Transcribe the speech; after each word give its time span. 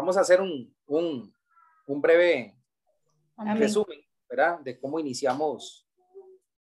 vamos 0.00 0.16
a 0.16 0.22
hacer 0.22 0.40
un, 0.40 0.74
un, 0.86 1.34
un 1.86 2.00
breve 2.00 2.56
resumen, 3.56 4.00
¿verdad? 4.30 4.58
De 4.60 4.80
cómo 4.80 4.98
iniciamos, 4.98 5.86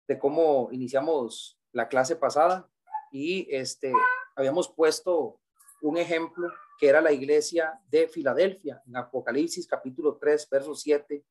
de 0.06 0.16
cómo 0.16 0.68
iniciamos 0.70 1.58
la 1.72 1.88
clase 1.88 2.14
pasada 2.14 2.70
y 3.10 3.48
este, 3.50 3.92
habíamos 4.36 4.68
puesto 4.68 5.40
un 5.82 5.98
ejemplo 5.98 6.48
que 6.78 6.86
era 6.86 7.00
la 7.00 7.10
iglesia 7.10 7.80
de 7.88 8.06
Filadelfia 8.06 8.80
en 8.86 8.96
Apocalipsis 8.96 9.66
capítulo 9.66 10.16
3, 10.16 10.48
verso 10.48 10.76
7 10.76 11.24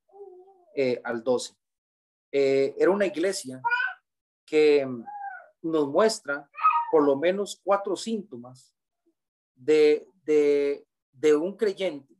eh, 0.75 1.01
al 1.05 1.23
12. 1.23 1.55
Eh, 2.33 2.75
era 2.77 2.91
una 2.91 3.05
iglesia 3.05 3.61
que 4.45 4.85
nos 5.61 5.87
muestra 5.87 6.49
por 6.91 7.05
lo 7.05 7.15
menos 7.15 7.61
cuatro 7.63 7.95
síntomas 7.95 8.75
de, 9.55 10.05
de, 10.25 10.85
de 11.13 11.35
un 11.35 11.55
creyente 11.55 12.13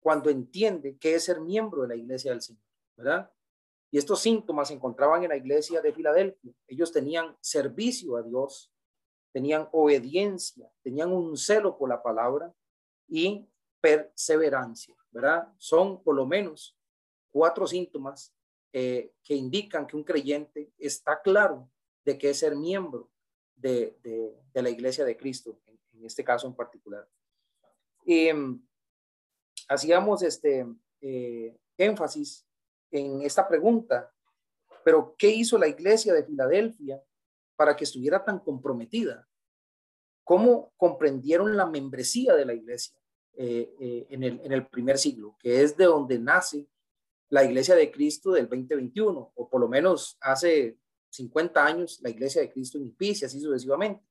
cuando 0.00 0.28
entiende 0.28 0.98
que 0.98 1.14
es 1.14 1.24
ser 1.24 1.40
miembro 1.40 1.82
de 1.82 1.88
la 1.88 1.96
iglesia 1.96 2.32
del 2.32 2.42
Señor, 2.42 2.62
¿verdad? 2.96 3.32
Y 3.90 3.98
estos 3.98 4.20
síntomas 4.20 4.68
se 4.68 4.74
encontraban 4.74 5.22
en 5.22 5.30
la 5.30 5.36
iglesia 5.36 5.80
de 5.80 5.92
Filadelfia. 5.92 6.52
Ellos 6.66 6.92
tenían 6.92 7.36
servicio 7.40 8.16
a 8.16 8.22
Dios, 8.22 8.72
tenían 9.32 9.68
obediencia, 9.72 10.70
tenían 10.82 11.12
un 11.12 11.36
celo 11.36 11.78
por 11.78 11.88
la 11.88 12.02
palabra 12.02 12.52
y 13.06 13.46
perseverancia, 13.80 14.96
¿verdad? 15.10 15.52
Son 15.58 16.02
por 16.02 16.14
lo 16.14 16.26
menos 16.26 16.76
cuatro 17.30 17.66
síntomas 17.66 18.34
eh, 18.72 19.12
que 19.22 19.34
indican 19.34 19.86
que 19.86 19.96
un 19.96 20.04
creyente 20.04 20.72
está 20.78 21.20
claro 21.20 21.70
de 22.04 22.16
que 22.16 22.30
es 22.30 22.38
ser 22.38 22.56
miembro 22.56 23.10
de, 23.54 23.98
de, 24.02 24.62
la 24.62 24.70
iglesia 24.70 25.04
de 25.04 25.16
Cristo, 25.16 25.60
en, 25.66 26.04
este 26.04 26.24
caso 26.24 26.46
en 26.46 26.54
particular. 26.54 27.08
Mm, 28.04 28.56
hacíamos 29.68 30.22
este 30.22 30.66
eh, 31.00 31.56
énfasis 31.76 32.46
en 32.90 33.22
esta 33.22 33.48
pregunta, 33.48 34.12
pero 34.84 35.14
¿qué 35.16 35.28
hizo 35.28 35.58
la 35.58 35.68
iglesia 35.68 36.12
de 36.12 36.24
Filadelfia 36.24 37.02
para 37.56 37.76
que 37.76 37.84
estuviera 37.84 38.24
tan 38.24 38.38
comprometida? 38.40 39.28
¿Cómo 40.24 40.72
comprendieron 40.76 41.56
la 41.56 41.66
membresía 41.66 42.34
de 42.34 42.44
la 42.44 42.54
iglesia 42.54 42.96
eh, 43.34 43.74
eh, 43.80 44.06
en, 44.10 44.22
el, 44.22 44.40
en 44.44 44.52
el 44.52 44.66
primer 44.66 44.98
siglo, 44.98 45.36
que 45.40 45.62
es 45.62 45.76
de 45.76 45.84
donde 45.84 46.18
nace 46.18 46.68
la 47.30 47.44
iglesia 47.44 47.74
de 47.74 47.90
Cristo 47.90 48.32
del 48.32 48.48
2021, 48.48 49.32
o 49.34 49.48
por 49.48 49.60
lo 49.60 49.68
menos 49.68 50.18
hace 50.20 50.78
50 51.08 51.64
años 51.64 51.98
la 52.02 52.10
iglesia 52.10 52.42
de 52.42 52.52
Cristo 52.52 52.78
en 52.78 52.86
Ipicia, 52.86 53.26
así 53.26 53.40
sucesivamente, 53.40 54.04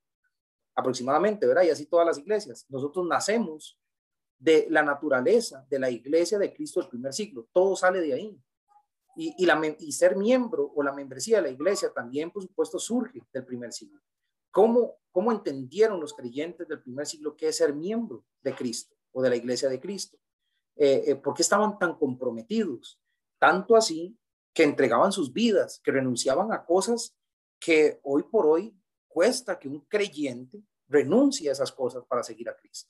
aproximadamente, 0.76 1.46
¿verdad? 1.46 1.64
Y 1.64 1.70
así 1.70 1.86
todas 1.86 2.08
las 2.08 2.18
iglesias. 2.18 2.66
Nosotros 2.70 3.06
nacemos 3.08 3.80
de 4.42 4.66
la 4.72 4.82
naturaleza 4.82 5.68
de 5.70 5.78
la 5.78 5.92
iglesia 5.92 6.40
de 6.40 6.52
Cristo 6.52 6.80
del 6.80 6.90
primer 6.90 7.14
siglo, 7.14 7.48
todo 7.54 7.76
sale 7.76 8.02
de 8.02 8.14
ahí. 8.14 8.42
Y, 9.16 9.36
y, 9.38 9.92
ser 9.92 10.16
miembro 10.16 10.72
o 10.74 10.82
la 10.82 10.94
membresía 10.94 11.38
de 11.38 11.44
la 11.44 11.50
iglesia 11.50 11.92
también, 11.94 12.32
por 12.32 12.42
supuesto, 12.42 12.80
surge 12.80 13.22
del 13.32 13.46
primer 13.46 13.72
siglo. 13.72 14.02
¿Cómo, 14.50 14.96
¿Cómo 15.12 15.32
entendieron 15.32 16.00
los 16.00 16.14
creyentes 16.14 16.68
del 16.68 16.82
primer 16.82 17.06
siglo 17.06 17.36
qué 17.36 17.50
es 17.50 17.58
ser 17.58 17.74
miembro 17.74 18.26
de 18.42 18.56
Cristo 18.56 18.96
o 19.12 19.22
de 19.22 19.30
la 19.30 19.36
iglesia 19.36 19.70
de 19.70 19.80
Cristo? 19.80 20.18
Eh, 20.76 21.04
eh, 21.08 21.16
¿Por 21.16 21.36
qué 21.36 21.44
estaban 21.44 21.78
tan 21.78 21.96
comprometidos? 21.96 23.00
Tanto 23.38 23.76
así 23.76 24.18
que 24.54 24.64
entregaban 24.64 25.12
sus 25.12 25.32
vidas, 25.32 25.80
que 25.84 25.92
renunciaban 25.92 26.52
a 26.52 26.66
cosas 26.66 27.16
que 27.60 28.00
hoy 28.04 28.24
por 28.24 28.48
hoy 28.48 28.76
cuesta 29.08 29.60
que 29.60 29.68
un 29.68 29.82
creyente 29.82 30.64
renuncie 30.88 31.50
a 31.50 31.52
esas 31.52 31.72
cosas 31.72 32.04
para 32.08 32.24
seguir 32.24 32.50
a 32.50 32.56
Cristo. 32.56 32.90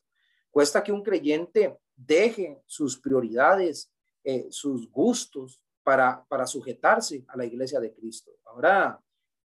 Cuesta 0.51 0.83
que 0.83 0.91
un 0.91 1.01
creyente 1.01 1.79
deje 1.95 2.61
sus 2.65 2.99
prioridades, 2.99 3.91
eh, 4.23 4.47
sus 4.51 4.91
gustos 4.91 5.63
para, 5.83 6.23
para 6.25 6.45
sujetarse 6.45 7.25
a 7.27 7.37
la 7.37 7.45
iglesia 7.45 7.79
de 7.79 7.93
Cristo. 7.93 8.31
Ahora, 8.45 9.01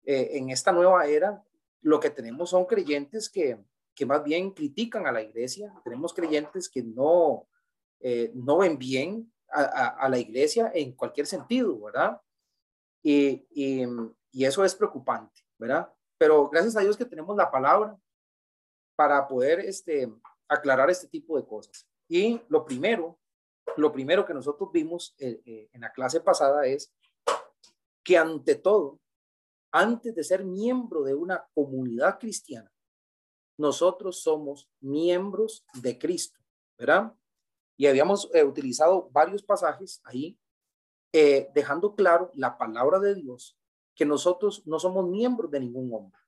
en 0.07 0.51
esta 0.51 0.71
nueva 0.71 1.07
era, 1.07 1.43
lo 1.85 2.01
que 2.01 2.11
tenemos 2.11 2.51
son 2.51 2.65
creyentes 2.65 3.29
que, 3.29 3.59
que 3.95 4.07
más 4.07 4.25
bien 4.25 4.51
critican 4.51 5.07
a 5.07 5.13
la 5.13 5.23
iglesia, 5.23 5.73
tenemos 5.85 6.13
creyentes 6.13 6.69
que 6.69 6.83
no, 6.83 7.47
eh, 8.01 8.33
no 8.35 8.59
ven 8.59 8.79
bien 8.79 9.33
a, 9.51 9.89
a, 9.89 10.09
la 10.09 10.19
iglesia 10.19 10.73
en 10.75 10.93
cualquier 10.93 11.27
sentido, 11.27 11.79
¿verdad? 11.81 12.21
Y, 13.03 13.47
y, 13.51 13.85
y, 14.33 14.45
eso 14.45 14.65
es 14.65 14.75
preocupante, 14.75 15.43
¿verdad? 15.59 15.93
Pero 16.19 16.49
gracias 16.49 16.75
a 16.77 16.81
Dios 16.81 16.97
que 16.97 17.05
tenemos 17.05 17.37
la 17.37 17.51
palabra 17.51 17.97
para 18.97 19.29
poder 19.29 19.61
este, 19.61 20.11
aclarar 20.49 20.91
este 20.91 21.09
tipo 21.09 21.37
de 21.37 21.47
cosas. 21.47 21.89
Y 22.09 22.41
lo 22.49 22.65
primero, 22.65 23.19
lo 23.77 23.93
primero 23.93 24.25
que 24.25 24.35
nosotros 24.35 24.71
vimos 24.73 25.15
eh, 25.19 25.41
eh, 25.45 25.69
en 25.73 25.81
la 25.81 25.93
clase 25.93 26.21
pasada 26.21 26.67
es 26.67 26.93
que 28.03 28.19
ante 28.19 28.55
todo 28.57 29.01
antes 29.73 30.15
de 30.15 30.23
ser 30.23 30.45
miembro 30.45 31.03
de 31.03 31.15
una 31.15 31.49
comunidad 31.53 32.21
cristiana, 32.21 32.73
nosotros 33.59 34.23
somos 34.23 34.71
miembros 34.81 35.67
de 35.83 35.99
Cristo, 35.99 36.39
¿verdad? 36.79 37.13
Y 37.77 37.87
habíamos 37.89 38.31
eh, 38.33 38.45
utilizado 38.45 39.09
varios 39.11 39.43
pasajes 39.43 40.01
ahí, 40.05 40.39
dejando 41.55 41.95
claro 41.95 42.33
la 42.35 42.59
palabra 42.59 42.99
de 42.99 43.15
Dios, 43.15 43.57
que 43.95 44.05
nosotros 44.05 44.67
no 44.67 44.81
somos 44.81 45.09
miembros 45.09 45.49
de 45.49 45.61
ningún 45.61 45.93
hombre, 45.95 46.21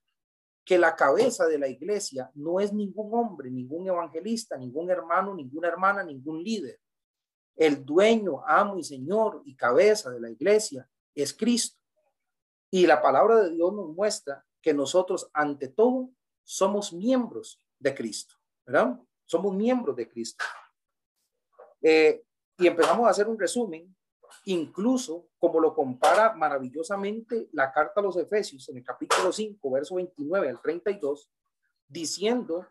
que 0.66 0.78
la 0.78 0.96
cabeza 0.96 1.46
de 1.46 1.60
la 1.60 1.68
iglesia 1.68 2.28
no 2.34 2.58
es 2.58 2.72
ningún 2.72 3.14
hombre, 3.14 3.48
ningún 3.52 3.86
evangelista, 3.86 4.56
ningún 4.56 4.90
hermano, 4.90 5.32
ninguna 5.32 5.68
hermana, 5.68 6.02
ningún 6.02 6.42
líder. 6.42 6.80
El 7.54 7.86
dueño, 7.86 8.42
amo 8.44 8.76
y 8.76 8.82
señor 8.82 9.42
y 9.44 9.54
cabeza 9.54 10.10
de 10.10 10.18
la 10.20 10.28
iglesia 10.28 10.90
es 11.14 11.32
Cristo. 11.32 11.80
Y 12.68 12.84
la 12.84 13.00
palabra 13.00 13.42
de 13.42 13.52
Dios 13.52 13.72
nos 13.72 13.94
muestra 13.94 14.44
que 14.60 14.74
nosotros, 14.74 15.30
ante 15.32 15.68
todo, 15.68 16.10
somos 16.42 16.92
miembros 16.92 17.62
de 17.78 17.94
Cristo, 17.94 18.34
¿verdad? 18.66 19.00
Somos 19.24 19.54
miembros 19.54 19.94
de 19.94 20.08
Cristo. 20.08 20.44
Eh, 21.80 22.24
y 22.58 22.66
empezamos 22.66 23.06
a 23.06 23.10
hacer 23.10 23.28
un 23.28 23.38
resumen, 23.38 23.94
incluso 24.44 25.28
como 25.38 25.60
lo 25.60 25.74
compara 25.74 26.34
maravillosamente 26.34 27.48
la 27.52 27.72
carta 27.72 28.00
a 28.00 28.02
los 28.02 28.16
Efesios 28.16 28.68
en 28.68 28.78
el 28.78 28.84
capítulo 28.84 29.32
5, 29.32 29.70
verso 29.70 29.96
29 29.96 30.48
al 30.48 30.60
32, 30.60 31.30
diciendo, 31.88 32.66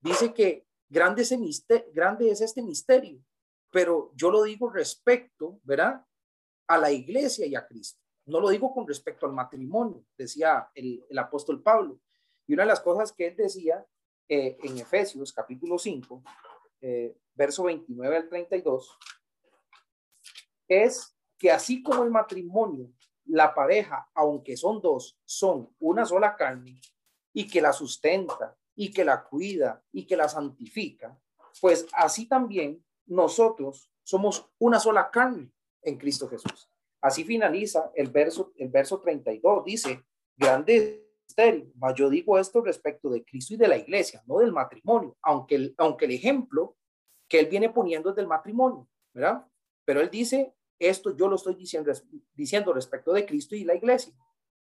dice 0.00 0.32
que 0.32 0.66
grande 0.88 1.22
es, 1.22 2.40
este 2.40 2.62
misterio, 2.62 3.22
pero 3.70 4.12
yo 4.14 4.30
lo 4.30 4.42
digo 4.42 4.70
respecto, 4.70 5.60
¿verdad? 5.64 6.04
A 6.68 6.78
la 6.78 6.90
iglesia 6.90 7.46
y 7.46 7.54
a 7.54 7.66
Cristo. 7.66 8.00
No 8.26 8.40
lo 8.40 8.48
digo 8.48 8.72
con 8.72 8.86
respecto 8.86 9.26
al 9.26 9.32
matrimonio, 9.32 10.04
decía 10.16 10.70
el, 10.74 11.04
apóstol 11.18 11.62
Pablo. 11.62 12.00
Y 12.46 12.54
una 12.54 12.62
de 12.62 12.68
las 12.68 12.80
cosas 12.80 13.12
que 13.12 13.28
él 13.28 13.36
decía 13.36 13.84
eh, 14.28 14.56
en 14.62 14.78
Efesios 14.78 15.32
capítulo 15.32 15.78
5, 15.78 16.22
eh, 16.80 17.16
verso 17.34 17.64
29 17.64 18.16
al 18.16 18.28
32, 18.28 18.98
es 20.68 21.16
que 21.38 21.50
así 21.50 21.82
como 21.82 22.04
el 22.04 22.10
matrimonio, 22.10 22.92
la 23.26 23.54
pareja, 23.54 24.08
aunque 24.14 24.56
son 24.56 24.80
dos, 24.80 25.18
son 25.24 25.74
una 25.78 26.04
sola 26.04 26.36
carne 26.36 26.80
y 27.32 27.46
que 27.48 27.60
la 27.60 27.72
sustenta 27.72 28.56
y 28.74 28.90
que 28.92 29.04
la 29.04 29.24
cuida 29.24 29.82
y 29.92 30.06
que 30.06 30.16
la 30.16 30.28
santifica, 30.28 31.18
pues 31.60 31.86
así 31.92 32.26
también 32.26 32.84
nosotros 33.06 33.90
somos 34.02 34.50
una 34.58 34.78
sola 34.78 35.10
carne 35.10 35.52
en 35.82 35.98
Cristo 35.98 36.28
Jesús. 36.28 36.68
Así 37.00 37.24
finaliza 37.24 37.90
el 37.94 38.08
verso, 38.10 38.52
el 38.56 38.68
verso 38.68 39.00
32. 39.00 39.64
Dice, 39.64 40.04
grande 40.36 41.04
misterio, 41.26 41.72
yo 41.96 42.10
digo 42.10 42.38
esto 42.38 42.62
respecto 42.62 43.10
de 43.10 43.24
Cristo 43.24 43.54
y 43.54 43.56
de 43.56 43.68
la 43.68 43.76
iglesia, 43.76 44.22
no 44.26 44.38
del 44.38 44.52
matrimonio, 44.52 45.16
aunque 45.22 45.54
el, 45.56 45.74
aunque 45.78 46.04
el 46.04 46.12
ejemplo 46.12 46.76
que 47.28 47.40
él 47.40 47.46
viene 47.46 47.70
poniendo 47.70 48.10
es 48.10 48.16
del 48.16 48.26
matrimonio, 48.26 48.88
¿verdad? 49.12 49.46
Pero 49.84 50.00
él 50.00 50.10
dice, 50.10 50.54
esto 50.78 51.14
yo 51.16 51.28
lo 51.28 51.36
estoy 51.36 51.54
diciendo, 51.54 51.92
diciendo 52.34 52.72
respecto 52.72 53.12
de 53.12 53.26
Cristo 53.26 53.54
y 53.54 53.64
la 53.64 53.74
iglesia. 53.74 54.14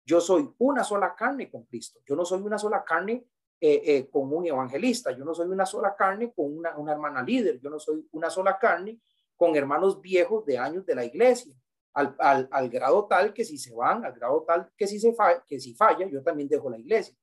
Yo 0.05 0.19
soy 0.19 0.53
una 0.57 0.83
sola 0.83 1.15
carne 1.15 1.49
con 1.49 1.63
Cristo. 1.63 2.01
Yo 2.05 2.15
no 2.15 2.25
soy 2.25 2.41
una 2.41 2.57
sola 2.57 2.83
carne 2.83 3.25
eh, 3.59 3.81
eh, 3.85 4.09
con 4.09 4.33
un 4.33 4.45
evangelista. 4.45 5.11
Yo 5.11 5.23
no 5.23 5.33
soy 5.33 5.47
una 5.47 5.65
sola 5.65 5.95
carne 5.95 6.33
con 6.33 6.57
una, 6.57 6.77
una 6.77 6.91
hermana 6.91 7.23
líder. 7.23 7.59
Yo 7.61 7.69
no 7.69 7.79
soy 7.79 8.05
una 8.11 8.29
sola 8.29 8.57
carne 8.59 8.99
con 9.35 9.55
hermanos 9.55 10.01
viejos 10.01 10.45
de 10.45 10.57
años 10.57 10.85
de 10.85 10.95
la 10.95 11.05
iglesia 11.05 11.55
al, 11.93 12.15
al, 12.51 12.69
grado 12.69 13.05
tal 13.05 13.33
que 13.33 13.45
si 13.45 13.57
se 13.57 13.73
van, 13.73 14.03
al 14.03 14.13
grado 14.13 14.43
tal 14.47 14.71
que 14.75 14.87
si, 14.87 14.99
se 14.99 15.15
que 15.47 15.59
si 15.59 15.75
falla, 15.75 16.07
yo 16.07 16.23
también 16.23 16.49
dejo 16.49 16.69
la 16.69 16.79
iglesia. 16.79 17.15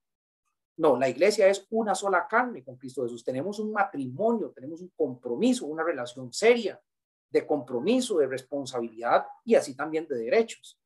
No, 0.76 0.96
la 0.96 1.08
iglesia 1.08 1.48
es 1.48 1.66
una 1.70 1.94
sola 1.94 2.26
carne 2.28 2.64
con 2.64 2.76
Cristo 2.76 3.02
Jesús. 3.02 3.24
Tenemos 3.24 3.58
un 3.58 3.72
matrimonio, 3.72 4.50
tenemos 4.50 4.80
un 4.80 4.90
compromiso, 4.96 5.66
una 5.66 5.82
relación 5.82 6.32
seria 6.32 6.80
de 7.30 7.46
compromiso, 7.46 8.18
de 8.18 8.26
responsabilidad 8.26 9.26
y 9.44 9.54
así 9.54 9.74
también 9.74 10.06
de 10.06 10.16
derechos. 10.16 10.78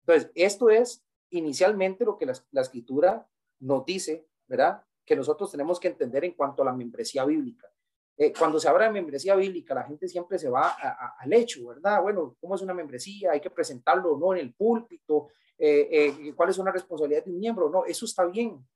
Entonces, 0.00 0.30
esto 0.34 0.70
es 0.70 1.04
inicialmente 1.30 2.04
lo 2.04 2.16
que 2.16 2.26
la, 2.26 2.62
escritura 2.62 3.26
nos 3.60 3.84
dice, 3.84 4.26
¿verdad? 4.46 4.82
Que 5.04 5.16
nosotros 5.16 5.50
tenemos 5.50 5.80
que 5.80 5.88
entender 5.88 6.24
en 6.24 6.32
cuanto 6.32 6.62
a 6.62 6.66
la 6.66 6.72
membresía 6.72 7.24
bíblica. 7.24 7.70
eh, 8.16 8.32
cuando 8.36 8.58
se 8.58 8.68
habla 8.68 8.86
de 8.86 8.90
membresía 8.90 9.36
bíblica, 9.36 9.74
la 9.74 9.84
gente 9.84 10.08
siempre 10.08 10.38
se 10.38 10.48
va 10.48 10.76
al 11.18 11.32
hecho, 11.32 11.68
¿verdad? 11.68 12.02
Bueno, 12.02 12.36
¿cómo 12.40 12.56
es 12.56 12.62
una 12.62 12.74
membresía? 12.74 13.30
Hay 13.30 13.40
que 13.40 13.50
presentarlo 13.50 14.14
o 14.14 14.18
no 14.18 14.34
en 14.34 14.40
el 14.40 14.54
púlpito. 14.54 15.28
Eh, 15.56 15.88
eh, 15.90 16.32
¿Cuál 16.34 16.50
es 16.50 16.58
una 16.58 16.72
responsabilidad 16.72 17.24
de 17.24 17.30
un 17.30 17.38
miembro? 17.38 17.70
No, 17.70 17.84
eso 17.84 18.06
está 18.06 18.24
bien. 18.24 18.66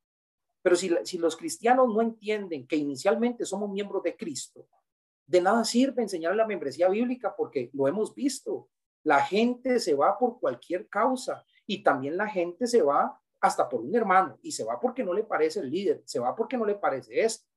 Pero 0.63 0.77
si, 0.77 0.95
si 1.03 1.19
los 1.19 1.37
cristianos 1.37 1.89
no 1.89 2.01
entienden 2.03 2.69
que 2.69 2.77
inicialmente 2.77 3.45
somos 3.45 3.69
miembros 3.69 4.05
de 4.05 4.17
Cristo, 4.17 4.69
de 5.33 5.41
nada 5.41 5.65
sirve 5.65 6.03
enseñar 6.03 6.37
la 6.37 6.47
membresía 6.47 6.91
bíblica 6.91 7.35
porque 7.35 7.71
lo 7.73 7.89
hemos 7.89 8.15
visto. 8.15 8.69
La 9.03 9.25
gente 9.25 9.81
se 9.81 9.95
va 9.95 10.19
por 10.19 10.39
cualquier 10.39 10.91
causa 10.91 11.43
y 11.67 11.83
también 11.83 12.19
la 12.19 12.29
gente 12.29 12.67
se 12.67 12.83
va 12.83 13.19
hasta 13.41 13.67
por 13.67 13.81
un 13.81 13.97
hermano 13.97 14.39
y 14.43 14.53
se 14.53 14.63
va 14.63 14.79
porque 14.79 15.03
no 15.03 15.15
le 15.15 15.25
parece 15.25 15.61
el 15.61 15.71
líder, 15.71 16.03
se 16.05 16.21
va 16.21 16.37
porque 16.37 16.59
no 16.59 16.67
le 16.67 16.75
parece 16.75 17.23
esto. 17.23 17.49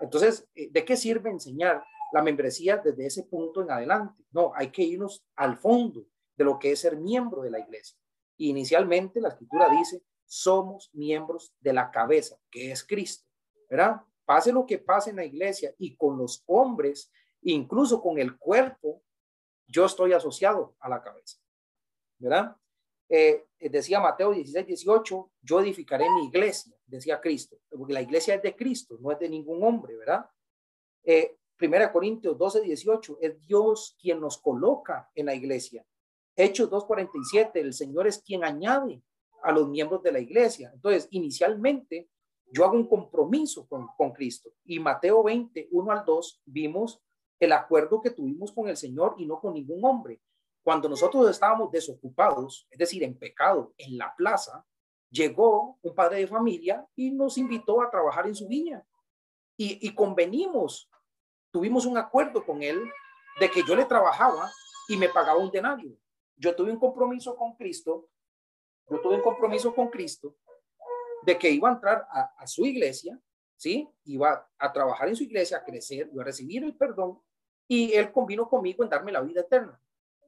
Entonces, 0.00 0.48
eh, 0.56 0.68
¿de 0.72 0.84
qué 0.84 0.96
sirve 0.96 1.30
enseñar 1.30 1.84
la 2.12 2.22
membresía 2.22 2.78
desde 2.78 3.06
ese 3.06 3.22
punto 3.22 3.62
en 3.62 3.70
adelante? 3.70 4.24
No, 4.32 4.50
hay 4.56 4.72
que 4.72 4.82
irnos 4.82 5.24
al 5.36 5.56
fondo 5.56 6.04
de 6.36 6.44
lo 6.44 6.58
que 6.58 6.72
es 6.72 6.80
ser 6.80 6.96
miembro 6.96 7.42
de 7.42 7.50
la 7.50 7.60
iglesia. 7.60 7.96
inicialmente 8.36 9.20
la 9.20 9.28
escritura 9.28 9.68
dice, 9.68 10.02
somos 10.24 10.90
miembros 10.92 11.54
de 11.60 11.72
la 11.72 11.92
cabeza, 11.92 12.36
que 12.50 12.72
es 12.72 12.84
Cristo, 12.84 13.24
¿verdad? 13.70 14.02
Pase 14.24 14.52
lo 14.52 14.66
que 14.66 14.78
pase 14.78 15.10
en 15.10 15.16
la 15.16 15.24
iglesia 15.24 15.74
y 15.78 15.96
con 15.96 16.16
los 16.16 16.42
hombres, 16.46 17.10
incluso 17.42 18.00
con 18.00 18.18
el 18.18 18.36
cuerpo, 18.38 19.02
yo 19.66 19.86
estoy 19.86 20.12
asociado 20.12 20.76
a 20.80 20.88
la 20.88 21.02
cabeza, 21.02 21.38
¿verdad? 22.18 22.56
Eh, 23.08 23.44
decía 23.58 24.00
Mateo 24.00 24.32
16, 24.32 24.66
18, 24.66 25.32
yo 25.42 25.60
edificaré 25.60 26.06
mi 26.10 26.26
iglesia, 26.26 26.74
decía 26.86 27.20
Cristo, 27.20 27.58
porque 27.70 27.92
la 27.92 28.02
iglesia 28.02 28.34
es 28.34 28.42
de 28.42 28.56
Cristo, 28.56 28.96
no 29.00 29.10
es 29.12 29.18
de 29.18 29.28
ningún 29.28 29.62
hombre, 29.64 29.96
¿verdad? 29.96 30.26
Eh, 31.04 31.36
Primera 31.56 31.92
Corintios 31.92 32.36
12, 32.36 32.62
18, 32.62 33.18
es 33.20 33.46
Dios 33.46 33.96
quien 34.00 34.20
nos 34.20 34.38
coloca 34.38 35.10
en 35.14 35.26
la 35.26 35.34
iglesia. 35.34 35.86
Hechos 36.34 36.70
2.47, 36.70 37.50
el 37.54 37.72
Señor 37.72 38.06
es 38.06 38.22
quien 38.22 38.42
añade 38.42 39.02
a 39.42 39.52
los 39.52 39.68
miembros 39.68 40.02
de 40.02 40.12
la 40.12 40.18
iglesia. 40.18 40.70
Entonces, 40.74 41.06
inicialmente, 41.10 42.08
yo 42.52 42.64
hago 42.64 42.74
un 42.74 42.86
compromiso 42.86 43.66
con, 43.66 43.88
con 43.96 44.12
Cristo. 44.12 44.50
Y 44.64 44.78
Mateo 44.78 45.22
20, 45.22 45.68
1 45.70 45.92
al 45.92 46.04
2, 46.04 46.42
vimos 46.44 47.00
el 47.40 47.52
acuerdo 47.52 48.00
que 48.00 48.10
tuvimos 48.10 48.52
con 48.52 48.68
el 48.68 48.76
Señor 48.76 49.14
y 49.18 49.26
no 49.26 49.40
con 49.40 49.54
ningún 49.54 49.84
hombre. 49.84 50.20
Cuando 50.62 50.88
nosotros 50.88 51.28
estábamos 51.28 51.72
desocupados, 51.72 52.68
es 52.70 52.78
decir, 52.78 53.02
en 53.02 53.18
pecado, 53.18 53.72
en 53.78 53.96
la 53.96 54.14
plaza, 54.14 54.64
llegó 55.10 55.78
un 55.82 55.94
padre 55.94 56.18
de 56.18 56.26
familia 56.26 56.86
y 56.94 57.10
nos 57.10 57.38
invitó 57.38 57.80
a 57.82 57.90
trabajar 57.90 58.26
en 58.26 58.34
su 58.34 58.46
viña. 58.46 58.86
Y, 59.56 59.86
y 59.86 59.94
convenimos, 59.94 60.90
tuvimos 61.50 61.86
un 61.86 61.98
acuerdo 61.98 62.44
con 62.44 62.62
él 62.62 62.80
de 63.40 63.50
que 63.50 63.62
yo 63.66 63.74
le 63.74 63.86
trabajaba 63.86 64.50
y 64.88 64.96
me 64.96 65.08
pagaba 65.08 65.40
un 65.40 65.50
denario. 65.50 65.96
Yo 66.36 66.54
tuve 66.54 66.70
un 66.70 66.78
compromiso 66.78 67.34
con 67.34 67.56
Cristo 67.56 68.08
yo 68.88 69.00
tuve 69.00 69.14
un 69.14 69.22
compromiso 69.22 69.74
con 69.74 69.88
Cristo 69.88 70.36
de 71.24 71.38
que 71.38 71.50
iba 71.50 71.68
a 71.68 71.72
entrar 71.72 72.06
a, 72.10 72.46
su 72.46 72.64
iglesia, 72.64 73.18
¿sí? 73.56 73.88
Iba 74.04 74.48
a 74.58 74.72
trabajar 74.72 75.08
en 75.08 75.16
su 75.16 75.24
iglesia, 75.24 75.58
a 75.58 75.64
crecer, 75.64 76.10
iba 76.12 76.22
a 76.22 76.26
recibir 76.26 76.64
el 76.64 76.76
perdón 76.76 77.20
y 77.68 77.92
él 77.92 78.12
convino 78.12 78.48
conmigo 78.48 78.82
en 78.82 78.90
darme 78.90 79.12
la 79.12 79.20
vida 79.20 79.42
eterna. 79.42 79.80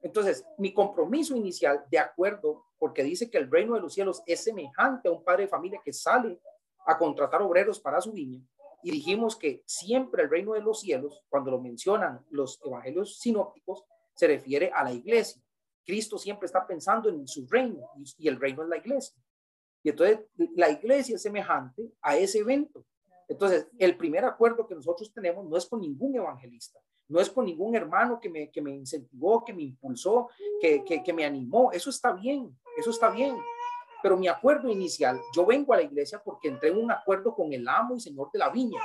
Entonces, 0.03 0.45
mi 0.59 0.73
compromiso 0.73 1.35
inicial, 1.35 1.85
de 1.91 1.99
acuerdo, 1.99 2.67
porque 2.79 3.03
dice 3.03 3.31
que 3.31 3.39
el 3.39 3.51
reino 3.51 3.75
de 3.75 3.81
los 3.81 3.95
cielos 3.95 4.23
es 4.27 4.45
semejante 4.45 5.09
a 5.09 5.13
un 5.13 5.25
padre 5.25 5.45
de 5.45 5.49
familia 5.49 5.81
que 5.83 5.93
sale 5.93 6.41
a 6.87 6.99
contratar 6.99 7.41
obreros 7.41 7.81
para 7.81 8.01
su 8.01 8.13
viña, 8.13 8.47
y 8.85 8.91
dijimos 8.91 9.37
que 9.37 9.63
siempre 9.65 10.25
el 10.25 10.31
reino 10.31 10.53
de 10.53 10.61
los 10.61 10.81
cielos, 10.81 11.25
cuando 11.31 11.51
lo 11.51 11.59
mencionan 11.59 12.23
los 12.29 12.61
evangelios 12.63 13.19
sinópticos, 13.19 13.83
se 14.15 14.27
refiere 14.27 14.71
a 14.75 14.85
la 14.85 14.93
iglesia. 14.93 15.43
Cristo 15.87 16.19
siempre 16.19 16.45
está 16.45 16.67
pensando 16.67 17.09
en 17.09 17.27
su 17.27 17.47
reino 17.47 17.89
y, 18.19 18.29
el 18.29 18.39
reino 18.39 18.63
es 18.63 18.69
la 18.69 18.77
iglesia. 18.77 19.17
Y 19.85 19.91
entonces 19.91 20.21
la 20.57 20.71
iglesia 20.71 21.15
es 21.15 21.23
semejante 21.23 21.93
a 22.01 22.17
ese 22.17 22.39
evento. 22.39 22.85
Entonces, 23.29 23.69
el 23.79 23.97
primer 23.97 24.25
acuerdo 24.25 24.67
que 24.67 24.75
nosotros 24.75 25.13
tenemos 25.13 25.47
no 25.47 25.57
es 25.57 25.67
con 25.67 25.81
ningún 25.81 26.17
evangelista, 26.17 26.81
no 27.07 27.21
es 27.21 27.29
con 27.29 27.45
ningún 27.45 27.77
hermano 27.77 28.19
que 28.19 28.31
me, 28.31 28.51
que 28.51 28.63
me 28.63 28.71
incentivó, 28.75 29.45
que 29.45 29.53
me 29.53 29.63
impulsó, 29.63 30.29
que, 30.61 30.83
que, 30.85 31.13
me 31.13 31.25
animó. 31.25 31.71
Eso 31.71 31.91
está 31.91 32.13
bien, 32.13 32.59
eso 32.79 32.91
está 32.91 33.11
bien. 33.11 33.37
Pero 34.03 34.17
mi 34.17 34.27
acuerdo 34.27 34.71
inicial, 34.71 35.21
yo 35.35 35.45
vengo 35.45 35.75
a 35.75 35.77
la 35.77 35.83
iglesia 35.83 36.21
porque 36.23 36.49
entré 36.49 36.71
en 36.71 36.79
un 36.79 36.91
acuerdo 36.91 37.35
con 37.35 37.53
el 37.53 37.69
amo 37.69 37.95
y 37.95 38.01
señor 38.01 38.31
de 38.33 38.39
la 38.39 38.49
viña. 38.49 38.81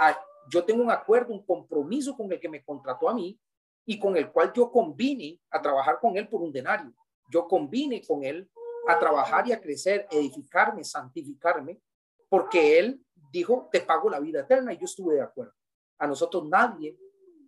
Ah, 0.00 0.16
yo 0.50 0.64
tengo 0.64 0.82
un 0.82 0.90
acuerdo, 0.90 1.34
un 1.34 1.44
compromiso 1.44 2.16
con 2.16 2.32
el 2.32 2.38
que 2.38 2.48
me 2.48 2.64
contrató 2.64 3.08
a 3.08 3.14
mí 3.14 3.38
y 3.84 3.98
con 3.98 4.16
el 4.16 4.30
cual 4.30 4.52
yo 4.52 4.70
convine 4.70 5.40
a 5.50 5.60
trabajar 5.60 5.98
con 6.00 6.16
él 6.16 6.28
por 6.28 6.42
un 6.42 6.52
denario. 6.52 6.92
Yo 7.30 7.46
convine 7.46 8.02
con 8.06 8.24
él 8.24 8.48
a 8.88 8.98
trabajar 8.98 9.46
y 9.46 9.52
a 9.52 9.60
crecer, 9.60 10.08
edificarme, 10.10 10.82
santificarme, 10.82 11.80
porque 12.28 12.78
él 12.78 13.04
dijo, 13.30 13.68
te 13.70 13.80
pago 13.80 14.08
la 14.08 14.18
vida 14.18 14.40
eterna 14.40 14.72
y 14.72 14.78
yo 14.78 14.86
estuve 14.86 15.16
de 15.16 15.20
acuerdo. 15.20 15.52
A 15.98 16.06
nosotros 16.06 16.48
nadie, 16.48 16.98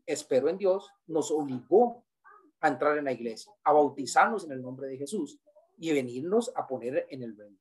espero 0.05 0.49
en 0.49 0.59
Dios, 0.59 0.91
nos 1.07 1.31
obligó 1.31 2.05
a 2.61 2.69
entrar 2.69 2.99
en 2.99 3.05
la 3.05 3.13
iglesia, 3.13 3.53
a 3.65 3.73
bautizarnos 3.73 4.45
en 4.45 4.53
el 4.53 4.61
nombre 4.61 4.89
de 4.89 4.99
Jesús 4.99 5.41
y 5.79 5.93
venirnos 5.93 6.53
a 6.55 6.67
poner 6.67 7.07
en 7.09 7.23
el 7.23 7.35
reino. 7.37 7.59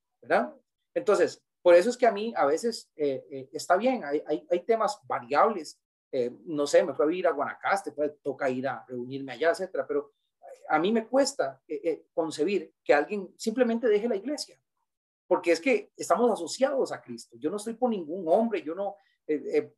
Entonces, 0.94 1.42
por 1.62 1.74
eso 1.76 1.90
es 1.90 1.96
que 1.96 2.08
a 2.08 2.12
mí 2.12 2.34
a 2.36 2.46
veces 2.46 2.92
eh, 2.98 3.26
eh, 3.32 3.50
está 3.54 3.78
bien, 3.78 4.04
hay, 4.04 4.60
temas 4.66 5.00
variables 5.08 5.80
eh, 6.12 6.32
no 6.46 6.66
sé, 6.66 6.84
me 6.84 6.92
a 6.92 7.06
vivir 7.06 7.28
a 7.28 7.32
Guanacaste, 7.32 7.92
pues 7.92 8.20
toca 8.24 8.50
ir 8.50 8.68
a 8.68 8.84
reunirme 8.88 9.34
allá, 9.34 9.52
etcétera, 9.52 9.86
pero 9.88 10.14
a 10.68 10.80
mí 10.80 10.92
me 10.92 11.08
cuesta 11.08 11.62
eh, 11.68 11.82
eh, 11.84 12.06
concebir 12.14 12.74
que 12.84 12.94
alguien 12.94 13.34
simplemente 13.38 13.88
deje 13.88 14.08
la 14.08 14.16
iglesia, 14.16 14.62
porque 15.28 15.52
es 15.52 15.62
que 15.62 15.92
estamos 15.96 16.32
asociados 16.32 16.92
a 16.92 17.02
Cristo. 17.02 17.38
Yo 17.40 17.50
no 17.50 17.58
estoy 17.58 17.76
por 17.76 17.90
ningún 17.90 18.28
hombre, 18.28 18.62
yo 18.62 18.76
no, 18.76 18.96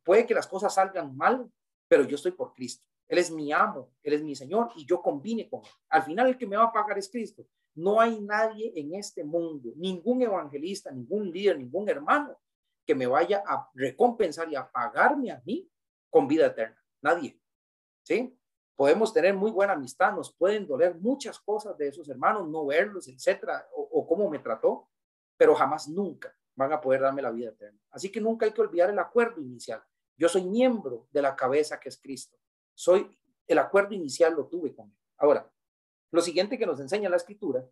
puede 0.02 0.26
que 0.26 0.34
las 0.34 0.46
cosas 0.46 0.74
salgan 0.74 1.14
mal, 1.16 1.50
pero 1.86 2.04
yo 2.04 2.16
estoy 2.16 2.32
por 2.32 2.54
Cristo. 2.54 2.86
Él 3.06 3.18
es 3.18 3.30
mi 3.30 3.52
amo, 3.52 3.92
Él 4.02 4.14
es 4.14 4.22
mi 4.22 4.34
Señor 4.34 4.70
y 4.74 4.86
yo 4.86 5.02
combine 5.02 5.48
con 5.48 5.60
Él. 5.60 5.70
Al 5.90 6.02
final 6.02 6.28
el 6.28 6.38
que 6.38 6.46
me 6.46 6.56
va 6.56 6.64
a 6.64 6.72
pagar 6.72 6.96
es 6.96 7.10
Cristo. 7.10 7.46
No 7.74 8.00
hay 8.00 8.18
nadie 8.20 8.72
en 8.74 8.94
este 8.94 9.24
mundo, 9.24 9.72
ningún 9.76 10.22
evangelista, 10.22 10.90
ningún 10.90 11.30
líder, 11.30 11.58
ningún 11.58 11.88
hermano 11.88 12.38
que 12.86 12.94
me 12.94 13.06
vaya 13.06 13.42
a 13.46 13.70
recompensar 13.74 14.50
y 14.50 14.56
a 14.56 14.70
pagarme 14.70 15.30
a 15.30 15.42
mí 15.44 15.70
con 16.10 16.26
vida 16.26 16.46
eterna. 16.46 16.82
Nadie. 17.00 17.38
¿Sí? 18.02 18.36
Podemos 18.82 19.12
tener 19.12 19.32
muy 19.32 19.52
buena 19.52 19.74
amistad, 19.74 20.12
nos 20.12 20.34
pueden 20.34 20.66
doler 20.66 20.96
muchas 20.96 21.38
cosas 21.38 21.78
de 21.78 21.86
esos 21.86 22.08
hermanos, 22.08 22.48
no 22.48 22.66
verlos, 22.66 23.06
etcétera, 23.06 23.64
o, 23.72 24.04
cómo 24.04 24.28
me 24.28 24.40
trató, 24.40 24.88
pero 25.36 25.54
jamás 25.54 25.86
nunca 25.86 26.36
van 26.56 26.72
a 26.72 26.80
poder 26.80 27.02
darme 27.02 27.22
la 27.22 27.30
vida 27.30 27.50
eterna. 27.50 27.78
Así 27.92 28.10
que 28.10 28.20
nunca 28.20 28.44
hay 28.44 28.50
que 28.50 28.60
olvidar 28.60 28.90
el 28.90 28.98
acuerdo 28.98 29.40
inicial. 29.40 29.80
Yo 30.16 30.28
soy 30.28 30.42
miembro 30.42 31.06
de 31.12 31.22
la 31.22 31.36
cabeza 31.36 31.78
que 31.78 31.90
es 31.90 31.96
Cristo. 31.96 32.36
Soy 32.74 33.16
el 33.46 33.60
acuerdo 33.60 33.94
inicial 33.94 34.34
lo 34.34 34.48
tuve 34.48 34.74
con 34.74 34.90
él. 34.90 34.98
Ahora, 35.18 35.48
lo 36.10 36.20
siguiente 36.20 36.58
que 36.58 36.66
nos 36.66 36.80
enseña 36.80 37.08
la 37.08 37.18
escritura 37.18 37.64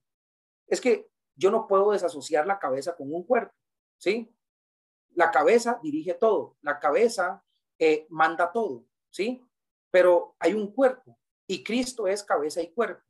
es 0.68 0.80
que 0.80 1.11
yo 1.35 1.50
no 1.50 1.66
puedo 1.66 1.90
desasociar 1.90 2.46
la 2.46 2.61
cabeza 2.61 2.94
con 2.94 3.12
un 3.12 3.25
cuerpo, 3.25 3.56
¿sí? 3.99 4.32
La 5.16 5.32
cabeza 5.32 5.80
dirige 5.82 6.14
todo. 6.14 6.56
La 6.61 6.78
cabeza 6.78 7.44
eh, 7.80 8.06
manda 8.11 8.52
todo, 8.52 8.85
¿sí? 9.11 9.44
Pero 9.90 10.37
hay 10.38 10.54
un 10.54 10.73
cuerpo 10.73 11.18
y 11.47 11.64
Cristo 11.64 12.06
es 12.06 12.23
cabeza 12.23 12.62
y 12.62 12.73
cuerpo. 12.73 13.02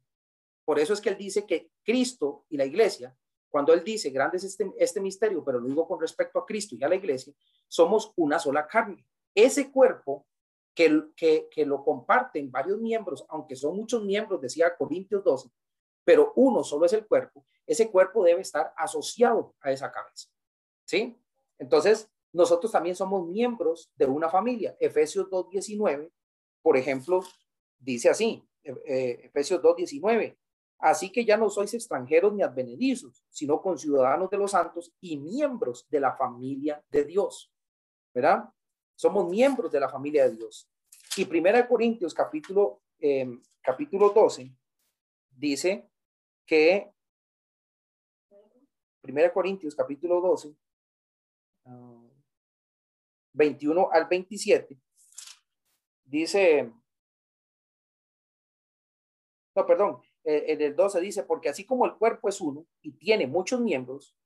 Por 0.65 0.79
eso 0.79 0.93
es 0.93 1.01
que 1.01 1.11
él 1.11 1.17
dice 1.17 1.47
que 1.47 1.73
Cristo 1.85 2.45
y 2.49 2.57
la 2.57 2.65
iglesia, 2.65 3.17
cuando 3.49 3.73
él 3.73 3.83
dice, 3.83 4.11
grande 4.11 4.37
es 4.37 4.45
este, 4.45 4.71
este 4.79 5.01
misterio, 5.01 5.45
pero 5.45 5.59
lo 5.59 5.69
digo 5.69 5.87
con 5.87 6.01
respecto 6.01 6.39
a 6.39 6.47
Cristo 6.47 6.77
y 6.77 6.85
a 6.85 6.89
la 6.89 6.95
iglesia, 6.95 7.35
somos 7.69 8.13
una 8.17 8.39
sola 8.39 8.67
carne. 8.67 9.05
Ese 9.35 9.71
cuerpo 9.71 10.27
que, 10.75 11.09
que, 11.17 11.49
que 11.51 11.67
lo 11.67 11.83
comparten 11.83 12.51
varios 12.51 12.79
miembros, 12.79 13.25
aunque 13.29 13.57
son 13.57 13.77
muchos 13.77 14.05
miembros, 14.05 14.41
decía 14.41 14.77
Corintios 14.77 15.25
12, 15.25 15.51
pero 16.05 16.33
uno 16.37 16.63
solo 16.63 16.87
es 16.87 16.93
el 16.93 17.07
cuerpo, 17.07 17.45
ese 17.67 17.91
cuerpo 17.91 18.25
debe 18.25 18.41
estar 18.41 18.73
asociado 18.77 19.55
a 19.61 19.71
esa 19.71 19.91
cabeza. 19.91 20.29
¿Sí? 20.85 21.17
Entonces, 21.59 22.11
nosotros 22.33 22.73
también 22.73 22.97
somos 22.97 23.27
miembros 23.27 23.93
de 23.97 24.07
una 24.07 24.29
familia. 24.29 24.77
Efesios 24.81 25.29
2.19, 25.29 26.11
por 26.63 26.77
ejemplo, 26.77 27.23
dice 27.79 28.11
así, 28.11 28.43
eh, 28.63 28.75
eh, 28.87 29.21
Efesios 29.25 29.63
2.19, 29.63 30.37
así 30.79 31.11
que 31.11 31.25
ya 31.25 31.37
no 31.37 31.51
sois 31.51 31.73
extranjeros 31.75 32.33
ni 32.33 32.43
advenedizos, 32.43 33.25
sino 33.31 33.61
conciudadanos 33.61 34.31
de 34.31 34.39
los 34.39 34.51
santos 34.51 34.93
y 35.01 35.17
miembros 35.17 35.87
de 35.89 36.01
la 36.01 36.13
familia 36.17 36.83
de 36.91 37.05
Dios. 37.05 37.53
¿Verdad? 38.13 38.53
Somos 38.95 39.29
miembros 39.29 39.71
de 39.71 39.81
la 39.81 39.89
familia 39.89 40.29
de 40.29 40.37
Dios. 40.37 40.69
Y 41.17 41.25
Primera 41.25 41.67
Corintios 41.67 42.13
capítulo, 42.13 42.83
eh, 42.99 43.39
capítulo 43.63 44.11
12 44.11 44.53
dice 45.31 45.89
que 46.45 46.93
Primera 49.01 49.33
Corintios 49.33 49.75
capítulo 49.75 50.21
12 50.21 50.55
21 53.33 53.91
al 53.93 54.07
27, 54.07 54.79
dice, 56.11 56.73
no, 59.55 59.67
perdón, 59.67 60.01
eh, 60.25 60.45
en 60.49 60.61
el 60.61 60.77
12 60.77 61.01
dice, 61.01 61.23
porque 61.23 61.49
así 61.49 61.65
como 61.65 61.87
el 61.87 61.95
cuerpo 61.95 62.29
es 62.29 62.41
uno 62.41 62.67
y 62.83 62.93
tiene 62.93 63.27
muchos 63.27 63.61
miembros, 63.61 64.17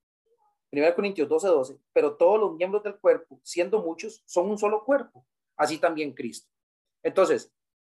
1 0.73 0.95
Corintios 0.95 1.29
12, 1.29 1.49
12, 1.49 1.79
pero 1.93 2.17
todos 2.17 2.41
los 2.41 2.57
miembros 2.57 2.83
del 2.83 2.99
cuerpo, 2.99 3.41
siendo 3.45 3.83
muchos, 3.83 4.23
son 4.27 4.51
un 4.51 4.59
solo 4.59 4.85
cuerpo, 4.85 5.27
así 5.57 5.79
también 5.79 6.13
Cristo. 6.13 6.51
Entonces, 7.03 7.53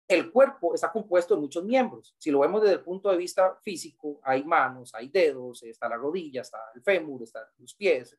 el 0.07 0.31
cuerpo 0.31 0.73
está 0.73 0.91
compuesto 0.91 1.35
de 1.35 1.41
muchos 1.41 1.63
miembros. 1.63 2.15
Si 2.17 2.31
lo 2.31 2.39
vemos 2.39 2.61
desde 2.61 2.75
el 2.75 2.83
punto 2.83 3.11
de 3.11 3.17
vista 3.17 3.55
físico, 3.61 4.19
hay 4.23 4.43
manos, 4.43 4.93
hay 4.95 5.09
dedos, 5.09 5.61
está 5.63 5.89
la 5.89 5.97
rodilla, 5.97 6.41
está 6.41 6.57
el 6.73 6.81
fémur, 6.81 7.23
están 7.23 7.43
los 7.57 7.75
pies, 7.75 8.17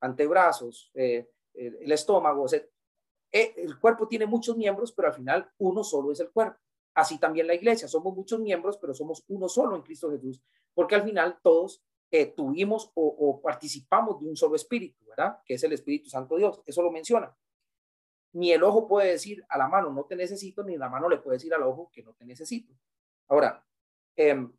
antebrazos, 0.00 0.90
eh, 0.94 1.28
el, 1.52 1.92
estómago. 1.92 2.46
Eh, 2.52 2.70
el 3.32 3.78
cuerpo 3.78 4.08
tiene 4.08 4.26
muchos 4.26 4.56
miembros, 4.56 4.92
pero 4.92 5.08
al 5.08 5.14
final 5.14 5.50
uno 5.58 5.84
solo 5.84 6.12
es 6.12 6.20
el 6.20 6.30
cuerpo. 6.30 6.58
Así 6.94 7.18
también 7.18 7.46
la 7.46 7.54
iglesia, 7.54 7.88
somos 7.88 8.14
muchos 8.16 8.40
miembros, 8.40 8.78
pero 8.78 8.94
somos 8.94 9.22
uno 9.28 9.48
solo 9.48 9.76
en 9.76 9.82
Cristo 9.82 10.10
Jesús, 10.10 10.42
porque 10.72 10.94
al 10.94 11.02
final 11.02 11.38
todos 11.42 11.82
eh, 12.10 12.26
tuvimos 12.26 12.90
o, 12.94 13.40
participamos 13.42 14.20
de 14.20 14.28
un 14.28 14.36
solo 14.36 14.56
espíritu, 14.56 15.04
¿verdad? 15.06 15.38
Que 15.44 15.54
es 15.54 15.64
el 15.64 15.72
Espíritu 15.72 16.08
Santo 16.08 16.36
Dios. 16.36 16.62
Eso 16.64 16.82
lo 16.82 16.90
menciona. 16.90 17.36
Ni 18.32 18.52
el 18.52 18.62
ojo 18.62 18.86
puede 18.86 19.10
decir 19.10 19.44
a 19.48 19.58
la 19.58 19.68
mano, 19.68 19.90
no 19.90 20.04
te 20.04 20.16
necesito, 20.16 20.62
ni 20.62 20.76
la 20.76 20.88
mano 20.88 21.08
le 21.08 21.18
puede 21.18 21.36
decir 21.36 21.52
al 21.52 21.64
ojo 21.64 21.90
que 21.92 22.02
no 22.02 22.14
te 22.14 22.24
necesito. 22.24 22.74
Ahora, 23.28 23.66
em, 24.14 24.52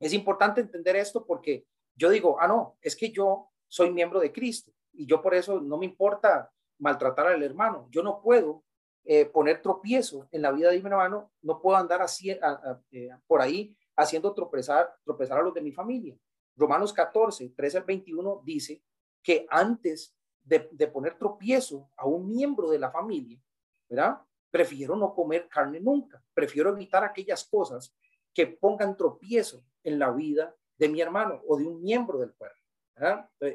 es 0.00 0.12
importante 0.12 0.60
entender 0.60 0.96
esto 0.96 1.26
porque 1.26 1.66
yo 1.96 2.10
digo, 2.10 2.40
ah, 2.40 2.46
no, 2.46 2.78
es 2.80 2.94
que 2.96 3.10
yo 3.10 3.50
soy 3.66 3.90
miembro 3.90 4.20
de 4.20 4.32
Cristo 4.32 4.72
y 4.92 5.06
yo 5.06 5.20
por 5.20 5.34
eso 5.34 5.60
no 5.60 5.78
me 5.78 5.86
importa 5.86 6.50
maltratar 6.78 7.26
al 7.26 7.42
hermano. 7.42 7.88
Yo 7.90 8.02
no 8.02 8.20
puedo 8.20 8.64
eh, 9.04 9.24
poner 9.24 9.62
tropiezo 9.62 10.28
en 10.32 10.42
la 10.42 10.52
vida 10.52 10.70
de 10.70 10.80
mi 10.80 10.86
hermano, 10.86 11.32
no 11.42 11.60
puedo 11.62 11.76
andar 11.76 12.02
así, 12.02 12.30
eh, 12.30 13.10
por 13.26 13.40
ahí 13.40 13.74
haciendo 13.96 14.34
tropezar, 14.34 14.94
a 15.06 15.42
los 15.42 15.54
de 15.54 15.62
mi 15.62 15.72
familia. 15.72 16.16
Romanos 16.56 16.92
14, 16.92 17.50
13 17.56 17.78
al 17.78 17.84
21 17.84 18.42
dice 18.44 18.82
que 19.22 19.46
antes 19.48 20.14
de, 20.42 20.60
poner 20.88 21.16
tropiezo 21.16 21.90
a 21.96 22.06
un 22.06 22.28
miembro 22.28 22.70
de 22.70 22.78
la 22.78 22.90
familia, 22.90 23.40
¿verdad? 23.88 24.20
Prefiero 24.50 24.94
no 24.94 25.14
comer 25.14 25.48
carne 25.48 25.80
nunca, 25.80 26.22
prefiero 26.34 26.70
evitar 26.70 27.02
aquellas 27.02 27.44
cosas 27.48 27.94
que 28.32 28.46
pongan 28.46 28.96
tropiezo 28.96 29.64
en 29.82 29.98
la 29.98 30.10
vida 30.10 30.54
de 30.76 30.88
mi 30.88 31.00
hermano 31.00 31.42
o 31.46 31.56
de 31.56 31.66
un 31.66 31.82
miembro 31.82 32.18
del 32.18 32.34
cuerpo. 32.34 32.56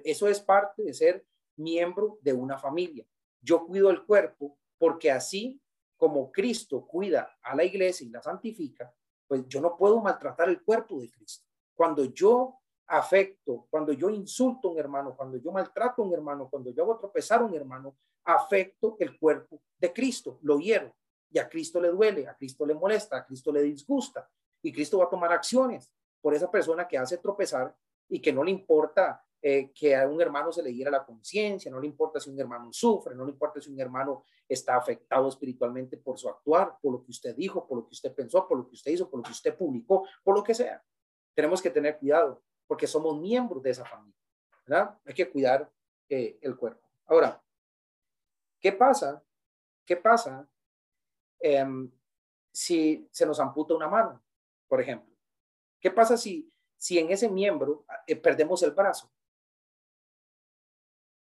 Eso 0.04 0.28
es 0.28 0.40
parte 0.40 0.84
de 0.84 0.94
ser 0.94 1.26
miembro 1.58 2.18
de 2.22 2.34
una 2.34 2.58
familia. 2.58 3.06
Yo 3.44 3.66
cuido 3.66 3.90
el 3.92 4.06
cuerpo 4.06 4.58
porque 4.78 5.12
así 5.12 5.62
como 5.98 6.32
Cristo 6.32 6.88
cuida 6.88 7.38
a 7.42 7.56
la 7.56 7.64
iglesia 7.64 8.08
y 8.08 8.10
la 8.10 8.22
santifica, 8.22 8.94
pues 9.28 9.48
yo 9.48 9.62
no 9.62 9.78
puedo 9.78 10.02
maltratar 10.02 10.50
el 10.50 10.64
cuerpo 10.64 11.00
de 11.00 11.10
Cristo. 11.12 11.46
Cuando 11.76 12.06
yo 12.06 12.60
afecto, 12.88 13.68
cuando 13.70 13.94
yo 13.94 14.10
insulto 14.10 14.68
a 14.68 14.72
un 14.72 14.80
hermano, 14.80 15.16
cuando 15.16 15.38
yo 15.38 15.52
maltrato 15.52 16.02
a 16.02 16.06
un 16.06 16.14
hermano, 16.14 16.50
cuando 16.50 16.72
yo 16.72 16.84
hago 16.84 16.98
tropezar 16.98 17.42
a 17.42 17.46
un 17.46 17.54
hermano, 17.54 17.96
afecto 18.26 18.96
el 19.00 19.18
cuerpo 19.18 19.62
de 19.78 19.92
Cristo, 19.94 20.40
lo 20.42 20.60
hiero. 20.60 20.96
Y 21.30 21.40
a 21.40 21.50
Cristo 21.50 21.82
le 21.82 21.90
duele, 21.90 22.28
a 22.28 22.36
Cristo 22.36 22.66
le 22.66 22.74
molesta, 22.74 23.18
a 23.18 23.26
Cristo 23.26 23.52
le 23.52 23.64
disgusta. 23.64 24.30
Y 24.62 24.72
Cristo 24.72 25.00
va 25.00 25.06
a 25.06 25.10
tomar 25.10 25.32
acciones 25.32 25.92
por 26.22 26.34
esa 26.34 26.50
persona 26.50 26.88
que 26.88 26.98
hace 26.98 27.18
tropezar 27.18 27.76
y 28.08 28.22
que 28.22 28.32
no 28.32 28.44
le 28.44 28.52
importa 28.52 29.26
eh, 29.46 29.74
que 29.76 29.94
a 29.94 30.08
un 30.08 30.22
hermano 30.22 30.54
se 30.54 30.64
le 30.64 30.74
hiera 30.74 30.90
la 30.90 31.06
conciencia, 31.06 31.70
no 31.70 31.82
le 31.82 31.88
importa 31.88 32.18
si 32.18 32.30
un 32.30 32.40
hermano 32.40 32.72
sufre, 32.72 33.14
no 33.14 33.26
le 33.26 33.32
importa 33.32 33.60
si 33.60 33.70
un 33.70 33.78
hermano 33.78 34.24
está 34.48 34.78
afectado 34.78 35.28
espiritualmente 35.28 35.98
por 35.98 36.18
su 36.18 36.30
actuar, 36.30 36.78
por 36.82 36.94
lo 36.94 37.04
que 37.04 37.12
usted 37.12 37.36
dijo, 37.36 37.68
por 37.68 37.80
lo 37.80 37.86
que 37.86 37.92
usted 37.92 38.16
pensó, 38.16 38.48
por 38.48 38.58
lo 38.58 38.66
que 38.66 38.76
usted 38.76 38.92
hizo, 38.92 39.10
por 39.10 39.20
lo 39.20 39.24
que 39.24 39.34
usted 39.34 39.58
publicó, 39.58 40.08
por 40.24 40.34
lo 40.34 40.42
que 40.42 40.54
sea. 40.54 40.82
Tenemos 41.34 41.62
que 41.62 41.70
tener 41.70 42.00
cuidado 42.00 42.42
porque 42.66 42.88
somos 42.88 43.20
miembros 43.20 43.62
de 43.62 43.72
esa 43.72 43.84
familia, 43.84 44.18
¿verdad? 44.66 44.98
Hay 45.06 45.14
que 45.14 45.30
cuidar 45.30 45.70
eh, 46.08 46.40
el 46.42 46.56
cuerpo. 46.56 46.88
Ahora, 47.08 47.44
¿qué 48.62 48.72
pasa? 48.72 49.22
¿Qué 49.86 49.98
pasa 49.98 50.48
em, 51.42 51.92
si 52.50 53.10
se 53.12 53.26
nos 53.26 53.42
amputa 53.42 53.74
una 53.74 53.90
mano, 53.90 54.24
por 54.70 54.80
ejemplo? 54.80 55.14
¿Qué 55.82 55.92
pasa 55.92 56.16
si, 56.16 56.50
si 56.78 56.98
en 56.98 57.12
ese 57.12 57.30
miembro 57.30 57.86
eh, 58.08 58.16
perdemos 58.16 58.64
el 58.64 58.72
brazo? 58.72 59.12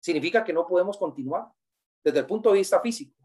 Significa 0.01 0.43
que 0.43 0.51
no 0.51 0.67
podemos 0.67 0.97
continuar 0.97 1.47
desde 2.03 2.19
el 2.19 2.25
punto 2.25 2.51
de 2.51 2.57
vista 2.57 2.81
físico. 2.81 3.15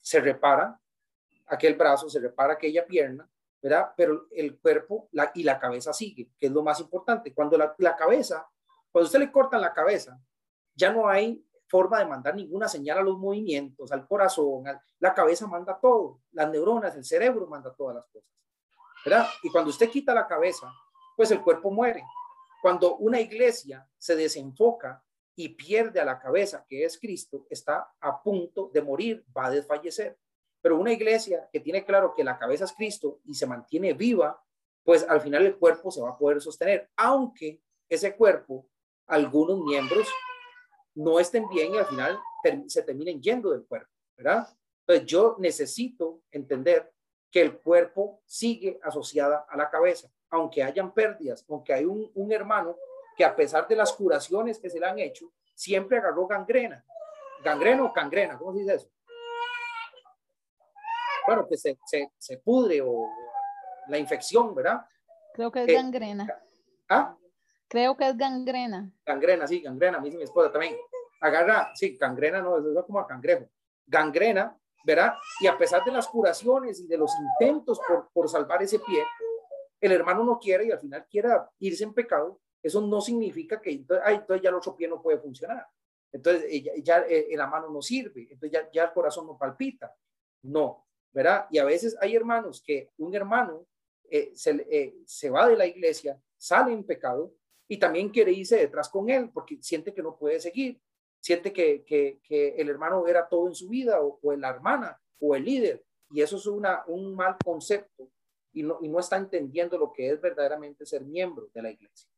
Se 0.00 0.18
repara 0.18 0.80
aquel 1.46 1.74
brazo, 1.74 2.08
se 2.08 2.18
repara 2.18 2.54
aquella 2.54 2.86
pierna, 2.86 3.30
¿verdad? 3.62 3.92
Pero 3.96 4.26
el 4.30 4.58
cuerpo 4.58 5.10
y 5.34 5.42
la 5.42 5.60
cabeza 5.60 5.92
sigue, 5.92 6.30
que 6.38 6.46
es 6.46 6.52
lo 6.52 6.62
más 6.62 6.80
importante. 6.80 7.34
Cuando 7.34 7.58
la, 7.58 7.96
cabeza, 7.96 8.48
cuando 8.90 9.06
usted 9.06 9.18
le 9.18 9.30
cortan 9.30 9.60
la 9.60 9.74
cabeza, 9.74 10.18
ya 10.74 10.90
no 10.90 11.06
hay 11.06 11.44
forma 11.68 11.98
de 11.98 12.06
mandar 12.06 12.34
ninguna 12.34 12.66
señal 12.66 12.98
a 12.98 13.02
los 13.02 13.18
movimientos, 13.18 13.92
al 13.92 14.08
corazón, 14.08 14.64
la 14.98 15.14
cabeza 15.14 15.46
manda 15.46 15.78
todo, 15.78 16.22
las 16.32 16.50
neuronas, 16.50 16.96
el 16.96 17.04
cerebro 17.04 17.46
manda 17.46 17.72
todas 17.74 17.96
las 17.96 18.06
cosas, 18.06 18.30
¿verdad? 19.04 19.28
Y 19.42 19.50
cuando 19.50 19.70
usted 19.70 19.88
quita 19.88 20.12
la 20.14 20.26
cabeza, 20.26 20.72
pues 21.14 21.30
el 21.30 21.42
cuerpo 21.42 21.70
muere. 21.70 22.02
Cuando 22.60 22.96
una 22.96 23.20
iglesia 23.20 23.86
se 23.96 24.16
desenfoca 24.16 25.04
y 25.40 25.48
pierde 25.48 25.98
a 26.00 26.04
la 26.04 26.18
cabeza, 26.18 26.66
que 26.68 26.84
es 26.84 26.98
Cristo, 26.98 27.46
está 27.48 27.90
a 27.98 28.22
punto 28.22 28.70
de 28.74 28.82
morir, 28.82 29.24
va 29.34 29.46
a 29.46 29.50
desfallecer. 29.50 30.18
Pero 30.60 30.78
una 30.78 30.92
iglesia 30.92 31.48
que 31.50 31.60
tiene 31.60 31.82
claro 31.82 32.12
que 32.14 32.22
la 32.22 32.38
cabeza 32.38 32.66
es 32.66 32.72
Cristo 32.74 33.20
y 33.24 33.32
se 33.32 33.46
mantiene 33.46 33.94
viva, 33.94 34.38
pues 34.84 35.02
al 35.08 35.22
final 35.22 35.46
el 35.46 35.56
cuerpo 35.56 35.90
se 35.90 36.02
va 36.02 36.10
a 36.10 36.18
poder 36.18 36.42
sostener, 36.42 36.90
aunque 36.94 37.62
ese 37.88 38.14
cuerpo, 38.16 38.66
algunos 39.06 39.60
miembros 39.60 40.06
no 40.94 41.18
estén 41.18 41.48
bien 41.48 41.74
y 41.74 41.78
al 41.78 41.86
final 41.86 42.18
se 42.66 42.82
terminen 42.82 43.22
yendo 43.22 43.50
del 43.50 43.64
cuerpo, 43.64 43.90
¿verdad? 44.18 44.46
Entonces 44.86 45.06
yo 45.06 45.36
necesito 45.38 46.20
entender 46.30 46.92
que 47.30 47.40
el 47.40 47.58
cuerpo 47.58 48.20
sigue 48.26 48.78
asociada 48.82 49.46
a 49.48 49.56
la 49.56 49.70
cabeza, 49.70 50.12
aunque 50.28 50.62
hayan 50.62 50.92
pérdidas, 50.92 51.46
aunque 51.48 51.72
hay 51.72 51.86
un, 51.86 52.10
un 52.14 52.30
hermano 52.30 52.76
que 53.20 53.24
a 53.26 53.36
pesar 53.36 53.68
de 53.68 53.76
las 53.76 53.92
curaciones 53.92 54.58
que 54.58 54.70
se 54.70 54.80
le 54.80 54.86
han 54.86 54.98
hecho, 54.98 55.30
siempre 55.54 55.98
agarró 55.98 56.26
gangrena. 56.26 56.82
Gangrena 57.44 57.84
o 57.84 57.92
cangrena, 57.92 58.38
¿cómo 58.38 58.54
se 58.54 58.60
dice 58.60 58.76
eso? 58.76 58.88
bueno, 61.26 61.46
que 61.46 61.58
se, 61.58 61.78
se, 61.84 62.10
se 62.16 62.38
pudre 62.38 62.80
o 62.80 63.06
la 63.88 63.98
infección, 63.98 64.54
¿verdad? 64.54 64.86
Creo 65.34 65.52
que 65.52 65.64
es 65.64 65.66
gangrena. 65.66 66.26
¿Ah? 66.88 67.14
Creo 67.68 67.94
que 67.94 68.08
es 68.08 68.16
gangrena. 68.16 68.90
Gangrena, 69.04 69.46
sí, 69.46 69.60
gangrena, 69.60 69.98
a 69.98 70.00
mí 70.00 70.10
mi 70.12 70.22
esposa 70.22 70.50
también. 70.50 70.78
Agarra, 71.20 71.72
sí, 71.74 71.98
gangrena 72.00 72.40
no, 72.40 72.56
es 72.56 72.84
como 72.86 73.00
a 73.00 73.06
cangrejo. 73.06 73.50
Gangrena, 73.86 74.58
¿verdad? 74.82 75.12
Y 75.40 75.46
a 75.46 75.58
pesar 75.58 75.84
de 75.84 75.92
las 75.92 76.08
curaciones 76.08 76.80
y 76.80 76.86
de 76.86 76.96
los 76.96 77.12
intentos 77.20 77.78
por, 77.86 78.08
por 78.14 78.30
salvar 78.30 78.62
ese 78.62 78.78
pie, 78.78 79.04
el 79.78 79.92
hermano 79.92 80.24
no 80.24 80.38
quiere 80.38 80.64
y 80.64 80.70
al 80.70 80.80
final 80.80 81.04
quiera 81.06 81.50
irse 81.58 81.84
en 81.84 81.92
pecado, 81.92 82.40
eso 82.62 82.80
no 82.80 83.00
significa 83.00 83.60
que 83.60 83.84
ay, 84.04 84.16
entonces 84.16 84.42
ya 84.42 84.50
el 84.50 84.54
otro 84.54 84.76
pie 84.76 84.88
no 84.88 85.00
puede 85.00 85.18
funcionar. 85.18 85.66
Entonces 86.12 86.62
ya, 86.62 86.72
ya 86.82 86.98
eh, 87.08 87.28
la 87.36 87.46
mano 87.46 87.68
no 87.70 87.80
sirve, 87.80 88.22
entonces 88.22 88.50
ya, 88.50 88.70
ya 88.72 88.84
el 88.84 88.92
corazón 88.92 89.26
no 89.26 89.38
palpita. 89.38 89.94
No, 90.42 90.86
¿verdad? 91.12 91.46
Y 91.50 91.58
a 91.58 91.64
veces 91.64 91.96
hay 92.00 92.16
hermanos 92.16 92.62
que 92.64 92.90
un 92.98 93.14
hermano 93.14 93.66
eh, 94.10 94.32
se, 94.34 94.66
eh, 94.70 94.96
se, 95.06 95.30
va 95.30 95.48
de 95.48 95.56
la 95.56 95.66
iglesia, 95.66 96.20
sale 96.36 96.72
en 96.72 96.84
pecado 96.84 97.32
y 97.68 97.78
también 97.78 98.08
quiere 98.08 98.32
irse 98.32 98.56
detrás 98.56 98.88
con 98.88 99.08
él 99.08 99.30
porque 99.32 99.58
siente 99.60 99.94
que 99.94 100.02
no 100.02 100.16
puede 100.16 100.40
seguir, 100.40 100.80
siente 101.20 101.52
que, 101.52 101.84
que, 101.84 102.20
que 102.22 102.56
el 102.56 102.68
hermano 102.68 103.06
era 103.06 103.28
todo 103.28 103.46
en 103.46 103.54
su 103.54 103.68
vida 103.68 104.00
o, 104.00 104.18
o, 104.20 104.32
la 104.32 104.48
hermana 104.48 105.00
o 105.20 105.36
el 105.36 105.44
líder 105.44 105.84
y 106.10 106.22
eso 106.22 106.36
es 106.36 106.46
una, 106.46 106.82
un 106.88 107.14
mal 107.14 107.36
concepto 107.44 108.10
y 108.52 108.64
no, 108.64 108.78
y 108.82 108.88
no 108.88 108.98
está 108.98 109.16
entendiendo 109.16 109.78
lo 109.78 109.92
que 109.92 110.10
es 110.10 110.20
verdaderamente 110.20 110.84
ser 110.84 111.02
miembro 111.02 111.48
de 111.54 111.62
la 111.62 111.70
iglesia. 111.70 112.09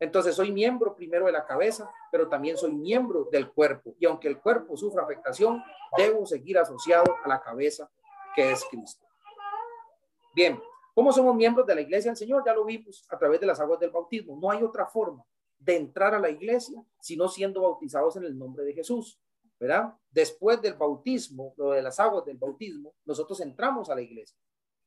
Entonces 0.00 0.34
soy 0.34 0.50
miembro 0.50 0.96
primero 0.96 1.26
de 1.26 1.32
la 1.32 1.46
cabeza, 1.46 1.88
pero 2.10 2.28
también 2.28 2.56
soy 2.56 2.72
miembro 2.72 3.28
del 3.30 3.52
cuerpo. 3.52 3.94
Y 4.00 4.06
aunque 4.06 4.28
el 4.28 4.40
cuerpo 4.40 4.76
sufra 4.76 5.04
afectación, 5.04 5.62
debo 5.96 6.26
seguir 6.26 6.58
asociado 6.58 7.16
a 7.24 7.28
la 7.28 7.40
cabeza 7.40 7.88
que 8.34 8.50
es 8.50 8.64
Cristo. 8.70 9.06
Bien, 10.34 10.60
¿cómo 10.94 11.12
somos 11.12 11.36
miembros 11.36 11.66
de 11.66 11.74
la 11.74 11.82
iglesia 11.82 12.10
del 12.10 12.16
Señor? 12.16 12.42
Ya 12.44 12.54
lo 12.54 12.64
vimos 12.64 13.06
a 13.10 13.18
través 13.18 13.40
de 13.40 13.46
las 13.46 13.60
aguas 13.60 13.78
del 13.78 13.90
bautismo. 13.90 14.36
No 14.40 14.50
hay 14.50 14.62
otra 14.62 14.86
forma 14.86 15.24
de 15.58 15.76
entrar 15.76 16.14
a 16.14 16.18
la 16.18 16.30
iglesia 16.30 16.82
sino 17.00 17.28
siendo 17.28 17.62
bautizados 17.62 18.16
en 18.16 18.24
el 18.24 18.36
nombre 18.36 18.64
de 18.64 18.72
Jesús. 18.72 19.20
¿Verdad? 19.60 19.94
Después 20.10 20.60
del 20.60 20.74
bautismo, 20.74 21.54
lo 21.56 21.70
de 21.70 21.82
las 21.82 22.00
aguas 22.00 22.24
del 22.24 22.36
bautismo, 22.36 22.96
nosotros 23.04 23.40
entramos 23.40 23.88
a 23.90 23.94
la 23.94 24.02
iglesia. 24.02 24.36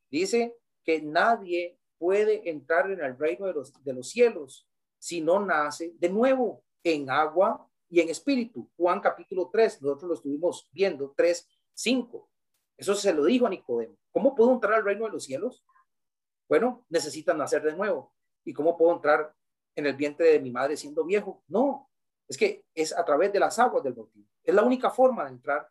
Dice 0.09 0.57
que 0.83 1.01
nadie 1.01 1.79
puede 1.97 2.49
entrar 2.49 2.91
en 2.91 2.99
el 2.99 3.17
reino 3.17 3.45
de 3.45 3.53
los, 3.53 3.71
de 3.81 3.93
los 3.93 4.09
cielos 4.09 4.67
si 5.05 5.21
no 5.21 5.39
nace 5.39 5.93
de 5.99 6.09
nuevo 6.09 6.63
en 6.83 7.11
agua 7.11 7.69
y 7.87 7.99
en 7.99 8.09
espíritu. 8.09 8.67
Juan 8.75 8.99
capítulo 8.99 9.51
3, 9.53 9.83
nosotros 9.83 10.09
lo 10.09 10.15
estuvimos 10.15 10.67
viendo, 10.71 11.13
3, 11.15 11.47
5. 11.75 12.27
Eso 12.75 12.95
se 12.95 13.13
lo 13.13 13.23
dijo 13.25 13.45
a 13.45 13.51
Nicodemo. 13.51 13.95
¿Cómo 14.11 14.33
puedo 14.33 14.51
entrar 14.51 14.73
al 14.73 14.83
reino 14.83 15.05
de 15.05 15.11
los 15.11 15.23
cielos? 15.23 15.63
Bueno, 16.49 16.87
necesitan 16.89 17.37
nacer 17.37 17.61
de 17.61 17.75
nuevo. 17.75 18.15
¿Y 18.43 18.51
cómo 18.51 18.75
puedo 18.75 18.95
entrar 18.95 19.31
en 19.75 19.85
el 19.85 19.95
vientre 19.95 20.31
de 20.31 20.39
mi 20.39 20.49
madre 20.49 20.75
siendo 20.75 21.05
viejo? 21.05 21.43
No, 21.49 21.87
es 22.27 22.35
que 22.35 22.65
es 22.73 22.91
a 22.91 23.05
través 23.05 23.31
de 23.31 23.39
las 23.39 23.59
aguas 23.59 23.83
del 23.83 23.93
bautismo. 23.93 24.27
Es 24.43 24.55
la 24.55 24.63
única 24.63 24.89
forma 24.89 25.25
de 25.25 25.33
entrar 25.33 25.69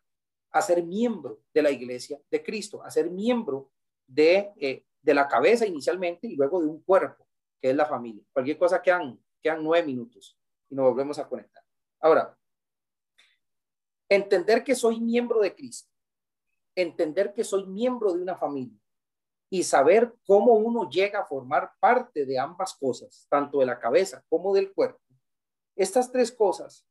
a 0.51 0.61
ser 0.61 0.81
miembro 0.81 1.41
de 1.53 1.61
la 1.61 1.71
iglesia 1.71 2.21
de 2.31 2.41
Cristo, 2.41 2.81
a 2.81 2.89
ser 2.89 3.11
miembro 3.11 3.69
de, 4.07 4.53
eh, 4.55 4.85
de 5.01 5.13
la 5.13 5.27
cabeza 5.27 5.65
inicialmente 5.65 6.25
y 6.25 6.37
luego 6.37 6.61
de 6.61 6.67
un 6.67 6.81
cuerpo, 6.83 7.27
que 7.61 7.71
es 7.71 7.75
la 7.75 7.85
familia. 7.85 8.23
Cualquier 8.31 8.57
cosa 8.57 8.81
quedan, 8.81 9.19
quedan 9.41 9.63
nueve 9.63 9.85
minutos 9.85 10.37
y 10.69 10.75
nos 10.75 10.85
volvemos 10.85 11.19
a 11.19 11.27
conectar. 11.27 11.63
Ahora, 11.99 12.37
entender 14.09 14.63
que 14.63 14.75
soy 14.75 14.99
miembro 14.99 15.39
de 15.39 15.55
Cristo, 15.55 15.89
entender 16.75 17.33
que 17.33 17.43
soy 17.43 17.65
miembro 17.65 18.13
de 18.13 18.21
una 18.21 18.35
familia 18.35 18.79
y 19.49 19.63
saber 19.63 20.13
cómo 20.25 20.53
uno 20.53 20.89
llega 20.89 21.19
a 21.19 21.25
formar 21.25 21.71
parte 21.79 22.25
de 22.25 22.37
ambas 22.37 22.73
cosas, 22.73 23.25
tanto 23.29 23.59
de 23.59 23.65
la 23.65 23.79
cabeza 23.79 24.23
como 24.29 24.53
del 24.53 24.73
cuerpo. 24.73 24.99
Estas 25.75 26.11
tres 26.11 26.31
cosas 26.31 26.85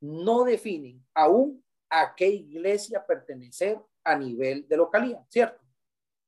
no 0.00 0.44
definen 0.44 1.04
aún 1.14 1.64
a 1.90 2.14
qué 2.14 2.28
iglesia 2.28 3.04
pertenecer 3.06 3.80
a 4.04 4.16
nivel 4.16 4.66
de 4.66 4.76
localidad, 4.76 5.24
¿cierto? 5.28 5.62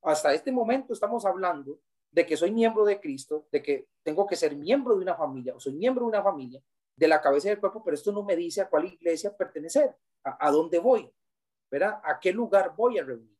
Hasta 0.02 0.34
este 0.34 0.52
momento 0.52 0.92
estamos 0.92 1.24
hablando 1.24 1.80
de 2.10 2.26
que 2.26 2.36
soy 2.36 2.52
miembro 2.52 2.84
de 2.84 3.00
Cristo, 3.00 3.46
de 3.50 3.62
que 3.62 3.88
tengo 4.04 4.26
que 4.26 4.36
ser 4.36 4.54
miembro 4.54 4.94
de 4.94 5.02
una 5.02 5.16
familia 5.16 5.56
o 5.56 5.60
soy 5.60 5.72
miembro 5.72 6.04
de 6.04 6.10
una 6.10 6.22
familia 6.22 6.62
de 6.94 7.08
la 7.08 7.20
cabeza 7.20 7.48
del 7.48 7.58
cuerpo, 7.58 7.82
pero 7.82 7.96
esto 7.96 8.12
no 8.12 8.22
me 8.22 8.36
dice 8.36 8.60
a 8.60 8.68
cuál 8.68 8.84
iglesia 8.84 9.36
pertenecer, 9.36 9.96
a, 10.22 10.50
dónde 10.50 10.78
voy, 10.78 11.10
¿verdad? 11.70 12.00
¿A 12.04 12.20
qué 12.20 12.32
lugar 12.32 12.74
voy 12.76 12.98
a 12.98 13.04
reunir? 13.04 13.36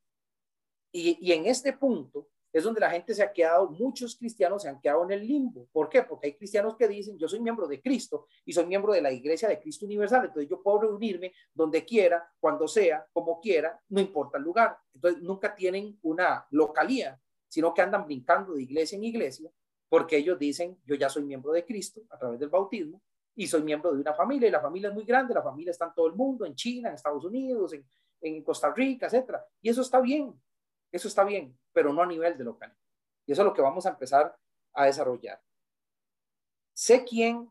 Y, 0.92 1.18
y 1.20 1.32
en 1.32 1.46
este 1.46 1.72
punto 1.72 2.28
es 2.52 2.62
donde 2.62 2.80
la 2.80 2.90
gente 2.90 3.14
se 3.14 3.22
ha 3.22 3.32
quedado, 3.32 3.68
muchos 3.68 4.16
cristianos 4.16 4.62
se 4.62 4.68
han 4.68 4.80
quedado 4.80 5.02
en 5.04 5.10
el 5.10 5.26
limbo. 5.26 5.66
¿Por 5.72 5.88
qué? 5.88 6.02
Porque 6.02 6.28
hay 6.28 6.34
cristianos 6.34 6.76
que 6.76 6.86
dicen, 6.86 7.18
yo 7.18 7.28
soy 7.28 7.40
miembro 7.40 7.66
de 7.66 7.82
Cristo 7.82 8.26
y 8.44 8.52
soy 8.52 8.66
miembro 8.66 8.92
de 8.92 9.02
la 9.02 9.10
iglesia 9.10 9.48
de 9.48 9.60
Cristo 9.60 9.86
Universal, 9.86 10.26
entonces 10.26 10.48
yo 10.48 10.62
puedo 10.62 10.82
reunirme 10.82 11.32
donde 11.52 11.84
quiera, 11.84 12.32
cuando 12.38 12.68
sea, 12.68 13.06
como 13.12 13.40
quiera, 13.40 13.80
no 13.88 14.00
importa 14.00 14.38
el 14.38 14.44
lugar. 14.44 14.78
Entonces 14.94 15.20
nunca 15.20 15.54
tienen 15.54 15.98
una 16.02 16.46
localía, 16.50 17.20
sino 17.48 17.74
que 17.74 17.82
andan 17.82 18.04
brincando 18.04 18.54
de 18.54 18.62
iglesia 18.62 18.96
en 18.96 19.04
iglesia, 19.04 19.50
porque 19.88 20.16
ellos 20.16 20.38
dicen, 20.38 20.78
yo 20.84 20.94
ya 20.94 21.08
soy 21.08 21.24
miembro 21.24 21.52
de 21.52 21.64
Cristo 21.64 22.02
a 22.10 22.18
través 22.18 22.40
del 22.40 22.48
bautismo 22.48 23.00
y 23.36 23.46
soy 23.46 23.62
miembro 23.62 23.92
de 23.92 24.00
una 24.00 24.14
familia 24.14 24.48
y 24.48 24.52
la 24.52 24.60
familia 24.60 24.88
es 24.88 24.94
muy 24.94 25.04
grande, 25.04 25.34
la 25.34 25.42
familia 25.42 25.70
está 25.70 25.86
en 25.86 25.94
todo 25.94 26.06
el 26.06 26.14
mundo, 26.14 26.46
en 26.46 26.54
China, 26.54 26.88
en 26.88 26.94
Estados 26.94 27.24
Unidos, 27.24 27.72
en, 27.72 27.86
en 28.20 28.42
Costa 28.42 28.72
Rica, 28.72 29.06
etcétera. 29.06 29.44
Y 29.60 29.68
eso 29.68 29.82
está 29.82 30.00
bien, 30.00 30.40
eso 30.90 31.08
está 31.08 31.24
bien, 31.24 31.58
pero 31.72 31.92
no 31.92 32.02
a 32.02 32.06
nivel 32.06 32.36
de 32.36 32.44
local. 32.44 32.74
Y 33.26 33.32
eso 33.32 33.42
es 33.42 33.46
lo 33.46 33.54
que 33.54 33.62
vamos 33.62 33.86
a 33.86 33.90
empezar 33.90 34.36
a 34.72 34.86
desarrollar. 34.86 35.40
Sé 36.72 37.04
quién 37.04 37.50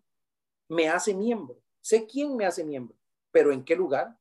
me 0.67 0.89
hace 0.89 1.13
miembro, 1.13 1.61
sé 1.81 2.05
quién 2.05 2.35
me 2.35 2.45
hace 2.45 2.63
miembro, 2.63 2.97
pero 3.31 3.51
¿en 3.51 3.63
qué 3.63 3.75
lugar? 3.75 4.17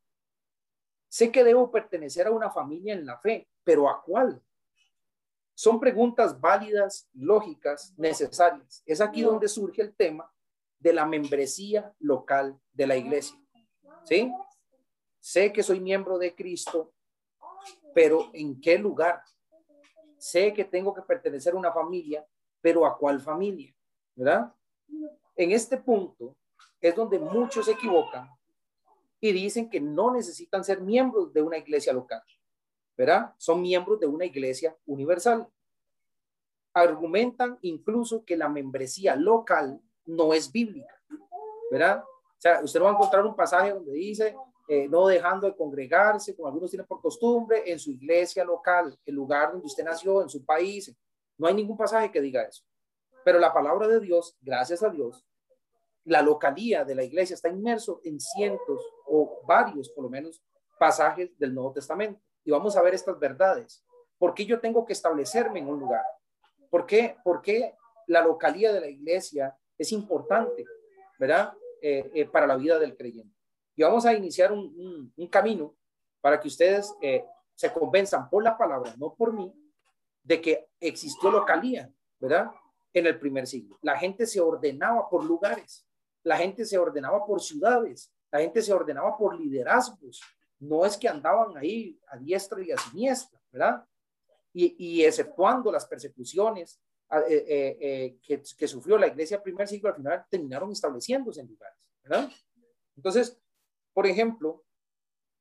Sé 1.09 1.31
que 1.31 1.45
debo 1.45 1.71
pertenecer 1.71 2.27
a 2.27 2.31
una 2.31 2.51
familia 2.51 2.95
en 2.95 3.05
la 3.05 3.19
fe, 3.19 3.49
pero 3.65 3.89
¿a 3.89 4.03
cuál? 4.03 4.43
Son 5.55 5.79
preguntas 5.79 6.41
válidas, 6.41 7.09
lógicas, 7.13 7.95
necesarias. 7.97 8.83
Es 8.87 9.01
aquí 9.01 9.23
donde 9.23 9.49
surge 9.49 9.83
el 9.83 9.95
tema 9.95 10.33
de 10.79 10.93
la 10.93 11.07
membresía 11.07 11.95
local 12.01 12.59
de 12.73 12.87
la 12.87 12.97
iglesia. 12.97 13.39
¿Sí? 14.05 14.33
Sé 15.21 15.53
que 15.53 15.63
soy 15.63 15.79
miembro 15.79 16.19
de 16.19 16.35
Cristo, 16.35 16.93
pero 17.95 18.31
¿en 18.33 18.61
qué 18.61 18.79
lugar? 18.79 19.23
Sé 20.19 20.53
que 20.53 20.65
tengo 20.65 20.93
que 20.93 21.03
pertenecer 21.03 21.55
a 21.55 21.57
una 21.57 21.73
familia, 21.73 22.27
pero 22.61 22.87
¿a 22.87 22.97
cuál 22.97 23.21
familia? 23.21 23.75
¿Verdad? 24.15 24.53
En 25.37 25.53
este 25.53 25.77
punto 25.77 26.37
es 26.81 26.95
donde 26.95 27.19
muchos 27.19 27.67
se 27.67 27.73
equivocan 27.73 28.29
y 29.21 29.33
dicen 29.33 29.71
que 29.71 29.81
no 29.81 30.13
necesitan 30.13 30.65
ser 30.65 30.81
miembros 30.81 31.33
de 31.33 31.43
una 31.43 31.57
iglesia 31.57 31.93
local, 31.93 32.23
¿verdad? 32.97 33.35
Son 33.39 33.61
miembros 33.61 33.99
de 34.01 34.07
una 34.07 34.25
iglesia 34.25 34.77
universal. 34.87 35.47
Argumentan 36.75 37.59
incluso 37.63 38.25
que 38.25 38.37
la 38.37 38.49
membresía 38.49 39.17
local 39.17 39.81
no 40.07 40.33
es 40.33 40.51
bíblica, 40.51 40.95
¿verdad? 41.71 42.03
O 42.03 42.41
sea, 42.41 42.61
usted 42.63 42.83
va 42.83 42.91
a 42.91 42.93
encontrar 42.93 43.25
un 43.25 43.37
pasaje 43.37 43.73
donde 43.73 43.93
dice 43.93 44.35
eh, 44.69 44.89
no 44.89 45.07
dejando 45.07 45.47
de 45.47 45.57
congregarse, 45.57 46.35
como 46.35 46.49
algunos 46.49 46.71
tienen 46.71 46.87
por 46.87 47.01
costumbre, 47.01 47.63
en 47.71 47.79
su 47.79 47.91
iglesia 47.91 48.45
local, 48.45 48.97
el 49.05 49.15
lugar 49.15 49.53
donde 49.53 49.67
usted 49.67 49.85
nació, 49.85 50.23
en 50.23 50.29
su 50.29 50.45
país. 50.45 50.95
No 51.37 51.47
hay 51.47 51.55
ningún 51.55 51.77
pasaje 51.77 52.11
que 52.11 52.21
diga 52.21 52.43
eso. 52.43 52.65
Pero 53.25 53.39
la 53.39 53.53
palabra 53.53 53.89
de 53.89 54.01
Dios, 54.01 54.37
gracias 54.41 54.83
a 54.83 54.89
Dios, 54.89 55.27
la 56.05 56.23
localía 56.23 56.85
de 56.85 56.95
la 56.95 57.05
iglesia 57.05 57.35
está 57.35 57.49
inmerso 57.49 58.01
en 58.05 58.19
cientos 58.21 58.81
o 59.07 59.41
varios, 59.47 59.91
por 59.91 60.05
lo 60.05 60.11
menos, 60.11 60.43
pasajes 60.79 61.37
del 61.39 61.55
Nuevo 61.55 61.73
Testamento. 61.73 62.21
Y 62.45 62.51
vamos 62.51 62.77
a 62.77 62.83
ver 62.83 62.95
estas 62.95 63.19
verdades. 63.19 63.85
¿Por 64.19 64.35
qué 64.35 64.45
yo 64.45 64.61
tengo 64.61 64.85
que 64.85 64.93
establecerme 64.93 65.61
en 65.61 65.69
un 65.69 65.81
lugar? 65.81 66.05
¿Por 66.71 66.87
qué, 66.87 67.17
por 67.25 67.43
qué 67.43 67.75
la 68.07 68.23
localía 68.23 68.73
de 68.73 68.81
la 68.81 68.89
iglesia 68.89 69.57
es 69.77 69.93
importante, 69.93 70.65
¿verdad? 71.19 71.55
Eh, 71.81 72.11
eh, 72.15 72.25
para 72.27 72.47
la 72.47 72.57
vida 72.57 72.79
del 72.79 72.97
creyente. 72.97 73.37
Y 73.75 73.83
vamos 73.83 74.07
a 74.07 74.15
iniciar 74.15 74.53
un, 74.53 75.13
camino 75.31 75.75
para 76.21 76.39
que 76.39 76.49
ustedes 76.49 76.95
eh, 77.01 77.25
se 77.55 77.73
convenzan 77.73 78.29
por 78.31 78.45
la 78.45 78.57
palabra, 78.57 78.95
no 78.99 79.15
por 79.15 79.33
mí, 79.33 79.53
de 80.23 80.41
que 80.41 80.69
existió 80.79 81.31
localía, 81.31 81.91
¿verdad? 82.21 82.51
En 82.93 83.07
el 83.07 83.19
primer 83.19 83.47
siglo. 83.47 83.79
La 83.83 83.99
gente 83.99 84.27
se 84.27 84.41
ordenaba 84.41 85.09
por 85.09 85.25
lugares, 85.25 85.87
la 86.23 86.37
gente 86.37 86.65
se 86.65 86.79
ordenaba 86.79 87.27
por 87.27 87.41
ciudades, 87.41 88.13
la 88.31 88.41
gente 88.41 88.63
se 88.63 88.73
ordenaba 88.73 89.17
por 89.17 89.39
liderazgos. 89.39 90.21
No 90.63 90.87
es 90.87 90.97
que 90.97 91.09
andaban 91.09 91.57
ahí 91.57 91.99
a 92.09 92.17
diestra 92.17 92.63
y 92.63 92.71
a 92.71 92.77
siniestra, 92.77 93.41
¿verdad? 93.51 93.85
Y, 94.55 95.03
exceptuando 95.03 95.73
las 95.73 95.87
persecuciones 95.87 96.79
eh, 97.29 97.47
eh, 97.49 98.19
que, 98.23 98.43
que, 98.57 98.69
sufrió 98.69 98.99
la 98.99 99.07
iglesia 99.07 99.43
primer 99.43 99.67
siglo, 99.67 99.89
al 99.89 99.97
final 99.97 100.27
terminaron 100.29 100.71
estableciéndose 100.71 101.41
en 101.41 101.49
lugares, 101.49 101.79
¿verdad? 102.03 102.31
Entonces, 102.97 103.39
por 103.95 104.07
ejemplo, 104.07 104.65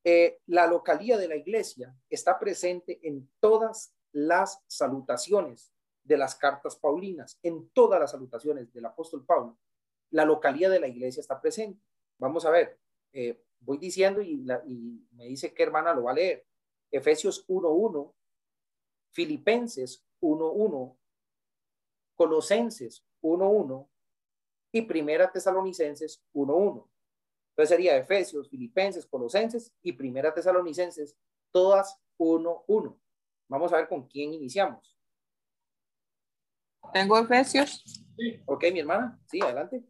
eh, 0.04 0.40
la 0.48 0.66
localía 0.66 1.18
de 1.18 1.28
la 1.28 1.36
iglesia 1.36 1.96
está 2.10 2.40
presente 2.40 3.00
en 3.04 3.30
todas 3.40 3.94
las 4.12 4.64
salutaciones 4.68 5.74
de 6.04 6.18
las 6.18 6.36
cartas 6.36 6.76
paulinas, 6.76 7.40
en 7.44 7.70
todas 7.70 8.00
las 8.00 8.12
salutaciones 8.12 8.74
del 8.74 8.86
apóstol 8.86 9.24
Pablo. 9.26 9.58
La 10.10 10.26
localía 10.26 10.70
de 10.70 10.80
la 10.80 10.88
iglesia 10.88 11.22
está 11.22 11.40
presente. 11.40 11.80
Vamos 12.18 12.46
a 12.46 12.50
ver, 12.50 12.80
eh, 13.14 13.44
voy 13.62 13.78
diciendo 13.78 14.22
y, 14.22 14.38
me 15.12 15.26
dice 15.26 15.54
qué 15.54 15.64
hermana 15.64 15.94
lo 15.94 16.04
va 16.04 16.12
a 16.12 16.16
leer. 16.16 16.46
Efesios 16.92 17.48
1.1, 17.48 18.14
Filipenses 19.12 20.06
1.1, 20.22 20.98
Colosenses 22.16 23.06
1.1 23.22 23.90
y 24.74 24.82
Primera 24.84 25.32
Tesalonicenses 25.32 26.24
1.1. 26.34 26.90
Entonces 27.52 27.70
sería 27.70 27.98
Efesios, 27.98 28.50
Filipenses, 28.50 29.06
Colosenses 29.06 29.74
y 29.82 29.94
Primera 29.94 30.34
Tesalonicenses, 30.34 31.18
todas 31.52 31.98
uno, 32.18 32.64
uno. 32.68 33.00
Vamos 33.48 33.74
a 33.74 33.78
ver 33.78 33.88
con 33.88 34.08
quién 34.08 34.34
iniciamos. 34.34 34.98
Tengo 36.94 37.18
Efesios. 37.18 38.06
Ok, 38.46 38.66
mi 38.72 38.80
hermana. 38.80 39.20
Sí, 39.28 39.42
adelante. 39.42 39.84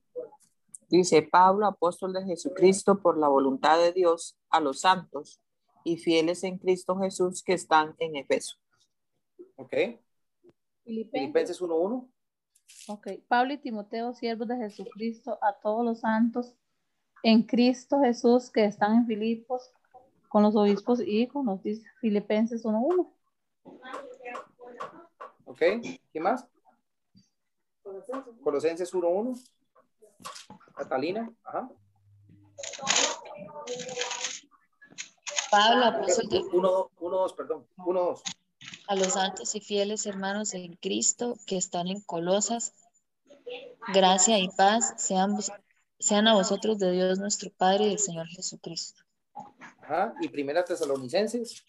Dice 0.91 1.21
Pablo, 1.21 1.65
apóstol 1.67 2.12
de 2.12 2.25
Jesucristo, 2.25 2.99
por 2.99 3.17
la 3.17 3.30
voluntad 3.30 3.80
de 3.80 3.93
Dios, 3.93 4.38
a 4.49 4.60
los 4.60 4.82
santos 4.82 5.39
y 5.86 5.95
fieles 5.95 6.43
en 6.43 6.58
Cristo 6.58 6.97
Jesús 6.99 7.41
que 7.41 7.54
están 7.54 7.95
en 7.97 8.17
Efeso. 8.17 8.58
Ok. 9.56 9.73
Filipenses 10.84 11.62
1.1. 11.62 12.12
Ok. 12.89 13.08
Pablo 13.30 13.54
y 13.54 13.58
Timoteo, 13.60 14.13
siervos 14.13 14.49
de 14.49 14.58
Jesucristo, 14.58 15.39
a 15.41 15.54
todos 15.62 15.86
los 15.86 16.01
santos 16.01 16.54
en 17.23 17.43
Cristo 17.43 18.01
Jesús 18.01 18.51
que 18.51 18.65
están 18.65 18.95
en 18.95 19.08
Filipos 19.08 19.71
con 20.27 20.43
los 20.43 20.58
obispos 20.58 20.99
y 20.99 21.25
con 21.27 21.45
los 21.45 21.63
dice 21.63 21.88
Filipenses 22.01 22.65
1.1. 22.65 23.10
Ok, 25.45 25.60
¿qué 26.12 26.19
más? 26.19 26.45
Colosenses 28.43 28.93
1.1. 28.93 29.41
Catalina, 30.75 31.31
ajá. 31.43 31.69
Pablo, 35.49 35.86
apóstol 35.86 36.29
de... 36.29 36.41
1.2, 36.41 37.36
perdón, 37.36 37.67
1.2. 37.77 38.21
A 38.88 38.95
los 38.95 39.13
santos 39.13 39.53
y 39.55 39.62
fieles 39.62 40.05
hermanos 40.05 40.53
en 40.53 40.75
Cristo 40.75 41.38
que 41.45 41.57
están 41.57 41.88
en 41.88 42.01
Colosas, 42.01 42.73
gracia 43.93 44.39
y 44.39 44.49
paz 44.49 44.93
sean 44.97 45.38
sean 46.01 46.27
a 46.27 46.34
vosotros 46.34 46.79
de 46.79 46.91
Dios 46.91 47.19
nuestro 47.19 47.51
Padre 47.51 47.86
y 47.86 47.89
del 47.89 47.99
Señor 47.99 48.27
Jesucristo. 48.27 49.03
Ajá, 49.84 50.13
y 50.19 50.27
primera 50.29 50.65
tesalonicenses. 50.65 51.63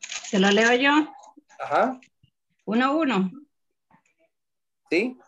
Se 0.00 0.38
lo 0.38 0.50
leo 0.50 0.72
yo. 0.74 1.12
Ajá. 1.58 2.00
Uno, 2.64 2.96
uno. 2.96 3.30
¿Sí? 4.88 5.18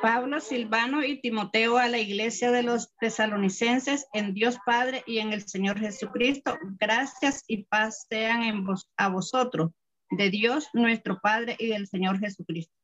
Pablo, 0.00 0.40
Silvano 0.40 1.02
y 1.02 1.20
Timoteo 1.20 1.78
a 1.78 1.88
la 1.88 1.98
iglesia 1.98 2.50
de 2.50 2.62
los 2.62 2.94
tesalonicenses 3.00 4.06
en 4.12 4.34
Dios 4.34 4.58
Padre 4.66 5.02
y 5.06 5.18
en 5.18 5.32
el 5.32 5.48
Señor 5.48 5.78
Jesucristo. 5.78 6.58
Gracias 6.78 7.44
y 7.46 7.64
paz 7.64 8.06
sean 8.08 8.42
en 8.42 8.64
vos, 8.64 8.90
a 8.96 9.08
vosotros, 9.08 9.70
de 10.10 10.30
Dios 10.30 10.68
nuestro 10.72 11.20
Padre 11.20 11.56
y 11.58 11.68
del 11.68 11.86
Señor 11.86 12.18
Jesucristo. 12.18 12.74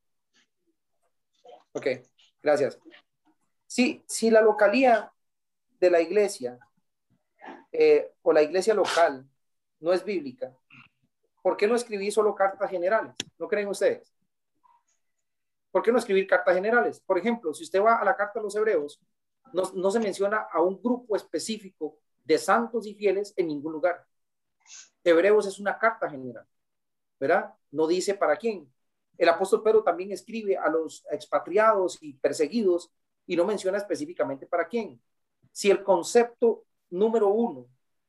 Ok, 1.73 1.87
gracias. 2.41 2.79
Sí, 3.67 4.03
si 4.07 4.29
la 4.29 4.41
localía 4.41 5.11
de 5.79 5.89
la 5.89 6.01
iglesia 6.01 6.59
eh, 7.71 8.11
o 8.21 8.33
la 8.33 8.41
iglesia 8.41 8.73
local 8.73 9.25
no 9.79 9.93
es 9.93 10.03
bíblica, 10.03 10.55
¿por 11.41 11.55
qué 11.55 11.67
no 11.67 11.75
escribí 11.75 12.11
solo 12.11 12.35
cartas 12.35 12.69
generales? 12.69 13.13
¿No 13.37 13.47
creen 13.47 13.67
ustedes? 13.67 14.10
¿Por 15.71 15.81
qué 15.81 15.91
no 15.91 15.97
escribir 15.97 16.27
cartas 16.27 16.55
generales? 16.55 16.99
Por 16.99 17.17
ejemplo, 17.17 17.53
si 17.53 17.63
usted 17.63 17.81
va 17.81 17.95
a 17.95 18.05
la 18.05 18.15
carta 18.15 18.39
de 18.39 18.43
los 18.43 18.55
hebreos, 18.55 18.99
no, 19.53 19.91
se 19.91 19.99
menciona 19.99 20.47
a 20.51 20.61
un 20.61 20.81
grupo 20.81 21.15
específico 21.15 21.97
de 22.23 22.37
santos 22.37 22.85
y 22.85 22.93
fieles 22.93 23.33
en 23.35 23.47
ningún 23.47 23.73
lugar. 23.73 24.05
Hebreos 25.03 25.47
es 25.47 25.59
una 25.59 25.77
carta 25.77 26.09
general, 26.09 26.45
¿verdad? 27.19 27.53
No 27.71 27.87
dice 27.87 28.13
para 28.13 28.35
quién. 28.37 28.71
El 29.17 29.29
apóstol 29.29 29.63
Pedro 29.63 29.83
también 29.83 30.11
escribe 30.11 30.57
a 30.57 30.69
los 30.69 31.05
expatriados 31.11 31.97
y 32.01 32.13
perseguidos 32.13 32.91
y 33.25 33.35
no 33.35 33.45
menciona 33.45 33.77
específicamente 33.77 34.45
para 34.45 34.67
quién. 34.67 35.01
Si 35.51 35.69
el 35.69 35.83
concepto 35.83 36.65
número 36.89 37.29
uno 37.29 37.67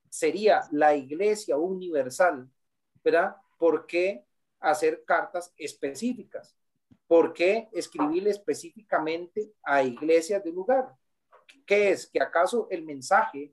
sería 0.09 0.63
la 0.71 0.95
iglesia 0.95 1.57
universal, 1.57 2.49
¿verdad? 3.03 3.37
¿Por 3.59 3.87
qué 3.87 4.25
hacer 4.61 5.05
cartas 5.05 5.53
específicas? 5.57 6.57
¿Por 7.13 7.35
qué 7.35 7.69
escribirle 7.73 8.31
específicamente 8.31 9.53
a 9.63 9.83
iglesias 9.83 10.43
de 10.43 10.51
lugar? 10.51 10.97
¿Qué 11.67 11.91
es? 11.91 12.07
¿Que 12.07 12.23
acaso 12.23 12.69
el 12.71 12.87
mensaje 12.87 13.53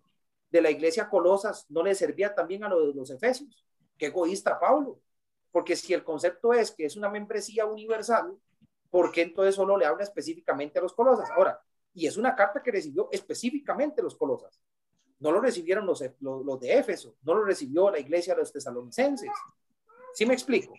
de 0.50 0.62
la 0.62 0.72
iglesia 0.72 1.10
Colosas 1.10 1.66
no 1.68 1.84
le 1.84 1.94
servía 1.94 2.34
también 2.34 2.64
a 2.64 2.70
los 2.70 2.88
de 2.88 2.94
los 2.94 3.10
Efesios? 3.10 3.66
Qué 3.98 4.06
egoísta 4.06 4.58
Pablo. 4.58 5.02
Porque 5.52 5.76
si 5.76 5.94
el 5.94 6.06
concepto 6.06 6.54
es 6.54 6.72
que 6.72 6.86
es 6.86 6.96
una 6.96 7.10
membresía 7.10 7.66
universal, 7.66 8.34
¿por 8.90 9.12
qué 9.12 9.24
entonces 9.24 9.56
solo 9.56 9.76
le 9.76 9.86
habla 9.86 10.04
específicamente 10.04 10.80
a 10.80 10.82
los 10.82 10.94
Colosas? 10.94 11.30
Ahora, 11.32 11.62
y 11.94 12.08
es 12.08 12.16
una 12.16 12.38
carta 12.38 12.64
que 12.64 12.72
recibió 12.72 13.10
específicamente 13.12 14.02
los 14.02 14.16
Colosas. 14.16 14.58
No 15.20 15.34
lo 15.34 15.42
recibieron 15.42 15.86
los, 15.86 16.02
los, 16.22 16.46
los 16.46 16.60
de 16.62 16.78
Éfeso, 16.78 17.18
no 17.24 17.34
lo 17.34 17.44
recibió 17.44 17.92
la 17.92 18.00
iglesia 18.00 18.36
de 18.36 18.40
los 18.40 18.54
tesalonicenses. 18.54 19.34
¿Sí 20.14 20.26
me 20.26 20.34
explico? 20.34 20.74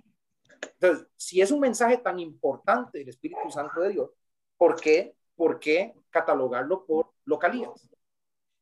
Entonces, 0.62 1.06
si 1.16 1.40
es 1.40 1.50
un 1.50 1.60
mensaje 1.60 1.98
tan 1.98 2.18
importante 2.18 2.98
del 2.98 3.08
Espíritu 3.08 3.50
Santo 3.50 3.80
de 3.80 3.90
Dios, 3.90 4.10
¿por 4.56 4.80
qué, 4.80 5.14
por 5.34 5.58
qué 5.58 5.94
catalogarlo 6.10 6.84
por 6.84 7.12
localías? 7.24 7.88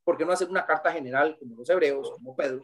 ¿Por 0.05 0.17
qué 0.17 0.25
no 0.25 0.33
hacer 0.33 0.49
una 0.49 0.65
carta 0.65 0.93
general 0.93 1.37
como 1.39 1.57
los 1.57 1.69
hebreos, 1.69 2.11
como 2.13 2.35
Pedro, 2.35 2.63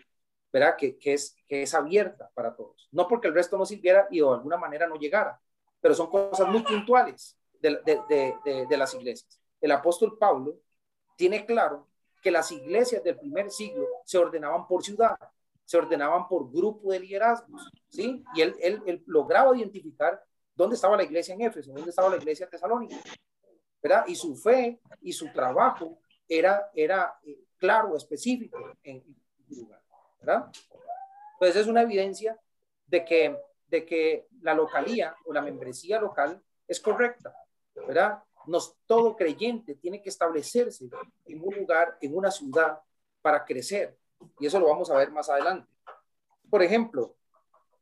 ¿verdad? 0.53 0.77
Que, 0.77 0.97
que, 0.97 1.14
es, 1.14 1.37
que 1.47 1.62
es 1.62 1.75
abierta 1.75 2.31
para 2.35 2.55
todos? 2.55 2.88
No 2.92 3.07
porque 3.07 3.29
el 3.29 3.35
resto 3.35 3.59
no 3.59 3.66
sirviera 3.66 4.07
y 4.11 4.20
de 4.20 4.29
alguna 4.29 4.57
manera 4.57 4.87
no 4.87 4.97
llegara, 4.97 5.40
pero 5.81 5.94
son 5.94 6.09
cosas 6.09 6.49
muy 6.49 6.62
puntuales 6.62 7.37
de, 7.61 7.81
de, 7.85 8.35
de, 8.44 8.66
de 8.66 8.77
las 8.77 8.94
iglesias. 8.94 9.40
El 9.61 9.73
apóstol 9.73 10.16
Pablo 10.18 10.57
tiene 11.16 11.44
claro 11.44 11.88
que 12.23 12.31
las 12.31 12.51
iglesias 12.53 13.03
del 13.05 13.18
primer 13.18 13.51
siglo 13.51 13.87
se 14.05 14.16
ordenaban 14.16 14.66
por 14.66 14.83
ciudad 14.83 15.16
se 15.64 15.79
ordenaban 15.79 16.29
por 16.29 16.50
grupo 16.50 16.92
de 16.92 17.00
liderazgos, 17.00 17.70
¿sí? 17.88 18.22
Y 18.35 18.42
él, 18.42 18.55
él, 18.61 19.03
lograba 19.07 19.57
identificar 19.57 20.22
dónde 20.55 20.77
estaba 20.77 20.96
la 20.96 21.05
iglesia 21.05 21.35
en 21.35 21.42
Éfeso, 21.42 21.72
dónde 21.72 21.90
estaba 21.90 22.11
la 22.11 22.16
iglesia 22.16 22.44
en 22.44 22.50
Tesalónica, 22.50 22.96
¿verdad? 23.83 24.05
Y 24.07 24.14
su 24.14 24.37
fe 24.37 24.81
y 25.00 25.12
su 25.12 25.33
trabajo 25.33 25.98
era, 26.29 26.70
era 26.74 27.18
eh, 27.24 27.38
claro, 27.57 27.96
específico 27.96 28.59
en 28.83 29.03
lugar, 29.48 29.83
¿verdad? 30.20 30.50
Entonces 31.35 31.62
es 31.62 31.66
una 31.66 31.83
evidencia 31.83 32.38
de 32.87 33.05
que, 33.05 33.38
de 33.66 33.85
que 33.85 34.29
la 34.42 34.55
localía 34.55 35.16
o 35.24 35.33
la 35.33 35.42
membresía 35.42 36.00
local 36.00 36.42
es 36.68 36.81
correcta, 36.81 37.35
¿verdad? 37.74 38.22
Nos, 38.46 38.77
todo 38.87 39.16
creyente 39.16 39.74
tiene 39.74 40.03
que 40.03 40.11
establecerse 40.11 40.88
en 41.24 41.42
un 41.42 41.55
lugar, 41.55 41.96
en 42.00 42.14
una 42.14 42.31
ciudad, 42.31 42.79
para 43.22 43.44
crecer, 43.44 43.96
y 44.38 44.46
eso 44.46 44.59
lo 44.61 44.68
vamos 44.68 44.90
a 44.90 44.96
ver 44.96 45.11
más 45.11 45.29
adelante. 45.29 45.68
Por 46.50 46.62
ejemplo, 46.62 47.16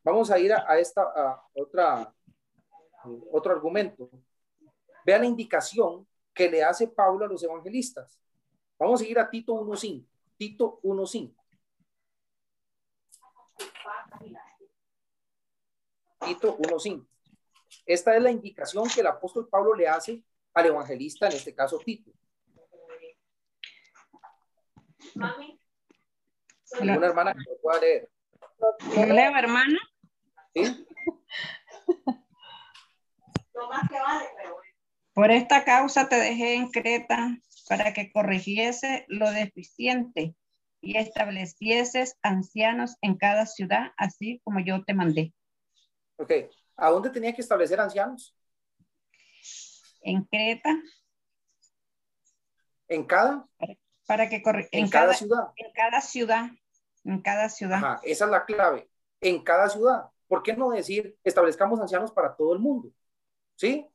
vamos 0.02 0.30
a 0.30 0.38
ir 0.38 0.52
a, 0.52 0.78
esta 0.78 1.42
otra 1.54 2.14
otro 3.30 3.52
argumento. 3.52 4.08
Vea 5.04 5.18
la 5.18 5.26
indicación 5.26 6.06
que 6.32 6.48
le 6.48 6.62
hace 6.62 6.88
Pablo 6.88 7.24
a 7.24 7.28
los 7.28 7.42
evangelistas. 7.42 8.18
Vamos 8.78 9.00
a 9.00 9.04
ir 9.04 9.18
a 9.18 9.28
Tito 9.28 9.54
1.5. 9.54 10.06
Tito 10.36 10.80
1.5. 10.82 11.34
Tito 16.20 16.58
1.5. 16.58 17.06
Esta 17.86 18.16
es 18.16 18.22
la 18.22 18.30
indicación 18.30 18.88
que 18.88 19.00
el 19.00 19.06
apóstol 19.06 19.48
Pablo 19.48 19.74
le 19.74 19.88
hace 19.88 20.22
al 20.54 20.66
evangelista, 20.66 21.26
en 21.26 21.32
este 21.32 21.54
caso 21.54 21.78
Tito. 21.78 22.12
¿Alguna 26.80 27.06
hermana 27.06 27.35
que 27.35 27.50
lo 27.50 27.61
pueda 27.61 27.80
leer? 27.80 28.11
¿Lo 28.96 29.06
leo, 29.06 29.37
hermana? 29.37 29.78
¿Sí? 30.54 30.87
Por 35.14 35.30
esta 35.30 35.64
causa 35.64 36.08
te 36.08 36.16
dejé 36.16 36.54
en 36.54 36.70
Creta 36.70 37.37
para 37.68 37.92
que 37.92 38.11
corrigiese 38.11 39.04
lo 39.08 39.30
deficiente 39.30 40.35
y 40.80 40.96
establecieses 40.96 42.18
ancianos 42.22 42.96
en 43.02 43.16
cada 43.16 43.46
ciudad, 43.46 43.92
así 43.96 44.40
como 44.44 44.61
yo 44.61 44.85
te 44.85 44.94
mandé. 44.94 45.32
Ok, 46.16 46.32
¿a 46.76 46.90
dónde 46.90 47.11
tenía 47.11 47.35
que 47.35 47.42
establecer 47.42 47.78
ancianos? 47.78 48.37
En 50.00 50.24
Creta. 50.24 50.74
¿En 52.88 53.04
cada? 53.04 53.46
Para, 54.06 54.28
que 54.28 54.42
corri 54.42 54.66
en, 54.72 54.88
cada, 54.90 55.14
ciudad. 55.14 55.52
En 55.56 55.72
cada 55.72 56.00
ciudad. 56.00 56.50
En 57.04 57.20
cada 57.20 57.48
ciudad. 57.48 58.00
esa 58.02 58.24
es 58.24 58.30
la 58.30 58.44
clave. 58.44 58.88
En 59.20 59.42
cada 59.42 59.68
ciudad. 59.68 60.06
¿Por 60.26 60.42
qué 60.42 60.56
no 60.56 60.70
decir 60.70 61.16
establezcamos 61.22 61.80
ancianos 61.80 62.10
para 62.12 62.34
todo 62.34 62.52
el 62.52 62.58
mundo? 62.58 62.90
¿Sí? 63.56 63.86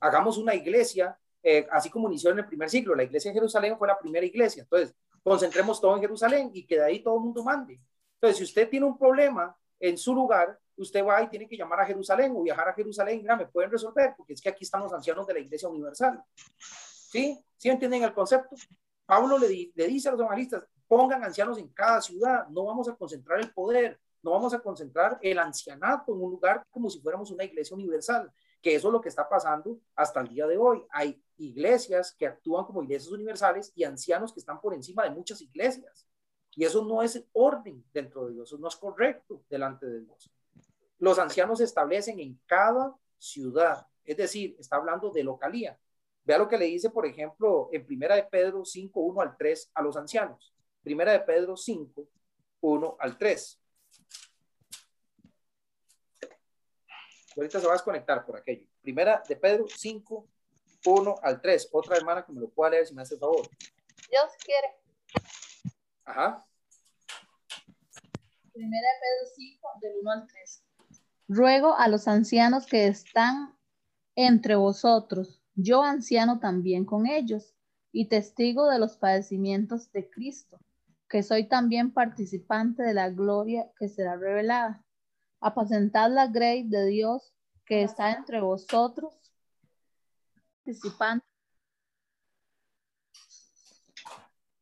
Hagamos 0.00 0.36
una 0.36 0.54
iglesia, 0.54 1.18
eh, 1.42 1.66
así 1.70 1.88
como 1.90 2.08
inició 2.08 2.30
en 2.30 2.40
el 2.40 2.46
primer 2.46 2.68
siglo. 2.68 2.94
La 2.94 3.04
iglesia 3.04 3.30
en 3.30 3.34
Jerusalén 3.34 3.78
fue 3.78 3.88
la 3.88 3.98
primera 3.98 4.26
iglesia. 4.26 4.64
Entonces, 4.64 4.94
concentremos 5.22 5.80
todo 5.80 5.94
en 5.94 6.02
Jerusalén 6.02 6.50
y 6.52 6.66
que 6.66 6.76
de 6.76 6.84
ahí 6.84 7.02
todo 7.02 7.16
el 7.16 7.22
mundo 7.22 7.42
mande. 7.42 7.80
Entonces, 8.14 8.38
si 8.38 8.44
usted 8.44 8.68
tiene 8.68 8.86
un 8.86 8.98
problema 8.98 9.56
en 9.80 9.96
su 9.96 10.14
lugar, 10.14 10.58
usted 10.76 11.04
va 11.04 11.22
y 11.22 11.28
tiene 11.28 11.48
que 11.48 11.56
llamar 11.56 11.80
a 11.80 11.86
Jerusalén 11.86 12.32
o 12.36 12.42
viajar 12.42 12.68
a 12.68 12.74
Jerusalén, 12.74 13.18
mira, 13.22 13.36
me 13.36 13.46
pueden 13.46 13.70
resolver, 13.70 14.14
porque 14.16 14.34
es 14.34 14.40
que 14.40 14.48
aquí 14.48 14.64
están 14.64 14.82
los 14.82 14.92
ancianos 14.92 15.26
de 15.26 15.34
la 15.34 15.40
iglesia 15.40 15.68
universal. 15.68 16.22
¿Sí? 16.54 17.42
¿Sí 17.56 17.68
entienden 17.68 18.02
el 18.02 18.12
concepto? 18.12 18.54
Pablo 19.06 19.38
le, 19.38 19.72
le 19.74 19.86
dice 19.86 20.08
a 20.08 20.12
los 20.12 20.20
evangelistas, 20.20 20.64
pongan 20.88 21.24
ancianos 21.24 21.58
en 21.58 21.68
cada 21.68 22.00
ciudad, 22.00 22.46
no 22.48 22.64
vamos 22.64 22.88
a 22.88 22.94
concentrar 22.94 23.40
el 23.40 23.52
poder, 23.52 23.98
no 24.22 24.32
vamos 24.32 24.52
a 24.54 24.60
concentrar 24.60 25.18
el 25.22 25.38
ancianato 25.38 26.12
en 26.12 26.20
un 26.20 26.30
lugar 26.30 26.66
como 26.70 26.90
si 26.90 27.00
fuéramos 27.00 27.30
una 27.30 27.44
iglesia 27.44 27.74
universal, 27.74 28.32
que 28.60 28.74
eso 28.74 28.88
es 28.88 28.92
lo 28.92 29.00
que 29.00 29.08
está 29.08 29.28
pasando 29.28 29.78
hasta 29.94 30.20
el 30.20 30.28
día 30.28 30.46
de 30.46 30.58
hoy. 30.58 30.84
Hay 30.90 31.22
iglesias 31.36 32.12
que 32.12 32.26
actúan 32.26 32.64
como 32.64 32.82
iglesias 32.82 33.12
universales 33.12 33.72
y 33.74 33.84
ancianos 33.84 34.32
que 34.32 34.40
están 34.40 34.60
por 34.60 34.74
encima 34.74 35.04
de 35.04 35.10
muchas 35.10 35.40
iglesias. 35.42 36.06
Y 36.56 36.64
eso 36.64 36.84
no 36.84 37.02
es 37.02 37.22
orden 37.34 37.84
dentro 37.92 38.26
de 38.26 38.32
Dios, 38.32 38.48
eso 38.48 38.58
no 38.58 38.68
es 38.68 38.76
correcto 38.76 39.42
delante 39.48 39.86
de 39.86 40.00
Dios. 40.00 40.30
Los 40.98 41.18
ancianos 41.18 41.58
se 41.58 41.64
establecen 41.64 42.18
en 42.18 42.40
cada 42.46 42.96
ciudad, 43.18 43.86
es 44.04 44.16
decir, 44.16 44.56
está 44.58 44.76
hablando 44.76 45.10
de 45.10 45.22
localía. 45.22 45.78
Vea 46.24 46.38
lo 46.38 46.48
que 46.48 46.58
le 46.58 46.64
dice, 46.64 46.90
por 46.90 47.06
ejemplo, 47.06 47.68
en 47.70 47.86
Primera 47.86 48.16
de 48.16 48.24
Pedro 48.24 48.64
5, 48.64 48.98
1 48.98 49.20
al 49.20 49.36
3 49.36 49.70
a 49.74 49.82
los 49.82 49.96
ancianos. 49.96 50.55
Primera 50.86 51.10
de 51.10 51.18
Pedro 51.18 51.56
5, 51.56 52.08
1 52.60 52.96
al 53.00 53.18
3. 53.18 53.60
Ahorita 57.36 57.58
se 57.58 57.66
va 57.66 57.72
a 57.72 57.74
desconectar 57.74 58.24
por 58.24 58.36
aquello. 58.36 58.68
Primera 58.82 59.20
de 59.28 59.34
Pedro 59.34 59.66
5, 59.66 60.28
1 60.86 61.14
al 61.24 61.40
3. 61.40 61.70
Otra 61.72 61.96
hermana 61.96 62.24
que 62.24 62.30
me 62.30 62.40
lo 62.40 62.50
pueda 62.50 62.70
leer 62.70 62.86
si 62.86 62.94
me 62.94 63.02
hace 63.02 63.14
el 63.14 63.20
favor. 63.20 63.48
Dios 64.08 64.30
quiere. 64.44 64.76
Ajá. 66.04 66.46
Primera 68.52 68.86
de 68.86 69.00
Pedro 69.00 69.34
5, 69.34 69.68
del 69.80 69.92
1 70.02 70.10
al 70.12 70.26
3. 70.28 70.64
Ruego 71.26 71.74
a 71.76 71.88
los 71.88 72.06
ancianos 72.06 72.64
que 72.66 72.86
están 72.86 73.58
entre 74.14 74.54
vosotros, 74.54 75.42
yo 75.56 75.82
anciano 75.82 76.38
también 76.38 76.84
con 76.84 77.08
ellos, 77.08 77.56
y 77.90 78.08
testigo 78.08 78.70
de 78.70 78.78
los 78.78 78.96
padecimientos 78.98 79.90
de 79.90 80.08
Cristo 80.08 80.60
que 81.08 81.22
soy 81.22 81.48
también 81.48 81.92
participante 81.92 82.82
de 82.82 82.94
la 82.94 83.10
gloria 83.10 83.70
que 83.78 83.88
será 83.88 84.16
revelada. 84.16 84.84
Apacentad 85.40 86.10
la 86.10 86.26
grey 86.26 86.68
de 86.68 86.86
Dios 86.86 87.32
que 87.64 87.82
está 87.82 88.12
entre 88.12 88.40
vosotros, 88.40 89.14
participante, 90.64 91.26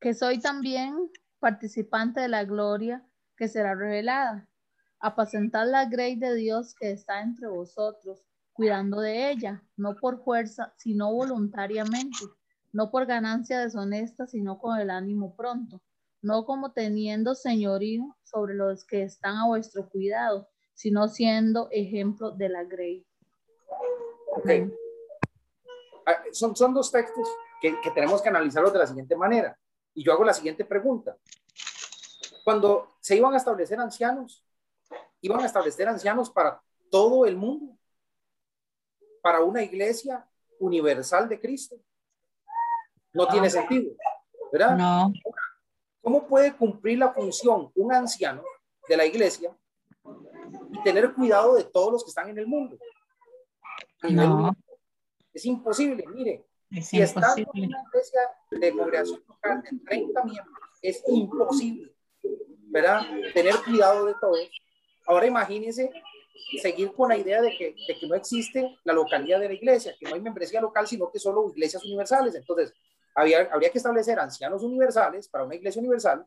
que 0.00 0.14
soy 0.14 0.38
también 0.38 1.10
participante 1.38 2.20
de 2.20 2.28
la 2.28 2.44
gloria 2.44 3.06
que 3.36 3.48
será 3.48 3.74
revelada. 3.74 4.48
Apacentad 5.00 5.66
la 5.66 5.86
grey 5.86 6.16
de 6.16 6.34
Dios 6.34 6.74
que 6.74 6.90
está 6.90 7.22
entre 7.22 7.48
vosotros, 7.48 8.22
cuidando 8.52 9.00
de 9.00 9.30
ella, 9.30 9.62
no 9.76 9.96
por 9.96 10.22
fuerza, 10.22 10.74
sino 10.76 11.12
voluntariamente, 11.12 12.24
no 12.72 12.90
por 12.90 13.06
ganancia 13.06 13.60
deshonesta, 13.60 14.26
sino 14.26 14.58
con 14.58 14.78
el 14.78 14.90
ánimo 14.90 15.34
pronto 15.36 15.82
no 16.24 16.46
como 16.46 16.72
teniendo 16.72 17.34
señorío 17.34 18.16
sobre 18.22 18.54
los 18.54 18.84
que 18.84 19.02
están 19.02 19.36
a 19.36 19.46
vuestro 19.46 19.88
cuidado, 19.90 20.48
sino 20.72 21.06
siendo 21.06 21.68
ejemplo 21.70 22.30
de 22.30 22.48
la 22.48 22.64
grey. 22.64 23.06
Okay. 24.38 24.72
Ah, 26.06 26.22
son, 26.32 26.56
son 26.56 26.72
dos 26.72 26.90
textos 26.90 27.28
que, 27.60 27.78
que 27.82 27.90
tenemos 27.90 28.22
que 28.22 28.30
analizarlos 28.30 28.72
de 28.72 28.78
la 28.78 28.86
siguiente 28.86 29.14
manera. 29.14 29.56
Y 29.92 30.02
yo 30.02 30.12
hago 30.12 30.24
la 30.24 30.32
siguiente 30.32 30.64
pregunta. 30.64 31.14
Cuando 32.42 32.96
se 33.00 33.16
iban 33.16 33.34
a 33.34 33.36
establecer 33.36 33.78
ancianos, 33.78 34.44
iban 35.20 35.40
a 35.40 35.46
establecer 35.46 35.88
ancianos 35.88 36.30
para 36.30 36.60
todo 36.90 37.26
el 37.26 37.36
mundo, 37.36 37.76
para 39.22 39.42
una 39.42 39.62
iglesia 39.62 40.26
universal 40.58 41.28
de 41.28 41.38
Cristo. 41.38 41.76
No 43.12 43.28
tiene 43.28 43.50
sentido, 43.50 43.92
¿verdad? 44.50 44.76
No. 44.76 45.12
¿Cómo 46.04 46.26
puede 46.26 46.54
cumplir 46.54 46.98
la 46.98 47.14
función 47.14 47.72
un 47.74 47.90
anciano 47.90 48.44
de 48.86 48.96
la 48.98 49.06
iglesia 49.06 49.56
y 50.70 50.82
tener 50.82 51.14
cuidado 51.14 51.54
de 51.54 51.64
todos 51.64 51.92
los 51.92 52.04
que 52.04 52.10
están 52.10 52.28
en 52.28 52.38
el 52.38 52.46
mundo? 52.46 52.76
No. 54.10 54.54
Es 55.32 55.46
imposible, 55.46 56.04
mire. 56.14 56.44
si 56.82 57.00
está 57.00 57.32
en 57.38 57.46
una 57.48 57.82
iglesia 57.88 58.20
de 58.50 58.72
congregación 58.72 59.24
local 59.26 59.62
de 59.62 59.78
30 59.78 60.24
miembros, 60.24 60.58
es 60.82 61.02
imposible, 61.08 61.94
¿verdad? 62.66 63.00
Tener 63.32 63.54
cuidado 63.64 64.04
de 64.04 64.14
todos. 64.20 64.50
Ahora 65.06 65.26
imagínense 65.26 65.90
seguir 66.60 66.92
con 66.92 67.08
la 67.08 67.16
idea 67.16 67.40
de 67.40 67.56
que, 67.56 67.74
de 67.88 67.98
que 67.98 68.06
no 68.06 68.14
existe 68.14 68.78
la 68.84 68.92
localidad 68.92 69.40
de 69.40 69.48
la 69.48 69.54
iglesia, 69.54 69.96
que 69.98 70.06
no 70.06 70.16
hay 70.16 70.20
membresía 70.20 70.60
local, 70.60 70.86
sino 70.86 71.10
que 71.10 71.18
solo 71.18 71.48
iglesias 71.48 71.82
universales. 71.82 72.34
Entonces, 72.34 72.74
habría 73.14 73.70
que 73.70 73.78
establecer 73.78 74.18
ancianos 74.18 74.62
universales 74.62 75.28
para 75.28 75.44
una 75.44 75.54
iglesia 75.54 75.80
universal 75.80 76.26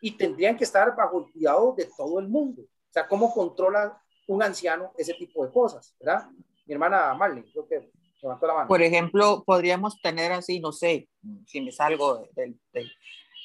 y 0.00 0.12
tendrían 0.12 0.56
que 0.56 0.64
estar 0.64 0.94
bajo 0.94 1.18
el 1.18 1.32
cuidado 1.32 1.74
de 1.76 1.88
todo 1.96 2.18
el 2.20 2.28
mundo. 2.28 2.62
O 2.62 2.92
sea, 2.92 3.06
¿cómo 3.08 3.32
controla 3.32 4.00
un 4.28 4.42
anciano 4.42 4.92
ese 4.96 5.14
tipo 5.14 5.44
de 5.44 5.52
cosas? 5.52 5.94
¿Verdad? 5.98 6.28
Mi 6.66 6.74
hermana 6.74 7.14
Marlene, 7.14 7.50
creo 7.52 7.66
que 7.66 7.90
levantó 8.22 8.46
la 8.46 8.54
mano. 8.54 8.68
Por 8.68 8.82
ejemplo, 8.82 9.42
podríamos 9.44 10.00
tener 10.00 10.32
así, 10.32 10.60
no 10.60 10.72
sé, 10.72 11.08
si 11.46 11.60
me 11.60 11.72
salgo 11.72 12.28
del... 12.34 12.58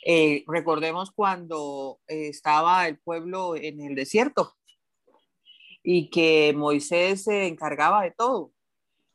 Eh, 0.05 0.43
recordemos 0.47 1.11
cuando 1.11 2.01
estaba 2.07 2.87
el 2.89 2.99
pueblo 2.99 3.55
en 3.55 3.79
el 3.79 3.95
desierto 3.95 4.53
y 5.81 6.09
que 6.09 6.53
Moisés 6.55 7.23
se 7.23 7.47
encargaba 7.47 8.03
de 8.03 8.11
todo. 8.11 8.51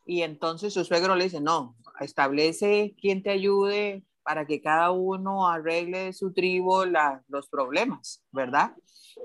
Y 0.07 0.23
entonces 0.23 0.73
su 0.73 0.85
suegro 0.85 1.15
le 1.15 1.25
dice, 1.25 1.41
no, 1.41 1.77
establece 2.01 2.95
quien 3.01 3.23
te 3.23 3.31
ayude 3.31 4.05
para 4.23 4.47
que 4.47 4.61
cada 4.61 4.91
uno 4.91 5.49
arregle 5.49 6.13
su 6.13 6.35
tribu 6.35 6.85
los 7.29 7.49
problemas, 7.49 8.23
¿verdad? 8.31 8.75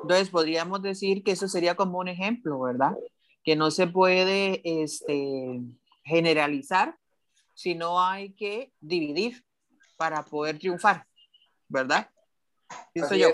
Entonces 0.02 0.30
podríamos 0.30 0.82
decir 0.82 1.24
que 1.24 1.32
eso 1.32 1.48
sería 1.48 1.76
como 1.76 2.00
un 2.00 2.08
ejemplo, 2.08 2.60
¿verdad? 2.62 2.96
Que 3.44 3.56
no 3.56 3.70
se 3.70 3.88
puede 3.88 4.62
este, 4.64 5.62
generalizar, 6.04 6.98
sino 7.54 8.02
hay 8.02 8.34
que 8.34 8.72
dividir 8.80 9.44
para 9.98 10.24
poder 10.24 10.58
triunfar, 10.58 11.06
¿verdad? 11.68 12.10
Eso 12.94 13.16
yo. 13.16 13.28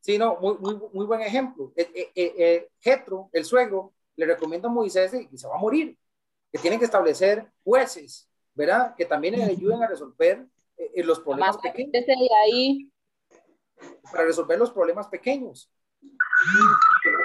Sí, 0.00 0.18
no, 0.18 0.36
muy, 0.40 0.58
muy, 0.58 0.78
muy 0.92 1.06
buen 1.06 1.20
ejemplo. 1.22 1.72
Eh, 1.76 1.90
eh, 1.94 2.12
eh, 2.14 2.68
Jetro, 2.80 3.30
el 3.32 3.44
suegro, 3.44 3.94
le 4.16 4.26
recomienda 4.26 4.68
a 4.68 4.72
Moisés 4.72 5.12
que 5.12 5.38
se 5.38 5.48
va 5.48 5.54
a 5.54 5.58
morir, 5.58 5.96
que 6.50 6.58
tienen 6.58 6.78
que 6.78 6.84
establecer 6.84 7.50
jueces 7.64 8.28
¿verdad? 8.54 8.94
Que 8.96 9.04
también 9.04 9.36
le 9.36 9.44
ayuden 9.44 9.82
a 9.82 9.86
resolver 9.86 10.46
eh, 10.76 11.02
los 11.04 11.20
problemas 11.20 11.58
pequeños. 11.58 11.92
ahí. 12.44 12.90
Para 14.10 14.24
resolver 14.24 14.58
los 14.58 14.70
problemas 14.70 15.08
pequeños. 15.08 15.70
Que 16.00 17.10
no 17.10 17.18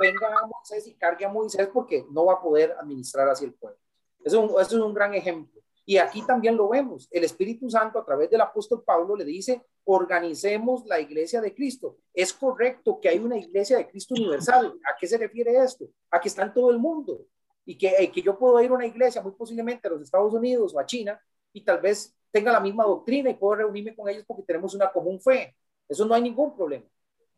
venga 0.00 0.28
a 0.28 0.46
Moisés 0.46 0.86
y 0.86 0.94
cargue 0.94 1.24
a 1.24 1.28
Moisés 1.28 1.68
porque 1.72 2.04
no 2.10 2.26
va 2.26 2.34
a 2.34 2.42
poder 2.42 2.72
administrar 2.80 3.28
así 3.28 3.44
el 3.44 3.54
pueblo. 3.54 3.78
Eso, 4.24 4.60
eso 4.60 4.76
es 4.76 4.82
un 4.82 4.94
gran 4.94 5.14
ejemplo. 5.14 5.60
Y 5.84 5.98
aquí 5.98 6.22
también 6.22 6.56
lo 6.56 6.68
vemos. 6.68 7.08
El 7.10 7.24
Espíritu 7.24 7.68
Santo 7.68 7.98
a 7.98 8.04
través 8.04 8.30
del 8.30 8.40
apóstol 8.40 8.84
Pablo 8.84 9.16
le 9.16 9.24
dice, 9.24 9.64
organicemos 9.84 10.86
la 10.86 11.00
iglesia 11.00 11.40
de 11.40 11.52
Cristo. 11.52 11.96
Es 12.14 12.32
correcto 12.32 13.00
que 13.00 13.08
hay 13.08 13.18
una 13.18 13.36
iglesia 13.36 13.78
de 13.78 13.88
Cristo 13.88 14.14
universal. 14.14 14.78
¿A 14.84 14.96
qué 14.98 15.06
se 15.08 15.18
refiere 15.18 15.56
esto? 15.56 15.86
A 16.10 16.20
que 16.20 16.28
está 16.28 16.44
en 16.44 16.54
todo 16.54 16.70
el 16.70 16.78
mundo 16.78 17.26
y 17.64 17.76
que, 17.76 17.88
eh, 17.98 18.10
que 18.10 18.22
yo 18.22 18.38
puedo 18.38 18.60
ir 18.60 18.70
a 18.70 18.74
una 18.74 18.86
iglesia 18.86 19.22
muy 19.22 19.32
posiblemente 19.32 19.88
a 19.88 19.90
los 19.90 20.02
Estados 20.02 20.32
Unidos 20.32 20.74
o 20.74 20.80
a 20.80 20.86
China 20.86 21.20
y 21.52 21.62
tal 21.62 21.80
vez 21.80 22.16
tenga 22.30 22.52
la 22.52 22.60
misma 22.60 22.84
doctrina 22.84 23.30
y 23.30 23.34
puedo 23.34 23.56
reunirme 23.56 23.94
con 23.94 24.08
ellos 24.08 24.24
porque 24.26 24.42
tenemos 24.42 24.74
una 24.74 24.90
común 24.90 25.20
fe. 25.20 25.56
Eso 25.88 26.04
no 26.04 26.14
hay 26.14 26.22
ningún 26.22 26.54
problema. 26.54 26.86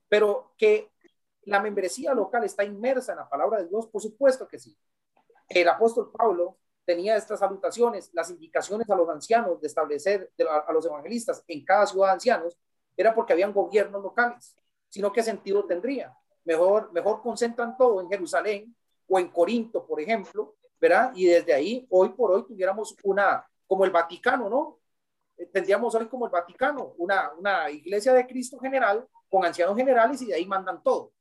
Pero 0.08 0.52
que 0.56 0.90
la 1.44 1.60
membresía 1.60 2.14
local 2.14 2.44
está 2.44 2.64
inmersa 2.64 3.12
en 3.12 3.18
la 3.18 3.28
palabra 3.28 3.60
de 3.62 3.68
Dios, 3.68 3.86
por 3.88 4.02
supuesto 4.02 4.46
que 4.46 4.58
sí. 4.58 4.76
El 5.48 5.68
apóstol 5.68 6.10
Pablo 6.12 6.58
tenía 6.84 7.16
estas 7.16 7.40
salutaciones, 7.40 8.10
las 8.12 8.30
indicaciones 8.30 8.88
a 8.90 8.96
los 8.96 9.08
ancianos 9.08 9.60
de 9.60 9.66
establecer 9.66 10.30
a, 10.48 10.72
los 10.72 10.84
evangelistas 10.86 11.42
en 11.46 11.64
cada 11.64 11.86
ciudad 11.86 12.08
de 12.08 12.12
ancianos, 12.12 12.58
era 12.96 13.14
porque 13.14 13.32
habían 13.32 13.52
gobiernos 13.52 14.02
locales, 14.02 14.56
sino 14.88 15.12
qué 15.12 15.22
sentido 15.22 15.64
tendría. 15.64 16.14
Mejor, 16.44 16.92
mejor 16.92 17.22
concentran 17.22 17.76
todo 17.76 18.00
en 18.00 18.08
Jerusalén 18.08 18.76
o 19.12 19.18
en 19.18 19.28
Corinto, 19.28 19.86
por 19.86 20.00
ejemplo, 20.00 20.54
¿verdad? 20.80 21.12
Y 21.14 21.26
desde 21.26 21.52
ahí, 21.52 21.86
hoy 21.90 22.08
por 22.10 22.30
hoy, 22.30 22.46
tuviéramos 22.46 22.96
una, 23.02 23.46
como 23.66 23.84
el 23.84 23.90
Vaticano, 23.90 24.48
¿no? 24.48 24.78
Eh, 25.36 25.50
tendríamos 25.52 25.94
hoy 25.94 26.06
como 26.06 26.24
el 26.24 26.32
Vaticano, 26.32 26.94
una, 26.96 27.30
una 27.34 27.68
iglesia 27.68 28.14
de 28.14 28.26
Cristo 28.26 28.58
general 28.58 29.06
con 29.28 29.44
ancianos 29.44 29.76
generales 29.76 30.22
y 30.22 30.26
de 30.28 30.34
ahí 30.34 30.46
mandan 30.46 30.82
todo, 30.82 31.12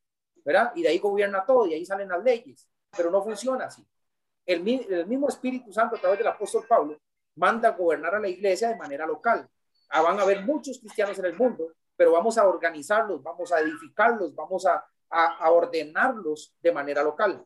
¿verdad? 0.45 0.71
Y 0.73 0.83
de 0.83 0.87
ahí 0.87 0.99
gobierna 0.99 1.45
todo 1.45 1.65
y 1.65 1.73
ahí 1.73 1.85
salen 1.85 2.07
las 2.07 2.23
leyes, 2.23 2.65
pero 2.95 3.11
no 3.11 3.21
funciona 3.21 3.65
así. 3.65 3.85
El, 4.45 4.63
mismo 4.63 5.27
Espíritu 5.27 5.73
Santo 5.73 5.97
a 5.97 5.99
través 5.99 6.17
del 6.17 6.27
apóstol 6.29 6.63
Pablo 6.65 6.97
manda 7.35 7.67
a 7.67 7.71
gobernar 7.73 8.15
a 8.15 8.21
la 8.21 8.29
iglesia 8.29 8.69
de 8.69 8.77
manera 8.77 9.05
local. 9.05 9.49
Ah, 9.89 10.01
van 10.01 10.17
a 10.17 10.21
haber 10.21 10.45
muchos 10.45 10.79
cristianos 10.79 11.19
en 11.19 11.25
el 11.25 11.35
mundo, 11.37 11.73
pero 11.97 12.13
vamos 12.13 12.37
a 12.37 12.47
organizarlos, 12.47 13.21
vamos 13.21 13.51
a 13.51 13.59
edificarlos, 13.59 14.33
vamos 14.33 14.65
a, 14.65 14.81
a 15.09 15.51
ordenarlos 15.51 16.55
de 16.61 16.71
manera 16.71 17.03
local 17.03 17.45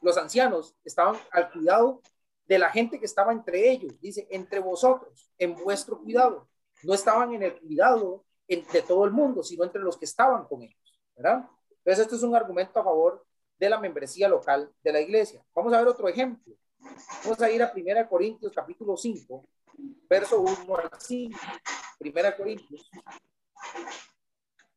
los 0.00 0.16
ancianos 0.16 0.76
estaban 0.84 1.16
al 1.30 1.50
cuidado 1.50 2.00
de 2.46 2.58
la 2.58 2.70
gente 2.70 2.98
que 2.98 3.06
estaba 3.06 3.32
entre 3.32 3.70
ellos, 3.70 4.00
dice, 4.00 4.26
entre 4.30 4.58
vosotros, 4.58 5.30
en 5.38 5.54
vuestro 5.54 6.00
cuidado. 6.00 6.48
No 6.82 6.94
estaban 6.94 7.32
en 7.34 7.42
el 7.42 7.60
cuidado 7.60 8.24
de 8.48 8.82
todo 8.82 9.04
el 9.04 9.12
mundo, 9.12 9.44
sino 9.44 9.62
entre 9.62 9.80
los 9.80 9.96
que 9.96 10.06
estaban 10.06 10.44
con 10.46 10.62
ellos, 10.62 11.00
¿verdad? 11.14 11.48
Entonces, 11.70 12.04
esto 12.04 12.16
es 12.16 12.22
un 12.24 12.34
argumento 12.34 12.80
a 12.80 12.84
favor 12.84 13.24
de 13.56 13.70
la 13.70 13.78
membresía 13.78 14.28
local 14.28 14.72
de 14.82 14.92
la 14.92 15.00
iglesia. 15.00 15.44
Vamos 15.54 15.72
a 15.72 15.78
ver 15.78 15.86
otro 15.86 16.08
ejemplo. 16.08 16.56
Vamos 17.22 17.40
a 17.40 17.50
ir 17.50 17.62
a 17.62 17.72
1 17.74 18.08
Corintios 18.08 18.52
capítulo 18.52 18.96
5, 18.96 19.46
verso 20.08 20.40
1 20.40 20.76
al 20.76 20.90
5. 20.98 21.38
1 22.00 22.36
Corintios. 22.36 22.90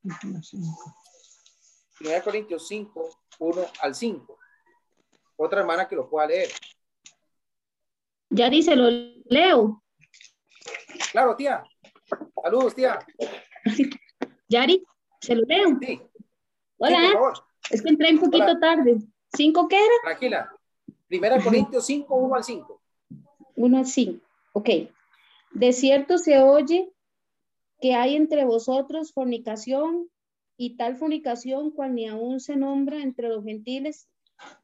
1 0.04 2.24
Corintios 2.24 2.68
5, 2.68 3.10
1 3.40 3.66
al 3.82 3.96
5 3.96 4.38
otra 5.36 5.62
hermana 5.62 5.88
que 5.88 5.96
lo 5.96 6.10
pueda 6.10 6.28
leer. 6.28 6.50
Ya 8.30 8.50
dice, 8.50 8.76
lo 8.76 8.90
leo. 9.26 9.84
Claro, 11.12 11.36
tía. 11.36 11.64
Saludos, 12.42 12.76
tía. 12.76 13.00
Yari, 14.48 14.84
se 15.22 15.36
lo 15.36 15.44
leo. 15.44 15.78
Sí. 15.82 16.02
Hola. 16.78 17.34
es 17.70 17.82
que 17.82 17.90
entré 17.90 18.12
un 18.12 18.20
poquito 18.20 18.60
tarde. 18.60 18.98
¿Cinco 19.36 19.68
qué 19.68 19.78
era? 19.78 19.94
Tranquila. 20.04 20.56
Primera 21.08 21.42
Corintios 21.42 21.86
5, 21.86 22.14
1 22.16 22.36
al 22.36 22.44
5. 22.44 22.82
1 23.56 23.78
al 23.78 23.86
5. 23.86 24.26
Ok. 24.54 24.70
De 25.52 25.74
cierto 25.74 26.18
se 26.18 26.40
oye 26.40 26.92
que 27.80 27.94
hay 27.94 28.16
entre 28.16 28.46
vosotros 28.46 29.14
fornicación 29.14 30.10
y 30.58 30.76
tal 30.76 30.96
fornicación 30.96 31.72
cual 31.72 31.94
ni 31.96 32.08
aún 32.08 32.40
se 32.40 32.56
nombra 32.56 33.02
entre 33.02 33.30
los 33.30 33.44
gentiles 33.44 34.08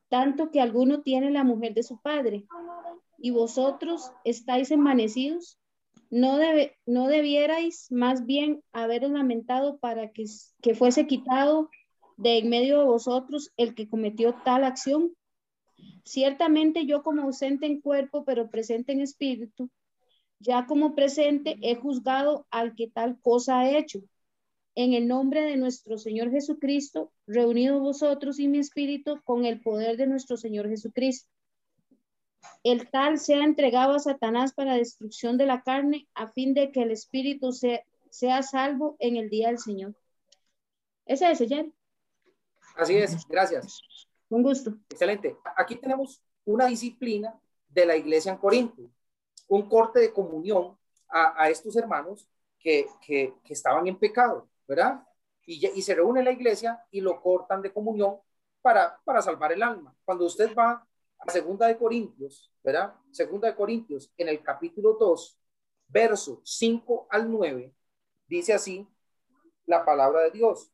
tanto 0.10 0.52
que 0.52 0.62
alguno 0.62 1.02
tiene 1.02 1.32
la 1.32 1.43
mujer 1.43 1.74
de 1.74 1.84
su 1.84 2.02
padre, 2.02 2.45
y 3.17 3.32
vosotros 3.32 4.12
estáis 4.24 4.72
envanecidos. 4.72 5.60
no, 6.10 6.38
debe, 6.38 6.78
no 6.86 7.08
debierais 7.08 7.91
más 7.91 8.26
bien 8.26 8.63
haberos 8.74 9.12
lamentado 9.12 9.78
para 9.78 10.12
que, 10.12 10.26
que 10.62 10.74
fuese 10.74 11.06
quitado 11.06 11.69
de 12.17 12.39
en 12.39 12.50
medio 12.50 12.80
de 12.80 12.86
vosotros 12.86 13.52
el 13.58 13.76
que 13.76 13.88
cometió 13.88 14.34
tal 14.43 14.63
acción. 14.63 15.13
Ciertamente 16.04 16.86
yo 16.86 17.04
como 17.04 17.24
ausente 17.24 17.65
en 17.65 17.82
cuerpo, 17.82 18.26
pero 18.26 18.50
presente 18.50 18.91
en 18.91 19.02
espíritu, 19.02 19.69
ya 20.39 20.65
como 20.65 20.95
presente 20.95 21.58
he 21.62 21.76
juzgado 21.76 22.48
al 22.50 22.76
que 22.76 22.89
tal 22.89 23.19
cosa 23.22 23.60
ha 23.60 23.78
hecho. 23.78 24.00
En 24.75 24.93
el 24.93 25.08
nombre 25.08 25.41
de 25.41 25.58
nuestro 25.58 25.97
Señor 25.97 26.32
Jesucristo, 26.32 27.12
reunidos 27.27 27.82
vosotros 27.82 28.39
y 28.39 28.47
mi 28.47 28.60
espíritu 28.60 29.19
con 29.23 29.45
el 29.45 29.62
poder 29.62 29.97
de 29.97 30.08
nuestro 30.08 30.38
Señor 30.38 30.69
Jesucristo 30.69 31.29
el 32.63 32.89
tal 32.89 33.19
sea 33.19 33.43
entregado 33.43 33.93
a 33.93 33.99
Satanás 33.99 34.53
para 34.53 34.75
destrucción 34.75 35.38
de 35.38 35.45
la 35.45 35.62
carne, 35.62 36.08
a 36.13 36.29
fin 36.32 36.53
de 36.53 36.71
que 36.71 36.82
el 36.82 36.91
espíritu 36.91 37.51
sea, 37.51 37.82
sea 38.10 38.43
salvo 38.43 38.95
en 38.99 39.17
el 39.17 39.29
día 39.29 39.47
del 39.47 39.60
Señor. 39.60 39.95
Ese 41.05 41.32
es, 41.32 41.38
señor. 41.38 41.71
Así 42.75 42.95
es, 42.95 43.25
gracias. 43.27 43.82
Un 44.29 44.43
gusto. 44.43 44.77
Excelente. 44.89 45.38
Aquí 45.58 45.75
tenemos 45.75 46.21
una 46.45 46.65
disciplina 46.67 47.39
de 47.67 47.86
la 47.86 47.95
iglesia 47.95 48.32
en 48.32 48.38
Corinto, 48.38 48.89
un 49.47 49.67
corte 49.67 49.99
de 49.99 50.13
comunión 50.13 50.77
a, 51.08 51.49
estos 51.49 51.75
hermanos 51.75 52.27
que, 52.60 52.88
estaban 53.45 53.88
en 53.88 53.97
pecado, 53.97 54.47
¿verdad? 54.69 55.03
Y, 55.47 55.82
se 55.82 55.95
reúne 55.95 56.23
la 56.23 56.32
iglesia 56.32 56.86
y 56.91 57.01
lo 57.01 57.19
cortan 57.19 57.63
de 57.63 57.73
comunión 57.73 58.19
para, 58.62 59.01
para 59.03 59.19
salvar 59.19 59.51
el 59.51 59.63
alma. 59.63 59.95
Cuando 60.05 60.25
usted 60.25 60.55
va 60.55 60.86
a 61.17 61.32
Segunda 61.32 61.65
de 61.65 61.75
Corintios, 61.75 62.53
¿verdad? 62.63 62.93
Segunda 63.12 63.47
de 63.47 63.55
Corintios, 63.55 64.13
en 64.15 64.29
el 64.29 64.43
capítulo 64.43 64.93
2, 64.93 65.39
verso 65.88 66.41
5 66.45 67.08
al 67.10 67.32
9, 67.32 67.73
dice 68.27 68.53
así 68.53 68.88
la 69.65 69.84
palabra 69.84 70.21
de 70.21 70.32
Dios. 70.32 70.71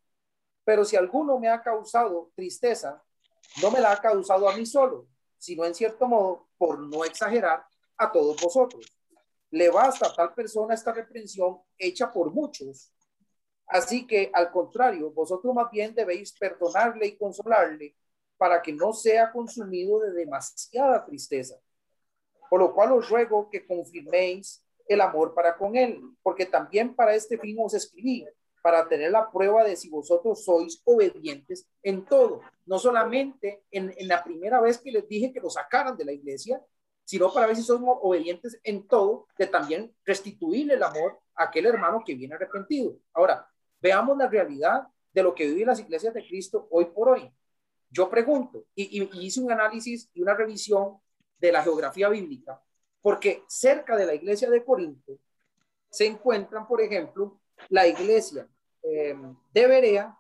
Pero 0.65 0.83
si 0.83 0.97
alguno 0.97 1.39
me 1.39 1.47
ha 1.47 1.63
causado 1.63 2.31
tristeza, 2.35 3.01
no 3.61 3.71
me 3.71 3.79
la 3.79 3.93
ha 3.93 4.01
causado 4.01 4.49
a 4.49 4.57
mí 4.57 4.65
solo, 4.65 5.07
sino 5.37 5.63
en 5.63 5.73
cierto 5.73 6.05
modo, 6.05 6.49
por 6.57 6.79
no 6.79 7.05
exagerar, 7.05 7.65
a 7.97 8.11
todos 8.11 8.41
vosotros. 8.41 8.85
Le 9.51 9.69
basta 9.69 10.07
a 10.07 10.13
tal 10.13 10.33
persona 10.33 10.73
esta 10.73 10.91
reprensión 10.91 11.61
hecha 11.77 12.11
por 12.11 12.33
muchos. 12.33 12.91
Así 13.67 14.05
que, 14.05 14.29
al 14.33 14.51
contrario, 14.51 15.11
vosotros 15.11 15.53
más 15.53 15.71
bien 15.71 15.95
debéis 15.95 16.33
perdonarle 16.37 17.07
y 17.07 17.17
consolarle 17.17 17.95
para 18.37 18.61
que 18.61 18.73
no 18.73 18.93
sea 18.93 19.31
consumido 19.31 19.99
de 19.99 20.11
demasiada 20.11 21.05
tristeza. 21.05 21.55
Por 22.49 22.59
lo 22.59 22.73
cual 22.73 22.91
os 22.93 23.09
ruego 23.09 23.49
que 23.49 23.65
confirméis 23.65 24.63
el 24.87 25.01
amor 25.01 25.33
para 25.33 25.57
con 25.57 25.75
él, 25.75 25.99
porque 26.21 26.45
también 26.45 26.95
para 26.95 27.15
este 27.15 27.37
fin 27.39 27.57
os 27.59 27.73
escribí, 27.73 28.25
para 28.61 28.87
tener 28.87 29.11
la 29.11 29.31
prueba 29.31 29.63
de 29.63 29.75
si 29.75 29.89
vosotros 29.89 30.43
sois 30.43 30.81
obedientes 30.85 31.67
en 31.83 32.05
todo, 32.05 32.41
no 32.65 32.79
solamente 32.79 33.63
en, 33.69 33.93
la 34.07 34.23
primera 34.23 34.59
vez 34.59 34.79
que 34.79 34.91
les 34.91 35.07
dije 35.07 35.31
que 35.31 35.39
lo 35.39 35.49
sacaran 35.49 35.95
de 35.95 36.05
la 36.05 36.11
iglesia, 36.11 36.59
sino 37.03 37.31
para 37.31 37.45
ver 37.45 37.55
si 37.55 37.61
somos 37.61 37.99
obedientes 38.01 38.59
en 38.63 38.87
todo, 38.87 39.27
de 39.37 39.45
también 39.45 39.95
restituirle 40.03 40.73
el 40.73 40.83
amor 40.83 41.19
a 41.35 41.43
aquel 41.43 41.67
hermano 41.67 42.01
que 42.03 42.15
viene 42.15 42.33
arrepentido. 42.33 42.97
Ahora, 43.13 43.47
veamos 43.85 44.17
la 44.17 44.27
realidad 44.27 44.87
de 45.13 45.21
lo 45.21 45.35
que 45.35 45.45
viven 45.45 45.67
las 45.67 45.79
iglesias 45.79 46.11
de 46.11 46.25
Cristo 46.25 46.67
hoy 46.71 46.85
por 46.85 47.09
hoy. 47.09 47.31
Yo 47.91 48.09
pregunto, 48.09 48.65
y, 48.73 49.07
hice 49.23 49.39
un 49.39 49.51
análisis 49.51 50.09
y 50.11 50.23
una 50.23 50.33
revisión 50.33 50.97
de 51.37 51.51
la 51.51 51.61
geografía 51.61 52.09
bíblica, 52.09 52.59
porque 52.99 53.43
cerca 53.47 53.95
de 53.95 54.07
la 54.07 54.15
iglesia 54.15 54.49
de 54.49 54.65
Corinto 54.65 55.19
se 55.87 56.07
encuentran, 56.07 56.67
por 56.67 56.81
ejemplo, 56.81 57.39
la 57.69 57.85
iglesia 57.85 58.47
em, 58.81 59.35
de 59.53 59.67
Berea 59.67 60.17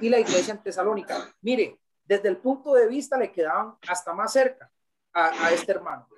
y 0.00 0.08
la 0.08 0.18
iglesia 0.18 0.54
en 0.54 0.62
Tesalónica. 0.64 1.32
Mire, 1.40 1.78
desde 2.04 2.28
el 2.28 2.38
punto 2.38 2.74
de 2.74 2.88
vista 2.88 3.16
le 3.16 3.30
quedaban 3.30 3.76
hasta 3.88 4.12
más 4.12 4.32
cerca 4.32 4.68
a, 5.12 5.46
a 5.46 5.52
este 5.52 5.70
hermano. 5.70 6.08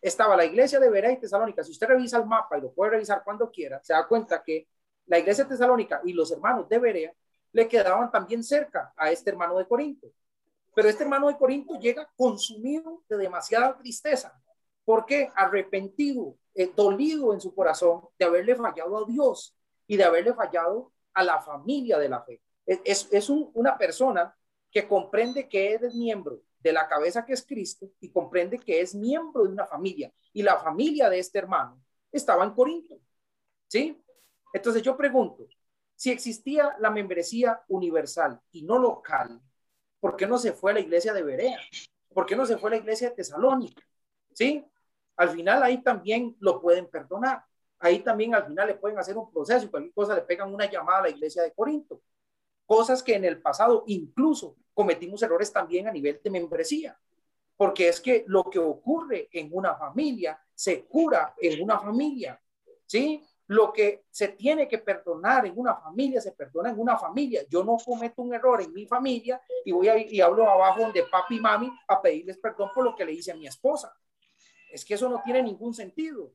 Estaba 0.00 0.34
la 0.34 0.46
iglesia 0.46 0.80
de 0.80 0.88
Berea 0.88 1.12
y 1.12 1.20
Tesalónica. 1.20 1.62
Si 1.62 1.72
usted 1.72 1.88
revisa 1.88 2.16
el 2.16 2.24
mapa 2.24 2.56
y 2.56 2.62
lo 2.62 2.72
puede 2.72 2.92
revisar 2.92 3.22
cuando 3.22 3.50
quiera, 3.50 3.82
se 3.84 3.92
da 3.92 4.08
cuenta 4.08 4.42
que 4.42 4.66
la 5.10 5.18
iglesia 5.18 5.42
de 5.42 5.50
Tesalónica 5.50 6.00
y 6.04 6.12
los 6.12 6.30
hermanos 6.30 6.68
de 6.68 6.78
Berea 6.78 7.12
le 7.50 7.66
quedaban 7.66 8.12
también 8.12 8.44
cerca 8.44 8.92
a 8.96 9.10
este 9.10 9.30
hermano 9.30 9.58
de 9.58 9.66
Corinto. 9.66 10.06
Pero 10.72 10.88
este 10.88 11.02
hermano 11.02 11.26
de 11.26 11.36
Corinto 11.36 11.74
llega 11.80 12.08
consumido 12.16 13.02
de 13.08 13.16
demasiada 13.16 13.76
tristeza. 13.76 14.40
porque 14.84 15.28
Arrepentido, 15.34 16.36
eh, 16.54 16.72
dolido 16.74 17.34
en 17.34 17.40
su 17.40 17.52
corazón 17.52 18.02
de 18.18 18.24
haberle 18.24 18.54
fallado 18.54 18.98
a 18.98 19.04
Dios 19.04 19.56
y 19.88 19.96
de 19.96 20.04
haberle 20.04 20.32
fallado 20.32 20.92
a 21.12 21.24
la 21.24 21.40
familia 21.40 21.98
de 21.98 22.08
la 22.08 22.22
fe. 22.22 22.40
Es, 22.64 23.08
es 23.10 23.28
una 23.28 23.76
persona 23.76 24.32
que 24.70 24.86
comprende 24.86 25.48
que 25.48 25.74
es 25.74 25.94
miembro 25.94 26.40
de 26.60 26.72
la 26.72 26.86
cabeza 26.86 27.24
que 27.26 27.32
es 27.32 27.44
Cristo 27.44 27.90
y 27.98 28.10
comprende 28.10 28.58
que 28.58 28.80
es 28.80 28.94
miembro 28.94 29.42
de 29.42 29.48
una 29.48 29.66
familia. 29.66 30.12
Y 30.32 30.42
la 30.42 30.56
familia 30.56 31.10
de 31.10 31.18
este 31.18 31.38
hermano 31.38 31.82
estaba 32.12 32.44
en 32.44 32.52
Corinto. 32.52 32.96
¿Sí? 33.66 34.00
Entonces 34.52 34.82
yo 34.82 34.96
pregunto, 34.96 35.46
si 35.94 36.10
existía 36.10 36.76
la 36.78 36.90
membresía 36.90 37.62
universal 37.68 38.40
y 38.52 38.62
no 38.62 38.78
local, 38.78 39.40
¿por 40.00 40.16
qué 40.16 40.26
no 40.26 40.38
se 40.38 40.52
fue 40.52 40.70
a 40.70 40.74
la 40.74 40.80
iglesia 40.80 41.12
de 41.12 41.22
Berea? 41.22 41.60
¿Por 42.12 42.26
qué 42.26 42.34
no 42.34 42.46
se 42.46 42.56
fue 42.58 42.70
a 42.70 42.72
la 42.72 42.76
iglesia 42.78 43.10
de 43.10 43.16
Tesalónica? 43.16 43.82
¿Sí? 44.32 44.64
Al 45.16 45.30
final 45.30 45.62
ahí 45.62 45.82
también 45.82 46.36
lo 46.40 46.60
pueden 46.60 46.88
perdonar. 46.88 47.44
Ahí 47.78 48.00
también 48.00 48.34
al 48.34 48.46
final 48.46 48.66
le 48.66 48.74
pueden 48.74 48.98
hacer 48.98 49.16
un 49.16 49.30
proceso 49.30 49.66
y 49.66 49.68
cualquier 49.68 49.94
cosa 49.94 50.14
le 50.14 50.22
pegan 50.22 50.52
una 50.52 50.70
llamada 50.70 50.98
a 50.98 51.02
la 51.02 51.10
iglesia 51.10 51.42
de 51.42 51.52
Corinto. 51.52 52.02
Cosas 52.66 53.02
que 53.02 53.14
en 53.14 53.24
el 53.24 53.40
pasado 53.40 53.84
incluso 53.86 54.56
cometimos 54.74 55.22
errores 55.22 55.52
también 55.52 55.88
a 55.88 55.92
nivel 55.92 56.20
de 56.22 56.30
membresía. 56.30 56.98
Porque 57.56 57.88
es 57.88 58.00
que 58.00 58.24
lo 58.26 58.44
que 58.44 58.58
ocurre 58.58 59.28
en 59.32 59.50
una 59.52 59.74
familia 59.74 60.40
se 60.54 60.86
cura 60.86 61.34
en 61.38 61.62
una 61.62 61.78
familia. 61.78 62.40
¿Sí? 62.86 63.22
Lo 63.50 63.72
que 63.72 64.04
se 64.12 64.28
tiene 64.28 64.68
que 64.68 64.78
perdonar 64.78 65.44
en 65.44 65.58
una 65.58 65.74
familia, 65.74 66.20
se 66.20 66.30
perdona 66.30 66.70
en 66.70 66.78
una 66.78 66.96
familia. 66.96 67.42
Yo 67.48 67.64
no 67.64 67.78
cometo 67.84 68.22
un 68.22 68.32
error 68.32 68.62
en 68.62 68.72
mi 68.72 68.86
familia 68.86 69.42
y 69.64 69.72
voy 69.72 69.88
a, 69.88 69.98
y 69.98 70.20
hablo 70.20 70.48
abajo 70.48 70.92
de 70.92 71.02
papi 71.02 71.38
y 71.38 71.40
mami 71.40 71.68
a 71.88 72.00
pedirles 72.00 72.38
perdón 72.38 72.70
por 72.72 72.84
lo 72.84 72.94
que 72.94 73.04
le 73.04 73.10
hice 73.10 73.32
a 73.32 73.34
mi 73.34 73.48
esposa. 73.48 73.92
Es 74.70 74.84
que 74.84 74.94
eso 74.94 75.08
no 75.08 75.20
tiene 75.24 75.42
ningún 75.42 75.74
sentido. 75.74 76.32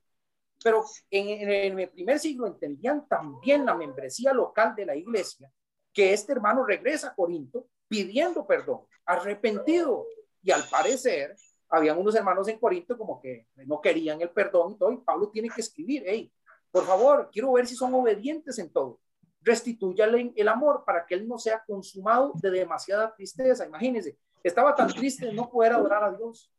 Pero 0.61 0.83
en, 1.09 1.49
en 1.49 1.79
el 1.79 1.89
primer 1.89 2.19
siglo 2.19 2.47
entendían 2.47 3.07
también 3.07 3.65
la 3.65 3.75
membresía 3.75 4.33
local 4.33 4.75
de 4.75 4.85
la 4.85 4.97
iglesia, 4.97 5.49
que 5.93 6.11
este 6.11 6.33
hermano 6.33 6.65
regresa 6.65 7.07
a 7.07 7.15
Corinto 7.15 7.69
pidiendo 7.87 8.45
perdón, 8.45 8.81
arrepentido. 9.05 10.05
Y 10.43 10.51
al 10.51 10.67
parecer, 10.67 11.33
habían 11.69 11.97
unos 11.97 12.13
hermanos 12.13 12.45
en 12.49 12.59
Corinto 12.59 12.97
como 12.97 13.21
que 13.21 13.47
no 13.67 13.79
querían 13.79 14.21
el 14.21 14.31
perdón 14.31 14.73
y 14.73 14.77
todo, 14.77 14.91
y 14.91 14.97
Pablo 14.97 15.29
tiene 15.29 15.49
que 15.49 15.61
escribir, 15.61 16.03
hey, 16.05 16.29
por 16.75 16.85
favor, 16.85 17.29
quiero 17.31 17.53
ver 17.53 17.65
si 17.65 17.73
son 17.73 17.93
obedientes 17.93 18.59
en 18.59 18.69
todo. 18.69 18.99
Restitúyale 19.41 20.33
el 20.35 20.47
amor 20.49 20.83
para 20.85 21.05
que 21.05 21.15
él 21.15 21.25
no 21.25 21.39
sea 21.39 21.63
consumado 21.65 22.33
de 22.35 22.51
demasiada 22.51 23.15
tristeza. 23.15 23.65
Imagínense, 23.65 24.17
estaba 24.43 24.75
tan 24.75 24.89
triste 24.89 25.27
de 25.27 25.31
no 25.31 25.49
poder 25.49 25.71
adorar 25.71 26.03
a 26.03 26.11
Dios. 26.11 26.51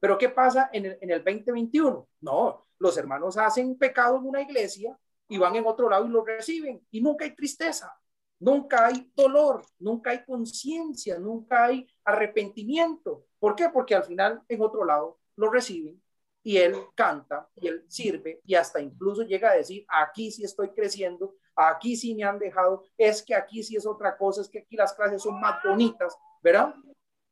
Pero 0.00 0.16
¿qué 0.16 0.30
pasa 0.30 0.70
en 0.72 0.86
el, 0.86 0.98
en 1.02 1.10
el 1.10 1.22
2021? 1.22 2.08
No, 2.22 2.64
los 2.78 2.96
hermanos 2.96 3.36
hacen 3.36 3.76
pecado 3.76 4.16
en 4.16 4.24
una 4.24 4.40
iglesia 4.40 4.98
y 5.28 5.36
van 5.36 5.54
en 5.54 5.66
otro 5.66 5.90
lado 5.90 6.06
y 6.06 6.08
lo 6.08 6.24
reciben. 6.24 6.80
Y 6.90 7.02
nunca 7.02 7.26
hay 7.26 7.36
tristeza, 7.36 7.94
nunca 8.38 8.86
hay 8.86 9.12
dolor, 9.14 9.66
nunca 9.80 10.12
hay 10.12 10.24
conciencia, 10.24 11.18
nunca 11.18 11.66
hay 11.66 11.86
arrepentimiento. 12.06 13.26
¿Por 13.38 13.54
qué? 13.54 13.68
Porque 13.68 13.94
al 13.94 14.04
final 14.04 14.40
en 14.48 14.62
otro 14.62 14.86
lado 14.86 15.18
lo 15.36 15.50
reciben 15.50 16.00
y 16.42 16.56
él 16.56 16.76
canta 16.94 17.48
y 17.56 17.68
él 17.68 17.84
sirve 17.88 18.40
y 18.44 18.54
hasta 18.54 18.80
incluso 18.80 19.22
llega 19.22 19.50
a 19.50 19.56
decir, 19.56 19.84
aquí 19.88 20.30
sí 20.30 20.44
estoy 20.44 20.70
creciendo, 20.70 21.34
aquí 21.54 21.96
sí 21.96 22.14
me 22.14 22.24
han 22.24 22.38
dejado, 22.38 22.84
es 22.96 23.22
que 23.22 23.34
aquí 23.34 23.62
sí 23.62 23.76
es 23.76 23.86
otra 23.86 24.16
cosa, 24.16 24.40
es 24.40 24.48
que 24.48 24.60
aquí 24.60 24.76
las 24.76 24.92
clases 24.94 25.22
son 25.22 25.40
más 25.40 25.62
bonitas, 25.62 26.16
¿verdad? 26.42 26.74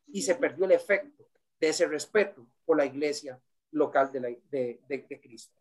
Y 0.08 0.22
se 0.22 0.34
perdió 0.34 0.64
el 0.64 0.72
efecto 0.72 1.28
de 1.60 1.68
ese 1.68 1.86
respeto 1.86 2.46
por 2.64 2.76
la 2.76 2.84
iglesia 2.84 3.40
local 3.70 4.10
de, 4.12 4.20
la, 4.20 4.28
de, 4.50 4.80
de, 4.88 5.20
Cristo. 5.20 5.54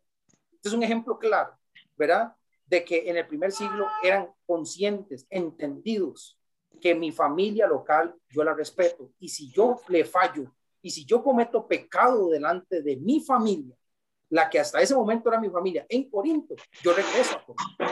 Este 0.52 0.68
es 0.68 0.74
un 0.74 0.82
ejemplo 0.82 1.18
claro, 1.18 1.56
¿verdad? 1.96 2.34
De 2.66 2.84
que 2.84 3.08
en 3.08 3.16
el 3.16 3.26
primer 3.26 3.52
siglo 3.52 3.86
eran 4.02 4.28
conscientes, 4.46 5.26
entendidos, 5.30 6.38
que 6.80 6.94
mi 6.94 7.12
familia 7.12 7.66
local 7.66 8.14
yo 8.28 8.44
la 8.44 8.54
respeto 8.54 9.12
y 9.18 9.28
si 9.28 9.50
yo 9.50 9.80
le 9.88 10.04
fallo 10.04 10.54
y 10.86 10.90
si 10.90 11.04
yo 11.04 11.20
cometo 11.20 11.66
pecado 11.66 12.28
delante 12.28 12.80
de 12.80 12.96
mi 12.96 13.20
familia, 13.20 13.74
la 14.28 14.48
que 14.48 14.60
hasta 14.60 14.80
ese 14.80 14.94
momento 14.94 15.28
era 15.28 15.40
mi 15.40 15.50
familia 15.50 15.84
en 15.88 16.08
Corinto, 16.08 16.54
yo 16.80 16.92
regreso 16.92 17.36
a 17.36 17.44
Corinto. 17.44 17.84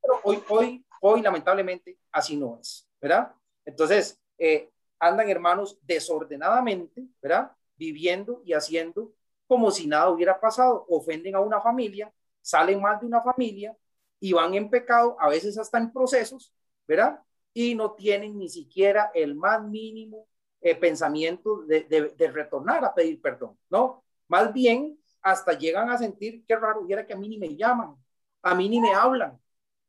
Pero 0.00 0.20
hoy, 0.22 0.40
hoy, 0.48 0.86
hoy, 1.00 1.22
lamentablemente, 1.22 1.98
así 2.12 2.36
no 2.36 2.56
es, 2.60 2.88
¿verdad? 3.00 3.32
Entonces, 3.64 4.16
eh, 4.38 4.70
andan 5.00 5.28
hermanos 5.28 5.76
desordenadamente, 5.82 7.04
¿verdad? 7.20 7.50
Viviendo 7.74 8.42
y 8.44 8.52
haciendo 8.52 9.12
como 9.48 9.72
si 9.72 9.88
nada 9.88 10.08
hubiera 10.08 10.38
pasado. 10.38 10.86
Ofenden 10.88 11.34
a 11.34 11.40
una 11.40 11.60
familia 11.60 12.12
salen 12.40 12.80
más 12.80 13.00
de 13.00 13.06
una 13.06 13.22
familia 13.22 13.76
y 14.20 14.32
van 14.32 14.54
en 14.54 14.70
pecado, 14.70 15.16
a 15.18 15.28
veces 15.28 15.58
hasta 15.58 15.78
en 15.78 15.92
procesos, 15.92 16.54
¿verdad? 16.86 17.18
Y 17.52 17.74
no 17.74 17.94
tienen 17.94 18.38
ni 18.38 18.48
siquiera 18.48 19.10
el 19.14 19.34
más 19.34 19.64
mínimo 19.64 20.28
eh, 20.64 20.74
pensamiento 20.74 21.62
de, 21.66 21.84
de, 22.16 22.30
retornar 22.30 22.82
a 22.86 22.94
pedir 22.94 23.20
perdón, 23.20 23.58
¿no? 23.68 24.02
Más 24.28 24.50
bien, 24.50 24.98
hasta 25.20 25.52
llegan 25.52 25.90
a 25.90 25.98
sentir, 25.98 26.42
qué 26.46 26.56
raro, 26.56 26.80
hubiera 26.80 27.06
que 27.06 27.12
a 27.12 27.16
mí 27.18 27.28
ni 27.28 27.36
me 27.36 27.54
llaman, 27.54 27.94
a 28.42 28.54
mí 28.54 28.66
ni 28.70 28.80
me 28.80 28.94
hablan. 28.94 29.38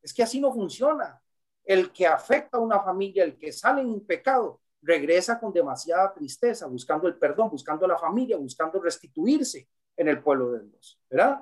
Es 0.02 0.14
que 0.14 0.22
así 0.22 0.42
no 0.42 0.52
funciona. 0.54 1.22
El 1.64 1.94
que 1.94 2.06
afecta 2.06 2.58
a 2.58 2.60
una 2.60 2.82
familia, 2.82 3.24
el 3.24 3.38
que 3.38 3.54
sale 3.54 3.82
en 3.82 4.06
pecado, 4.06 4.60
regresa 4.82 5.40
con 5.40 5.54
demasiada 5.54 6.14
tristeza, 6.14 6.68
buscando 6.68 7.08
el 7.08 7.16
perdón, 7.16 7.50
buscando 7.50 7.88
la 7.88 7.98
familia, 7.98 8.36
buscando 8.36 8.82
restituirse 8.82 9.70
en 9.96 10.10
el 10.10 10.22
pueblo 10.22 10.52
de 10.52 10.60
Dios, 10.60 11.00
¿verdad? 11.10 11.42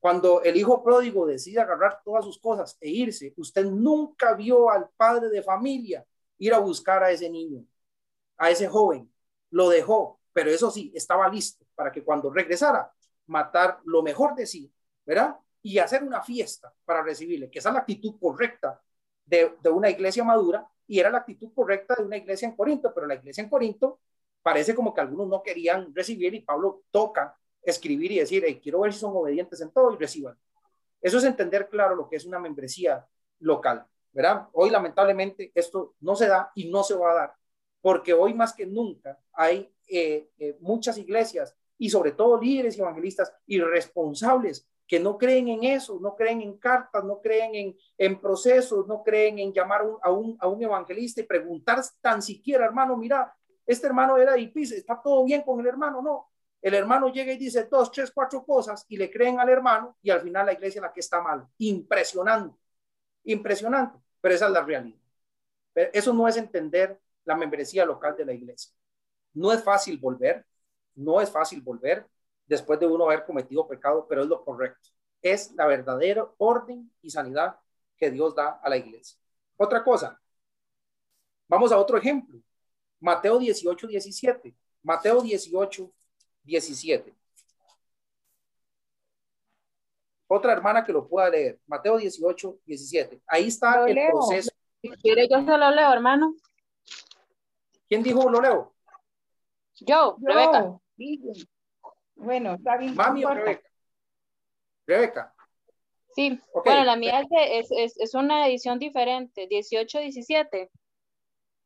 Cuando 0.00 0.42
el 0.42 0.56
hijo 0.56 0.82
pródigo 0.82 1.26
decide 1.26 1.60
agarrar 1.60 2.00
todas 2.04 2.24
sus 2.24 2.40
cosas 2.40 2.76
e 2.80 2.90
irse, 2.90 3.32
usted 3.36 3.66
nunca 3.66 4.34
vio 4.34 4.68
al 4.68 4.90
padre 4.96 5.28
de 5.28 5.42
familia 5.42 6.04
ir 6.38 6.52
a 6.52 6.58
buscar 6.58 7.04
a 7.04 7.12
ese 7.12 7.30
niño, 7.30 7.64
a 8.36 8.50
ese 8.50 8.68
joven. 8.68 9.12
Lo 9.50 9.68
dejó, 9.68 10.20
pero 10.32 10.50
eso 10.50 10.70
sí, 10.70 10.92
estaba 10.94 11.28
listo 11.28 11.64
para 11.74 11.92
que 11.92 12.02
cuando 12.02 12.30
regresara, 12.30 12.92
matar 13.26 13.80
lo 13.84 14.02
mejor 14.02 14.34
de 14.34 14.46
sí, 14.46 14.72
¿verdad? 15.04 15.36
Y 15.62 15.78
hacer 15.78 16.02
una 16.02 16.22
fiesta 16.22 16.72
para 16.84 17.02
recibirle, 17.02 17.50
que 17.50 17.58
esa 17.58 17.70
es 17.70 17.74
la 17.74 17.80
actitud 17.80 18.16
correcta 18.20 18.80
de, 19.24 19.56
de 19.62 19.70
una 19.70 19.90
iglesia 19.90 20.24
madura 20.24 20.66
y 20.86 20.98
era 21.00 21.10
la 21.10 21.18
actitud 21.18 21.52
correcta 21.54 21.94
de 21.96 22.04
una 22.04 22.16
iglesia 22.16 22.46
en 22.46 22.56
Corinto, 22.56 22.92
pero 22.94 23.06
la 23.06 23.14
iglesia 23.14 23.42
en 23.42 23.48
Corinto 23.48 24.00
parece 24.42 24.74
como 24.74 24.92
que 24.92 25.00
algunos 25.00 25.28
no 25.28 25.42
querían 25.42 25.94
recibir 25.94 26.34
y 26.34 26.40
Pablo 26.40 26.82
toca 26.90 27.36
escribir 27.62 28.12
y 28.12 28.18
decir, 28.18 28.44
quiero 28.62 28.80
ver 28.80 28.92
si 28.92 28.98
son 28.98 29.16
obedientes 29.16 29.60
en 29.62 29.70
todo 29.70 29.94
y 29.94 29.96
reciban. 29.96 30.36
Eso 31.00 31.18
es 31.18 31.24
entender 31.24 31.68
claro 31.68 31.94
lo 31.94 32.08
que 32.08 32.16
es 32.16 32.26
una 32.26 32.38
membresía 32.38 33.06
local, 33.40 33.86
¿verdad? 34.12 34.48
Hoy 34.52 34.70
lamentablemente 34.70 35.50
esto 35.54 35.94
no 36.00 36.14
se 36.14 36.28
da 36.28 36.50
y 36.54 36.70
no 36.70 36.82
se 36.82 36.94
va 36.94 37.10
a 37.10 37.14
dar, 37.14 37.34
porque 37.84 38.14
hoy 38.14 38.32
más 38.32 38.54
que 38.54 38.64
nunca 38.64 39.18
hay 39.34 39.70
eh, 39.86 40.30
eh, 40.38 40.56
muchas 40.60 40.96
iglesias 40.96 41.54
y 41.76 41.90
sobre 41.90 42.12
todo 42.12 42.40
líderes 42.40 42.78
evangelistas 42.78 43.30
irresponsables 43.44 44.66
que 44.86 44.98
no 44.98 45.18
creen 45.18 45.48
en 45.48 45.64
eso, 45.64 45.98
no 46.00 46.16
creen 46.16 46.40
en 46.40 46.56
cartas, 46.56 47.04
no 47.04 47.20
creen 47.20 47.54
en, 47.54 47.76
en 47.98 48.18
procesos, 48.18 48.86
no 48.86 49.02
creen 49.02 49.38
en 49.38 49.52
llamar 49.52 49.82
a, 50.02 50.10
un, 50.10 50.34
a 50.40 50.48
un 50.48 50.62
evangelista 50.62 51.20
y 51.20 51.24
preguntar 51.24 51.82
tan 52.00 52.22
siquiera, 52.22 52.64
hermano, 52.64 52.96
mira, 52.96 53.36
este 53.66 53.86
hermano 53.86 54.16
era 54.16 54.32
de 54.32 54.50
¿está 54.54 54.98
todo 55.02 55.22
bien 55.22 55.42
con 55.42 55.60
el 55.60 55.66
hermano? 55.66 56.00
No, 56.00 56.30
el 56.62 56.72
hermano 56.72 57.12
llega 57.12 57.34
y 57.34 57.36
dice 57.36 57.64
dos, 57.70 57.92
tres, 57.92 58.10
cuatro 58.10 58.46
cosas 58.46 58.86
y 58.88 58.96
le 58.96 59.10
creen 59.10 59.38
al 59.40 59.50
hermano 59.50 59.98
y 60.00 60.08
al 60.08 60.22
final 60.22 60.46
la 60.46 60.54
iglesia 60.54 60.78
es 60.78 60.84
la 60.84 60.92
que 60.92 61.00
está 61.00 61.20
mal. 61.20 61.46
Impresionante, 61.58 62.56
impresionante, 63.24 63.98
pero 64.22 64.34
esa 64.34 64.46
es 64.46 64.52
la 64.52 64.62
realidad. 64.62 64.98
Pero 65.74 65.90
eso 65.92 66.14
no 66.14 66.26
es 66.26 66.38
entender 66.38 66.98
la 67.24 67.36
membresía 67.36 67.84
local 67.84 68.16
de 68.16 68.24
la 68.24 68.32
iglesia. 68.32 68.72
No 69.32 69.52
es 69.52 69.62
fácil 69.62 69.98
volver, 69.98 70.44
no 70.94 71.20
es 71.20 71.30
fácil 71.30 71.60
volver 71.60 72.06
después 72.46 72.78
de 72.78 72.86
uno 72.86 73.04
haber 73.04 73.24
cometido 73.24 73.66
pecado, 73.66 74.06
pero 74.08 74.22
es 74.22 74.28
lo 74.28 74.44
correcto. 74.44 74.90
Es 75.22 75.52
la 75.54 75.66
verdadera 75.66 76.28
orden 76.38 76.90
y 77.02 77.10
sanidad 77.10 77.56
que 77.96 78.10
Dios 78.10 78.34
da 78.34 78.60
a 78.62 78.68
la 78.68 78.76
iglesia. 78.76 79.18
Otra 79.56 79.82
cosa, 79.82 80.20
vamos 81.48 81.72
a 81.72 81.78
otro 81.78 81.96
ejemplo. 81.96 82.38
Mateo 83.00 83.38
18, 83.38 83.86
17. 83.86 84.54
Mateo 84.82 85.22
18, 85.22 85.90
17. 86.42 87.14
Otra 90.26 90.52
hermana 90.52 90.84
que 90.84 90.92
lo 90.92 91.06
pueda 91.06 91.28
leer, 91.30 91.60
Mateo 91.66 91.98
18, 91.98 92.58
17. 92.64 93.20
Ahí 93.26 93.48
está 93.48 93.86
el 93.86 93.98
proceso. 94.10 94.50
Si 94.80 94.90
quiere, 94.90 95.28
yo 95.28 95.38
se 95.44 95.58
lo 95.58 95.70
leo, 95.70 95.92
hermano. 95.92 96.34
¿Quién 97.94 98.02
dijo 98.02 98.28
lo 98.28 98.40
leo? 98.40 98.74
Yo, 99.76 100.16
Rebeca. 100.20 100.76
Bueno, 102.16 102.54
está 102.54 102.76
bien. 102.76 102.92
Mami 102.96 103.24
o 103.24 103.32
Rebeca. 103.32 103.68
Rebeca. 104.84 105.34
Sí, 106.16 106.40
bueno, 106.64 106.84
la 106.84 106.96
mía 106.96 107.20
es, 107.20 107.68
es, 107.70 107.96
es, 107.96 108.14
una 108.14 108.48
edición 108.48 108.80
diferente, 108.80 109.46
18, 109.46 110.00
17. 110.00 110.70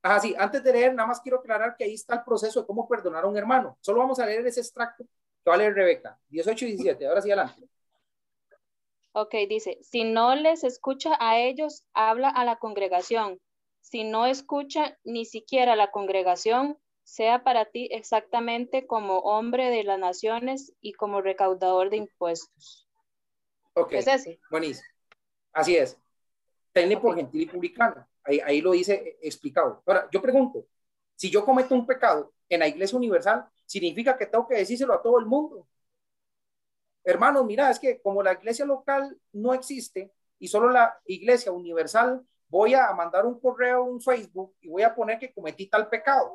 Ah, 0.03 0.20
sí, 0.20 0.35
antes 0.37 0.62
de 0.62 0.70
leer, 0.70 0.95
nada 0.95 1.07
más 1.07 1.20
quiero 1.22 1.39
aclarar 1.39 1.76
que 1.79 1.85
ahí 1.85 1.95
está 1.95 2.16
el 2.16 2.24
proceso 2.24 2.61
de 2.61 2.66
cómo 2.66 2.87
perdonar 2.87 3.24
a 3.24 3.29
un 3.29 3.39
hermano. 3.39 3.79
Solo 3.81 4.01
vamos 4.01 4.18
a 4.18 4.26
leer 4.26 4.47
ese 4.47 4.61
extracto 4.61 5.05
que 5.05 5.49
va 5.49 5.55
a 5.55 5.59
leer 5.59 5.72
Rebeca, 5.72 6.20
18 6.29 6.66
y 6.66 6.68
17. 6.72 7.07
Ahora 7.07 7.22
sí, 7.22 7.31
adelante. 7.31 7.66
Ok, 9.12 9.35
dice, 9.49 9.79
si 9.81 10.05
no 10.05 10.35
les 10.35 10.62
escucha 10.62 11.16
a 11.20 11.39
ellos, 11.39 11.85
habla 11.95 12.29
a 12.29 12.45
la 12.45 12.57
congregación. 12.57 13.41
Si 13.81 14.05
no 14.05 14.26
escucha 14.26 14.99
ni 15.05 15.24
siquiera 15.24 15.76
la 15.76 15.91
congregación, 15.91 16.79
sea 17.05 17.43
para 17.43 17.64
ti 17.64 17.89
exactamente 17.91 18.87
como 18.87 19.20
hombre 19.20 19.70
de 19.70 19.83
las 19.83 19.99
naciones 19.99 20.74
y 20.81 20.93
como 20.93 21.22
recaudador 21.22 21.89
de 21.89 21.97
impuestos. 21.97 22.87
Ok, 23.72 23.93
¿Es 23.95 24.07
ese? 24.07 24.41
buenísimo. 24.51 24.87
Así 25.53 25.74
es. 25.74 25.99
Técnico 26.72 27.03
por 27.03 27.16
gentil 27.16 27.43
y 27.43 27.47
publicano. 27.47 28.07
Ahí, 28.22 28.61
lo 28.61 28.72
dice 28.72 28.95
eh, 28.95 29.18
explicado. 29.22 29.83
Ahora, 29.87 30.07
yo 30.12 30.20
pregunto, 30.20 30.66
si 31.16 31.31
yo 31.31 31.45
cometo 31.45 31.74
un 31.74 31.87
pecado 31.87 32.35
en 32.49 32.61
la 32.61 32.68
iglesia 32.68 32.99
universal, 32.99 33.49
¿significa 33.64 34.16
que 34.18 34.26
tengo 34.26 34.47
que 34.47 34.57
decírselo 34.57 34.93
a 34.93 35.01
todo 35.01 35.18
el 35.18 35.24
mundo? 35.24 35.66
Hermanos, 37.05 37.47
mira, 37.47 37.70
es 37.70 37.79
que 37.79 38.03
como 38.03 38.22
la 38.22 38.35
iglesia 38.35 38.66
local 38.66 39.18
no 39.33 39.55
existe 39.55 40.12
y 40.39 40.49
solo 40.49 40.68
la 40.68 41.01
iglesia 41.07 41.53
universal, 41.53 42.22
voy 42.49 42.74
a 42.74 42.92
mandar 42.92 43.26
un 43.26 43.38
correo, 43.40 43.84
un 43.84 44.01
Facebook 44.01 44.55
y 44.61 44.68
voy 44.68 44.82
a 44.82 44.94
poner 44.94 45.18
que 45.18 45.32
cometí 45.32 45.68
tal 45.68 45.88
pecado. 45.88 46.34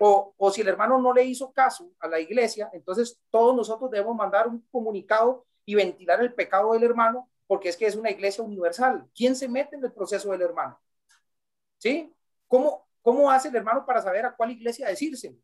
O, 0.00 0.34
o 0.36 0.50
si 0.50 0.62
el 0.62 0.68
hermano 0.68 0.98
no 0.98 1.12
le 1.12 1.24
hizo 1.24 1.52
caso 1.52 1.90
a 2.00 2.08
la 2.08 2.18
iglesia, 2.18 2.70
entonces 2.72 3.20
todos 3.30 3.54
nosotros 3.54 3.90
debemos 3.90 4.16
mandar 4.16 4.48
un 4.48 4.60
comunicado 4.72 5.44
y 5.64 5.74
ventilar 5.74 6.20
el 6.20 6.34
pecado 6.34 6.72
del 6.72 6.82
hermano, 6.82 7.28
porque 7.46 7.68
es 7.68 7.76
que 7.76 7.86
es 7.86 7.94
una 7.94 8.10
iglesia 8.10 8.42
universal. 8.42 9.08
¿Quién 9.14 9.36
se 9.36 9.48
mete 9.48 9.76
en 9.76 9.84
el 9.84 9.92
proceso 9.92 10.30
del 10.32 10.42
hermano? 10.42 10.80
¿Sí? 11.78 12.12
¿Cómo, 12.48 12.88
cómo 13.00 13.30
hace 13.30 13.48
el 13.48 13.56
hermano 13.56 13.86
para 13.86 14.02
saber 14.02 14.26
a 14.26 14.34
cuál 14.34 14.50
iglesia 14.50 14.88
decirse? 14.88 15.36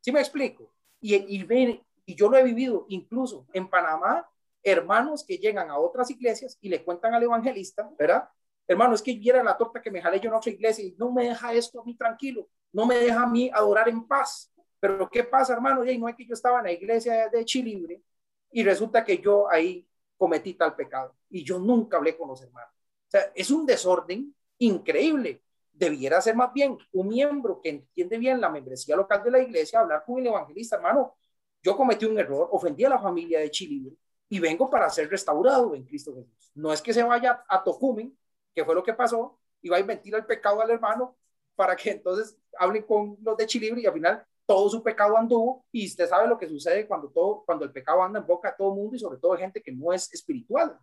¿Sí 0.00 0.12
me 0.12 0.20
explico? 0.20 0.72
Y, 1.00 1.14
y, 1.14 1.82
y 2.06 2.14
yo 2.14 2.28
lo 2.28 2.36
he 2.36 2.42
vivido 2.42 2.86
incluso 2.88 3.46
en 3.52 3.68
Panamá, 3.68 4.28
hermanos 4.62 5.24
que 5.24 5.38
llegan 5.38 5.70
a 5.70 5.78
otras 5.78 6.10
iglesias 6.10 6.56
y 6.60 6.68
le 6.68 6.84
cuentan 6.84 7.14
al 7.14 7.22
evangelista, 7.22 7.90
¿verdad? 7.98 8.28
Hermano, 8.66 8.94
es 8.94 9.02
que 9.02 9.14
viera 9.14 9.42
la 9.42 9.56
torta 9.56 9.82
que 9.82 9.90
me 9.90 10.00
jalé 10.00 10.20
yo 10.20 10.28
en 10.28 10.36
otra 10.36 10.50
iglesia 10.50 10.84
y 10.84 10.94
no 10.98 11.12
me 11.12 11.24
deja 11.28 11.52
esto 11.52 11.80
a 11.80 11.84
mí 11.84 11.96
tranquilo, 11.96 12.48
no 12.72 12.86
me 12.86 12.96
deja 12.96 13.22
a 13.22 13.26
mí 13.26 13.50
adorar 13.52 13.88
en 13.88 14.06
paz. 14.06 14.52
Pero 14.80 15.08
¿qué 15.10 15.24
pasa, 15.24 15.52
hermano? 15.52 15.84
Y 15.84 15.98
no 15.98 16.08
es 16.08 16.16
que 16.16 16.26
yo 16.26 16.34
estaba 16.34 16.58
en 16.58 16.64
la 16.64 16.72
iglesia 16.72 17.28
de 17.28 17.44
Chilibre 17.44 18.02
y 18.50 18.62
resulta 18.62 19.04
que 19.04 19.18
yo 19.18 19.50
ahí 19.50 19.86
cometí 20.16 20.54
tal 20.54 20.74
pecado 20.74 21.16
y 21.28 21.44
yo 21.44 21.58
nunca 21.58 21.96
hablé 21.96 22.16
con 22.16 22.28
los 22.28 22.42
hermanos. 22.42 22.72
O 22.72 23.10
sea, 23.10 23.32
es 23.34 23.50
un 23.50 23.66
desorden 23.66 24.34
increíble 24.58 25.42
debiera 25.72 26.20
ser 26.20 26.36
más 26.36 26.52
bien 26.52 26.78
un 26.92 27.08
miembro 27.08 27.60
que 27.60 27.70
entiende 27.70 28.18
bien 28.18 28.40
la 28.40 28.48
membresía 28.48 28.94
local 28.94 29.22
de 29.24 29.30
la 29.30 29.40
iglesia, 29.40 29.80
hablar 29.80 30.04
con 30.04 30.18
el 30.18 30.26
evangelista, 30.26 30.76
hermano, 30.76 31.16
yo 31.62 31.76
cometí 31.76 32.04
un 32.04 32.18
error, 32.18 32.48
ofendí 32.52 32.84
a 32.84 32.90
la 32.90 32.98
familia 32.98 33.40
de 33.40 33.50
Chile 33.50 33.92
y 34.28 34.38
vengo 34.38 34.68
para 34.68 34.88
ser 34.90 35.08
restaurado 35.08 35.74
en 35.74 35.84
Cristo 35.84 36.14
Jesús. 36.14 36.50
No 36.54 36.72
es 36.72 36.82
que 36.82 36.92
se 36.92 37.02
vaya 37.02 37.44
a 37.48 37.62
Tocumen, 37.62 38.16
que 38.54 38.64
fue 38.64 38.74
lo 38.74 38.82
que 38.82 38.94
pasó, 38.94 39.38
y 39.62 39.68
va 39.68 39.76
a 39.76 39.80
inventar 39.80 40.14
el 40.14 40.26
pecado 40.26 40.60
al 40.60 40.70
hermano 40.70 41.16
para 41.54 41.76
que 41.76 41.90
entonces 41.90 42.36
hablen 42.58 42.82
con 42.82 43.16
los 43.22 43.36
de 43.36 43.46
Chile 43.46 43.72
y 43.76 43.86
al 43.86 43.92
final 43.92 44.24
todo 44.44 44.68
su 44.68 44.82
pecado 44.82 45.16
anduvo 45.16 45.64
y 45.70 45.86
usted 45.86 46.08
sabe 46.08 46.28
lo 46.28 46.36
que 46.36 46.48
sucede 46.48 46.86
cuando 46.86 47.08
todo 47.08 47.44
cuando 47.46 47.64
el 47.64 47.72
pecado 47.72 48.02
anda 48.02 48.18
en 48.18 48.26
boca 48.26 48.50
de 48.50 48.56
todo 48.58 48.74
mundo 48.74 48.96
y 48.96 48.98
sobre 48.98 49.18
todo 49.18 49.36
gente 49.36 49.62
que 49.62 49.72
no 49.72 49.92
es 49.92 50.12
espiritual. 50.12 50.78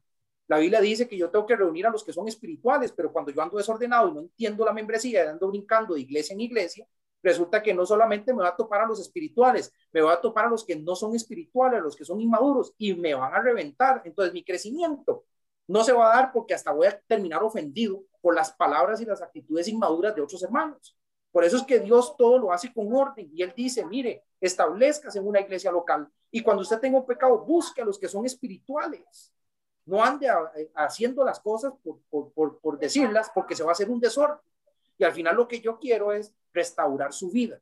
La 0.48 0.58
Biblia 0.58 0.82
dice 0.82 1.08
que 1.08 1.18
yo 1.18 1.30
tengo 1.30 1.46
que 1.46 1.56
reunir 1.56 1.86
a 1.86 1.92
los 1.92 2.04
que 2.04 2.14
son 2.14 2.28
espirituales, 2.28 2.92
pero 2.92 3.12
cuando 3.12 3.32
yo 3.32 3.42
ando 3.42 3.58
desordenado 3.58 4.10
y 4.10 4.14
no 4.14 4.22
entiendo 4.22 4.66
la 4.66 4.74
membresía 4.74 5.30
ando 5.30 5.50
brincando 5.50 5.94
de 5.94 6.02
iglesia 6.02 6.34
en 6.34 6.42
iglesia, 6.42 6.88
resulta 7.22 7.62
que 7.62 7.74
no 7.74 7.86
solamente 7.86 8.34
me 8.34 8.42
va 8.44 8.50
a 8.50 8.56
topar 8.56 8.82
a 8.82 8.88
los 8.88 9.00
espirituales, 9.00 9.72
me 9.92 10.02
va 10.02 10.14
a 10.14 10.22
topar 10.22 10.46
a 10.46 10.50
los 10.50 10.64
que 10.66 10.76
no 10.76 10.96
son 10.96 11.16
espirituales, 11.16 11.80
a 11.80 11.84
los 11.84 11.96
que 11.96 12.06
son 12.06 12.22
inmaduros 12.22 12.74
y 12.78 12.94
me 12.96 13.14
van 13.14 13.34
a 13.34 13.42
reventar. 13.42 14.02
Entonces 14.06 14.34
mi 14.34 14.44
crecimiento 14.44 15.26
no 15.70 15.84
se 15.84 15.94
va 15.94 16.12
a 16.12 16.16
dar 16.16 16.32
porque 16.32 16.54
hasta 16.54 16.72
voy 16.72 16.88
a 16.88 17.00
terminar 17.02 17.44
ofendido 17.44 18.04
por 18.22 18.36
las 18.36 18.52
palabras 18.52 19.00
y 19.02 19.06
las 19.06 19.22
actitudes 19.22 19.68
inmaduras 19.68 20.16
de 20.16 20.22
otros 20.22 20.44
hermanos. 20.44 20.98
Por 21.32 21.44
eso 21.44 21.58
es 21.58 21.64
que 21.64 21.80
Dios 21.80 22.18
todo 22.18 22.38
lo 22.38 22.52
hace 22.52 22.74
con 22.74 22.94
orden 22.94 23.30
y 23.32 23.44
Él 23.44 23.54
dice, 23.56 23.86
mire, 23.86 24.24
establezcase 24.42 25.20
en 25.20 25.28
una 25.28 25.40
iglesia 25.40 25.72
local 25.72 26.10
y 26.32 26.42
cuando 26.42 26.62
usted 26.62 26.80
tenga 26.80 26.98
un 26.98 27.06
pecado, 27.06 27.40
busque 27.46 27.82
a 27.82 27.86
los 27.86 27.98
que 27.98 28.08
son 28.08 28.26
espirituales 28.26 29.32
no 29.90 30.04
ande 30.04 30.28
eh, 30.28 30.72
haciendo 30.76 31.26
las 31.26 31.40
cosas 31.40 31.74
por, 31.82 32.80
decirlas, 32.80 33.32
porque 33.34 33.56
se 33.56 33.64
va 33.64 33.70
a 33.70 33.74
hacer 33.74 33.90
un 33.90 34.00
desorden. 34.00 34.38
Y 34.98 35.04
al 35.04 35.14
final 35.14 35.36
lo 35.36 35.48
que 35.48 35.62
yo 35.62 35.80
quiero 35.80 36.12
es 36.12 36.34
restaurar 36.54 37.12
su 37.12 37.32
vida. 37.32 37.60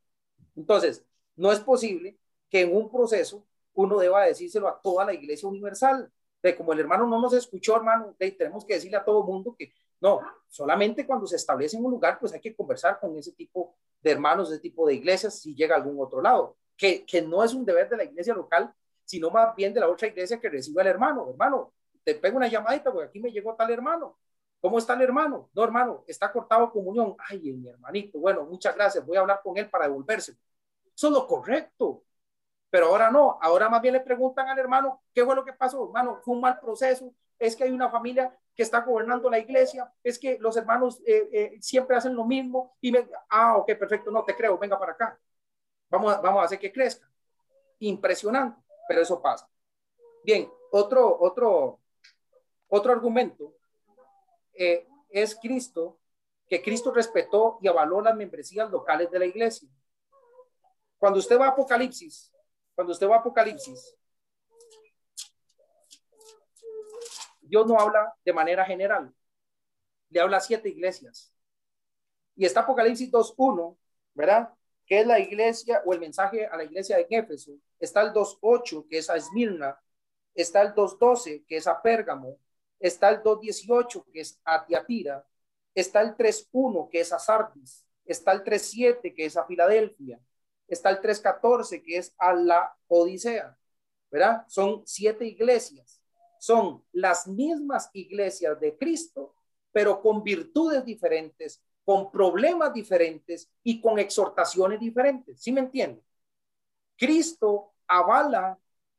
Entonces, 0.56 1.06
no 1.36 1.52
es 1.52 1.60
posible 1.60 2.18
que 2.50 2.62
en 2.62 2.76
un 2.76 2.92
proceso 2.92 3.46
uno 3.74 3.98
deba 3.98 4.26
decírselo 4.26 4.68
a 4.68 4.82
toda 4.82 5.06
la 5.06 5.14
iglesia 5.14 5.48
universal. 5.48 6.12
De 6.48 6.58
como 6.58 6.74
el 6.74 6.80
hermano 6.80 7.06
no 7.08 7.20
nos 7.22 7.34
escuchó, 7.34 7.76
hermano, 7.76 8.16
tenemos 8.18 8.66
que 8.66 8.76
decirle 8.76 8.98
a 8.98 9.06
todo 9.06 9.24
mundo 9.24 9.56
que 9.58 9.74
no, 10.00 10.22
solamente 10.48 11.06
cuando 11.06 11.26
se 11.26 11.36
establece 11.36 11.78
en 11.78 11.86
un 11.86 11.92
lugar, 11.92 12.20
pues 12.20 12.34
hay 12.34 12.42
que 12.42 12.56
conversar 12.56 13.00
con 13.00 13.18
ese 13.18 13.32
tipo 13.32 13.76
de 14.02 14.12
hermanos, 14.12 14.52
ese 14.52 14.60
tipo 14.60 14.88
de 14.88 14.94
iglesias, 14.94 15.40
si 15.40 15.56
llega 15.56 15.76
a 15.76 15.80
algún 15.80 16.00
otro 16.00 16.22
lado, 16.22 16.58
que, 16.76 17.06
que 17.06 17.22
no 17.22 17.44
es 17.44 17.54
un 17.54 17.66
deber 17.66 17.90
de 17.90 17.98
la 17.98 18.04
iglesia 18.04 18.34
local, 18.34 18.74
sino 19.04 19.32
más 19.32 19.56
bien 19.56 19.74
de 19.74 19.80
la 19.80 19.90
otra 19.90 20.08
iglesia 20.08 20.40
que 20.40 20.50
reciba 20.50 20.82
al 20.82 20.88
hermano. 20.90 21.30
Hermano, 21.30 21.74
te 22.04 22.16
pego 22.16 22.38
una 22.38 22.48
llamadita 22.48 22.92
porque 22.92 23.08
aquí 23.08 23.20
me 23.20 23.32
llegó 23.32 23.56
tal 23.56 23.72
hermano. 23.72 24.18
¿Cómo 24.60 24.78
está 24.78 24.94
el 24.94 25.02
hermano? 25.02 25.50
No, 25.54 25.64
hermano, 25.64 26.04
está 26.08 26.32
cortado 26.32 26.72
comunión. 26.72 27.16
Ay, 27.30 27.54
mi 27.54 27.68
hermanito, 27.68 28.20
bueno, 28.20 28.44
muchas 28.46 28.76
gracias, 28.76 29.06
voy 29.06 29.18
a 29.18 29.22
hablar 29.22 29.42
con 29.44 29.58
él 29.58 29.70
para 29.70 29.88
devolverse. 29.88 30.36
Eso 30.96 31.08
es 31.08 31.14
lo 31.14 31.28
correcto. 31.28 32.04
Pero 32.70 32.88
ahora 32.88 33.10
no, 33.10 33.38
ahora 33.42 33.70
más 33.70 33.82
bien 33.82 33.94
le 33.94 34.02
preguntan 34.02 34.50
al 34.50 34.60
hermano, 34.60 35.02
¿qué 35.14 35.24
fue 35.24 35.36
lo 35.36 35.46
que 35.46 35.54
pasó? 35.54 35.86
Hermano, 35.86 36.20
fue 36.24 36.36
un 36.36 36.42
mal 36.42 36.60
proceso, 36.60 37.14
es 37.40 37.56
que 37.56 37.64
hay 37.64 37.72
una 37.72 37.90
familia 37.90 38.36
que 38.56 38.64
está 38.64 38.82
gobernando 38.82 39.30
la 39.30 39.40
iglesia, 39.40 39.92
es 40.04 40.18
que 40.18 40.38
los 40.40 40.58
hermanos 40.58 41.00
eh, 41.06 41.30
eh, 41.32 41.58
siempre 41.62 41.96
hacen 41.96 42.16
lo 42.16 42.26
mismo 42.26 42.76
y 42.82 42.94
ah, 43.30 43.58
ok, 43.58 43.68
perfecto, 43.78 44.12
no 44.12 44.24
te 44.24 44.36
creo, 44.36 44.58
venga 44.58 44.78
para 44.80 44.94
acá. 44.94 45.20
Vamos 45.90 46.14
a, 46.14 46.20
vamos 46.20 46.42
a 46.42 46.46
hacer 46.46 46.60
que 46.60 46.72
crezca. 46.72 47.10
Impresionante, 47.80 48.60
pero 48.88 49.02
eso 49.02 49.22
pasa. 49.22 49.48
Bien, 50.24 50.52
otro, 50.72 51.18
otro, 51.20 51.80
otro 52.68 52.92
argumento 52.92 53.54
eh, 54.54 54.88
es 55.10 55.36
Cristo, 55.36 56.00
que 56.50 56.62
Cristo 56.62 56.92
respetó 56.92 57.60
y 57.62 57.68
avaló 57.68 58.02
las 58.02 58.16
membresías 58.16 58.70
locales 58.72 59.12
de 59.12 59.20
la 59.20 59.26
iglesia. 59.26 59.70
Cuando 60.98 61.20
usted 61.20 61.40
va 61.40 61.46
a 61.46 61.50
Apocalipsis, 61.50 62.34
cuando 62.78 62.94
usted 62.94 63.10
va 63.10 63.16
a 63.16 63.20
Apocalipsis, 63.22 63.98
Dios 67.42 67.66
no 67.66 67.80
habla 67.80 68.14
de 68.24 68.32
manera 68.32 68.64
general, 68.66 69.12
le 70.10 70.20
habla 70.20 70.38
a 70.38 70.42
siete 70.42 70.70
iglesias. 70.70 71.34
Y 72.36 72.46
está 72.46 72.60
Apocalipsis 72.60 73.12
2.1, 73.12 73.76
¿verdad? 74.14 74.54
Que 74.86 75.00
es 75.00 75.08
la 75.08 75.18
iglesia 75.18 75.82
o 75.88 75.94
el 75.94 76.00
mensaje 76.00 76.46
a 76.46 76.56
la 76.56 76.66
iglesia 76.66 76.98
de 76.98 77.08
Éfeso. 77.10 77.54
Está 77.80 78.04
el 78.04 78.14
2.8, 78.14 78.88
que 78.88 79.00
es 79.00 79.10
a 79.10 79.16
Esmirna. 79.16 79.82
Está 80.36 80.62
el 80.62 80.76
2.12, 80.76 81.48
que 81.48 81.58
es 81.58 81.66
a 81.66 81.82
Pérgamo. 81.82 82.38
Está 82.80 83.10
el 83.10 83.24
2.18, 83.24 84.06
que 84.14 84.20
es 84.20 84.40
a 84.44 84.64
Tiatira. 84.64 85.26
Está 85.74 86.02
el 86.02 86.16
3.1, 86.16 86.90
que 86.92 87.00
es 87.00 87.12
a 87.12 87.18
Sardis. 87.18 87.88
Está 88.06 88.34
el 88.34 88.44
3.7, 88.44 89.16
que 89.16 89.26
es 89.26 89.36
a 89.36 89.48
Filadelfia. 89.48 90.22
Está 90.68 90.90
el 90.90 91.02
3.14, 91.02 91.84
que 91.84 91.98
es 91.98 92.14
a 92.18 92.34
la 92.34 92.76
Odisea. 92.88 93.58
¿Verdad? 94.10 94.46
Son 94.48 94.84
siete 94.86 95.26
iglesias 95.26 96.02
son 96.40 96.84
las 96.92 97.28
mismas 97.28 97.90
iglesias 97.94 98.60
de 98.60 98.78
Cristo, 98.78 99.36
pero 99.72 100.02
con 100.02 100.24
virtudes 100.24 100.84
diferentes, 100.86 101.64
con 101.84 102.12
problemas 102.12 102.74
diferentes 102.74 103.50
y 103.64 103.82
con 103.82 104.00
exhortaciones 104.00 104.80
diferentes. 104.80 105.42
¿Sí 105.42 105.52
me 105.52 105.62
entiende? 105.62 106.02
Cristo 106.96 107.74
avala, 107.88 108.58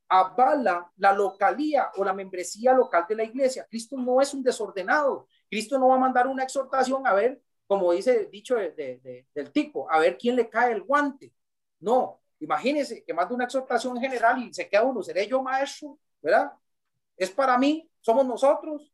avala 0.09 0.91
la 0.97 1.13
localía 1.13 1.91
o 1.97 2.05
la 2.05 2.13
membresía 2.13 2.73
local 2.73 3.07
de 3.09 3.17
la 3.17 3.25
iglesia. 3.25 3.67
Cristo 3.69 3.97
no 3.97 4.21
es 4.21 4.33
un 4.35 4.43
desordenado. 4.43 5.27
Cristo 5.49 5.79
no 5.79 5.89
va 5.89 5.97
a 5.97 5.99
mandar 5.99 6.27
una 6.27 6.45
exhortación 6.45 7.07
a 7.07 7.15
ver, 7.15 7.43
como 7.67 7.93
dice 7.93 8.27
dicho 8.27 8.57
del 8.57 9.53
tipo, 9.53 9.91
a 9.91 9.99
ver 9.99 10.17
quién 10.17 10.37
le 10.37 10.49
cae 10.49 10.73
el 10.73 10.83
guante. 10.83 11.33
No, 11.81 12.21
imagínese 12.41 13.05
que 13.05 13.15
manda 13.15 13.35
una 13.35 13.45
exhortación 13.45 14.01
general 14.01 14.43
y 14.43 14.53
se 14.53 14.69
queda 14.69 14.83
uno, 14.83 15.03
seré 15.03 15.27
yo 15.27 15.43
maestro, 15.43 15.99
¿verdad? 16.21 16.53
es 17.19 17.31
para 17.31 17.59
mí, 17.59 17.91
somos 18.01 18.25
nosotros. 18.25 18.93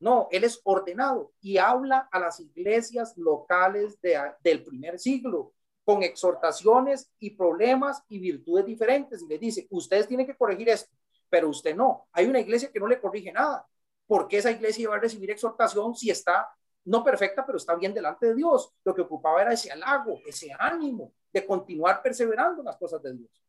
No, 0.00 0.28
él 0.30 0.44
es 0.44 0.60
ordenado 0.64 1.32
y 1.40 1.58
habla 1.58 2.08
a 2.10 2.18
las 2.18 2.40
iglesias 2.40 3.16
locales 3.16 3.98
del 4.42 4.62
primer 4.62 4.98
siglo 4.98 5.52
con 5.84 6.02
exhortaciones 6.02 7.10
y 7.18 7.30
problemas 7.30 8.02
y 8.08 8.18
virtudes 8.18 8.66
diferentes 8.66 9.22
y 9.22 9.28
le 9.28 9.38
dice, 9.38 9.66
ustedes 9.70 10.08
tienen 10.08 10.26
que 10.26 10.36
corregir 10.36 10.68
esto, 10.68 10.94
pero 11.28 11.48
usted 11.48 11.74
no. 11.74 12.08
Hay 12.12 12.26
una 12.26 12.40
iglesia 12.40 12.70
que 12.72 12.80
no 12.80 12.86
le 12.86 13.00
corrige 13.00 13.32
nada. 13.32 13.66
porque 14.06 14.38
esa 14.38 14.50
iglesia 14.50 14.90
va 14.90 14.96
a 14.96 15.00
recibir 15.00 15.30
exhortación 15.30 15.94
si 15.94 16.10
está 16.10 16.48
no 16.84 17.02
perfecta, 17.02 17.46
pero 17.46 17.56
está 17.56 17.74
bien 17.74 17.94
delante 17.94 18.26
de 18.26 18.34
Dios? 18.34 18.70
Lo 18.84 18.94
que 18.94 19.00
ocupaba 19.00 19.40
era 19.40 19.54
ese 19.54 19.72
halago, 19.72 20.20
ese 20.26 20.50
ánimo 20.58 21.12
de 21.34 21.44
continuar 21.44 22.00
perseverando 22.00 22.62
en 22.62 22.66
las 22.66 22.76
cosas 22.76 23.02
de 23.02 23.12
Dios. 23.12 23.44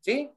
¿Sí? 0.00 0.30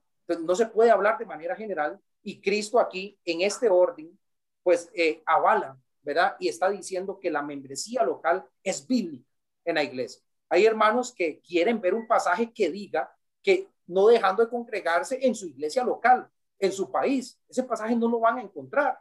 No 0.43 0.55
se 0.55 0.67
puede 0.67 0.89
hablar 0.89 1.17
de 1.17 1.25
manera 1.25 1.55
general 1.55 1.99
y 2.23 2.39
Cristo 2.39 2.79
aquí, 2.79 3.19
en 3.25 3.41
este 3.41 3.69
orden, 3.69 4.17
pues 4.63 4.89
eh, 4.93 5.21
avala, 5.25 5.77
¿verdad? 6.01 6.37
Y 6.39 6.47
está 6.47 6.69
diciendo 6.69 7.19
que 7.19 7.29
la 7.29 7.41
membresía 7.41 8.03
local 8.03 8.47
es 8.63 8.87
bíblica 8.87 9.29
en 9.65 9.75
la 9.75 9.83
iglesia. 9.83 10.23
Hay 10.49 10.65
hermanos 10.65 11.13
que 11.13 11.41
quieren 11.41 11.81
ver 11.81 11.93
un 11.93 12.07
pasaje 12.07 12.53
que 12.53 12.71
diga 12.71 13.13
que 13.41 13.67
no 13.87 14.07
dejando 14.07 14.43
de 14.43 14.49
congregarse 14.49 15.19
en 15.25 15.35
su 15.35 15.47
iglesia 15.47 15.83
local, 15.83 16.29
en 16.57 16.71
su 16.71 16.89
país. 16.89 17.37
Ese 17.49 17.63
pasaje 17.63 17.95
no 17.95 18.07
lo 18.07 18.19
van 18.19 18.37
a 18.37 18.41
encontrar, 18.41 18.97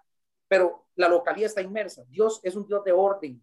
pero 0.48 0.86
la 0.96 1.08
localidad 1.08 1.46
está 1.46 1.60
inmersa. 1.60 2.04
Dios 2.08 2.40
es 2.42 2.56
un 2.56 2.66
Dios 2.66 2.82
de 2.82 2.92
orden. 2.92 3.40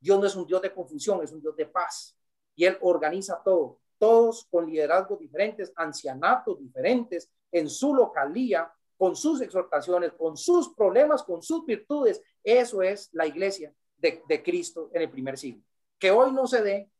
Dios 0.00 0.18
no 0.18 0.26
es 0.26 0.34
un 0.34 0.46
Dios 0.46 0.62
de 0.62 0.74
confusión, 0.74 1.22
es 1.22 1.30
un 1.30 1.40
Dios 1.40 1.54
de 1.54 1.66
paz. 1.66 2.16
Y 2.54 2.64
Él 2.64 2.76
organiza 2.80 3.42
todo, 3.42 3.78
todos 3.98 4.46
con 4.50 4.66
liderazgos 4.66 5.18
diferentes, 5.18 5.72
ancianatos 5.76 6.58
diferentes 6.58 7.30
en 7.52 7.68
su 7.68 7.94
localía 7.94 8.70
con 9.00 9.16
sus 9.16 9.40
exhortaciones, 9.40 10.12
con 10.12 10.36
sus 10.36 10.74
problemas, 10.74 11.22
con 11.22 11.42
sus 11.42 11.64
virtudes. 11.64 12.20
Eso 12.44 12.82
es 12.82 13.08
la 13.12 13.26
iglesia 13.26 13.72
de, 13.96 14.42
Cristo 14.42 14.90
en 14.92 15.02
el 15.02 15.10
primer 15.10 15.38
siglo. 15.38 15.62
Que 15.98 16.10
hoy 16.10 16.32
no 16.32 16.46
se 16.46 16.62
dé, 16.62 16.90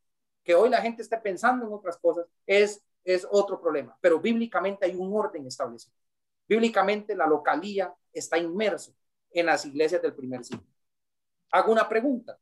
que 0.42 0.54
hoy 0.54 0.70
la 0.70 0.80
gente 0.80 1.02
esté 1.02 1.18
pensando 1.18 1.66
en 1.66 1.72
otras 1.74 1.98
cosas, 1.98 2.26
es, 2.46 2.82
otro 3.30 3.60
problema. 3.60 3.96
Pero 4.00 4.20
bíblicamente 4.20 4.86
hay 4.86 4.94
un 4.94 5.12
orden 5.14 5.46
establecido. 5.46 5.94
Bíblicamente 6.46 7.14
la 7.14 7.26
localía 7.26 7.92
está 8.12 8.38
inmerso 8.38 8.94
en 9.30 9.46
las 9.46 9.64
iglesias 9.66 10.00
del 10.00 10.14
primer 10.14 10.44
siglo. 10.44 10.64
Hago 11.50 11.72
una 11.72 11.88
pregunta. 11.88 12.38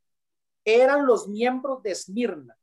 ¿Eran 0.65 1.07
los 1.07 1.27
miembros 1.27 1.83
de 1.83 1.93
Esmirna 1.93 2.58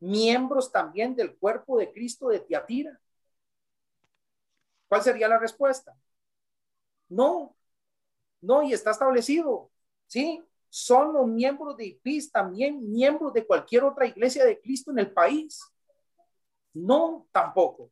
miembros 0.00 0.70
también 0.72 1.14
del 1.14 1.36
cuerpo 1.36 1.78
de 1.78 1.92
Cristo 1.92 2.28
de 2.28 2.40
Tiatira? 2.40 3.00
¿Cuál 4.88 5.02
sería 5.02 5.28
la 5.28 5.38
respuesta? 5.38 5.96
No, 7.08 7.56
no, 8.40 8.62
y 8.62 8.72
está 8.72 8.90
establecido, 8.92 9.70
¿sí? 10.06 10.42
Son 10.68 11.12
los 11.12 11.26
miembros 11.26 11.76
de 11.76 11.86
IPIS 11.86 12.32
también 12.32 12.92
miembros 12.92 13.32
de 13.32 13.46
cualquier 13.46 13.84
otra 13.84 14.06
iglesia 14.06 14.44
de 14.44 14.60
Cristo 14.60 14.90
en 14.90 14.98
el 14.98 15.12
país. 15.12 15.62
No, 16.74 17.26
tampoco. 17.32 17.90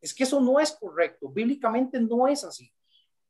Es 0.00 0.14
que 0.14 0.24
eso 0.24 0.40
no 0.40 0.60
es 0.60 0.72
correcto. 0.72 1.28
Bíblicamente 1.28 2.00
no 2.00 2.28
es 2.28 2.44
así, 2.44 2.72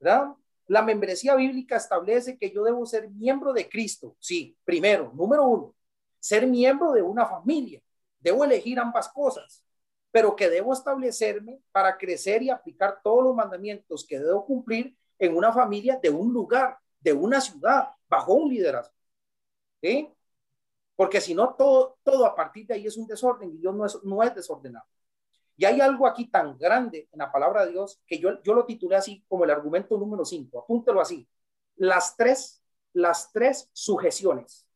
¿verdad? 0.01 0.35
La 0.67 0.83
membresía 0.83 1.35
bíblica 1.37 1.77
establece 1.77 2.39
que 2.39 2.51
yo 2.51 2.65
debo 2.65 2.85
ser 2.87 3.11
miembro 3.11 3.53
de 3.53 3.69
Cristo. 3.69 4.17
Sí, 4.19 4.57
primero, 4.65 5.13
número 5.15 5.47
uno, 5.47 5.75
ser 6.19 6.47
miembro 6.47 6.93
de 6.93 7.03
una 7.03 7.27
familia. 7.27 7.81
Debo 8.25 8.43
elegir 8.43 8.81
ambas 8.81 9.09
cosas, 9.11 9.63
pero 10.11 10.35
que 10.35 10.49
debo 10.49 10.73
establecerme 10.73 11.61
para 11.71 11.99
crecer 11.99 12.43
y 12.43 12.49
aplicar 12.49 13.01
todos 13.05 13.23
los 13.23 13.35
mandamientos 13.35 14.07
que 14.09 14.19
debo 14.19 14.47
cumplir 14.47 14.97
en 15.19 15.37
una 15.37 15.53
familia 15.53 16.01
de 16.03 16.09
un 16.09 16.33
lugar, 16.33 16.79
de 17.01 17.13
una 17.13 17.39
ciudad, 17.39 17.91
bajo 18.09 18.33
un 18.33 18.49
liderazgo. 18.49 18.95
¿Sí? 19.83 20.09
Porque 20.97 21.21
si 21.21 21.35
no, 21.35 21.55
todo, 21.55 21.99
todo 22.03 22.25
a 22.25 22.35
partir 22.35 22.67
de 22.67 22.75
ahí 22.75 22.87
es 22.87 22.97
un 22.97 23.07
desorden 23.07 23.51
y 23.53 23.59
Dios 23.59 23.75
no 23.75 23.85
es, 23.85 24.03
no 24.05 24.23
es 24.23 24.35
desordenado. 24.35 24.87
Y 25.57 25.67
hay 25.67 25.83
algo 25.83 26.07
aquí 26.07 26.31
tan 26.31 26.57
grande 26.57 27.11
en 27.13 27.19
la 27.19 27.31
palabra 27.31 27.67
de 27.67 27.73
Dios 27.73 28.01
que 28.07 28.19
yo, 28.19 28.43
yo 28.43 28.55
lo 28.55 28.65
titulé 28.65 28.97
así 28.97 29.23
como 29.29 29.45
el 29.45 29.51
argumento 29.51 29.99
número 29.99 30.25
5. 30.25 30.61
Apúntelo 30.61 30.99
así. 30.99 31.29
Las 31.77 32.17
tres, 32.17 32.63
las 32.95 33.31
tres 33.33 33.69
sujeciones. 33.75 34.67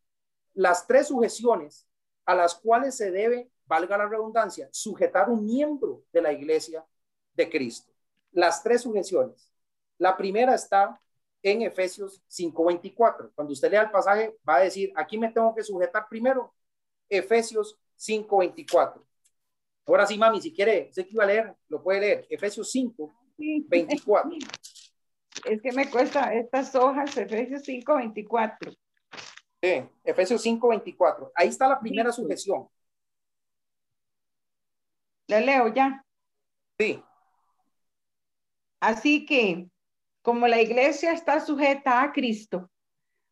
Las 0.53 0.87
tres 0.87 1.09
sujeciones 1.09 1.88
a 2.29 2.35
las 2.35 2.57
cuales 2.57 2.95
se 2.95 3.11
debe, 3.11 3.51
valga 3.65 3.97
la 3.97 4.07
redundancia, 4.07 4.69
sujetar 4.71 5.31
un 5.31 5.47
miembro 5.47 6.05
de 6.13 6.21
la 6.21 6.31
iglesia 6.31 6.85
de 7.33 7.49
Cristo. 7.49 7.91
Las 8.33 8.63
tres 8.63 8.83
sujeciones. 8.83 9.51
La 9.97 10.15
primera 10.15 10.55
está 10.55 11.01
en 11.43 11.63
Efesios 11.63 12.23
5:24. 12.29 13.33
Cuando 13.35 13.55
usted 13.55 13.71
lea 13.71 13.81
el 13.81 13.91
pasaje, 13.91 14.37
va 14.47 14.57
a 14.57 14.61
decir, 14.61 14.93
aquí 14.95 15.17
me 15.17 15.33
tengo 15.33 15.55
que 15.55 15.63
sujetar 15.63 16.07
primero. 16.07 16.53
Efesios 17.09 17.79
5:24. 17.97 19.03
Ahora 19.87 20.07
sí, 20.07 20.19
mami, 20.19 20.43
si 20.43 20.53
quiere, 20.53 20.93
sé 20.93 21.07
que 21.07 21.15
iba 21.15 21.25
a 21.25 21.29
leer, 21.29 21.57
lo 21.71 21.83
puede 21.83 22.01
leer. 22.01 22.27
Efesios 22.29 22.71
5, 22.71 23.11
24. 23.39 24.31
Es 25.45 25.63
que 25.63 25.73
me 25.73 25.89
cuesta 25.89 26.35
estas 26.35 26.75
hojas, 26.75 27.17
Efesios 27.17 27.63
5, 27.65 27.95
24. 27.95 28.73
Sí, 29.63 29.89
Efesios 30.05 30.43
5, 30.43 30.69
24. 30.69 31.33
Ahí 31.35 31.49
está 31.49 31.69
la 31.69 31.81
primera 31.81 32.13
sujeción. 32.13 32.69
¿La 35.27 35.41
leo 35.41 35.73
ya? 35.75 36.05
Sí. 36.79 37.03
Así 38.81 39.27
que 39.27 39.69
como 40.23 40.47
la 40.47 40.61
iglesia 40.61 41.13
está 41.13 41.41
sujeta 41.41 42.03
a 42.03 42.13
Cristo, 42.13 42.71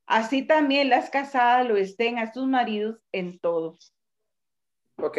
así 0.07 0.43
también 0.43 0.91
las 0.91 1.11
casadas 1.11 1.66
lo 1.66 1.77
estén 1.77 2.18
a 2.18 2.33
sus 2.33 2.47
maridos 2.47 2.99
en 3.12 3.39
todo. 3.39 3.79
Ok. 4.97 5.18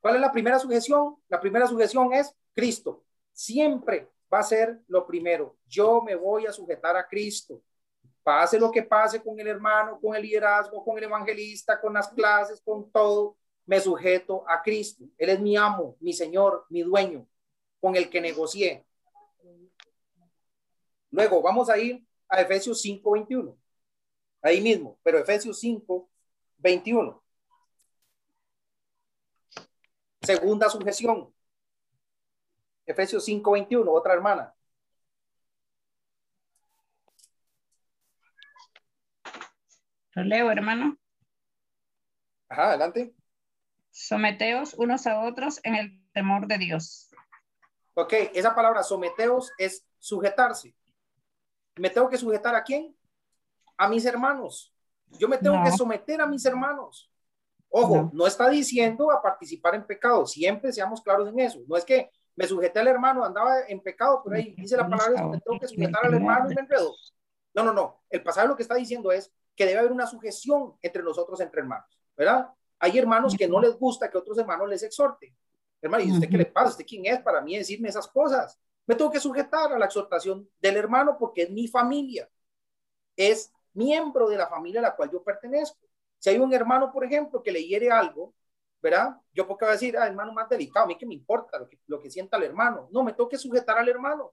¿Cuál 0.00 0.14
es 0.14 0.20
la 0.20 0.32
primera 0.32 0.58
sujeción? 0.58 1.16
La 1.28 1.40
primera 1.40 1.66
sujeción 1.66 2.12
es 2.12 2.34
Cristo. 2.54 3.04
Siempre 3.32 4.08
va 4.32 4.38
a 4.38 4.44
ser 4.44 4.80
lo 4.88 5.06
primero. 5.06 5.56
Yo 5.66 6.02
me 6.02 6.14
voy 6.14 6.46
a 6.46 6.52
sujetar 6.52 6.96
a 6.96 7.06
Cristo. 7.06 7.62
Pase 8.30 8.60
lo 8.60 8.70
que 8.70 8.84
pase 8.84 9.20
con 9.20 9.40
el 9.40 9.48
hermano, 9.48 9.98
con 10.00 10.14
el 10.14 10.22
liderazgo, 10.22 10.84
con 10.84 10.96
el 10.96 11.02
evangelista, 11.02 11.80
con 11.80 11.92
las 11.92 12.06
clases, 12.10 12.60
con 12.60 12.88
todo, 12.92 13.36
me 13.66 13.80
sujeto 13.80 14.48
a 14.48 14.62
Cristo. 14.62 15.02
Él 15.18 15.30
es 15.30 15.40
mi 15.40 15.56
amo, 15.56 15.96
mi 15.98 16.12
Señor, 16.12 16.64
mi 16.70 16.82
dueño, 16.82 17.26
con 17.80 17.96
el 17.96 18.08
que 18.08 18.20
negocié. 18.20 18.86
Luego 21.10 21.42
vamos 21.42 21.68
a 21.70 21.76
ir 21.76 22.06
a 22.28 22.40
Efesios 22.40 22.80
5, 22.80 23.10
21. 23.10 23.58
Ahí 24.42 24.60
mismo, 24.60 24.96
pero 25.02 25.18
Efesios 25.18 25.58
5, 25.58 26.08
21. 26.58 27.20
Segunda 30.20 30.70
sujeción. 30.70 31.34
Efesios 32.86 33.24
5, 33.24 33.50
21, 33.50 33.90
otra 33.90 34.14
hermana. 34.14 34.54
Lo 40.20 40.26
leo, 40.26 40.50
hermano. 40.50 40.98
Ajá, 42.50 42.68
adelante. 42.68 43.14
Someteos 43.90 44.74
unos 44.74 45.06
a 45.06 45.22
otros 45.22 45.60
en 45.62 45.76
el 45.76 45.98
temor 46.12 46.46
de 46.46 46.58
Dios. 46.58 47.08
Ok, 47.94 48.12
esa 48.34 48.54
palabra 48.54 48.82
someteos 48.82 49.50
es 49.56 49.86
sujetarse. 49.98 50.76
¿Me 51.76 51.88
tengo 51.88 52.10
que 52.10 52.18
sujetar 52.18 52.54
a 52.54 52.62
quién? 52.62 52.94
A 53.78 53.88
mis 53.88 54.04
hermanos. 54.04 54.74
Yo 55.18 55.26
me 55.26 55.38
tengo 55.38 55.64
que 55.64 55.70
someter 55.70 56.20
a 56.20 56.26
mis 56.26 56.44
hermanos. 56.44 57.10
Ojo, 57.70 58.10
no. 58.12 58.26
está 58.26 58.50
diciendo 58.50 59.10
a 59.10 59.22
participar 59.22 59.74
en 59.74 59.86
pecado. 59.86 60.26
Siempre 60.26 60.70
seamos 60.70 61.00
claros 61.00 61.30
en 61.30 61.40
eso. 61.40 61.60
No 61.66 61.78
es 61.78 61.84
que 61.86 62.10
me 62.36 62.46
sujeté 62.46 62.80
al 62.80 62.88
hermano, 62.88 63.24
andaba 63.24 63.60
en 63.66 63.80
pecado, 63.80 64.20
pero 64.22 64.36
ahí 64.36 64.54
dice 64.54 64.76
la 64.76 64.86
palabra, 64.86 65.28
me 65.28 65.40
tengo 65.40 65.58
que 65.58 65.68
sujetar 65.68 66.04
al 66.04 66.12
hermano 66.12 66.50
y 66.50 66.54
me 66.54 66.60
enredo. 66.60 66.94
No, 67.54 67.62
no, 67.62 67.72
no. 67.72 68.02
El 68.10 68.22
pasaje 68.22 68.48
lo 68.48 68.54
que 68.54 68.62
está 68.62 68.74
diciendo 68.74 69.10
es 69.12 69.32
que 69.60 69.66
debe 69.66 69.80
haber 69.80 69.92
una 69.92 70.06
sujeción 70.06 70.72
entre 70.80 71.02
nosotros, 71.02 71.38
entre 71.38 71.60
hermanos, 71.60 71.84
¿verdad? 72.16 72.48
Hay 72.78 72.98
hermanos 72.98 73.36
que 73.36 73.46
no 73.46 73.60
les 73.60 73.78
gusta 73.78 74.10
que 74.10 74.16
otros 74.16 74.38
hermanos 74.38 74.66
les 74.66 74.82
exhorten. 74.82 75.36
Hermano, 75.82 76.02
¿y 76.02 76.12
usted 76.12 76.30
qué 76.30 76.38
le 76.38 76.46
pasa? 76.46 76.70
¿Usted 76.70 76.86
quién 76.86 77.04
es 77.04 77.20
para 77.20 77.42
mí 77.42 77.58
decirme 77.58 77.90
esas 77.90 78.08
cosas? 78.08 78.58
Me 78.86 78.94
tengo 78.94 79.10
que 79.10 79.20
sujetar 79.20 79.70
a 79.70 79.78
la 79.78 79.84
exhortación 79.84 80.48
del 80.62 80.78
hermano 80.78 81.18
porque 81.18 81.42
es 81.42 81.50
mi 81.50 81.68
familia. 81.68 82.26
Es 83.14 83.52
miembro 83.74 84.30
de 84.30 84.38
la 84.38 84.46
familia 84.46 84.80
a 84.80 84.84
la 84.84 84.96
cual 84.96 85.10
yo 85.10 85.22
pertenezco. 85.22 85.86
Si 86.18 86.30
hay 86.30 86.38
un 86.38 86.54
hermano, 86.54 86.90
por 86.90 87.04
ejemplo, 87.04 87.42
que 87.42 87.52
le 87.52 87.62
hiere 87.62 87.90
algo, 87.90 88.32
¿verdad? 88.80 89.14
Yo 89.34 89.46
porque 89.46 89.66
voy 89.66 89.72
a 89.72 89.72
decir, 89.72 89.94
ah, 89.98 90.06
hermano 90.06 90.32
más 90.32 90.48
delicado, 90.48 90.84
a 90.84 90.88
mí 90.88 90.96
que 90.96 91.04
me 91.04 91.12
importa 91.12 91.58
lo 91.58 91.68
que, 91.68 91.78
lo 91.86 92.00
que 92.00 92.08
sienta 92.08 92.38
el 92.38 92.44
hermano. 92.44 92.88
No, 92.92 93.04
me 93.04 93.12
tengo 93.12 93.28
que 93.28 93.36
sujetar 93.36 93.76
al 93.76 93.90
hermano 93.90 94.32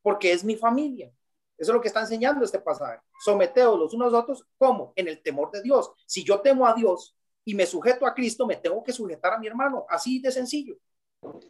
porque 0.00 0.32
es 0.32 0.42
mi 0.42 0.56
familia. 0.56 1.12
Eso 1.56 1.70
es 1.70 1.74
lo 1.74 1.80
que 1.80 1.88
está 1.88 2.00
enseñando 2.00 2.44
este 2.44 2.58
pasaje. 2.58 3.00
Someteos 3.24 3.78
los 3.78 3.94
unos 3.94 4.08
a 4.08 4.10
los 4.10 4.22
otros, 4.22 4.46
¿cómo? 4.58 4.92
En 4.96 5.08
el 5.08 5.22
temor 5.22 5.50
de 5.50 5.62
Dios. 5.62 5.92
Si 6.06 6.24
yo 6.24 6.40
temo 6.40 6.66
a 6.66 6.74
Dios 6.74 7.16
y 7.44 7.54
me 7.54 7.66
sujeto 7.66 8.06
a 8.06 8.14
Cristo, 8.14 8.46
me 8.46 8.56
tengo 8.56 8.82
que 8.82 8.92
sujetar 8.92 9.34
a 9.34 9.38
mi 9.38 9.46
hermano. 9.46 9.86
Así 9.88 10.20
de 10.20 10.32
sencillo. 10.32 10.76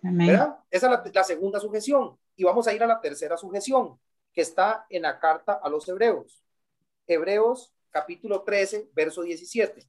¿Verdad? 0.02 0.58
Esa 0.70 1.02
es 1.04 1.14
la, 1.14 1.24
segunda 1.24 1.58
sujeción. 1.58 2.16
Y 2.36 2.44
vamos 2.44 2.66
a 2.66 2.74
ir 2.74 2.82
a 2.82 2.86
la 2.86 3.00
tercera 3.00 3.36
sujeción, 3.36 3.98
que 4.32 4.42
está 4.42 4.86
en 4.90 5.02
la 5.02 5.18
carta 5.18 5.60
a 5.62 5.68
los 5.68 5.88
hebreos. 5.88 6.42
Hebreos 7.06 7.72
capítulo 7.90 8.42
13, 8.42 8.90
verso 8.92 9.22
17. 9.22 9.86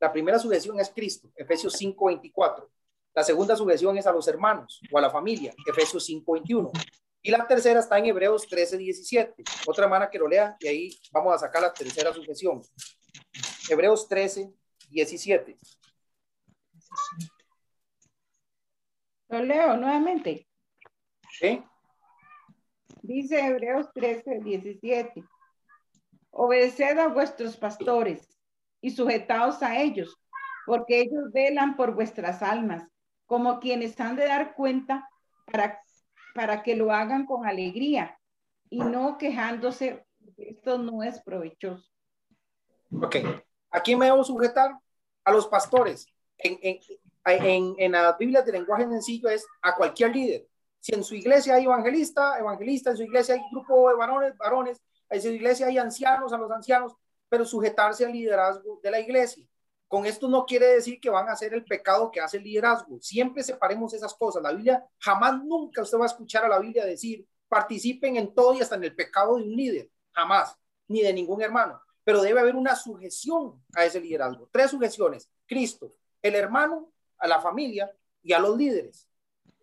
La 0.00 0.12
primera 0.12 0.38
sujeción 0.38 0.78
es 0.80 0.90
Cristo, 0.90 1.30
Efesios 1.34 1.72
5, 1.74 2.06
24. 2.06 2.70
La 3.14 3.24
segunda 3.24 3.56
sujeción 3.56 3.96
es 3.98 4.06
a 4.06 4.12
los 4.12 4.28
hermanos 4.28 4.80
o 4.92 4.98
a 4.98 5.00
la 5.00 5.10
familia, 5.10 5.52
Efesios 5.66 6.04
5, 6.04 6.32
21. 6.32 6.70
Y 7.22 7.30
la 7.30 7.46
tercera 7.46 7.80
está 7.80 7.98
en 7.98 8.06
Hebreos 8.06 8.46
13, 8.46 8.78
17. 8.78 9.42
Otra 9.66 9.84
hermana 9.84 10.08
que 10.08 10.18
lo 10.18 10.28
lea 10.28 10.56
y 10.60 10.68
ahí 10.68 10.90
vamos 11.12 11.34
a 11.34 11.38
sacar 11.38 11.62
la 11.62 11.72
tercera 11.72 12.12
sujeción. 12.12 12.62
Hebreos 13.68 14.08
13, 14.08 14.52
17. 14.90 15.58
Lo 19.28 19.42
leo 19.42 19.76
nuevamente. 19.76 20.48
Sí. 21.38 21.62
Dice 23.02 23.46
Hebreos 23.46 23.88
13, 23.94 24.40
17. 24.42 25.24
Obedeced 26.30 26.98
a 26.98 27.08
vuestros 27.08 27.56
pastores 27.56 28.38
y 28.80 28.90
sujetaos 28.90 29.62
a 29.62 29.80
ellos, 29.80 30.16
porque 30.66 31.00
ellos 31.00 31.32
velan 31.32 31.76
por 31.76 31.94
vuestras 31.94 32.42
almas, 32.42 32.86
como 33.26 33.60
quienes 33.60 33.98
han 34.00 34.16
de 34.16 34.26
dar 34.26 34.54
cuenta 34.54 35.08
para, 35.46 35.82
para 36.38 36.62
que 36.62 36.76
lo 36.76 36.92
hagan 36.92 37.26
con 37.26 37.44
alegría 37.44 38.16
y 38.70 38.78
no 38.78 39.18
quejándose, 39.18 40.06
esto 40.36 40.78
no 40.78 41.02
es 41.02 41.20
provechoso. 41.20 41.84
Ok, 42.92 43.16
aquí 43.72 43.96
me 43.96 44.06
debo 44.06 44.22
sujetar 44.22 44.70
a 45.24 45.32
los 45.32 45.48
pastores. 45.48 46.06
En, 46.38 46.56
en, 46.62 46.78
en, 47.24 47.74
en 47.76 47.90
la 47.90 48.12
Biblia 48.12 48.42
de 48.42 48.52
lenguaje 48.52 48.84
sencillo 48.84 49.28
es 49.28 49.44
a 49.62 49.74
cualquier 49.74 50.14
líder. 50.14 50.46
Si 50.78 50.94
en 50.94 51.02
su 51.02 51.16
iglesia 51.16 51.56
hay 51.56 51.64
evangelista, 51.64 52.38
evangelista, 52.38 52.90
en 52.90 52.98
su 52.98 53.02
iglesia 53.02 53.34
hay 53.34 53.40
grupo 53.50 53.88
de 53.88 53.96
varones, 53.96 54.36
varones, 54.36 54.80
en 55.10 55.20
su 55.20 55.30
iglesia 55.30 55.66
hay 55.66 55.78
ancianos, 55.78 56.32
a 56.32 56.38
los 56.38 56.52
ancianos, 56.52 56.94
pero 57.28 57.44
sujetarse 57.44 58.06
al 58.06 58.12
liderazgo 58.12 58.78
de 58.80 58.92
la 58.92 59.00
iglesia. 59.00 59.44
Con 59.88 60.04
esto 60.04 60.28
no 60.28 60.44
quiere 60.44 60.66
decir 60.66 61.00
que 61.00 61.08
van 61.08 61.28
a 61.28 61.32
hacer 61.32 61.54
el 61.54 61.64
pecado 61.64 62.10
que 62.10 62.20
hace 62.20 62.36
el 62.36 62.44
liderazgo. 62.44 62.98
Siempre 63.00 63.42
separemos 63.42 63.94
esas 63.94 64.14
cosas. 64.14 64.42
La 64.42 64.52
Biblia, 64.52 64.86
jamás 64.98 65.42
nunca 65.42 65.80
usted 65.80 65.98
va 65.98 66.04
a 66.04 66.08
escuchar 66.08 66.44
a 66.44 66.48
la 66.48 66.58
Biblia 66.58 66.84
decir, 66.84 67.26
participen 67.48 68.16
en 68.16 68.34
todo 68.34 68.52
y 68.54 68.60
hasta 68.60 68.74
en 68.74 68.84
el 68.84 68.94
pecado 68.94 69.36
de 69.36 69.44
un 69.44 69.56
líder. 69.56 69.90
Jamás, 70.12 70.54
ni 70.88 71.00
de 71.00 71.12
ningún 71.12 71.40
hermano. 71.40 71.80
Pero 72.04 72.20
debe 72.20 72.40
haber 72.40 72.54
una 72.54 72.76
sujeción 72.76 73.64
a 73.74 73.86
ese 73.86 74.00
liderazgo. 74.00 74.48
Tres 74.52 74.70
sujeciones. 74.70 75.30
Cristo, 75.46 75.94
el 76.20 76.34
hermano, 76.34 76.92
a 77.16 77.26
la 77.26 77.40
familia 77.40 77.90
y 78.22 78.34
a 78.34 78.38
los 78.38 78.58
líderes. 78.58 79.08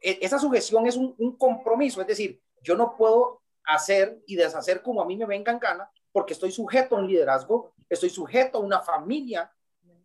E, 0.02 0.18
esa 0.22 0.40
sujeción 0.40 0.88
es 0.88 0.96
un, 0.96 1.14
un 1.20 1.38
compromiso. 1.38 2.02
Es 2.02 2.08
decir, 2.08 2.42
yo 2.64 2.76
no 2.76 2.96
puedo 2.98 3.44
hacer 3.64 4.24
y 4.26 4.36
deshacer 4.36 4.82
como 4.82 5.04
a 5.04 5.06
mí 5.06 5.16
me 5.16 5.26
venga 5.26 5.52
en 5.52 5.60
gana 5.60 5.90
porque 6.12 6.34
estoy 6.34 6.52
sujeto 6.52 6.96
a 6.96 7.00
un 7.00 7.08
liderazgo, 7.08 7.74
estoy 7.90 8.10
sujeto 8.10 8.58
a 8.58 8.62
una 8.62 8.80
familia 8.80 9.52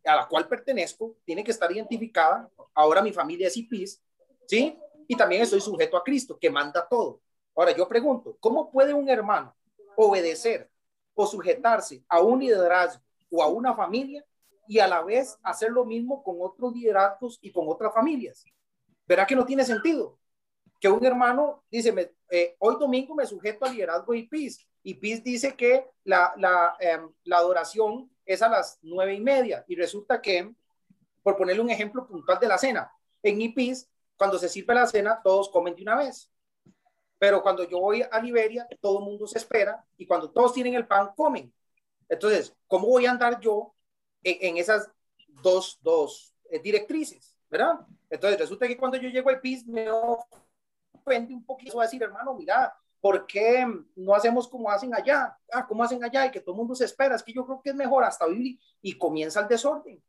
a 0.05 0.17
la 0.17 0.29
cual 0.29 0.49
pertenezco, 0.49 1.17
tiene 1.25 1.45
que 1.45 1.51
estar 1.51 1.71
identificada. 1.71 2.51
Ahora 2.75 3.03
mi 3.03 3.13
familia 3.13 3.49
es 3.49 3.57
IPIS, 3.57 4.03
¿sí? 4.47 4.79
Y 5.07 5.17
también 5.17 5.43
estoy 5.43 5.61
sujeto 5.61 5.97
a 5.97 6.05
Cristo, 6.05 6.39
que 6.39 6.51
manda 6.51 6.87
todo. 6.89 7.21
Ahora 7.55 7.77
yo 7.77 7.89
pregunto, 7.89 8.37
¿cómo 8.41 8.71
puede 8.71 8.95
un 8.95 9.09
hermano 9.09 9.55
obedecer 9.97 10.71
o 11.15 11.27
sujetarse 11.27 12.05
a 12.09 12.21
un 12.21 12.41
liderazgo 12.41 13.03
o 13.31 13.43
a 13.43 13.49
una 13.49 13.75
familia 13.75 14.25
y 14.67 14.79
a 14.79 14.87
la 14.87 15.03
vez 15.03 15.39
hacer 15.43 15.71
lo 15.71 15.85
mismo 15.85 16.23
con 16.23 16.37
otros 16.41 16.73
liderazgos 16.73 17.39
y 17.43 17.51
con 17.51 17.69
otras 17.69 17.93
familias? 17.93 18.45
¿Verdad 19.07 19.27
que 19.27 19.37
no 19.37 19.45
tiene 19.45 19.65
sentido? 19.65 20.19
Que 20.81 20.89
un 20.89 21.05
hermano 21.05 21.65
dice, 21.71 22.15
eh, 22.31 22.57
hoy 22.59 22.77
domingo 22.79 23.15
me 23.15 23.27
sujeto 23.27 23.65
al 23.65 23.75
liderazgo 23.75 24.15
IPIS, 24.15 24.67
y 24.83 24.95
PIS 24.95 25.23
dice 25.23 25.57
que 25.57 25.87
la, 26.05 26.33
la, 26.37 26.77
em, 26.81 27.11
la, 27.25 27.39
adoración 27.39 28.11
es 28.33 28.43
a 28.43 28.49
las 28.49 28.79
nueve 28.83 29.15
y 29.15 29.21
media 29.21 29.65
y 29.67 29.75
resulta 29.75 30.21
que, 30.21 30.55
por 31.23 31.37
ponerle 31.37 31.63
un 31.63 31.71
ejemplo 31.71 32.07
puntual 32.07 32.39
de 32.39 32.49
la 32.49 32.59
cena, 32.59 32.93
en 33.23 33.41
IPIS, 33.41 33.89
cuando 34.17 34.39
se 34.39 34.49
sirve 34.49 34.75
la 34.75 34.87
cena, 34.87 35.21
todos 35.23 35.49
comen 35.49 35.75
de 35.75 35.83
una 35.83 35.97
vez. 35.97 36.31
Pero 37.19 37.43
cuando 37.43 37.65
yo 37.69 37.81
voy 37.81 38.03
a 38.03 38.21
Liberia, 38.21 38.67
todo 38.81 38.99
el 38.99 39.05
mundo 39.05 39.27
se 39.27 39.39
espera 39.39 39.85
y 39.97 40.07
cuando 40.07 40.31
todos 40.31 40.55
tienen 40.55 40.75
el 40.75 40.87
pan, 40.87 41.11
comen. 41.17 41.53
Entonces, 42.09 42.55
¿cómo 42.67 42.87
voy 42.87 43.07
a 43.07 43.11
andar 43.11 43.41
yo 43.41 43.75
en, 44.23 44.57
esas 44.57 44.91
dos, 45.43 45.79
dos 45.83 46.35
eh, 46.51 46.59
directrices? 46.61 47.37
¿Verdad? 47.51 47.81
Entonces, 48.09 48.39
resulta 48.39 48.67
que 48.67 48.77
cuando 48.77 48.97
yo 48.97 49.09
llego 49.09 49.29
a 49.29 49.35
IPIS, 49.35 49.67
me 49.67 49.89
ofende 49.91 51.35
un 51.35 51.45
poquito 51.45 51.81
a 51.81 51.85
decir, 51.85 52.03
hermano, 52.03 52.35
mira, 52.35 52.75
¿por 53.01 53.27
qué 53.27 53.67
no 53.97 54.15
hacemos 54.15 54.49
como 54.49 54.71
hacen 54.71 54.95
allá? 54.95 55.37
Ah, 55.53 55.67
¿cómo 55.67 55.83
hacen 55.83 56.03
allá? 56.05 56.27
Y 56.27 56.31
que 56.31 56.41
todo 56.41 56.55
el 56.55 56.59
mundo 56.59 56.75
se 56.75 56.85
espera. 56.85 57.15
Es 57.17 57.23
que 57.23 57.33
yo 57.33 57.45
creo 57.45 57.61
que 57.63 57.71
es 57.71 57.77
mejor 57.77 58.05
hasta 58.05 58.27
vivir 58.27 58.61
y 58.83 58.99
comienza 58.99 59.41
el 59.41 59.49
desorden. 59.49 60.03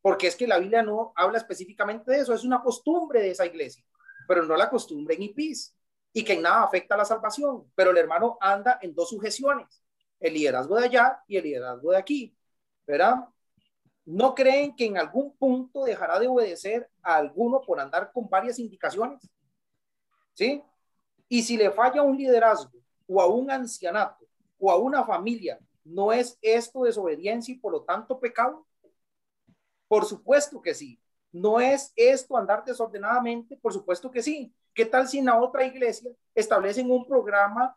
Porque 0.00 0.26
es 0.26 0.36
que 0.36 0.46
la 0.46 0.58
Biblia 0.58 0.82
no 0.82 1.12
habla 1.16 1.38
específicamente 1.38 2.10
de 2.10 2.20
eso, 2.20 2.34
es 2.34 2.44
una 2.44 2.60
costumbre 2.60 3.20
de 3.20 3.30
esa 3.30 3.46
iglesia, 3.46 3.84
pero 4.26 4.44
no 4.44 4.56
la 4.56 4.68
costumbre 4.68 5.14
en 5.14 5.22
IPIS 5.22 5.76
y 6.12 6.24
que 6.24 6.34
en 6.34 6.42
nada 6.42 6.64
afecta 6.64 6.96
a 6.96 6.98
la 6.98 7.04
salvación. 7.04 7.70
Pero 7.74 7.92
el 7.92 7.96
hermano 7.96 8.36
anda 8.40 8.78
en 8.82 8.94
dos 8.94 9.10
sujeciones, 9.10 9.82
el 10.18 10.34
liderazgo 10.34 10.76
de 10.76 10.86
allá 10.86 11.22
y 11.28 11.36
el 11.36 11.44
liderazgo 11.44 11.92
de 11.92 11.98
aquí, 11.98 12.36
¿verdad? 12.84 13.28
¿No 14.04 14.34
creen 14.34 14.74
que 14.74 14.86
en 14.86 14.98
algún 14.98 15.36
punto 15.36 15.84
dejará 15.84 16.18
de 16.18 16.26
obedecer 16.26 16.90
a 17.02 17.16
alguno 17.16 17.60
por 17.60 17.78
andar 17.78 18.10
con 18.12 18.28
varias 18.28 18.58
indicaciones? 18.58 19.20
¿Sí? 20.34 20.62
Y 21.32 21.42
si 21.42 21.56
le 21.56 21.70
falla 21.70 22.02
a 22.02 22.04
un 22.04 22.14
liderazgo 22.14 22.78
o 23.06 23.18
a 23.18 23.26
un 23.26 23.50
ancianato 23.50 24.26
o 24.58 24.70
a 24.70 24.76
una 24.76 25.02
familia, 25.02 25.58
¿no 25.82 26.12
es 26.12 26.38
esto 26.42 26.82
desobediencia 26.82 27.54
y 27.54 27.58
por 27.58 27.72
lo 27.72 27.84
tanto 27.84 28.20
pecado? 28.20 28.66
Por 29.88 30.04
supuesto 30.04 30.60
que 30.60 30.74
sí. 30.74 31.00
¿No 31.32 31.58
es 31.58 31.90
esto 31.96 32.36
andar 32.36 32.62
desordenadamente? 32.66 33.56
Por 33.56 33.72
supuesto 33.72 34.10
que 34.10 34.22
sí. 34.22 34.54
¿Qué 34.74 34.84
tal 34.84 35.08
si 35.08 35.20
en 35.20 35.24
la 35.24 35.40
otra 35.40 35.64
iglesia 35.64 36.10
establecen 36.34 36.90
un 36.90 37.06
programa 37.06 37.74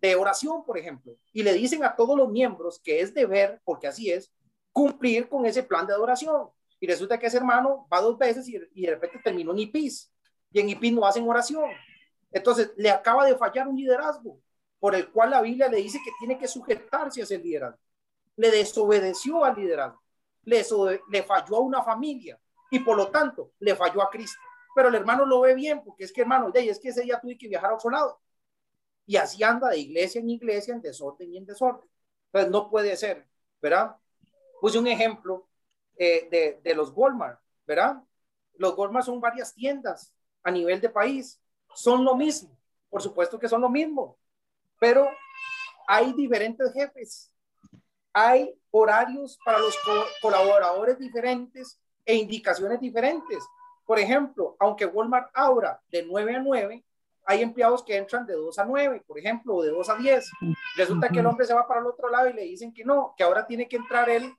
de 0.00 0.14
oración, 0.14 0.64
por 0.64 0.78
ejemplo, 0.78 1.16
y 1.32 1.42
le 1.42 1.52
dicen 1.52 1.82
a 1.82 1.96
todos 1.96 2.16
los 2.16 2.30
miembros 2.30 2.78
que 2.78 3.00
es 3.00 3.12
deber, 3.12 3.60
porque 3.64 3.88
así 3.88 4.12
es, 4.12 4.32
cumplir 4.70 5.28
con 5.28 5.46
ese 5.46 5.64
plan 5.64 5.84
de 5.84 5.94
adoración? 5.94 6.48
Y 6.78 6.86
resulta 6.86 7.18
que 7.18 7.26
ese 7.26 7.38
hermano 7.38 7.88
va 7.92 8.00
dos 8.00 8.16
veces 8.16 8.48
y 8.48 8.82
de 8.82 8.90
repente 8.90 9.18
terminó 9.18 9.50
en 9.50 9.58
IPIS, 9.58 10.12
y 10.52 10.60
en 10.60 10.68
IPIS 10.68 10.92
no 10.92 11.04
hacen 11.04 11.28
oración. 11.28 11.72
Entonces, 12.34 12.72
le 12.76 12.90
acaba 12.90 13.24
de 13.24 13.36
fallar 13.36 13.68
un 13.68 13.76
liderazgo 13.76 14.40
por 14.80 14.94
el 14.94 15.10
cual 15.10 15.30
la 15.30 15.40
Biblia 15.40 15.68
le 15.68 15.78
dice 15.78 16.00
que 16.04 16.10
tiene 16.18 16.36
que 16.36 16.48
sujetarse 16.48 17.20
a 17.20 17.24
ese 17.24 17.38
liderazgo. 17.38 17.78
Le 18.36 18.50
desobedeció 18.50 19.44
al 19.44 19.54
liderazgo, 19.54 20.02
le, 20.42 20.62
le 21.10 21.22
falló 21.22 21.56
a 21.56 21.60
una 21.60 21.82
familia, 21.82 22.38
y 22.70 22.80
por 22.80 22.96
lo 22.96 23.08
tanto 23.08 23.52
le 23.60 23.76
falló 23.76 24.02
a 24.02 24.10
Cristo. 24.10 24.40
Pero 24.74 24.88
el 24.88 24.96
hermano 24.96 25.24
lo 25.24 25.40
ve 25.40 25.54
bien 25.54 25.82
porque 25.84 26.02
es 26.02 26.12
que 26.12 26.22
hermano, 26.22 26.50
de 26.50 26.68
es 26.68 26.80
que 26.80 26.88
ese 26.88 27.02
día 27.02 27.20
tuve 27.20 27.38
que 27.38 27.46
viajar 27.46 27.70
a 27.70 27.74
otro 27.76 27.90
lado. 27.90 28.20
Y 29.06 29.16
así 29.16 29.44
anda 29.44 29.68
de 29.68 29.78
iglesia 29.78 30.20
en 30.20 30.28
iglesia, 30.28 30.74
en 30.74 30.80
desorden 30.80 31.32
y 31.32 31.38
en 31.38 31.46
desorden. 31.46 31.88
Entonces 32.26 32.50
no 32.50 32.68
puede 32.68 32.96
ser, 32.96 33.28
¿verdad? 33.62 33.96
Puse 34.60 34.78
un 34.78 34.88
ejemplo 34.88 35.46
eh, 35.96 36.28
de, 36.28 36.60
de 36.64 36.74
los 36.74 36.90
Walmart, 36.90 37.40
¿verdad? 37.64 38.02
Los 38.54 38.76
Walmart 38.76 39.06
son 39.06 39.20
varias 39.20 39.54
tiendas 39.54 40.12
a 40.42 40.50
nivel 40.50 40.80
de 40.80 40.88
país. 40.88 41.40
Son 41.74 42.04
lo 42.04 42.14
mismo, 42.14 42.56
por 42.88 43.02
supuesto 43.02 43.38
que 43.38 43.48
son 43.48 43.60
lo 43.60 43.68
mismo, 43.68 44.16
pero 44.78 45.08
hay 45.86 46.12
diferentes 46.12 46.72
jefes, 46.72 47.32
hay 48.12 48.54
horarios 48.70 49.38
para 49.44 49.58
los 49.58 49.76
colaboradores 50.20 50.98
diferentes 50.98 51.80
e 52.04 52.14
indicaciones 52.14 52.80
diferentes. 52.80 53.44
Por 53.84 53.98
ejemplo, 53.98 54.56
aunque 54.58 54.86
Walmart 54.86 55.30
abra 55.34 55.80
de 55.90 56.04
9 56.04 56.36
a 56.36 56.40
9, 56.40 56.84
hay 57.26 57.42
empleados 57.42 57.82
que 57.82 57.96
entran 57.96 58.26
de 58.26 58.34
2 58.34 58.58
a 58.58 58.64
9, 58.64 59.02
por 59.06 59.18
ejemplo, 59.18 59.56
o 59.56 59.62
de 59.62 59.70
2 59.70 59.88
a 59.88 59.96
10. 59.96 60.30
Resulta 60.76 61.08
que 61.08 61.20
el 61.20 61.26
hombre 61.26 61.46
se 61.46 61.54
va 61.54 61.66
para 61.66 61.80
el 61.80 61.86
otro 61.86 62.08
lado 62.08 62.28
y 62.28 62.34
le 62.34 62.42
dicen 62.42 62.72
que 62.72 62.84
no, 62.84 63.14
que 63.16 63.24
ahora 63.24 63.46
tiene 63.46 63.68
que 63.68 63.76
entrar 63.76 64.08
él 64.10 64.34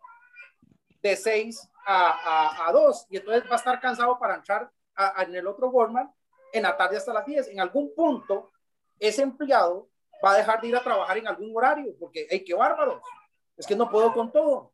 de 1.02 1.16
6 1.16 1.70
a, 1.86 2.68
a, 2.68 2.72
2 2.72 3.08
y 3.10 3.18
entonces 3.18 3.44
va 3.50 3.54
a 3.54 3.58
estar 3.58 3.80
cansado 3.80 4.18
para 4.18 4.36
entrar 4.36 4.72
en 5.20 5.36
el 5.36 5.48
otro 5.48 5.70
Walmart 5.70 6.12
en 6.58 6.64
la 6.64 6.76
tarde 6.76 6.98
hasta 6.98 7.14
las 7.14 7.26
10. 7.26 7.50
En 7.50 7.60
algún 7.60 7.94
punto, 7.94 8.52
ese 9.00 9.22
empleado 9.22 9.90
va 10.24 10.34
a 10.34 10.38
dejar 10.38 10.62
de 10.62 10.68
ir 10.70 10.76
a 10.76 10.84
trabajar 10.84 11.18
en 11.18 11.28
algún 11.28 11.56
horario 11.56 11.96
porque, 12.00 12.28
hay 12.30 12.44
que 12.44 12.54
bárbaros! 12.54 13.02
Es 13.58 13.66
que 13.66 13.76
no 13.76 13.90
puedo 13.90 14.14
con 14.14 14.32
todo. 14.32 14.74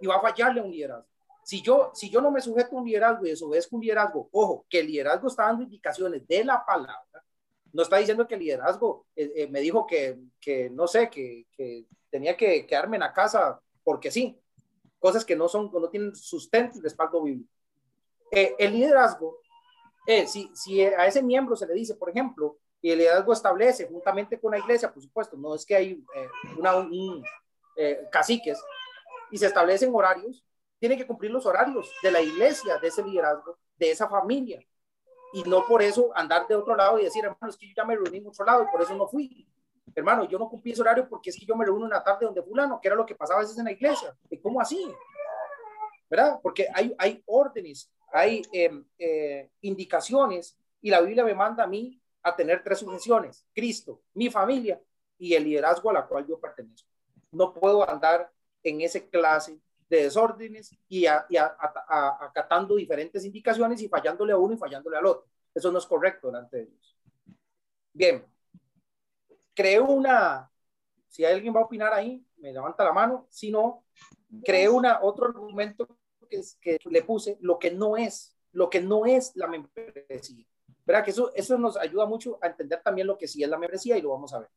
Y 0.00 0.06
va 0.06 0.16
a 0.16 0.20
fallarle 0.20 0.60
un 0.60 0.70
liderazgo. 0.70 1.08
Si 1.44 1.62
yo, 1.62 1.90
si 1.94 2.10
yo 2.10 2.20
no 2.20 2.30
me 2.30 2.40
sujeto 2.40 2.76
a 2.76 2.80
un 2.80 2.86
liderazgo 2.86 3.24
y 3.26 3.30
desobedezco 3.30 3.76
un 3.76 3.82
liderazgo, 3.82 4.28
ojo, 4.32 4.66
que 4.68 4.80
el 4.80 4.86
liderazgo 4.86 5.28
está 5.28 5.44
dando 5.44 5.62
indicaciones 5.62 6.26
de 6.26 6.44
la 6.44 6.64
palabra, 6.64 7.24
no 7.72 7.82
está 7.82 7.96
diciendo 7.96 8.26
que 8.26 8.34
el 8.34 8.40
liderazgo 8.40 9.06
eh, 9.16 9.32
eh, 9.34 9.46
me 9.48 9.60
dijo 9.60 9.86
que, 9.86 10.18
que, 10.40 10.70
no 10.70 10.86
sé, 10.86 11.08
que, 11.08 11.46
que, 11.52 11.86
tenía 12.10 12.36
que 12.36 12.66
quedarme 12.66 12.96
en 12.96 13.02
la 13.02 13.12
casa 13.12 13.60
porque 13.82 14.10
sí, 14.10 14.38
cosas 14.98 15.24
que 15.24 15.36
no 15.36 15.48
son, 15.48 15.70
no 15.72 15.88
tienen 15.88 16.14
sustento 16.14 16.78
y 16.78 16.82
respaldo 16.82 17.22
bíblico. 17.22 17.50
Eh, 18.30 18.54
el 18.58 18.72
liderazgo, 18.72 19.38
si, 20.26 20.50
si 20.54 20.82
a 20.82 21.06
ese 21.06 21.22
miembro 21.22 21.54
se 21.56 21.66
le 21.66 21.74
dice, 21.74 21.94
por 21.94 22.08
ejemplo, 22.10 22.58
y 22.80 22.90
el 22.90 22.98
liderazgo 22.98 23.32
establece 23.32 23.86
juntamente 23.88 24.40
con 24.40 24.52
la 24.52 24.58
iglesia, 24.58 24.92
por 24.92 25.02
supuesto, 25.02 25.36
no 25.36 25.54
es 25.54 25.66
que 25.66 25.74
hay 25.74 26.04
una, 26.56 26.76
un, 26.76 27.24
caciques 28.10 28.62
y 29.30 29.38
se 29.38 29.46
establecen 29.46 29.94
horarios, 29.94 30.44
tiene 30.78 30.96
que 30.96 31.06
cumplir 31.06 31.30
los 31.30 31.44
horarios 31.44 31.92
de 32.02 32.10
la 32.10 32.20
iglesia, 32.20 32.78
de 32.78 32.88
ese 32.88 33.02
liderazgo, 33.02 33.58
de 33.76 33.90
esa 33.90 34.08
familia. 34.08 34.60
Y 35.32 35.42
no 35.42 35.66
por 35.66 35.82
eso 35.82 36.10
andar 36.14 36.46
de 36.46 36.54
otro 36.54 36.74
lado 36.74 36.98
y 36.98 37.04
decir, 37.04 37.24
hermano, 37.24 37.50
es 37.50 37.56
que 37.56 37.68
yo 37.68 37.74
ya 37.76 37.84
me 37.84 37.94
reuní 37.94 38.18
en 38.18 38.28
otro 38.28 38.44
lado 38.44 38.62
y 38.62 38.66
por 38.72 38.80
eso 38.80 38.94
no 38.94 39.06
fui. 39.06 39.46
Hermano, 39.94 40.24
yo 40.24 40.38
no 40.38 40.48
cumplí 40.48 40.72
ese 40.72 40.80
horario 40.80 41.08
porque 41.08 41.30
es 41.30 41.36
que 41.36 41.44
yo 41.44 41.56
me 41.56 41.64
reúno 41.64 41.84
en 41.84 41.90
la 41.90 42.02
tarde 42.02 42.24
donde 42.24 42.42
fulano, 42.42 42.80
que 42.80 42.88
era 42.88 42.96
lo 42.96 43.04
que 43.04 43.14
pasaba 43.14 43.40
a 43.40 43.42
veces 43.42 43.58
en 43.58 43.64
la 43.64 43.72
iglesia. 43.72 44.16
¿Y 44.30 44.38
cómo 44.38 44.60
así? 44.60 44.90
¿Verdad? 46.08 46.38
Porque 46.42 46.68
hay, 46.72 46.94
hay 46.98 47.22
órdenes, 47.26 47.90
hay 48.12 48.42
em, 48.52 48.84
eh, 48.98 49.50
indicaciones 49.60 50.56
y 50.80 50.90
la 50.90 51.00
Biblia 51.00 51.24
me 51.24 51.34
manda 51.34 51.64
a 51.64 51.66
mí 51.66 52.00
a 52.22 52.34
tener 52.34 52.62
tres 52.62 52.78
sujeciones, 52.78 53.46
Cristo, 53.54 54.02
mi 54.14 54.30
familia 54.30 54.80
y 55.18 55.34
el 55.34 55.44
liderazgo 55.44 55.90
a 55.90 55.94
la 55.94 56.06
cual 56.06 56.26
yo 56.26 56.38
pertenezco. 56.38 56.88
No 57.32 57.52
puedo 57.52 57.88
andar 57.88 58.30
en 58.62 58.80
ese 58.80 59.08
clase 59.08 59.58
de 59.88 60.02
desórdenes 60.04 60.76
y, 60.88 61.06
acatando 61.06 62.76
diferentes 62.76 63.24
indicaciones 63.24 63.80
y 63.80 63.88
fallándole 63.88 64.32
a 64.32 64.36
uno 64.36 64.54
y 64.54 64.58
fallándole 64.58 64.98
al 64.98 65.06
otro. 65.06 65.28
Eso 65.54 65.72
no 65.72 65.78
es 65.78 65.86
correcto 65.86 66.28
delante 66.28 66.58
de 66.58 66.66
Dios. 66.66 66.96
Bien, 67.92 68.24
creo 69.54 69.86
una, 69.86 70.50
si 71.08 71.24
alguien 71.24 71.54
va 71.54 71.60
a 71.60 71.64
opinar 71.64 71.92
ahí, 71.92 72.24
me 72.36 72.52
levanta 72.52 72.84
la 72.84 72.92
mano, 72.92 73.26
si 73.30 73.50
no, 73.50 73.84
creo 74.44 74.74
una, 74.74 75.00
otro 75.02 75.26
argumento 75.26 75.97
que, 76.28 76.42
que 76.60 76.78
le 76.90 77.02
puse, 77.02 77.38
lo 77.40 77.58
que 77.58 77.70
no 77.70 77.96
es, 77.96 78.36
lo 78.52 78.70
que 78.70 78.80
no 78.80 79.06
es 79.06 79.32
la 79.34 79.46
membresía. 79.46 80.44
¿Verdad? 80.84 81.04
Que 81.04 81.10
eso, 81.10 81.32
eso 81.34 81.58
nos 81.58 81.76
ayuda 81.76 82.06
mucho 82.06 82.38
a 82.40 82.46
entender 82.46 82.80
también 82.82 83.06
lo 83.06 83.18
que 83.18 83.28
sí 83.28 83.42
es 83.42 83.48
la 83.48 83.58
membresía 83.58 83.98
y 83.98 84.02
lo 84.02 84.10
vamos 84.10 84.32
a 84.32 84.40
ver. 84.40 84.48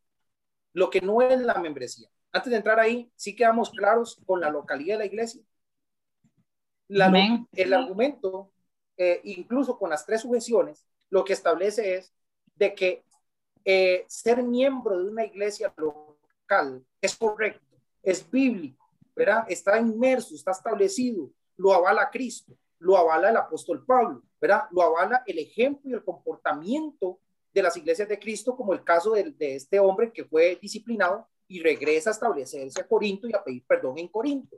Lo 0.74 0.90
que 0.90 1.02
no 1.02 1.22
es 1.22 1.42
la 1.42 1.56
membresía 1.56 2.10
antes 2.32 2.50
de 2.50 2.58
entrar 2.58 2.80
ahí, 2.80 3.12
sí 3.16 3.36
quedamos 3.36 3.70
claros 3.72 4.20
con 4.26 4.40
la 4.40 4.50
localidad 4.50 4.96
de 4.96 5.00
la 5.00 5.06
iglesia. 5.06 5.44
el 7.54 7.74
argumento, 7.74 8.52
eh, 8.98 9.22
incluso 9.24 9.78
con 9.78 9.90
las 9.90 10.06
tres 10.06 10.22
sujeciones, 10.22 10.86
lo 11.10 11.24
que 11.24 11.34
establece 11.34 11.96
es 11.96 12.14
de 12.56 12.74
que 12.74 13.04
eh, 13.66 14.06
ser 14.08 14.44
miembro 14.44 14.98
de 14.98 15.10
una 15.10 15.26
iglesia 15.26 15.74
local 15.78 16.86
es 17.02 17.16
correcto, 17.16 17.78
es 18.02 18.30
bíblico, 18.30 18.90
¿verdad? 19.16 19.46
Está 19.48 19.80
inmerso, 19.80 20.36
está 20.36 20.52
establecido, 20.52 21.30
lo 21.58 21.74
avala 21.74 22.10
Cristo, 22.10 22.54
lo 22.80 22.98
avala 22.98 23.30
el 23.30 23.38
apóstol 23.38 23.86
Pablo, 23.86 24.24
¿verdad? 24.40 24.64
Lo 24.72 24.82
avala 24.82 25.24
el 25.26 25.40
ejemplo 25.40 25.90
y 25.90 25.94
el 25.94 26.04
comportamiento 26.04 27.20
de 27.54 27.64
las 27.64 27.76
iglesias 27.78 28.08
de 28.08 28.20
Cristo, 28.20 28.56
como 28.56 28.74
el 28.74 28.84
caso 28.84 29.12
de 29.12 29.56
este 29.56 29.80
hombre 29.80 30.12
que 30.12 30.26
fue 30.26 30.58
disciplinado 30.62 31.28
y 31.48 31.62
regresa 31.62 32.10
a 32.10 32.14
establecerse 32.14 32.80
a 32.80 32.88
Corinto 32.88 33.28
y 33.28 33.36
a 33.36 33.44
pedir 33.44 33.64
perdón 33.66 33.98
en 33.98 34.08
Corinto. 34.08 34.58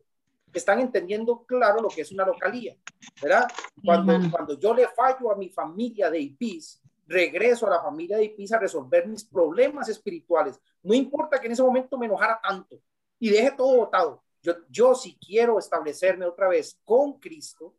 Están 0.53 0.79
entendiendo 0.79 1.43
claro 1.43 1.81
lo 1.81 1.89
que 1.89 2.01
es 2.01 2.11
una 2.11 2.23
localía, 2.25 2.77
¿verdad? 3.19 3.47
Cuando, 3.83 4.13
cuando 4.29 4.59
yo 4.59 4.75
le 4.75 4.87
fallo 4.89 5.31
a 5.31 5.35
mi 5.35 5.49
familia 5.49 6.11
de 6.11 6.19
IPIS, 6.19 6.79
regreso 7.07 7.65
a 7.65 7.71
la 7.71 7.81
familia 7.81 8.17
de 8.17 8.25
IPIS 8.25 8.53
a 8.53 8.59
resolver 8.59 9.07
mis 9.07 9.25
problemas 9.25 9.89
espirituales. 9.89 10.59
No 10.83 10.93
importa 10.93 11.39
que 11.39 11.47
en 11.47 11.53
ese 11.53 11.63
momento 11.63 11.97
me 11.97 12.05
enojara 12.05 12.39
tanto 12.41 12.79
y 13.19 13.29
deje 13.29 13.51
todo 13.51 13.77
botado. 13.77 14.22
Yo, 14.43 14.53
yo 14.69 14.93
si 14.93 15.17
quiero 15.17 15.57
establecerme 15.57 16.25
otra 16.25 16.49
vez 16.49 16.79
con 16.83 17.19
Cristo, 17.19 17.75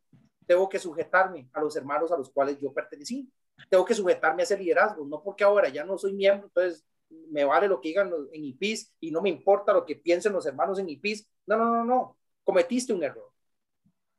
tengo 0.47 0.69
que 0.69 0.79
sujetarme 0.79 1.49
a 1.53 1.61
los 1.61 1.77
hermanos 1.77 2.11
a 2.11 2.17
los 2.17 2.31
cuales 2.31 2.59
yo 2.59 2.73
pertenecí. 2.73 3.31
Tengo 3.69 3.85
que 3.85 3.95
sujetarme 3.95 4.43
a 4.43 4.45
ese 4.45 4.59
liderazgo, 4.59 5.05
no 5.07 5.23
porque 5.23 5.45
ahora 5.45 5.69
ya 5.69 5.85
no 5.85 5.97
soy 5.97 6.13
miembro, 6.13 6.49
entonces 6.49 6.85
me 7.31 7.45
vale 7.45 7.69
lo 7.69 7.81
que 7.81 7.89
digan 7.89 8.13
en 8.33 8.45
IPIS 8.45 8.93
y 9.01 9.11
no 9.11 9.23
me 9.23 9.29
importa 9.29 9.73
lo 9.73 9.85
que 9.85 9.97
piensen 9.97 10.33
los 10.33 10.47
hermanos 10.47 10.79
en 10.79 10.89
IPIS. 10.89 11.29
No, 11.47 11.57
no, 11.57 11.67
no, 11.67 11.85
no. 11.85 12.19
Cometiste 12.43 12.93
un 12.93 13.03
error. 13.03 13.31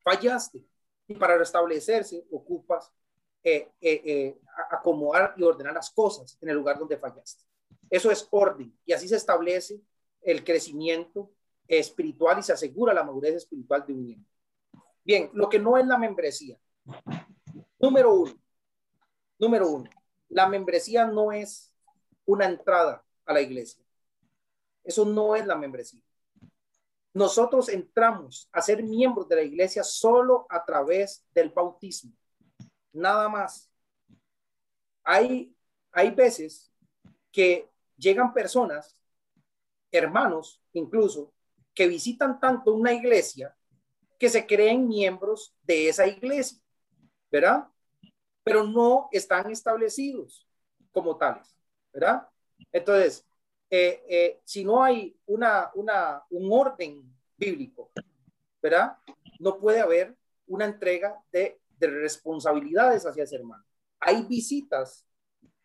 Fallaste. 0.03 0.63
Y 1.07 1.15
para 1.15 1.37
restablecerse 1.37 2.25
ocupas 2.31 2.91
eh, 3.43 3.71
eh, 3.79 4.01
eh, 4.05 4.39
acomodar 4.71 5.33
y 5.37 5.43
ordenar 5.43 5.73
las 5.73 5.91
cosas 5.91 6.37
en 6.41 6.49
el 6.49 6.55
lugar 6.55 6.79
donde 6.79 6.97
fallaste. 6.97 7.43
Eso 7.89 8.09
es 8.09 8.27
orden. 8.31 8.75
Y 8.85 8.93
así 8.93 9.07
se 9.07 9.17
establece 9.17 9.81
el 10.21 10.43
crecimiento 10.43 11.31
espiritual 11.67 12.39
y 12.39 12.43
se 12.43 12.53
asegura 12.53 12.93
la 12.93 13.03
madurez 13.03 13.35
espiritual 13.35 13.85
de 13.85 13.93
un 13.93 14.03
miembro. 14.03 14.29
Bien, 15.03 15.29
lo 15.33 15.49
que 15.49 15.59
no 15.59 15.77
es 15.77 15.85
la 15.85 15.97
membresía. 15.97 16.57
Número 17.79 18.13
uno. 18.13 18.33
Número 19.37 19.69
uno. 19.69 19.89
La 20.29 20.47
membresía 20.47 21.05
no 21.05 21.31
es 21.31 21.73
una 22.25 22.45
entrada 22.45 23.03
a 23.25 23.33
la 23.33 23.41
iglesia. 23.41 23.83
Eso 24.83 25.05
no 25.05 25.35
es 25.35 25.45
la 25.45 25.55
membresía. 25.55 26.01
Nosotros 27.13 27.69
entramos 27.69 28.49
a 28.51 28.61
ser 28.61 28.83
miembros 28.83 29.29
de 29.29 29.37
la 29.37 29.43
iglesia 29.43 29.83
solo 29.83 30.45
a 30.49 30.65
través 30.65 31.25
del 31.33 31.49
bautismo. 31.49 32.11
Nada 32.91 33.29
más. 33.29 33.69
Hay, 35.03 35.55
hay 35.91 36.11
veces 36.11 36.71
que 37.31 37.69
llegan 37.95 38.33
personas, 38.33 38.99
hermanos 39.91 40.61
incluso, 40.73 41.31
que 41.75 41.87
visitan 41.87 42.39
tanto 42.39 42.73
una 42.73 42.93
iglesia 42.93 43.55
que 44.17 44.29
se 44.29 44.47
creen 44.47 44.87
miembros 44.87 45.53
de 45.63 45.89
esa 45.89 46.07
iglesia, 46.07 46.57
¿verdad? 47.29 47.67
Pero 48.43 48.63
no 48.63 49.09
están 49.11 49.51
establecidos 49.51 50.47
como 50.91 51.17
tales. 51.17 51.55
¿verdad? 51.95 52.27
Entonces, 52.73 53.25
eh, 53.69 54.03
eh, 54.09 54.41
si 54.43 54.65
no 54.65 54.83
hay 54.83 55.17
una, 55.25 55.71
una, 55.75 56.21
un 56.29 56.51
orden 56.51 57.03
bíblico, 57.37 57.89
¿verdad? 58.61 58.97
No 59.39 59.57
puede 59.57 59.79
haber 59.79 60.15
una 60.45 60.65
entrega 60.65 61.17
de, 61.31 61.61
de 61.79 61.87
responsabilidades 61.87 63.05
hacia 63.05 63.23
ese 63.23 63.37
hermano. 63.37 63.63
Hay 64.01 64.23
visitas 64.23 65.07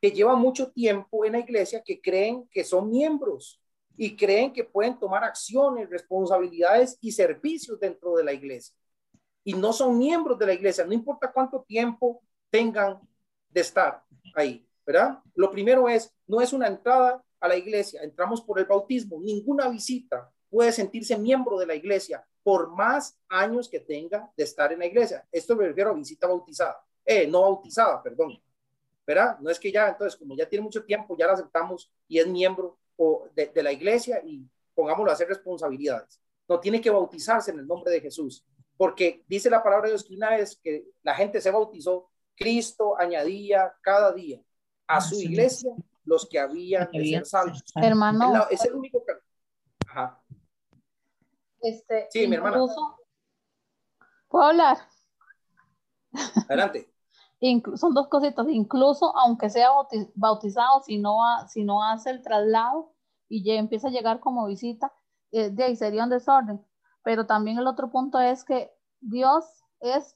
que 0.00 0.12
llevan 0.12 0.38
mucho 0.38 0.70
tiempo 0.70 1.24
en 1.24 1.32
la 1.32 1.40
iglesia 1.40 1.82
que 1.82 2.00
creen 2.00 2.48
que 2.48 2.62
son 2.62 2.88
miembros 2.90 3.60
y 3.96 4.16
creen 4.16 4.52
que 4.52 4.64
pueden 4.64 4.98
tomar 4.98 5.24
acciones, 5.24 5.90
responsabilidades 5.90 6.96
y 7.00 7.12
servicios 7.12 7.78
dentro 7.78 8.14
de 8.14 8.24
la 8.24 8.32
iglesia. 8.32 8.74
Y 9.44 9.54
no 9.54 9.72
son 9.72 9.98
miembros 9.98 10.38
de 10.38 10.46
la 10.46 10.54
iglesia, 10.54 10.84
no 10.84 10.92
importa 10.92 11.32
cuánto 11.32 11.62
tiempo 11.62 12.22
tengan 12.50 13.00
de 13.48 13.60
estar 13.60 14.02
ahí, 14.34 14.66
¿verdad? 14.86 15.18
Lo 15.34 15.50
primero 15.50 15.88
es, 15.88 16.12
no 16.26 16.40
es 16.40 16.52
una 16.52 16.68
entrada 16.68 17.22
a 17.40 17.48
la 17.48 17.56
iglesia, 17.56 18.02
entramos 18.02 18.42
por 18.42 18.58
el 18.58 18.66
bautismo, 18.66 19.18
ninguna 19.20 19.68
visita 19.68 20.30
puede 20.50 20.72
sentirse 20.72 21.16
miembro 21.16 21.58
de 21.58 21.66
la 21.66 21.74
iglesia 21.74 22.26
por 22.42 22.70
más 22.70 23.18
años 23.28 23.68
que 23.68 23.80
tenga 23.80 24.30
de 24.36 24.44
estar 24.44 24.72
en 24.72 24.80
la 24.80 24.86
iglesia. 24.86 25.26
Esto 25.30 25.54
me 25.54 25.66
refiero 25.66 25.90
a 25.90 25.94
visita 25.94 26.26
bautizada, 26.26 26.84
eh, 27.04 27.26
no 27.26 27.42
bautizada, 27.42 28.02
perdón. 28.02 28.42
¿Verdad? 29.06 29.38
No 29.40 29.50
es 29.50 29.58
que 29.58 29.72
ya, 29.72 29.88
entonces, 29.88 30.16
como 30.16 30.36
ya 30.36 30.48
tiene 30.48 30.62
mucho 30.62 30.84
tiempo, 30.84 31.16
ya 31.18 31.26
la 31.26 31.32
aceptamos 31.32 31.90
y 32.06 32.18
es 32.18 32.26
miembro 32.26 32.78
de, 33.34 33.46
de 33.46 33.62
la 33.62 33.72
iglesia 33.72 34.22
y 34.24 34.48
pongámoslo 34.74 35.10
a 35.10 35.14
hacer 35.14 35.28
responsabilidades. 35.28 36.20
No 36.48 36.60
tiene 36.60 36.80
que 36.80 36.90
bautizarse 36.90 37.50
en 37.50 37.60
el 37.60 37.66
nombre 37.66 37.92
de 37.92 38.00
Jesús, 38.00 38.44
porque 38.76 39.24
dice 39.28 39.50
la 39.50 39.62
palabra 39.62 39.86
de 39.86 39.92
Dios 39.92 40.04
que 40.04 40.14
una 40.14 40.30
vez 40.30 40.58
que 40.62 40.84
la 41.02 41.14
gente 41.14 41.40
se 41.40 41.50
bautizó, 41.50 42.10
Cristo 42.34 42.98
añadía 42.98 43.74
cada 43.82 44.12
día 44.12 44.40
a 44.86 45.00
su 45.00 45.20
iglesia 45.20 45.72
los 46.04 46.28
que 46.28 46.38
habían 46.38 46.90
de 46.90 47.04
ser 47.04 47.26
salvos. 47.26 47.62
Hermano. 47.76 48.46
Es 48.50 48.64
el 48.64 48.74
único 48.74 49.04
que... 49.04 49.12
Ajá. 49.86 50.22
Este, 51.60 52.08
Sí, 52.10 52.26
mi 52.26 52.36
hermana. 52.36 52.58
¿Puedo 54.28 54.44
hablar? 54.44 54.78
Adelante. 56.48 56.89
Inclu- 57.40 57.76
son 57.76 57.94
dos 57.94 58.08
cositas. 58.08 58.46
Incluso 58.48 59.16
aunque 59.16 59.50
sea 59.50 59.70
bauti- 59.70 60.10
bautizado, 60.14 60.80
si 60.82 60.98
no, 60.98 61.18
si 61.48 61.64
no 61.64 61.82
hace 61.84 62.10
el 62.10 62.22
traslado 62.22 62.92
y 63.28 63.42
ya 63.44 63.54
empieza 63.54 63.88
a 63.88 63.90
llegar 63.90 64.20
como 64.20 64.46
visita, 64.46 64.92
eh, 65.32 65.50
de 65.50 65.64
ahí 65.64 65.76
sería 65.76 66.04
un 66.04 66.10
desorden. 66.10 66.64
Pero 67.02 67.26
también 67.26 67.58
el 67.58 67.66
otro 67.66 67.90
punto 67.90 68.20
es 68.20 68.44
que 68.44 68.70
Dios 69.00 69.44
es 69.80 70.14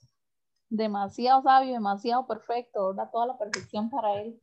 demasiado 0.69 1.43
sabio, 1.43 1.73
demasiado 1.73 2.27
perfecto, 2.27 2.89
¿verdad? 2.89 3.11
Toda 3.13 3.27
la 3.27 3.39
perfección 3.39 3.91
para 3.91 4.21
Él. 4.21 4.39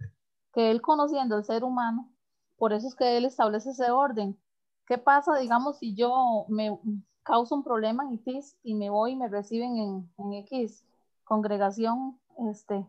Que 0.54 0.72
Él 0.72 0.82
conociendo 0.82 1.38
el 1.38 1.44
ser 1.44 1.64
humano, 1.64 2.10
por 2.58 2.74
eso 2.74 2.88
es 2.88 2.96
que 2.96 3.18
Él 3.18 3.26
establece 3.26 3.72
ese 3.72 3.92
orden. 3.92 4.40
¿Qué 4.88 4.98
pasa, 4.98 5.38
digamos, 5.38 5.78
si 5.78 5.96
yo 5.96 6.46
me 6.50 6.78
causo 7.24 7.56
un 7.56 7.64
problema 7.64 8.04
en 8.04 8.16
X 8.16 8.58
y 8.64 8.74
me 8.76 8.90
voy 8.90 9.12
y 9.12 9.16
me 9.16 9.28
reciben 9.28 9.78
en, 9.78 10.14
en 10.18 10.34
X 10.34 10.86
congregación, 11.24 12.20
este, 12.50 12.88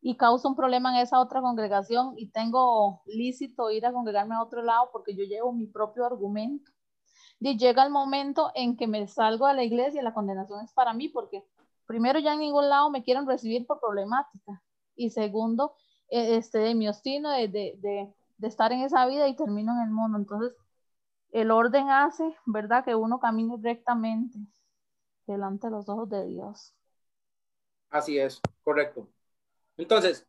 y 0.00 0.16
causo 0.16 0.48
un 0.48 0.56
problema 0.56 0.90
en 0.94 1.02
esa 1.02 1.20
otra 1.20 1.40
congregación 1.40 2.14
y 2.16 2.30
tengo 2.30 3.02
lícito 3.06 3.70
ir 3.70 3.86
a 3.86 3.92
congregarme 3.92 4.34
a 4.34 4.42
otro 4.42 4.62
lado 4.62 4.90
porque 4.92 5.14
yo 5.14 5.24
llevo 5.24 5.52
mi 5.52 5.66
propio 5.66 6.04
argumento? 6.04 6.70
Y 7.40 7.58
llega 7.58 7.84
el 7.84 7.90
momento 7.90 8.52
en 8.54 8.76
que 8.76 8.86
me 8.86 9.06
salgo 9.08 9.46
de 9.48 9.54
la 9.54 9.64
iglesia 9.64 10.00
y 10.00 10.04
la 10.04 10.14
condenación 10.14 10.64
es 10.64 10.72
para 10.72 10.92
mí 10.94 11.08
porque 11.08 11.44
primero 11.86 12.18
ya 12.18 12.34
en 12.34 12.40
ningún 12.40 12.68
lado 12.68 12.90
me 12.90 13.02
quieren 13.02 13.26
recibir 13.26 13.66
por 13.66 13.80
problemática 13.80 14.62
y 14.94 15.10
segundo, 15.10 15.74
eh, 16.08 16.36
este, 16.36 16.74
mi 16.74 16.88
obstino 16.88 17.30
de, 17.30 17.48
de, 17.48 17.74
de, 17.78 18.14
de 18.38 18.48
estar 18.48 18.72
en 18.72 18.82
esa 18.82 19.06
vida 19.06 19.26
y 19.28 19.36
termino 19.36 19.72
en 19.72 19.82
el 19.82 19.90
mundo. 19.90 20.18
Entonces, 20.18 20.56
el 21.32 21.50
orden 21.50 21.88
hace, 21.90 22.36
¿verdad? 22.46 22.84
Que 22.84 22.94
uno 22.94 23.18
camine 23.18 23.56
rectamente 23.60 24.38
delante 25.26 25.66
de 25.66 25.72
los 25.72 25.88
ojos 25.88 26.08
de 26.08 26.26
Dios. 26.26 26.74
Así 27.92 28.18
es, 28.18 28.40
correcto. 28.64 29.06
Entonces, 29.76 30.26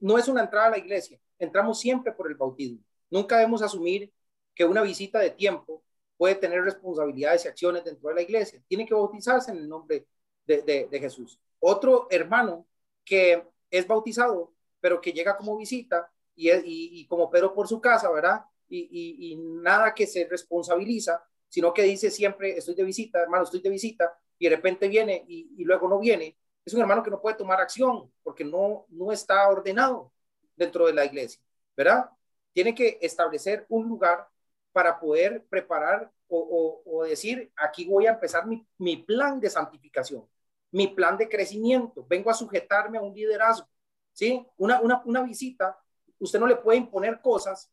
no 0.00 0.18
es 0.18 0.28
una 0.28 0.42
entrada 0.42 0.66
a 0.66 0.70
la 0.70 0.78
iglesia, 0.78 1.18
entramos 1.38 1.80
siempre 1.80 2.12
por 2.12 2.28
el 2.28 2.34
bautismo. 2.34 2.78
Nunca 3.10 3.38
debemos 3.38 3.62
asumir 3.62 4.12
que 4.54 4.66
una 4.66 4.82
visita 4.82 5.18
de 5.18 5.30
tiempo 5.30 5.82
puede 6.18 6.34
tener 6.34 6.62
responsabilidades 6.62 7.44
y 7.44 7.48
acciones 7.48 7.84
dentro 7.84 8.10
de 8.10 8.16
la 8.16 8.22
iglesia. 8.22 8.62
Tiene 8.68 8.84
que 8.84 8.92
bautizarse 8.92 9.50
en 9.50 9.58
el 9.58 9.68
nombre 9.68 10.06
de, 10.46 10.88
Jesús. 10.92 11.40
Otro 11.58 12.06
hermano 12.10 12.66
que 13.02 13.42
es 13.70 13.86
bautizado, 13.88 14.52
pero 14.78 15.00
que 15.00 15.12
llega 15.12 15.38
como 15.38 15.56
visita 15.56 16.12
y, 16.36 17.06
como 17.06 17.30
Pedro 17.30 17.54
por 17.54 17.66
su 17.66 17.80
casa, 17.80 18.10
¿verdad? 18.10 18.44
Y, 18.68 19.36
nada 19.38 19.94
que 19.94 20.06
se 20.06 20.26
responsabiliza, 20.28 21.24
sino 21.48 21.72
que 21.72 21.82
dice 21.82 22.10
siempre, 22.10 22.58
estoy 22.58 22.74
de 22.74 22.84
visita, 22.84 23.22
hermano, 23.22 23.44
estoy 23.44 23.62
de 23.62 23.70
visita, 23.70 24.18
y 24.38 24.50
de 24.50 24.56
repente 24.56 24.86
viene 24.88 25.24
y 25.26 25.64
luego 25.64 25.88
no 25.88 25.98
viene. 25.98 26.36
Es 26.64 26.72
un 26.74 26.80
hermano 26.80 27.02
que 27.02 27.10
no 27.10 27.20
puede 27.20 27.36
tomar 27.36 27.60
acción 27.60 28.10
porque 28.22 28.44
no, 28.44 28.86
no 28.88 29.12
está 29.12 29.48
ordenado 29.48 30.12
dentro 30.56 30.86
de 30.86 30.94
la 30.94 31.04
iglesia, 31.04 31.42
¿verdad? 31.76 32.10
Tiene 32.52 32.74
que 32.74 32.98
establecer 33.02 33.66
un 33.68 33.88
lugar 33.88 34.28
para 34.72 34.98
poder 34.98 35.44
preparar 35.46 36.10
o, 36.28 37.04
decir, 37.08 37.52
aquí 37.54 37.84
voy 37.84 38.06
a 38.06 38.12
empezar 38.12 38.46
mi, 38.46 38.66
mi, 38.78 38.96
plan 38.96 39.38
de 39.38 39.48
santificación, 39.48 40.28
mi 40.72 40.88
plan 40.88 41.16
de 41.16 41.28
crecimiento, 41.28 42.04
vengo 42.08 42.28
a 42.28 42.34
sujetarme 42.34 42.98
a 42.98 43.02
un 43.02 43.14
liderazgo, 43.14 43.68
¿sí? 44.12 44.44
Una, 44.56 44.80
una, 44.80 45.00
una 45.04 45.22
visita, 45.22 45.78
usted 46.18 46.40
no 46.40 46.48
le 46.48 46.56
puede 46.56 46.78
imponer 46.78 47.20
cosas 47.20 47.70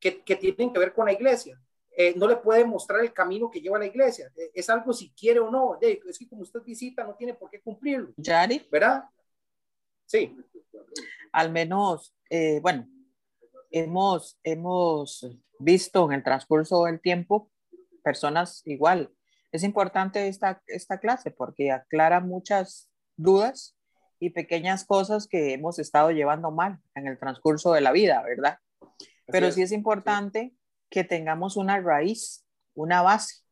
que 0.00 0.12
tienen 0.12 0.72
que 0.72 0.78
ver 0.78 0.92
con 0.92 1.06
la 1.06 1.12
iglesia, 1.12 1.60
eh, 2.02 2.14
no 2.16 2.26
le 2.26 2.36
puede 2.36 2.64
mostrar 2.64 3.02
el 3.02 3.12
camino 3.12 3.50
que 3.50 3.60
lleva 3.60 3.78
la 3.78 3.84
iglesia, 3.84 4.32
eh, 4.34 4.50
es 4.54 4.70
algo 4.70 4.90
si 4.94 5.10
quiere 5.10 5.38
o 5.38 5.50
no, 5.50 5.78
es 5.82 6.18
que 6.18 6.26
como 6.26 6.40
usted 6.40 6.62
visita 6.62 7.04
no 7.04 7.14
tiene 7.14 7.34
por 7.34 7.50
qué 7.50 7.60
cumplirlo, 7.60 8.14
Yari, 8.16 8.66
¿verdad? 8.72 9.04
Sí. 10.06 10.34
al 11.30 11.52
menos, 11.52 12.16
eh, 12.30 12.58
bueno, 12.62 12.88
hemos, 13.70 14.38
hemos 14.42 15.26
visto 15.58 16.06
en 16.06 16.12
el 16.12 16.24
transcurso 16.24 16.84
del 16.84 17.02
tiempo 17.02 17.50
personas 18.02 18.62
igual. 18.64 19.12
Es 19.52 19.62
importante 19.62 20.26
esta, 20.26 20.62
esta 20.68 21.00
clase 21.00 21.30
porque 21.30 21.70
aclara 21.70 22.20
muchas 22.20 22.88
dudas 23.18 23.76
y 24.18 24.30
pequeñas 24.30 24.86
cosas 24.86 25.28
que 25.28 25.52
hemos 25.52 25.78
estado 25.78 26.12
llevando 26.12 26.50
mal 26.50 26.78
en 26.94 27.08
el 27.08 27.18
transcurso 27.18 27.74
de 27.74 27.82
la 27.82 27.92
vida, 27.92 28.22
¿verdad? 28.22 28.58
Pero 29.26 29.48
es. 29.48 29.54
sí 29.54 29.60
es 29.60 29.72
importante. 29.72 30.54
Que 30.90 31.04
tengamos 31.04 31.56
una 31.56 31.80
raíz, 31.80 32.44
una 32.74 33.02
base, 33.02 33.42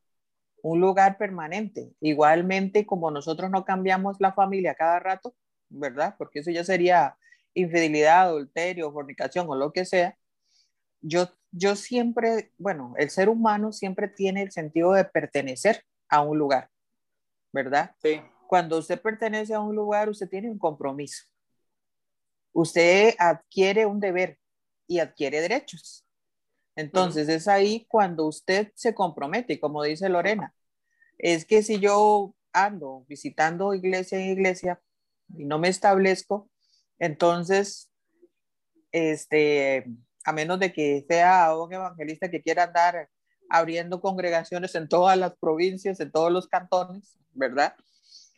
un 0.62 0.80
lugar 0.80 1.16
permanente. 1.18 1.92
Igualmente, 2.00 2.84
como 2.84 3.10
nosotros 3.10 3.50
no 3.50 3.64
cambiamos 3.64 4.16
la 4.20 4.32
familia 4.32 4.74
cada 4.74 4.98
rato, 4.98 5.34
¿verdad? 5.68 6.16
Porque 6.18 6.40
eso 6.40 6.50
ya 6.50 6.64
sería 6.64 7.16
infidelidad, 7.54 8.22
adulterio, 8.28 8.92
fornicación 8.92 9.46
o 9.48 9.54
lo 9.54 9.72
que 9.72 9.84
sea. 9.84 10.16
Yo, 11.00 11.28
yo 11.52 11.76
siempre, 11.76 12.52
bueno, 12.58 12.94
el 12.98 13.10
ser 13.10 13.28
humano 13.28 13.72
siempre 13.72 14.08
tiene 14.08 14.42
el 14.42 14.50
sentido 14.50 14.92
de 14.92 15.04
pertenecer 15.04 15.84
a 16.08 16.22
un 16.22 16.38
lugar, 16.38 16.70
¿verdad? 17.52 17.94
Sí. 18.02 18.20
Cuando 18.48 18.78
usted 18.78 19.00
pertenece 19.00 19.54
a 19.54 19.60
un 19.60 19.76
lugar, 19.76 20.08
usted 20.08 20.28
tiene 20.28 20.50
un 20.50 20.58
compromiso. 20.58 21.24
Usted 22.52 23.14
adquiere 23.18 23.86
un 23.86 24.00
deber 24.00 24.38
y 24.86 24.98
adquiere 24.98 25.40
derechos. 25.40 26.07
Entonces 26.78 27.28
es 27.28 27.48
ahí 27.48 27.86
cuando 27.88 28.24
usted 28.26 28.70
se 28.76 28.94
compromete, 28.94 29.58
como 29.58 29.82
dice 29.82 30.08
Lorena, 30.08 30.54
es 31.18 31.44
que 31.44 31.64
si 31.64 31.80
yo 31.80 32.36
ando 32.52 33.04
visitando 33.08 33.74
iglesia 33.74 34.20
en 34.20 34.30
iglesia 34.30 34.80
y 35.36 35.44
no 35.44 35.58
me 35.58 35.66
establezco, 35.66 36.48
entonces, 37.00 37.90
este, 38.92 39.86
a 40.24 40.32
menos 40.32 40.60
de 40.60 40.72
que 40.72 41.04
sea 41.08 41.52
un 41.56 41.72
evangelista 41.72 42.30
que 42.30 42.42
quiera 42.42 42.62
andar 42.62 43.10
abriendo 43.50 44.00
congregaciones 44.00 44.72
en 44.76 44.88
todas 44.88 45.18
las 45.18 45.36
provincias, 45.36 45.98
en 45.98 46.12
todos 46.12 46.30
los 46.30 46.46
cantones, 46.46 47.18
¿verdad? 47.32 47.74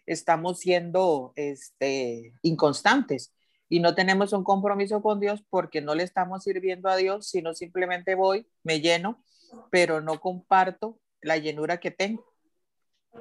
Estamos 0.07 0.61
siendo 0.61 1.35
este, 1.37 2.33
inconstantes 2.41 3.35
y 3.71 3.81
no 3.81 3.95
tenemos 3.95 4.35
un 4.35 4.45
compromiso 4.45 5.01
con 5.01 5.21
Dios 5.21 5.43
porque 5.49 5.81
no 5.81 5.95
le 5.95 6.03
estamos 6.03 6.43
sirviendo 6.43 6.91
a 6.91 6.97
Dios, 6.97 7.29
sino 7.29 7.55
simplemente 7.55 8.17
voy, 8.17 8.47
me 8.65 8.81
lleno, 8.81 9.25
pero 9.71 10.01
no 10.01 10.21
comparto 10.21 10.99
la 11.23 11.39
llenura 11.39 11.79
que 11.79 11.93
tengo. 11.93 12.27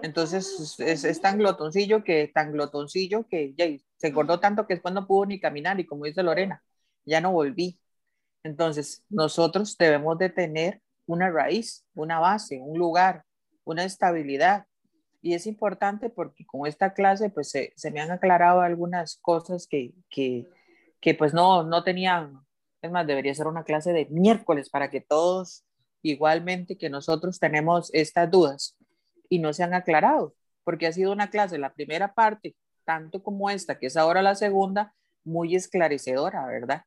Entonces 0.01 0.79
es, 0.79 1.21
tan 1.21 1.37
glotoncillo 1.37 2.03
que 2.03 2.27
tan 2.27 2.51
glotoncillo 2.51 3.27
que 3.27 3.53
ya, 3.55 3.65
se 3.97 4.07
engordó 4.07 4.39
tanto 4.39 4.65
que 4.65 4.73
después 4.73 4.93
no 4.93 5.07
pudo 5.07 5.27
ni 5.27 5.39
caminar 5.39 5.79
y 5.79 5.85
como 5.85 6.05
dice 6.05 6.23
Lorena, 6.23 6.63
ya 7.05 7.21
no 7.21 7.31
volví. 7.31 7.79
Entonces 8.43 9.03
nosotros 9.07 9.77
debemos 9.77 10.17
de 10.17 10.29
tener 10.29 10.81
una 11.05 11.29
raíz, 11.29 11.85
una 11.93 12.19
base, 12.19 12.59
un 12.59 12.77
lugar, 12.77 13.23
una 13.65 13.83
estabilidad. 13.83 14.65
Y 15.21 15.33
es 15.33 15.47
importante 15.47 16.09
porque 16.09 16.45
con 16.45 16.67
esta 16.67 16.93
clase 16.93 17.29
pues 17.29 17.49
se, 17.49 17.73
se 17.75 17.91
me 17.91 17.99
han 17.99 18.11
aclarado 18.11 18.61
algunas 18.61 19.17
cosas 19.17 19.67
que, 19.67 19.93
que, 20.09 20.47
que 21.01 21.13
pues 21.13 21.33
no, 21.33 21.63
no 21.63 21.83
tenían 21.83 22.39
Es 22.81 22.91
más, 22.91 23.05
debería 23.05 23.33
ser 23.35 23.47
una 23.47 23.63
clase 23.63 23.91
de 23.91 24.07
miércoles 24.09 24.69
para 24.69 24.89
que 24.89 25.01
todos, 25.01 25.65
igualmente 26.01 26.77
que 26.77 26.89
nosotros 26.89 27.39
tenemos 27.39 27.89
estas 27.93 28.31
dudas 28.31 28.77
y 29.29 29.39
no 29.39 29.53
se 29.53 29.63
han 29.63 29.73
aclarado, 29.73 30.33
porque 30.63 30.87
ha 30.87 30.93
sido 30.93 31.11
una 31.11 31.29
clase, 31.29 31.57
la 31.57 31.73
primera 31.73 32.13
parte, 32.13 32.55
tanto 32.85 33.21
como 33.21 33.49
esta, 33.49 33.77
que 33.77 33.87
es 33.87 33.97
ahora 33.97 34.21
la 34.21 34.35
segunda, 34.35 34.95
muy 35.23 35.55
esclarecedora, 35.55 36.45
¿verdad? 36.47 36.83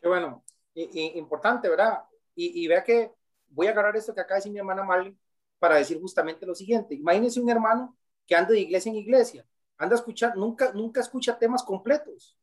Qué 0.00 0.08
bueno, 0.08 0.42
importante, 0.74 1.68
¿verdad? 1.68 2.00
Y, 2.34 2.66
vea 2.66 2.82
que 2.82 3.12
voy 3.48 3.68
a 3.68 3.70
agarrar 3.70 3.96
esto 3.96 4.14
que 4.14 4.22
de 4.22 4.34
decir 4.34 4.52
mi 4.52 4.58
hermana 4.58 4.82
Marlene 4.82 5.16
para 5.62 5.76
decir 5.76 6.00
justamente 6.00 6.44
lo 6.44 6.56
siguiente. 6.56 6.96
Imagínense 6.96 7.40
un 7.40 7.48
hermano 7.48 7.96
que 8.26 8.34
anda 8.34 8.50
de 8.50 8.58
iglesia 8.58 8.90
en 8.90 8.96
iglesia, 8.96 9.46
anda 9.78 9.94
a 9.94 9.98
escuchar, 9.98 10.36
nunca, 10.36 10.72
nunca 10.72 11.00
escucha 11.00 11.38
temas 11.38 11.62
completos. 11.62 12.36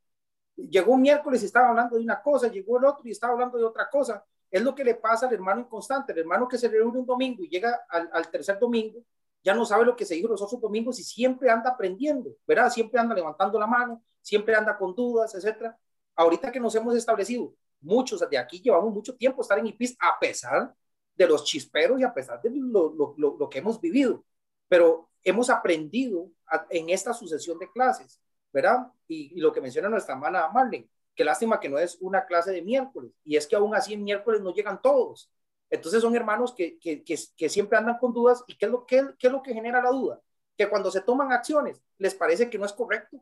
Llegó 0.56 0.94
un 0.94 1.02
miércoles 1.02 1.44
y 1.44 1.48
estaba 1.48 1.68
hablando 1.68 1.98
de 1.98 2.04
una 2.04 2.22
cosa, 2.22 2.48
llegó 2.48 2.78
el 2.78 2.86
otro 2.86 3.02
y 3.04 3.12
estaba 3.12 3.34
hablando 3.34 3.58
de 3.58 3.66
otra 3.66 3.90
cosa. 3.90 4.24
Es 4.50 4.62
lo 4.62 4.74
que 4.74 4.86
le 4.86 4.96
pasa 4.96 5.28
al 5.28 5.34
hermano 5.34 5.60
inconstante, 5.60 6.14
el 6.14 6.20
hermano 6.20 6.48
que 6.48 6.58
se 6.58 6.70
reúne 6.70 6.98
un 6.98 7.06
domingo 7.06 7.44
y 7.44 7.50
llega 7.50 7.82
al, 7.90 8.10
al 8.14 8.32
tercer 8.32 8.58
domingo, 8.58 9.02
ya 9.44 9.54
no 9.54 9.66
sabe 9.66 9.84
lo 9.84 9.98
que 9.98 10.06
se 10.06 10.16
dijo 10.16 10.30
los 10.30 10.42
otros 10.42 10.62
domingos 10.62 10.98
y 11.02 11.04
siempre 11.04 11.50
anda 11.50 11.72
aprendiendo, 11.72 12.38
¿verdad? 12.48 12.70
Siempre 12.70 13.02
anda 13.02 13.14
levantando 13.14 13.60
la 13.60 13.68
mano, 13.68 14.02
siempre 14.22 14.56
anda 14.56 14.78
con 14.78 14.96
dudas, 14.96 15.36
etcétera. 15.36 15.78
Ahorita 16.16 16.54
que 16.54 16.62
nos 16.62 16.74
hemos 16.74 16.96
establecido, 16.96 17.54
muchos 17.82 18.22
de 18.30 18.38
aquí 18.38 18.62
llevamos 18.62 18.94
mucho 18.94 19.14
tiempo 19.18 19.42
estar 19.42 19.60
en 19.60 19.68
IPIS 19.68 19.98
a 20.00 20.18
pesar 20.18 20.74
de 21.20 21.28
los 21.28 21.44
chisperos 21.44 22.00
y 22.00 22.04
a 22.04 22.14
pesar 22.14 22.42
de 22.42 22.50
lo, 22.50 22.94
lo, 22.94 23.14
lo, 23.18 23.50
que 23.50 23.60
hemos 23.60 23.82
vivido, 23.82 24.24
pero 24.70 25.10
hemos 25.22 25.50
aprendido 25.50 26.32
en 26.70 26.90
esta 26.90 27.14
sucesión 27.14 27.60
de 27.60 27.70
clases, 27.70 28.22
¿verdad? 28.54 28.88
Y, 29.06 29.38
lo 29.42 29.52
que 29.52 29.60
menciona 29.60 29.90
nuestra 29.90 30.16
hermana 30.16 30.48
Marlene, 30.48 30.90
qué 31.14 31.26
lástima 31.26 31.60
que 31.60 31.68
no 31.68 31.78
es 31.78 31.98
una 32.00 32.26
clase 32.26 32.52
de 32.54 32.62
miércoles, 32.62 33.12
y 33.26 33.36
es 33.36 33.46
que 33.46 33.58
aún 33.58 33.76
así 33.76 33.94
en 33.94 34.06
miércoles 34.06 34.40
no 34.40 34.54
llegan 34.54 34.82
todos. 34.82 35.30
Entonces 35.70 36.02
son 36.02 36.16
hermanos 36.16 36.54
que, 36.54 36.80
que, 36.80 37.04
que, 37.04 37.20
que 37.36 37.50
siempre 37.50 37.78
andan 37.78 37.98
con 37.98 38.14
dudas, 38.14 38.42
¿y 38.48 38.56
qué 38.56 38.68
es, 38.68 38.72
lo, 38.72 38.86
qué, 38.86 39.06
qué 39.20 39.28
es 39.28 39.34
lo 39.34 39.44
que 39.44 39.54
genera 39.54 39.84
la 39.84 39.90
duda? 39.90 40.22
Que 40.58 40.70
cuando 40.70 40.90
se 40.90 41.02
toman 41.02 41.34
acciones 41.34 41.84
les 41.98 42.16
parece 42.16 42.50
que 42.50 42.58
no 42.58 42.66
es 42.66 42.72
correcto, 42.72 43.22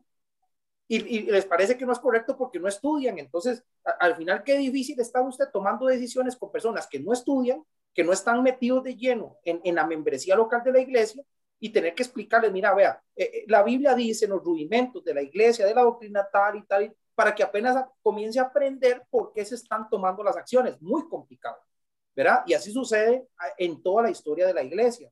y, 0.86 1.22
les 1.22 1.44
parece 1.44 1.76
que 1.76 1.84
no 1.84 1.92
es 1.92 1.98
correcto 1.98 2.36
porque 2.36 2.58
no 2.60 2.68
estudian. 2.68 3.18
Entonces, 3.18 3.62
al 3.98 4.16
final, 4.16 4.42
qué 4.44 4.56
difícil 4.56 4.98
está 5.00 5.20
usted 5.20 5.46
tomando 5.52 5.86
decisiones 5.86 6.36
con 6.36 6.50
personas 6.50 6.86
que 6.86 6.98
no 7.00 7.12
estudian, 7.12 7.62
que 7.98 8.04
no 8.04 8.12
están 8.12 8.44
metidos 8.44 8.84
de 8.84 8.94
lleno 8.94 9.38
en, 9.42 9.60
en 9.64 9.74
la 9.74 9.84
membresía 9.84 10.36
local 10.36 10.62
de 10.62 10.70
la 10.70 10.78
iglesia 10.78 11.20
y 11.58 11.70
tener 11.70 11.96
que 11.96 12.04
explicarles, 12.04 12.52
mira, 12.52 12.72
vea, 12.72 13.02
eh, 13.16 13.24
eh, 13.24 13.44
la 13.48 13.64
Biblia 13.64 13.92
dice 13.96 14.28
los 14.28 14.40
rudimentos 14.40 15.02
de 15.02 15.14
la 15.14 15.20
iglesia, 15.20 15.66
de 15.66 15.74
la 15.74 15.82
doctrina 15.82 16.24
tal 16.32 16.58
y 16.58 16.62
tal, 16.62 16.94
para 17.16 17.34
que 17.34 17.42
apenas 17.42 17.84
comience 18.00 18.38
a 18.38 18.44
aprender 18.44 19.02
por 19.10 19.32
qué 19.32 19.44
se 19.44 19.56
están 19.56 19.90
tomando 19.90 20.22
las 20.22 20.36
acciones. 20.36 20.80
Muy 20.80 21.08
complicado, 21.08 21.58
¿verdad? 22.14 22.44
Y 22.46 22.54
así 22.54 22.70
sucede 22.70 23.26
en 23.56 23.82
toda 23.82 24.04
la 24.04 24.10
historia 24.10 24.46
de 24.46 24.54
la 24.54 24.62
iglesia. 24.62 25.10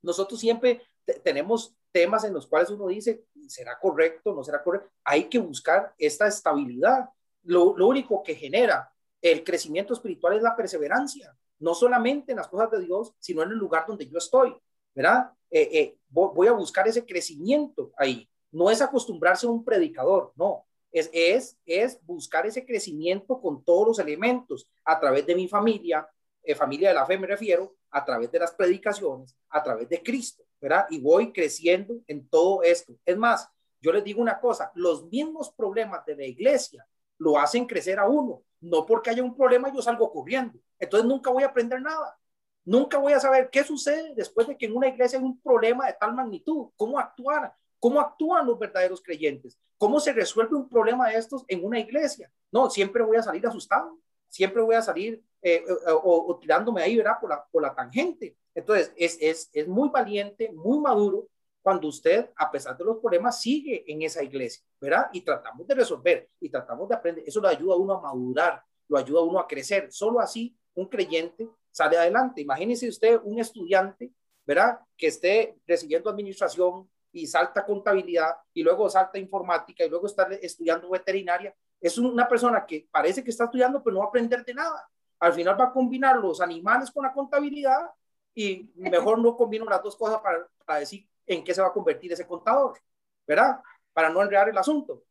Nosotros 0.00 0.40
siempre 0.40 0.80
tenemos 1.22 1.76
temas 1.90 2.24
en 2.24 2.32
los 2.32 2.46
cuales 2.46 2.70
uno 2.70 2.86
dice, 2.86 3.26
¿será 3.46 3.78
correcto? 3.78 4.32
¿No 4.32 4.42
será 4.42 4.62
correcto? 4.62 4.88
Hay 5.04 5.24
que 5.24 5.38
buscar 5.38 5.92
esta 5.98 6.28
estabilidad. 6.28 7.10
Lo, 7.42 7.76
lo 7.76 7.88
único 7.88 8.22
que 8.22 8.34
genera 8.34 8.90
el 9.20 9.44
crecimiento 9.44 9.92
espiritual 9.92 10.34
es 10.34 10.42
la 10.42 10.56
perseverancia, 10.56 11.36
no 11.62 11.74
solamente 11.74 12.32
en 12.32 12.38
las 12.38 12.48
cosas 12.48 12.70
de 12.72 12.80
Dios, 12.80 13.14
sino 13.20 13.42
en 13.42 13.50
el 13.50 13.56
lugar 13.56 13.84
donde 13.86 14.06
yo 14.06 14.18
estoy, 14.18 14.54
¿verdad? 14.94 15.30
Eh, 15.48 15.68
eh, 15.72 15.96
voy 16.08 16.48
a 16.48 16.52
buscar 16.52 16.86
ese 16.88 17.06
crecimiento 17.06 17.92
ahí. 17.96 18.28
No 18.50 18.70
es 18.70 18.82
acostumbrarse 18.82 19.46
a 19.46 19.50
un 19.50 19.64
predicador, 19.64 20.32
no. 20.34 20.66
Es, 20.90 21.08
es, 21.12 21.56
es 21.64 22.04
buscar 22.04 22.46
ese 22.46 22.66
crecimiento 22.66 23.40
con 23.40 23.64
todos 23.64 23.86
los 23.86 23.98
elementos 23.98 24.68
a 24.84 24.98
través 25.00 25.24
de 25.24 25.34
mi 25.34 25.48
familia, 25.48 26.06
eh, 26.42 26.54
familia 26.54 26.88
de 26.88 26.94
la 26.96 27.06
fe 27.06 27.16
me 27.16 27.26
refiero, 27.26 27.76
a 27.90 28.04
través 28.04 28.30
de 28.32 28.40
las 28.40 28.52
predicaciones, 28.52 29.34
a 29.48 29.62
través 29.62 29.88
de 29.88 30.02
Cristo, 30.02 30.42
¿verdad? 30.60 30.86
Y 30.90 31.00
voy 31.00 31.32
creciendo 31.32 31.94
en 32.08 32.28
todo 32.28 32.62
esto. 32.62 32.92
Es 33.06 33.16
más, 33.16 33.48
yo 33.80 33.92
les 33.92 34.02
digo 34.02 34.20
una 34.20 34.40
cosa, 34.40 34.72
los 34.74 35.04
mismos 35.04 35.52
problemas 35.52 36.04
de 36.04 36.16
la 36.16 36.24
iglesia 36.24 36.84
lo 37.18 37.38
hacen 37.38 37.66
crecer 37.66 38.00
a 38.00 38.08
uno, 38.08 38.42
no 38.62 38.86
porque 38.86 39.10
haya 39.10 39.22
un 39.22 39.36
problema 39.36 39.72
yo 39.72 39.82
salgo 39.82 40.10
corriendo, 40.10 40.58
entonces 40.78 41.06
nunca 41.06 41.30
voy 41.30 41.42
a 41.42 41.48
aprender 41.48 41.82
nada, 41.82 42.18
nunca 42.64 42.96
voy 42.98 43.12
a 43.12 43.20
saber 43.20 43.50
qué 43.50 43.64
sucede 43.64 44.14
después 44.14 44.46
de 44.46 44.56
que 44.56 44.66
en 44.66 44.76
una 44.76 44.88
iglesia 44.88 45.18
hay 45.18 45.24
un 45.24 45.40
problema 45.40 45.86
de 45.86 45.94
tal 45.94 46.14
magnitud, 46.14 46.68
cómo 46.76 46.98
actuar, 46.98 47.54
cómo 47.78 48.00
actúan 48.00 48.46
los 48.46 48.58
verdaderos 48.58 49.02
creyentes, 49.02 49.58
cómo 49.76 50.00
se 50.00 50.12
resuelve 50.12 50.56
un 50.56 50.68
problema 50.68 51.08
de 51.08 51.16
estos 51.16 51.44
en 51.48 51.64
una 51.64 51.78
iglesia. 51.78 52.32
No, 52.52 52.70
siempre 52.70 53.02
voy 53.02 53.16
a 53.16 53.22
salir 53.22 53.44
asustado, 53.46 53.98
siempre 54.28 54.62
voy 54.62 54.76
a 54.76 54.82
salir 54.82 55.22
eh, 55.42 55.64
eh, 55.66 55.92
o, 55.92 56.38
tirándome 56.40 56.82
ahí, 56.82 56.96
¿verdad? 56.96 57.18
Por 57.20 57.30
la, 57.30 57.44
por 57.50 57.62
la 57.62 57.74
tangente. 57.74 58.36
Entonces, 58.54 58.92
es, 58.96 59.18
es, 59.20 59.50
es 59.52 59.66
muy 59.66 59.88
valiente, 59.88 60.52
muy 60.52 60.78
maduro 60.78 61.26
cuando 61.62 61.88
usted, 61.88 62.30
a 62.36 62.50
pesar 62.50 62.76
de 62.76 62.84
los 62.84 62.98
problemas, 62.98 63.40
sigue 63.40 63.84
en 63.90 64.02
esa 64.02 64.22
iglesia, 64.22 64.64
¿verdad? 64.80 65.08
Y 65.12 65.22
tratamos 65.22 65.66
de 65.66 65.74
resolver 65.74 66.28
y 66.40 66.48
tratamos 66.48 66.88
de 66.88 66.94
aprender. 66.94 67.24
Eso 67.26 67.40
lo 67.40 67.48
ayuda 67.48 67.74
a 67.74 67.76
uno 67.76 67.94
a 67.94 68.00
madurar, 68.00 68.62
lo 68.88 68.98
ayuda 68.98 69.20
a 69.20 69.24
uno 69.24 69.38
a 69.38 69.46
crecer. 69.46 69.90
Solo 69.92 70.20
así 70.20 70.56
un 70.74 70.86
creyente 70.86 71.48
sale 71.70 71.96
adelante. 71.96 72.40
Imagínese 72.40 72.88
usted 72.88 73.20
un 73.22 73.38
estudiante, 73.38 74.12
¿verdad? 74.44 74.80
Que 74.96 75.06
esté 75.06 75.56
recibiendo 75.66 76.10
administración 76.10 76.90
y 77.12 77.26
salta 77.26 77.64
contabilidad 77.64 78.34
y 78.52 78.62
luego 78.62 78.90
salta 78.90 79.18
informática 79.18 79.84
y 79.84 79.88
luego 79.88 80.06
está 80.06 80.24
estudiando 80.40 80.90
veterinaria 80.90 81.54
es 81.82 81.98
una 81.98 82.28
persona 82.28 82.64
que 82.64 82.86
parece 82.90 83.24
que 83.24 83.30
está 83.30 83.44
estudiando, 83.44 83.82
pero 83.82 83.94
no 83.94 84.00
va 84.00 84.06
a 84.06 84.08
aprender 84.08 84.44
de 84.44 84.54
nada. 84.54 84.88
Al 85.18 85.32
final 85.32 85.60
va 85.60 85.64
a 85.64 85.72
combinar 85.72 86.16
los 86.16 86.40
animales 86.40 86.92
con 86.92 87.02
la 87.02 87.12
contabilidad 87.12 87.90
y 88.34 88.70
mejor 88.76 89.18
no 89.18 89.36
combino 89.36 89.64
las 89.64 89.82
dos 89.82 89.96
cosas 89.96 90.20
para, 90.20 90.78
decir 90.78 91.08
en 91.26 91.44
qué 91.44 91.54
se 91.54 91.62
va 91.62 91.68
a 91.68 91.72
convertir 91.72 92.12
ese 92.12 92.26
contador, 92.26 92.78
¿verdad? 93.26 93.60
Para 93.92 94.10
no 94.10 94.22
enredar 94.22 94.48
el 94.48 94.58
asunto. 94.58 95.04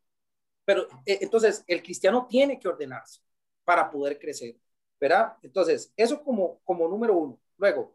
Pero 0.64 0.86
eh, 1.06 1.18
entonces 1.22 1.64
el 1.66 1.82
cristiano 1.82 2.26
tiene 2.28 2.58
que 2.58 2.68
ordenarse 2.68 3.20
para 3.64 3.90
poder 3.90 4.18
crecer, 4.18 4.56
¿verdad? 5.00 5.36
Entonces, 5.42 5.92
eso 5.96 6.22
como, 6.22 6.60
como 6.64 6.88
número 6.88 7.16
uno. 7.16 7.38
Luego, 7.56 7.94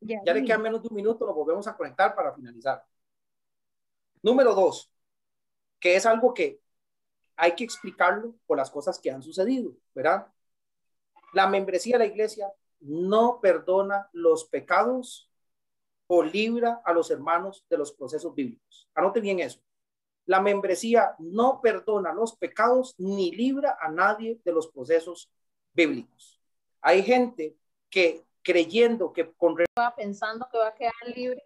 ya, 0.00 0.20
ya 0.24 0.34
le 0.34 0.44
quedan 0.44 0.62
menos 0.62 0.82
de 0.82 0.88
un 0.88 0.94
minuto, 0.94 1.26
lo 1.26 1.34
volvemos 1.34 1.66
a 1.66 1.76
conectar 1.76 2.14
para 2.14 2.34
finalizar. 2.34 2.84
Número 4.22 4.54
dos, 4.54 4.90
que 5.78 5.96
es 5.96 6.06
algo 6.06 6.34
que 6.34 6.60
hay 7.36 7.54
que 7.54 7.64
explicarlo 7.64 8.34
por 8.46 8.56
las 8.56 8.70
cosas 8.70 8.98
que 8.98 9.10
han 9.10 9.22
sucedido, 9.22 9.72
¿verdad? 9.94 10.26
La 11.32 11.46
membresía 11.46 11.98
de 11.98 12.06
la 12.06 12.10
iglesia 12.10 12.52
no 12.80 13.40
perdona 13.40 14.08
los 14.12 14.44
pecados 14.44 15.30
o 16.06 16.22
libra 16.22 16.80
a 16.84 16.92
los 16.92 17.10
hermanos 17.10 17.64
de 17.68 17.78
los 17.78 17.92
procesos 17.92 18.34
bíblicos. 18.34 18.88
Anote 18.94 19.20
bien 19.20 19.40
eso. 19.40 19.60
La 20.26 20.40
membresía 20.40 21.14
no 21.18 21.60
perdona 21.60 22.12
los 22.12 22.36
pecados 22.36 22.94
ni 22.98 23.30
libra 23.30 23.76
a 23.80 23.88
nadie 23.88 24.40
de 24.44 24.52
los 24.52 24.68
procesos 24.68 25.30
bíblicos. 25.72 26.40
Hay 26.80 27.02
gente 27.02 27.56
que 27.90 28.24
creyendo 28.42 29.12
que 29.12 29.32
con 29.32 29.56
pensando 29.96 30.48
que 30.50 30.58
va 30.58 30.68
a 30.68 30.74
quedar 30.74 30.92
libre 31.14 31.42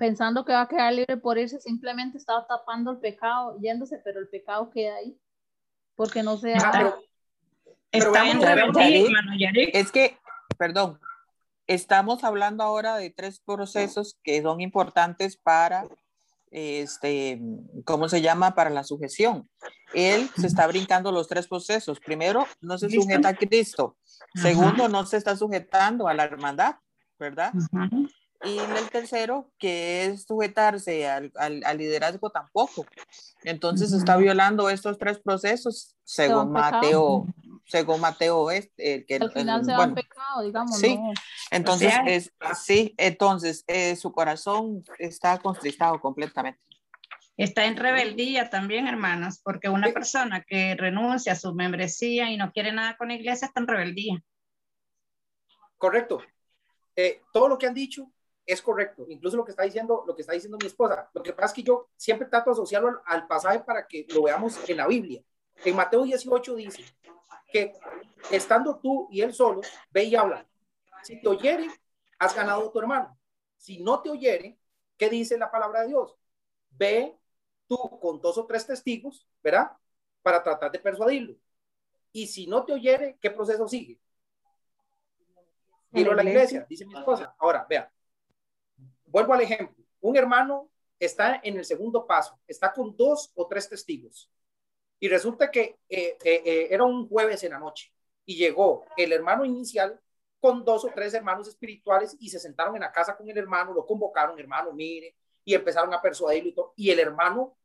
pensando 0.00 0.46
que 0.46 0.52
va 0.52 0.62
a 0.62 0.68
quedar 0.68 0.94
libre 0.94 1.18
por 1.18 1.36
irse, 1.36 1.60
simplemente 1.60 2.16
estaba 2.16 2.46
tapando 2.46 2.90
el 2.90 2.98
pecado, 2.98 3.58
yéndose, 3.60 4.00
pero 4.02 4.18
el 4.18 4.28
pecado 4.28 4.70
queda 4.70 4.96
ahí, 4.96 5.14
porque 5.94 6.22
no 6.22 6.38
se 6.38 6.54
ha... 6.54 6.94
Está, 7.92 8.24
Es 9.74 9.92
que, 9.92 10.16
perdón, 10.56 10.98
estamos 11.70 12.24
hablando 12.24 12.64
ahora 12.64 12.96
de 12.96 13.10
tres 13.10 13.38
procesos 13.38 14.18
que 14.24 14.42
son 14.42 14.60
importantes 14.60 15.36
para, 15.36 15.86
este, 16.50 17.40
¿cómo 17.84 18.08
se 18.08 18.20
llama? 18.20 18.56
Para 18.56 18.70
la 18.70 18.82
sujeción. 18.82 19.48
Él 19.94 20.28
se 20.36 20.48
está 20.48 20.66
brincando 20.66 21.12
los 21.12 21.28
tres 21.28 21.46
procesos. 21.46 22.00
Primero, 22.00 22.44
no 22.60 22.76
se 22.76 22.90
sujeta 22.90 23.28
a 23.28 23.36
Cristo. 23.36 23.96
Segundo, 24.34 24.88
no 24.88 25.06
se 25.06 25.16
está 25.16 25.36
sujetando 25.36 26.08
a 26.08 26.14
la 26.14 26.24
hermandad, 26.24 26.74
¿verdad? 27.20 27.52
Y 28.42 28.58
el 28.58 28.88
tercero, 28.90 29.50
que 29.58 30.06
es 30.06 30.24
sujetarse 30.24 31.06
al, 31.06 31.30
al, 31.36 31.76
liderazgo 31.76 32.30
tampoco. 32.30 32.86
Entonces 33.44 33.92
está 33.92 34.16
violando 34.16 34.70
estos 34.70 34.96
tres 34.96 35.18
procesos, 35.18 35.94
según 36.04 36.50
Mateo, 36.50 37.26
según 37.66 38.00
Mateo 38.00 38.50
este, 38.50 39.04
que 39.04 39.16
al 39.16 39.30
final 39.30 39.62
se 39.62 39.74
bueno, 39.74 39.94
pecado, 39.94 40.42
digamos. 40.42 40.78
Sí, 40.78 40.98
entonces 41.50 41.92
es, 42.06 42.32
sí, 42.58 42.94
entonces 42.96 43.62
eh, 43.66 43.94
su 43.96 44.10
corazón 44.10 44.84
está 44.98 45.38
contristado 45.38 46.00
completamente. 46.00 46.60
Está 47.36 47.66
en 47.66 47.76
rebeldía 47.76 48.48
también, 48.48 48.86
hermanas, 48.86 49.40
porque 49.42 49.68
una 49.68 49.88
persona 49.92 50.44
que 50.44 50.74
renuncia 50.76 51.34
a 51.34 51.36
su 51.36 51.54
membresía 51.54 52.30
y 52.30 52.38
no 52.38 52.52
quiere 52.52 52.72
nada 52.72 52.96
con 52.96 53.08
la 53.08 53.14
iglesia 53.14 53.46
está 53.46 53.60
en 53.60 53.66
rebeldía. 53.66 54.22
Correcto. 55.76 56.22
Eh, 56.96 57.22
todo 57.32 57.48
lo 57.48 57.58
que 57.58 57.66
han 57.66 57.74
dicho 57.74 58.10
es 58.52 58.62
correcto. 58.62 59.06
Incluso 59.08 59.36
lo 59.36 59.44
que 59.44 59.52
está 59.52 59.62
diciendo, 59.62 60.04
lo 60.06 60.14
que 60.14 60.22
está 60.22 60.32
diciendo 60.32 60.58
mi 60.60 60.66
esposa. 60.66 61.08
Lo 61.12 61.22
que 61.22 61.32
pasa 61.32 61.46
es 61.46 61.52
que 61.52 61.62
yo 61.62 61.88
siempre 61.96 62.28
trato 62.28 62.50
de 62.50 62.54
asociarlo 62.54 62.88
al, 62.88 63.00
al 63.06 63.26
pasaje 63.26 63.60
para 63.60 63.86
que 63.86 64.06
lo 64.14 64.24
veamos 64.24 64.58
en 64.68 64.76
la 64.76 64.86
Biblia. 64.86 65.22
En 65.64 65.76
Mateo 65.76 66.04
18 66.04 66.54
dice 66.56 66.84
que 67.52 67.72
estando 68.30 68.78
tú 68.78 69.08
y 69.10 69.20
él 69.20 69.32
solo, 69.32 69.60
ve 69.90 70.04
y 70.04 70.16
habla. 70.16 70.46
Si 71.02 71.20
te 71.20 71.28
oyere, 71.28 71.68
has 72.18 72.34
ganado 72.34 72.68
a 72.68 72.72
tu 72.72 72.78
hermano. 72.78 73.18
Si 73.56 73.82
no 73.82 74.00
te 74.00 74.10
oyere, 74.10 74.58
¿qué 74.96 75.08
dice 75.08 75.36
la 75.38 75.50
palabra 75.50 75.82
de 75.82 75.88
Dios? 75.88 76.16
Ve 76.70 77.16
tú 77.66 77.76
con 78.00 78.20
dos 78.20 78.38
o 78.38 78.46
tres 78.46 78.66
testigos, 78.66 79.28
¿verdad? 79.42 79.72
Para 80.22 80.42
tratar 80.42 80.70
de 80.70 80.78
persuadirlo. 80.78 81.36
Y 82.12 82.26
si 82.26 82.46
no 82.46 82.64
te 82.64 82.72
oyere, 82.72 83.18
¿qué 83.20 83.30
proceso 83.30 83.68
sigue? 83.68 84.00
Dilo 85.90 86.12
a 86.12 86.16
la 86.16 86.24
iglesia, 86.24 86.66
dice 86.68 86.86
mi 86.86 86.94
esposa. 86.94 87.34
Ahora, 87.38 87.66
vea, 87.68 87.92
vuelvo 89.10 89.34
al 89.34 89.42
ejemplo. 89.42 89.84
Un 90.00 90.16
hermano 90.16 90.70
está 90.98 91.40
en 91.42 91.56
el 91.56 91.64
segundo 91.64 92.06
paso, 92.06 92.38
está 92.46 92.72
con 92.72 92.96
dos 92.96 93.32
o 93.34 93.46
tres 93.46 93.68
testigos. 93.68 94.30
Y 94.98 95.08
resulta 95.08 95.50
que 95.50 95.78
eh, 95.88 96.18
eh, 96.22 96.42
eh, 96.44 96.68
era 96.70 96.84
un 96.84 97.08
jueves 97.08 97.42
en 97.42 97.52
la 97.52 97.58
noche 97.58 97.90
y 98.26 98.36
llegó 98.36 98.84
el 98.96 99.12
hermano 99.12 99.44
inicial 99.44 99.98
con 100.38 100.64
dos 100.64 100.84
o 100.84 100.90
tres 100.94 101.14
hermanos 101.14 101.48
espirituales 101.48 102.16
y 102.20 102.28
se 102.28 102.38
sentaron 102.38 102.76
en 102.76 102.82
la 102.82 102.92
casa 102.92 103.16
con 103.16 103.28
el 103.28 103.36
hermano, 103.36 103.72
lo 103.72 103.86
convocaron, 103.86 104.38
hermano, 104.38 104.72
mire, 104.72 105.16
y 105.44 105.54
empezaron 105.54 105.92
a 105.94 106.00
persuadirlo 106.00 106.50
y 106.50 106.54
todo. 106.54 106.72
Y 106.76 106.90
el 106.90 107.00
hermano 107.00 107.56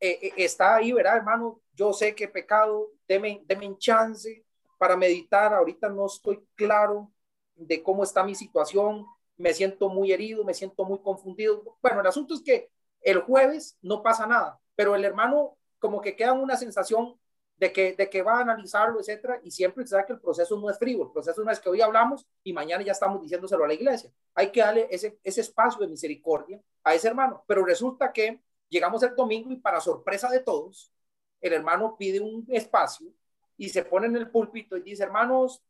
está 0.00 0.76
ahí, 0.76 0.92
¿verdad, 0.92 1.18
hermano? 1.18 1.62
Yo 1.72 1.92
sé 1.92 2.14
que 2.14 2.26
pecado, 2.26 2.90
deme, 3.06 3.42
deme 3.46 3.76
chance 3.78 4.44
para 4.76 4.96
meditar. 4.96 5.54
Ahorita 5.54 5.88
no 5.88 6.06
estoy 6.06 6.44
claro 6.56 7.12
de 7.54 7.82
cómo 7.82 8.02
está 8.02 8.24
mi 8.24 8.34
situación, 8.34 9.06
me 9.42 9.52
siento 9.52 9.88
muy 9.88 10.12
herido, 10.12 10.44
me 10.44 10.54
siento 10.54 10.84
muy 10.84 11.00
confundido. 11.00 11.76
Bueno, 11.82 12.00
el 12.00 12.06
asunto 12.06 12.34
es 12.34 12.42
que 12.42 12.70
el 13.00 13.20
jueves 13.22 13.76
no 13.82 14.00
pasa 14.00 14.24
nada, 14.24 14.60
pero 14.76 14.94
el 14.94 15.04
hermano 15.04 15.58
como 15.80 16.00
que 16.00 16.14
queda 16.14 16.32
una 16.32 16.56
sensación 16.56 17.18
de 17.56 17.72
que, 17.72 17.94
de 17.94 18.08
que 18.08 18.22
va 18.22 18.38
a 18.38 18.42
analizarlo, 18.42 19.00
etcétera, 19.00 19.40
y 19.42 19.50
siempre 19.50 19.82
se 19.84 19.90
sabe 19.90 20.06
que 20.06 20.12
el 20.12 20.20
proceso 20.20 20.56
no 20.56 20.70
es 20.70 20.78
frío, 20.78 21.02
el 21.02 21.10
proceso 21.10 21.42
no 21.42 21.50
es 21.50 21.58
que 21.58 21.68
hoy 21.68 21.80
hablamos 21.80 22.24
y 22.44 22.52
mañana 22.52 22.84
ya 22.84 22.92
estamos 22.92 23.20
diciéndoselo 23.20 23.64
a 23.64 23.68
la 23.68 23.74
iglesia. 23.74 24.12
Hay 24.34 24.52
que 24.52 24.60
darle 24.60 24.86
ese, 24.90 25.18
ese 25.24 25.40
espacio 25.40 25.80
de 25.80 25.88
misericordia 25.88 26.62
a 26.84 26.94
ese 26.94 27.08
hermano, 27.08 27.42
pero 27.48 27.64
resulta 27.64 28.12
que 28.12 28.40
llegamos 28.68 29.02
el 29.02 29.16
domingo 29.16 29.50
y 29.50 29.56
para 29.56 29.80
sorpresa 29.80 30.30
de 30.30 30.38
todos, 30.38 30.92
el 31.40 31.52
hermano 31.52 31.96
pide 31.98 32.20
un 32.20 32.46
espacio 32.48 33.08
y 33.56 33.70
se 33.70 33.84
pone 33.84 34.06
en 34.06 34.16
el 34.16 34.30
púlpito 34.30 34.76
y 34.76 34.82
dice, 34.82 35.02
hermanos, 35.02 35.60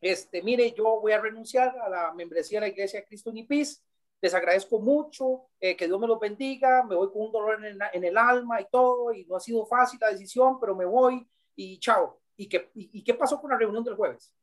este, 0.00 0.42
mire, 0.42 0.72
yo 0.72 1.00
voy 1.00 1.12
a 1.12 1.20
renunciar 1.20 1.78
a 1.78 1.88
la 1.88 2.12
membresía 2.12 2.60
de 2.60 2.66
la 2.66 2.72
Iglesia 2.72 3.00
de 3.00 3.06
Cristo 3.06 3.30
Unipis, 3.30 3.82
les 4.20 4.34
agradezco 4.34 4.78
mucho, 4.78 5.48
eh, 5.60 5.76
que 5.76 5.86
Dios 5.86 6.00
me 6.00 6.06
los 6.06 6.18
bendiga, 6.18 6.82
me 6.82 6.94
voy 6.94 7.10
con 7.10 7.22
un 7.22 7.32
dolor 7.32 7.64
en 7.64 8.04
el, 8.04 8.16
alma 8.16 8.60
y 8.60 8.66
todo, 8.70 9.12
y 9.12 9.24
no 9.26 9.36
ha 9.36 9.40
sido 9.40 9.66
fácil 9.66 9.98
la 10.00 10.10
decisión, 10.10 10.58
pero 10.58 10.74
me 10.74 10.84
voy 10.84 11.26
y 11.54 11.78
chao. 11.78 12.20
¿Y 12.36 12.48
qué, 12.48 12.70
y, 12.74 13.02
qué 13.02 13.14
pasó 13.14 13.40
con 13.40 13.50
la 13.50 13.56
reunión 13.56 13.82
del 13.82 13.94
jueves? 13.96 14.34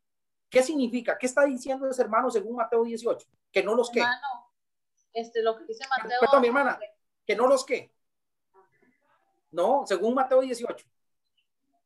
¿Qué 0.50 0.64
significa? 0.64 1.18
¿Qué 1.18 1.28
está 1.28 1.46
diciendo 1.46 1.88
ese 1.88 2.02
hermano 2.02 2.30
según 2.30 2.56
Mateo 2.56 2.84
18? 2.84 3.28
Que 3.52 3.64
no 3.64 3.76
los 3.76 3.90
que. 3.90 4.00
Hermano, 4.00 4.52
este, 5.12 5.42
lo 5.44 5.58
que 5.58 5.66
dice 5.66 5.86
Mateo. 5.90 6.18
Perdón, 6.20 6.42
mi 6.42 6.48
hermana, 6.48 6.80
que 7.26 7.36
no 7.36 7.48
los 7.48 7.66
que. 7.66 7.92
No, 9.52 9.86
según 9.86 10.16
Mateo 10.16 10.42
18. 10.42 10.86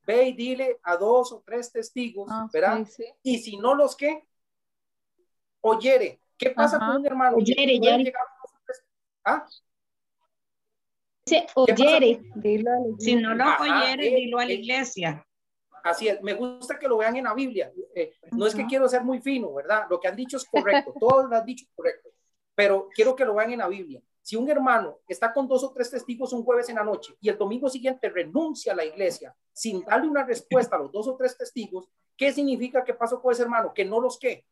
Ve 0.08 0.30
y 0.30 0.34
dile 0.34 0.80
a 0.84 0.98
dos 0.98 1.32
o 1.34 1.44
tres 1.46 1.72
testigos, 1.72 2.28
ah, 2.32 2.50
¿verdad? 2.52 2.88
Y 3.22 3.38
si 3.40 3.58
no 3.58 3.76
los 3.76 3.96
que, 3.96 4.26
oyere, 5.62 6.22
¿Qué 6.38 6.52
pasa 6.52 6.78
con 6.78 6.98
un 6.98 7.06
hermano? 7.06 7.38
Oyere, 7.38 7.80
ya. 7.80 7.98
¿Ah? 9.26 9.46
Dice, 11.26 11.48
oyere. 11.56 12.22
Si 13.00 13.16
no 13.16 13.34
lo 13.34 13.46
oyere, 13.60 14.16
dilo 14.16 14.40
a 14.40 14.46
la 14.46 14.54
iglesia. 14.54 15.28
Así 15.84 16.08
es, 16.08 16.22
me 16.22 16.34
gusta 16.34 16.78
que 16.78 16.88
lo 16.88 16.98
vean 16.98 17.16
en 17.16 17.24
la 17.24 17.34
Biblia. 17.34 17.72
Eh, 17.96 18.14
no 18.32 18.46
es 18.46 18.54
que 18.54 18.66
quiero 18.66 18.88
ser 18.90 19.04
muy 19.04 19.20
fino, 19.20 19.54
¿verdad? 19.54 19.88
Lo 19.90 20.00
que 20.00 20.08
han 20.08 20.16
dicho 20.16 20.38
es 20.38 20.46
correcto, 20.46 20.94
todos 21.00 21.30
lo 21.30 21.36
han 21.36 21.46
dicho 21.46 21.66
correcto, 21.74 22.10
pero 22.54 22.90
quiero 22.94 23.16
que 23.16 23.26
lo 23.26 23.36
vean 23.36 23.52
en 23.52 23.60
la 23.60 23.68
Biblia. 23.68 24.02
Si 24.28 24.36
un 24.36 24.50
hermano 24.50 25.00
está 25.08 25.32
con 25.32 25.48
dos 25.48 25.64
o 25.64 25.72
tres 25.72 25.90
testigos 25.90 26.34
un 26.34 26.44
jueves 26.44 26.68
en 26.68 26.76
la 26.76 26.84
noche 26.84 27.16
y 27.22 27.30
el 27.30 27.38
domingo 27.38 27.70
siguiente 27.70 28.10
renuncia 28.10 28.74
a 28.74 28.76
la 28.76 28.84
iglesia 28.84 29.34
sin 29.54 29.86
darle 29.86 30.10
una 30.10 30.26
respuesta 30.26 30.76
a 30.76 30.80
los 30.80 30.92
dos 30.92 31.08
o 31.08 31.16
tres 31.16 31.38
testigos, 31.38 31.88
¿qué 32.18 32.34
significa 32.34 32.84
que 32.84 32.94
pasó 32.94 33.22
con 33.22 33.32
ese 33.32 33.44
hermano? 33.44 33.74
Que 33.74 33.86
no 33.86 34.02
los 34.02 34.20
que 34.20 34.46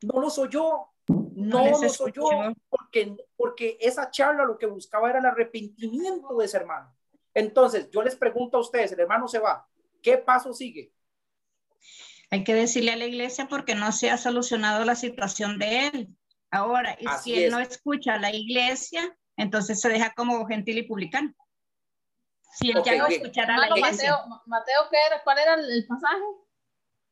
no 0.00 0.20
los 0.20 0.36
oyó, 0.36 0.88
no, 1.06 1.70
no 1.70 1.80
los 1.80 2.00
oyó, 2.00 2.24
porque, 2.68 3.16
porque 3.36 3.78
esa 3.80 4.10
charla 4.10 4.44
lo 4.44 4.58
que 4.58 4.66
buscaba 4.66 5.10
era 5.10 5.20
el 5.20 5.26
arrepentimiento 5.26 6.36
de 6.36 6.44
ese 6.44 6.56
hermano. 6.56 6.92
Entonces, 7.34 7.88
yo 7.88 8.02
les 8.02 8.16
pregunto 8.16 8.56
a 8.56 8.62
ustedes, 8.62 8.90
el 8.90 8.98
hermano 8.98 9.28
se 9.28 9.38
va, 9.38 9.64
¿qué 10.02 10.18
paso 10.18 10.52
sigue? 10.52 10.92
Hay 12.32 12.42
que 12.42 12.54
decirle 12.54 12.90
a 12.90 12.96
la 12.96 13.06
iglesia 13.06 13.46
porque 13.46 13.76
no 13.76 13.92
se 13.92 14.10
ha 14.10 14.18
solucionado 14.18 14.84
la 14.84 14.96
situación 14.96 15.60
de 15.60 15.86
él. 15.86 16.16
Ahora, 16.52 16.96
y 17.00 17.06
si 17.20 17.44
él 17.44 17.50
no 17.50 17.58
escucha 17.58 18.14
a 18.14 18.18
la 18.18 18.32
iglesia, 18.32 19.16
entonces 19.36 19.80
se 19.80 19.88
deja 19.88 20.12
como 20.14 20.46
gentil 20.46 20.78
y 20.78 20.82
publicano. 20.84 21.34
Si 22.52 22.70
él 22.70 22.82
ya 22.84 22.98
no 22.98 23.06
escuchará 23.06 23.56
a 23.56 23.58
la 23.58 23.68
iglesia. 23.76 24.12
Mateo, 24.12 24.42
Mateo 24.46 24.80
¿qué 24.90 24.96
era? 25.06 25.22
¿cuál 25.24 25.38
era 25.38 25.54
el 25.54 25.86
pasaje? 25.88 26.22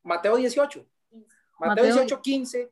Mateo 0.03 0.37
18. 0.37 0.87
Mateo 1.59 1.85
18, 1.85 2.23
15 2.23 2.71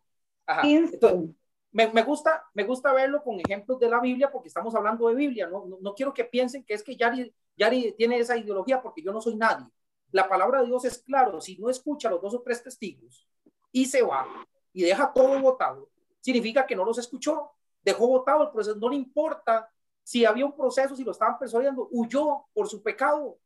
me, 1.70 2.02
gusta, 2.02 2.44
me 2.54 2.64
gusta 2.64 2.92
verlo 2.92 3.22
con 3.22 3.38
ejemplos 3.40 3.78
de 3.78 3.88
la 3.88 4.00
Biblia 4.00 4.30
porque 4.30 4.48
estamos 4.48 4.74
hablando 4.74 5.08
de 5.08 5.14
Biblia. 5.14 5.48
No, 5.48 5.66
no, 5.80 5.94
quiero 5.94 6.14
que 6.14 6.24
piensen 6.24 6.64
que 6.64 6.74
es 6.74 6.82
que 6.82 6.96
Yari, 6.96 7.34
Yari 7.56 7.92
tiene 7.92 8.18
esa 8.18 8.36
ideología 8.36 8.80
porque 8.80 9.02
yo 9.02 9.12
no 9.12 9.20
soy 9.20 9.36
nadie. 9.36 9.66
La 10.10 10.28
palabra 10.28 10.60
de 10.60 10.66
Dios 10.66 10.84
es 10.84 10.98
claro. 11.02 11.40
Si 11.40 11.58
no 11.58 11.68
escucha 11.68 12.08
a 12.08 12.12
los 12.12 12.22
dos 12.22 12.34
o 12.34 12.42
tres 12.42 12.62
testigos 12.62 13.28
y 13.70 13.84
se 13.84 14.02
va 14.02 14.26
y 14.72 14.82
deja 14.82 15.12
todo 15.12 15.38
votado, 15.40 15.90
significa 16.20 16.66
que 16.66 16.76
no 16.76 16.84
los 16.84 16.98
escuchó. 16.98 17.52
Dejó 17.82 18.08
votado 18.08 18.42
el 18.42 18.50
proceso. 18.50 18.76
No 18.76 18.88
le 18.88 18.96
importa 18.96 19.70
si 20.02 20.24
había 20.24 20.46
un 20.46 20.56
proceso, 20.56 20.96
si 20.96 21.04
lo 21.04 21.12
estaban 21.12 21.38
persuadiendo, 21.38 21.88
huyó 21.90 22.46
por 22.52 22.68
su 22.68 22.82
pecado. 22.82 23.38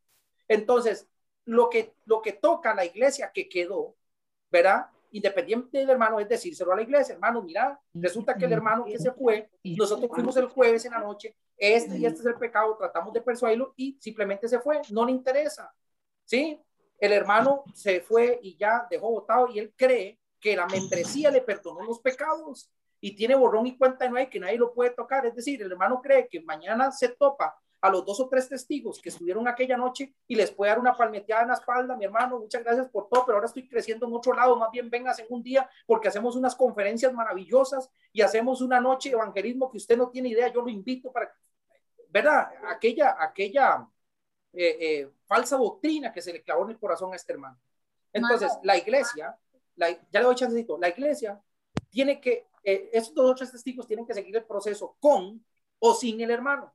Entonces, 0.46 1.08
lo 1.44 1.68
que, 1.68 1.94
lo 2.04 2.22
que 2.22 2.34
toca 2.34 2.70
a 2.70 2.74
la 2.74 2.84
iglesia 2.84 3.32
que 3.32 3.48
quedó, 3.48 3.96
¿verdad? 4.50 4.86
independiente 5.12 5.78
del 5.78 5.90
hermano, 5.90 6.18
es 6.18 6.28
decírselo 6.28 6.72
a 6.72 6.76
la 6.76 6.82
iglesia, 6.82 7.14
hermano, 7.14 7.42
mira, 7.42 7.78
resulta 7.94 8.34
que 8.34 8.46
el 8.46 8.52
hermano 8.52 8.84
que 8.84 8.98
se 8.98 9.12
fue, 9.12 9.50
nosotros 9.62 10.10
fuimos 10.12 10.36
el 10.36 10.46
jueves 10.46 10.84
en 10.86 10.92
la 10.92 11.00
noche, 11.00 11.36
este 11.56 11.98
y 11.98 12.06
este 12.06 12.20
es 12.20 12.26
el 12.26 12.36
pecado, 12.36 12.76
tratamos 12.76 13.12
de 13.12 13.20
persuadirlo 13.20 13.74
y 13.76 13.96
simplemente 14.00 14.48
se 14.48 14.58
fue, 14.58 14.80
no 14.90 15.04
le 15.04 15.12
interesa, 15.12 15.72
¿sí? 16.24 16.58
El 16.98 17.12
hermano 17.12 17.62
se 17.74 18.00
fue 18.00 18.40
y 18.42 18.56
ya 18.56 18.86
dejó 18.90 19.10
votado 19.10 19.48
y 19.48 19.58
él 19.58 19.72
cree 19.76 20.18
que 20.42 20.56
la 20.56 20.66
membresía 20.66 21.30
le 21.30 21.40
perdonó 21.40 21.82
los 21.84 22.00
pecados 22.00 22.70
y 23.00 23.14
tiene 23.14 23.36
borrón 23.36 23.66
y 23.66 23.78
cuenta 23.78 24.10
hay 24.14 24.26
que 24.26 24.40
nadie 24.40 24.58
lo 24.58 24.74
puede 24.74 24.90
tocar, 24.90 25.24
es 25.24 25.34
decir, 25.34 25.62
el 25.62 25.70
hermano 25.70 26.02
cree 26.02 26.28
que 26.28 26.40
mañana 26.40 26.90
se 26.90 27.08
topa 27.08 27.56
a 27.80 27.90
los 27.90 28.04
dos 28.04 28.20
o 28.20 28.28
tres 28.28 28.48
testigos 28.48 29.00
que 29.00 29.08
estuvieron 29.08 29.48
aquella 29.48 29.76
noche 29.76 30.14
y 30.26 30.34
les 30.34 30.50
puede 30.50 30.70
dar 30.70 30.78
una 30.78 30.96
palmeteada 30.96 31.42
en 31.42 31.48
la 31.48 31.54
espalda, 31.54 31.96
mi 31.96 32.04
hermano, 32.04 32.40
muchas 32.40 32.62
gracias 32.62 32.88
por 32.90 33.08
todo, 33.08 33.24
pero 33.24 33.36
ahora 33.36 33.46
estoy 33.46 33.68
creciendo 33.68 34.06
en 34.06 34.14
otro 34.14 34.34
lado, 34.34 34.56
más 34.56 34.70
bien 34.70 34.90
vengas 34.90 35.18
en 35.20 35.26
un 35.30 35.42
día 35.42 35.68
porque 35.86 36.08
hacemos 36.08 36.36
unas 36.36 36.54
conferencias 36.54 37.12
maravillosas 37.12 37.88
y 38.12 38.22
hacemos 38.22 38.60
una 38.60 38.80
noche 38.80 39.10
de 39.10 39.14
evangelismo 39.14 39.70
que 39.70 39.78
usted 39.78 39.96
no 39.96 40.10
tiene 40.10 40.28
idea, 40.28 40.52
yo 40.52 40.62
lo 40.62 40.68
invito 40.68 41.12
para, 41.12 41.32
¿verdad? 42.08 42.50
Aquella, 42.68 43.16
aquella 43.18 43.88
eh, 44.52 44.76
eh, 44.80 45.10
falsa 45.26 45.56
doctrina 45.56 46.12
que 46.12 46.20
se 46.22 46.32
le 46.32 46.42
clavó 46.42 46.64
en 46.64 46.70
el 46.70 46.78
corazón 46.78 47.12
a 47.12 47.16
este 47.16 47.32
hermano. 47.32 47.58
Entonces, 48.12 48.52
la 48.62 48.76
iglesia, 48.76 49.36
la, 49.76 49.90
ya 50.10 50.20
le 50.20 50.26
doy 50.26 50.34
chancecito, 50.34 50.78
la 50.78 50.88
iglesia 50.88 51.42
tiene 51.90 52.20
que, 52.20 52.48
eh, 52.64 52.90
dos 53.14 53.30
o 53.30 53.34
tres 53.34 53.52
testigos 53.52 53.86
tienen 53.86 54.06
que 54.06 54.14
seguir 54.14 54.36
el 54.36 54.44
proceso 54.44 54.96
con 55.00 55.44
o 55.78 55.94
sin 55.94 56.20
el 56.20 56.30
hermano. 56.30 56.74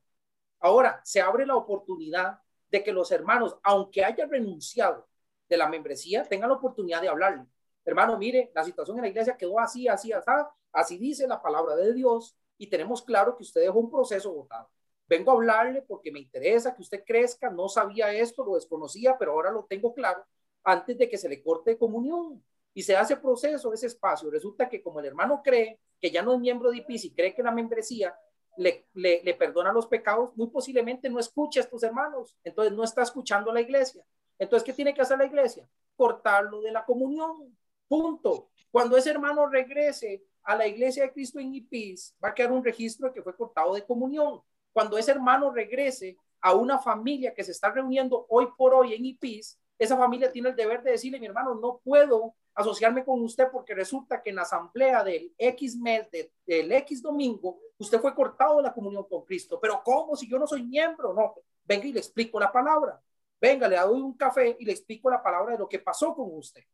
Ahora, 0.60 1.00
se 1.04 1.20
abre 1.20 1.46
la 1.46 1.56
oportunidad 1.56 2.40
de 2.70 2.82
que 2.82 2.92
los 2.92 3.10
hermanos, 3.12 3.56
aunque 3.62 4.04
hayan 4.04 4.30
renunciado 4.30 5.08
de 5.48 5.56
la 5.56 5.68
membresía, 5.68 6.24
tengan 6.24 6.50
la 6.50 6.56
oportunidad 6.56 7.00
de 7.00 7.08
hablarle. 7.08 7.46
Hermano, 7.84 8.18
mire, 8.18 8.50
la 8.54 8.64
situación 8.64 8.98
en 8.98 9.02
la 9.02 9.08
iglesia 9.08 9.36
quedó 9.36 9.58
así, 9.60 9.88
así, 9.88 10.12
así, 10.12 10.30
así 10.72 10.98
dice 10.98 11.26
la 11.26 11.40
palabra 11.40 11.74
de 11.76 11.94
Dios 11.94 12.36
y 12.58 12.68
tenemos 12.68 13.02
claro 13.02 13.36
que 13.36 13.44
usted 13.44 13.62
dejó 13.62 13.78
un 13.78 13.90
proceso 13.90 14.32
votado. 14.32 14.68
Vengo 15.06 15.30
a 15.30 15.34
hablarle 15.34 15.80
porque 15.82 16.12
me 16.12 16.18
interesa 16.18 16.74
que 16.74 16.82
usted 16.82 17.02
crezca, 17.06 17.48
no 17.48 17.68
sabía 17.68 18.12
esto, 18.12 18.44
lo 18.44 18.56
desconocía, 18.56 19.16
pero 19.18 19.32
ahora 19.32 19.50
lo 19.50 19.64
tengo 19.64 19.94
claro 19.94 20.24
antes 20.64 20.98
de 20.98 21.08
que 21.08 21.16
se 21.16 21.28
le 21.28 21.42
corte 21.42 21.78
comunión 21.78 22.44
y 22.78 22.82
se 22.84 22.96
hace 22.96 23.16
proceso, 23.16 23.72
ese 23.72 23.88
espacio. 23.88 24.30
Resulta 24.30 24.68
que 24.68 24.80
como 24.80 25.00
el 25.00 25.06
hermano 25.06 25.42
cree 25.42 25.80
que 26.00 26.12
ya 26.12 26.22
no 26.22 26.34
es 26.34 26.38
miembro 26.38 26.70
de 26.70 26.76
IPIS 26.76 27.06
y 27.06 27.10
cree 27.12 27.34
que 27.34 27.42
la 27.42 27.50
membresía 27.50 28.16
le, 28.56 28.86
le, 28.94 29.34
perdona 29.34 29.72
los 29.72 29.88
pecados, 29.88 30.30
muy 30.36 30.46
posiblemente 30.46 31.10
no 31.10 31.18
escucha 31.18 31.58
a 31.58 31.64
estos 31.64 31.82
hermanos, 31.82 32.36
entonces 32.44 32.72
no 32.72 32.84
está 32.84 33.02
escuchando 33.02 33.50
a 33.50 33.54
la 33.54 33.62
iglesia. 33.62 34.04
Entonces, 34.38 34.64
¿qué 34.64 34.72
tiene 34.72 34.94
que 34.94 35.02
hacer 35.02 35.18
la 35.18 35.24
iglesia? 35.24 35.68
Cortarlo 35.96 36.60
de 36.60 36.70
la 36.70 36.84
comunión. 36.84 37.58
Punto. 37.88 38.50
Cuando 38.70 38.96
ese 38.96 39.10
hermano 39.10 39.48
regrese 39.48 40.22
a 40.44 40.54
la 40.54 40.68
iglesia 40.68 41.02
de 41.02 41.12
Cristo 41.12 41.40
en 41.40 41.52
IPIS 41.52 42.14
va 42.22 42.28
a 42.28 42.34
quedar 42.34 42.52
un 42.52 42.64
registro 42.64 43.12
que 43.12 43.24
fue 43.24 43.34
cortado 43.34 43.74
de 43.74 43.84
comunión. 43.84 44.40
Cuando 44.72 44.96
ese 44.98 45.10
hermano 45.10 45.50
regrese 45.50 46.16
a 46.40 46.54
una 46.54 46.78
familia 46.78 47.34
que 47.34 47.42
se 47.42 47.50
está 47.50 47.72
reuniendo 47.72 48.24
hoy 48.28 48.46
por 48.56 48.72
hoy 48.72 48.94
en 48.94 49.04
IPIS, 49.04 49.58
esa 49.80 49.96
familia 49.96 50.30
tiene 50.30 50.50
el 50.50 50.56
deber 50.56 50.84
de 50.84 50.92
decirle, 50.92 51.18
mi 51.18 51.26
hermano, 51.26 51.56
no 51.56 51.80
puedo 51.82 52.36
asociarme 52.58 53.04
con 53.04 53.22
usted 53.22 53.48
porque 53.52 53.72
resulta 53.72 54.20
que 54.20 54.30
en 54.30 54.36
la 54.36 54.42
asamblea 54.42 55.04
del 55.04 55.32
X 55.38 55.76
mes, 55.76 56.08
del 56.44 56.72
X 56.72 57.00
domingo, 57.00 57.60
usted 57.78 58.00
fue 58.00 58.12
cortado 58.12 58.56
de 58.56 58.64
la 58.64 58.74
comunión 58.74 59.04
con 59.08 59.24
Cristo. 59.24 59.60
Pero 59.60 59.80
¿cómo? 59.84 60.16
Si 60.16 60.28
yo 60.28 60.40
no 60.40 60.46
soy 60.46 60.64
miembro, 60.64 61.14
no. 61.14 61.36
Venga 61.64 61.86
y 61.86 61.92
le 61.92 62.00
explico 62.00 62.40
la 62.40 62.50
palabra. 62.50 63.00
Venga, 63.40 63.68
le 63.68 63.76
doy 63.76 64.00
un 64.00 64.16
café 64.16 64.56
y 64.58 64.64
le 64.64 64.72
explico 64.72 65.08
la 65.08 65.22
palabra 65.22 65.52
de 65.52 65.58
lo 65.58 65.68
que 65.68 65.78
pasó 65.78 66.12
con 66.16 66.36
usted. 66.36 66.64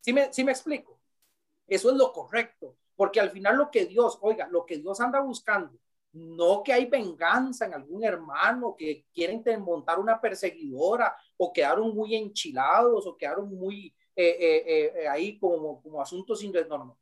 ¿Sí 0.00 0.14
me, 0.14 0.32
sí 0.32 0.42
me 0.42 0.52
explico? 0.52 0.98
Eso 1.66 1.90
es 1.90 1.96
lo 1.96 2.10
correcto, 2.10 2.76
porque 2.96 3.20
al 3.20 3.30
final 3.30 3.56
lo 3.56 3.70
que 3.70 3.84
Dios, 3.84 4.18
oiga, 4.22 4.48
lo 4.48 4.64
que 4.64 4.78
Dios 4.78 5.00
anda 5.00 5.20
buscando, 5.20 5.78
no 6.12 6.62
que 6.62 6.72
hay 6.72 6.86
venganza 6.86 7.66
en 7.66 7.74
algún 7.74 8.04
hermano 8.04 8.74
que 8.74 9.04
quieren 9.12 9.42
montar 9.62 9.98
una 9.98 10.18
perseguidora 10.18 11.14
o 11.36 11.52
quedaron 11.52 11.94
muy 11.94 12.14
enchilados 12.14 13.06
o 13.06 13.16
quedaron 13.18 13.54
muy 13.54 13.94
eh, 14.16 14.36
eh, 14.38 14.92
eh, 14.96 15.08
ahí 15.08 15.38
como, 15.38 15.82
como 15.82 16.00
asuntos 16.00 16.38
sin 16.38 16.52
no, 16.52 16.78
no, 16.78 16.98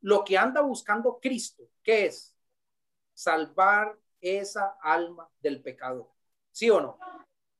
Lo 0.00 0.24
que 0.24 0.36
anda 0.36 0.60
buscando 0.60 1.18
Cristo, 1.20 1.64
¿qué 1.82 2.06
es? 2.06 2.34
Salvar 3.14 3.96
esa 4.20 4.76
alma 4.82 5.28
del 5.40 5.62
pecado. 5.62 6.12
¿Sí 6.50 6.68
o 6.70 6.80
no? 6.80 6.98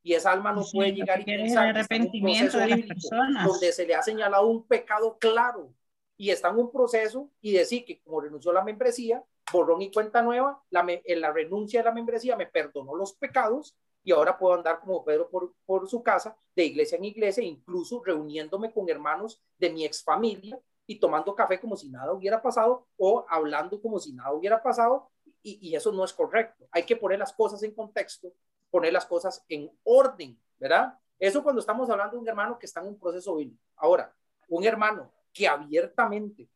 Y 0.02 0.14
esa 0.14 0.32
alma 0.32 0.52
no 0.52 0.64
puede 0.72 0.92
llegar 0.92 1.20
y 1.20 1.24
pensar 1.24 1.68
arrepentimiento 1.68 2.58
de 2.58 2.68
las 2.68 2.80
personas. 2.80 3.46
donde 3.46 3.72
se 3.72 3.86
le 3.86 3.94
ha 3.94 4.02
señalado 4.02 4.46
un 4.46 4.66
pecado 4.66 5.18
claro 5.18 5.72
y 6.16 6.30
está 6.30 6.48
en 6.48 6.58
un 6.58 6.72
proceso 6.72 7.30
y 7.40 7.52
decir 7.52 7.84
que 7.84 8.00
como 8.00 8.20
renunció 8.20 8.50
a 8.50 8.54
la 8.54 8.64
membresía, 8.64 9.22
borrón 9.52 9.82
y 9.82 9.92
cuenta 9.92 10.22
nueva, 10.22 10.62
la, 10.70 10.84
en 10.88 11.20
la 11.20 11.32
renuncia 11.32 11.80
de 11.80 11.84
la 11.84 11.92
membresía 11.92 12.36
me 12.36 12.46
perdonó 12.46 12.94
los 12.94 13.12
pecados 13.12 13.76
y 14.06 14.12
ahora 14.12 14.38
puedo 14.38 14.54
andar 14.54 14.78
como 14.78 15.04
Pedro 15.04 15.28
por, 15.28 15.52
por 15.66 15.88
su 15.88 16.00
casa, 16.00 16.36
de 16.54 16.64
iglesia 16.64 16.96
en 16.96 17.06
iglesia, 17.06 17.42
incluso 17.42 18.00
reuniéndome 18.04 18.72
con 18.72 18.88
hermanos 18.88 19.42
de 19.58 19.68
mi 19.68 19.84
ex 19.84 20.04
familia 20.04 20.60
y 20.86 21.00
tomando 21.00 21.34
café 21.34 21.58
como 21.58 21.76
si 21.76 21.88
nada 21.88 22.12
hubiera 22.12 22.40
pasado 22.40 22.86
o 22.96 23.26
hablando 23.28 23.82
como 23.82 23.98
si 23.98 24.12
nada 24.12 24.32
hubiera 24.32 24.62
pasado 24.62 25.10
y, 25.42 25.58
y, 25.60 25.74
eso 25.74 25.90
no 25.90 26.04
es 26.04 26.12
correcto. 26.12 26.68
Hay 26.70 26.84
que 26.84 26.94
poner 26.94 27.18
las 27.18 27.32
cosas 27.32 27.60
en 27.64 27.74
contexto, 27.74 28.32
poner 28.70 28.92
las 28.92 29.06
cosas 29.06 29.44
en 29.48 29.76
orden, 29.82 30.40
¿verdad? 30.56 30.96
Eso 31.18 31.42
cuando 31.42 31.58
estamos 31.58 31.90
hablando 31.90 32.14
de 32.14 32.20
un 32.20 32.28
hermano 32.28 32.60
que 32.60 32.66
está 32.66 32.82
en 32.82 32.86
un 32.86 33.00
proceso 33.00 33.34
bíblico. 33.34 33.60
Ahora, 33.74 34.14
un 34.48 34.62
hermano 34.62 35.10
que 35.32 35.48
abiertamente 35.48 36.48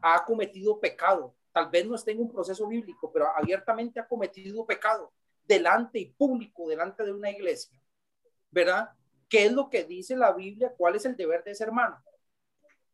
ha 0.00 0.24
cometido 0.24 0.80
pecado, 0.80 1.34
tal 1.52 1.68
vez 1.68 1.86
no 1.86 1.94
esté 1.94 2.12
en 2.12 2.22
un 2.22 2.32
proceso 2.32 2.66
bíblico, 2.66 3.12
pero 3.12 3.26
abiertamente 3.36 4.00
ha 4.00 4.08
cometido 4.08 4.64
pecado, 4.64 5.12
delante 5.50 5.98
y 5.98 6.06
público, 6.06 6.68
delante 6.68 7.02
de 7.02 7.12
una 7.12 7.28
iglesia, 7.28 7.76
¿verdad? 8.52 8.90
¿Qué 9.28 9.46
es 9.46 9.52
lo 9.52 9.68
que 9.68 9.82
dice 9.82 10.14
la 10.16 10.32
Biblia? 10.32 10.72
¿Cuál 10.76 10.94
es 10.94 11.04
el 11.04 11.16
deber 11.16 11.42
de 11.42 11.50
ese 11.50 11.64
hermano? 11.64 12.00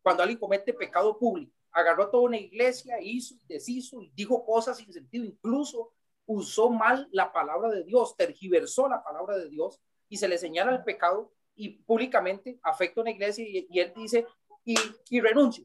Cuando 0.01 0.23
alguien 0.23 0.39
comete 0.39 0.73
pecado 0.73 1.19
público, 1.19 1.53
agarró 1.71 2.09
toda 2.09 2.23
una 2.23 2.37
iglesia, 2.37 2.99
hizo, 2.99 3.35
deshizo 3.47 4.01
y 4.01 4.11
dijo 4.15 4.43
cosas 4.43 4.77
sin 4.77 4.91
sentido, 4.91 5.23
incluso 5.23 5.93
usó 6.25 6.71
mal 6.71 7.07
la 7.11 7.31
palabra 7.31 7.69
de 7.69 7.83
Dios, 7.83 8.17
tergiversó 8.17 8.89
la 8.89 9.03
palabra 9.03 9.37
de 9.37 9.49
Dios 9.49 9.79
y 10.09 10.17
se 10.17 10.27
le 10.27 10.39
señala 10.39 10.71
el 10.71 10.83
pecado 10.83 11.31
y 11.53 11.69
públicamente 11.83 12.59
afecta 12.63 13.01
a 13.01 13.03
una 13.03 13.11
iglesia 13.11 13.45
y, 13.47 13.79
él 13.79 13.93
dice 13.95 14.25
y, 14.65 14.75
y 15.11 15.21
renuncia 15.21 15.63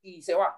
y 0.00 0.22
se 0.22 0.32
va. 0.32 0.56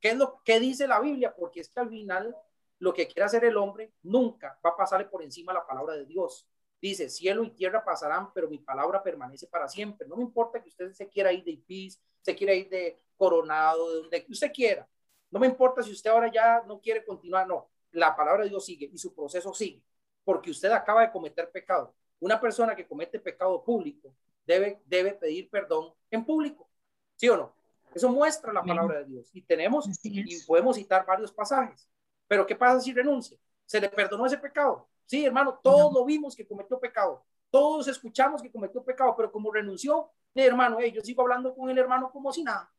¿Qué 0.00 0.10
es 0.10 0.16
lo 0.16 0.40
que 0.44 0.60
dice 0.60 0.86
la 0.86 1.00
Biblia? 1.00 1.34
Porque 1.36 1.58
es 1.58 1.68
que 1.70 1.80
al 1.80 1.88
final 1.88 2.36
lo 2.78 2.94
que 2.94 3.06
quiere 3.06 3.24
hacer 3.24 3.44
el 3.44 3.56
hombre 3.56 3.92
nunca 4.02 4.58
va 4.64 4.70
a 4.70 4.76
pasarle 4.76 5.06
por 5.06 5.22
encima 5.22 5.52
la 5.52 5.66
palabra 5.66 5.94
de 5.94 6.06
Dios. 6.06 6.46
Dice, 6.80 7.08
cielo 7.08 7.42
y 7.42 7.50
tierra 7.50 7.84
pasarán, 7.84 8.32
pero 8.32 8.48
mi 8.48 8.58
palabra 8.58 9.02
permanece 9.02 9.48
para 9.48 9.68
siempre. 9.68 10.06
No 10.06 10.16
me 10.16 10.22
importa 10.22 10.62
que 10.62 10.68
usted 10.68 10.92
se 10.92 11.08
quiera 11.08 11.32
ir 11.32 11.42
de 11.44 11.52
Ipis, 11.52 12.00
se 12.22 12.36
quiera 12.36 12.54
ir 12.54 12.68
de 12.68 13.00
Coronado, 13.16 13.90
de 13.90 14.00
donde 14.02 14.26
usted 14.28 14.52
quiera. 14.52 14.88
No 15.30 15.40
me 15.40 15.46
importa 15.46 15.82
si 15.82 15.90
usted 15.90 16.10
ahora 16.10 16.30
ya 16.30 16.62
no 16.66 16.80
quiere 16.80 17.04
continuar, 17.04 17.46
no. 17.48 17.68
La 17.90 18.14
palabra 18.14 18.44
de 18.44 18.50
Dios 18.50 18.64
sigue 18.64 18.88
y 18.92 18.98
su 18.98 19.14
proceso 19.14 19.52
sigue, 19.52 19.82
porque 20.24 20.50
usted 20.50 20.70
acaba 20.70 21.00
de 21.00 21.10
cometer 21.10 21.50
pecado. 21.50 21.94
Una 22.20 22.40
persona 22.40 22.76
que 22.76 22.86
comete 22.86 23.18
pecado 23.18 23.62
público 23.64 24.14
debe, 24.46 24.80
debe 24.86 25.14
pedir 25.14 25.50
perdón 25.50 25.92
en 26.10 26.24
público, 26.24 26.68
¿sí 27.16 27.28
o 27.28 27.36
no? 27.36 27.54
Eso 27.94 28.08
muestra 28.10 28.52
la 28.52 28.62
palabra 28.62 28.98
de 28.98 29.06
Dios 29.06 29.30
y 29.32 29.42
tenemos 29.42 29.88
y 30.02 30.40
podemos 30.44 30.76
citar 30.76 31.04
varios 31.06 31.32
pasajes. 31.32 31.88
Pero 32.28 32.46
¿qué 32.46 32.54
pasa 32.54 32.80
si 32.80 32.92
renuncia? 32.92 33.36
¿Se 33.64 33.80
le 33.80 33.88
perdonó 33.88 34.26
ese 34.26 34.38
pecado? 34.38 34.88
Sí, 35.06 35.24
hermano, 35.24 35.58
todos 35.62 35.92
lo 35.92 36.04
vimos 36.04 36.36
que 36.36 36.46
cometió 36.46 36.78
pecado. 36.78 37.24
Todos 37.50 37.88
escuchamos 37.88 38.42
que 38.42 38.52
cometió 38.52 38.84
pecado, 38.84 39.14
pero 39.16 39.32
como 39.32 39.50
renunció, 39.50 40.10
de 40.34 40.44
hermano, 40.44 40.80
yo 40.80 41.00
sigo 41.00 41.22
hablando 41.22 41.54
con 41.54 41.70
el 41.70 41.78
hermano 41.78 42.10
como 42.10 42.32
si 42.32 42.44
nada. 42.44 42.70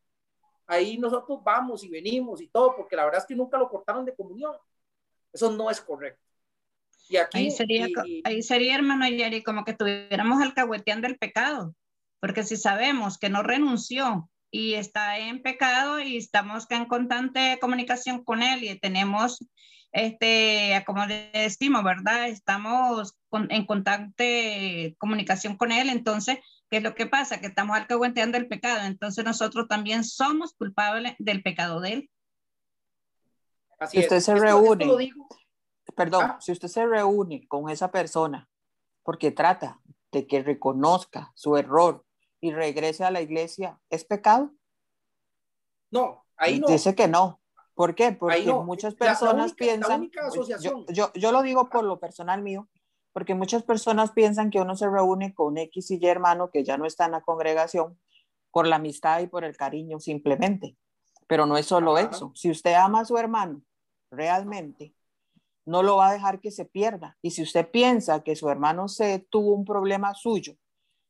Ahí 0.68 0.98
nosotros 1.00 1.40
vamos 1.44 1.84
y 1.84 1.90
venimos 1.90 2.40
y 2.42 2.48
todo, 2.48 2.76
porque 2.76 2.96
la 2.96 3.04
verdad 3.04 3.22
es 3.22 3.26
que 3.26 3.36
nunca 3.36 3.58
lo 3.58 3.68
cortaron 3.68 4.06
de 4.06 4.16
comunión. 4.16 4.56
Eso 5.34 5.52
no 5.52 5.72
es 5.72 5.82
correcto. 5.82 6.22
Y 7.10 7.18
aquí, 7.18 7.40
ahí 7.40 7.52
sería, 7.52 7.88
ahí 8.24 8.44
sería, 8.44 8.76
hermano 8.76 9.08
Yeri, 9.08 9.42
como 9.42 9.66
que 9.66 9.72
estuviéramos 9.72 10.40
alcahueteando 10.42 11.08
el 11.08 11.18
pecado, 11.18 11.74
porque 12.20 12.44
si 12.44 12.56
sabemos 12.56 13.18
que 13.18 13.30
no 13.30 13.42
renunció 13.42 14.30
y 14.52 14.74
está 14.74 15.18
en 15.20 15.42
pecado 15.42 16.00
y 16.00 16.18
estamos 16.18 16.66
en 16.70 16.86
constante 16.86 17.58
comunicación 17.60 18.24
con 18.24 18.42
él 18.42 18.64
y 18.64 18.80
tenemos, 18.80 19.46
este, 19.92 20.84
como 20.86 21.06
decimos, 21.08 21.84
¿verdad? 21.84 22.30
Estamos 22.30 23.16
en 23.32 23.66
constante 23.66 24.96
comunicación 24.98 25.58
con 25.58 25.72
él, 25.72 25.90
entonces, 25.90 26.40
¿qué 26.70 26.78
es 26.78 26.84
lo 26.84 26.96
que 26.96 27.06
pasa? 27.06 27.40
Que 27.40 27.48
estamos 27.48 27.78
alcahueteando 27.78 28.38
el 28.38 28.48
pecado, 28.48 28.86
entonces 28.86 29.24
nosotros 29.24 29.68
también 29.68 30.04
somos 30.04 30.54
culpables 30.54 31.16
del 31.20 31.44
pecado 31.44 31.80
de 31.80 31.94
él. 31.94 32.10
Así 33.80 33.98
si 33.98 34.04
usted 34.04 34.20
se 34.20 34.36
reúne, 34.36 35.12
perdón, 35.96 36.26
ah. 36.26 36.38
si 36.42 36.52
usted 36.52 36.68
se 36.68 36.86
reúne 36.86 37.48
con 37.48 37.70
esa 37.70 37.92
persona 37.92 38.50
porque 39.04 39.32
trata 39.32 39.80
de 40.12 40.28
que 40.28 40.44
reconozca 40.44 41.32
su 41.36 41.56
error 41.56 42.06
y 42.42 42.52
regrese 42.52 43.04
a 43.04 43.12
la 43.12 43.22
iglesia, 43.22 43.80
¿es 43.90 44.06
pecado? 44.06 44.52
No, 45.92 46.26
ahí 46.38 46.60
no. 46.60 46.68
Dice 46.68 46.96
que 46.96 47.08
no. 47.08 47.42
¿Por 47.74 47.96
qué? 47.96 48.12
Porque 48.12 48.44
muchas 48.66 48.96
personas 48.96 49.54
piensan, 49.54 50.12
yo, 50.92 51.14
yo, 51.14 51.32
lo 51.32 51.42
digo 51.42 51.70
por 51.70 51.86
lo 51.86 51.98
personal 51.98 52.42
mío, 52.42 52.68
porque 53.14 53.36
muchas 53.36 53.64
personas 53.64 54.12
piensan 54.12 54.50
que 54.50 54.60
uno 54.60 54.76
se 54.76 54.90
reúne 54.90 55.34
con 55.34 55.58
X 55.58 55.92
y 55.92 56.00
Y 56.02 56.08
hermano 56.08 56.52
que 56.52 56.66
ya 56.66 56.78
no 56.78 56.86
está 56.86 57.06
en 57.06 57.12
la 57.12 57.22
congregación 57.22 57.98
por 58.52 58.68
la 58.68 58.76
amistad 58.76 59.22
y 59.22 59.28
por 59.28 59.46
el 59.46 59.56
cariño 59.56 60.00
simplemente. 60.00 60.76
Pero 61.28 61.46
no 61.46 61.58
es 61.58 61.68
solo 61.68 61.98
eso. 61.98 62.34
Si 62.36 62.52
usted 62.52 62.74
ama 62.74 63.02
a 63.02 63.06
su 63.06 63.18
hermano 63.18 63.62
realmente, 64.12 64.94
no 65.66 65.82
lo 65.82 65.98
va 65.98 66.10
a 66.10 66.14
dejar 66.14 66.42
que 66.42 66.52
se 66.52 66.66
pierda. 66.66 67.18
Y 67.22 67.32
si 67.32 67.44
usted 67.44 67.70
piensa 67.70 68.24
que 68.24 68.36
su 68.36 68.50
hermano 68.50 68.90
se 68.90 69.20
tuvo 69.30 69.54
un 69.54 69.64
problema 69.64 70.14
suyo 70.16 70.58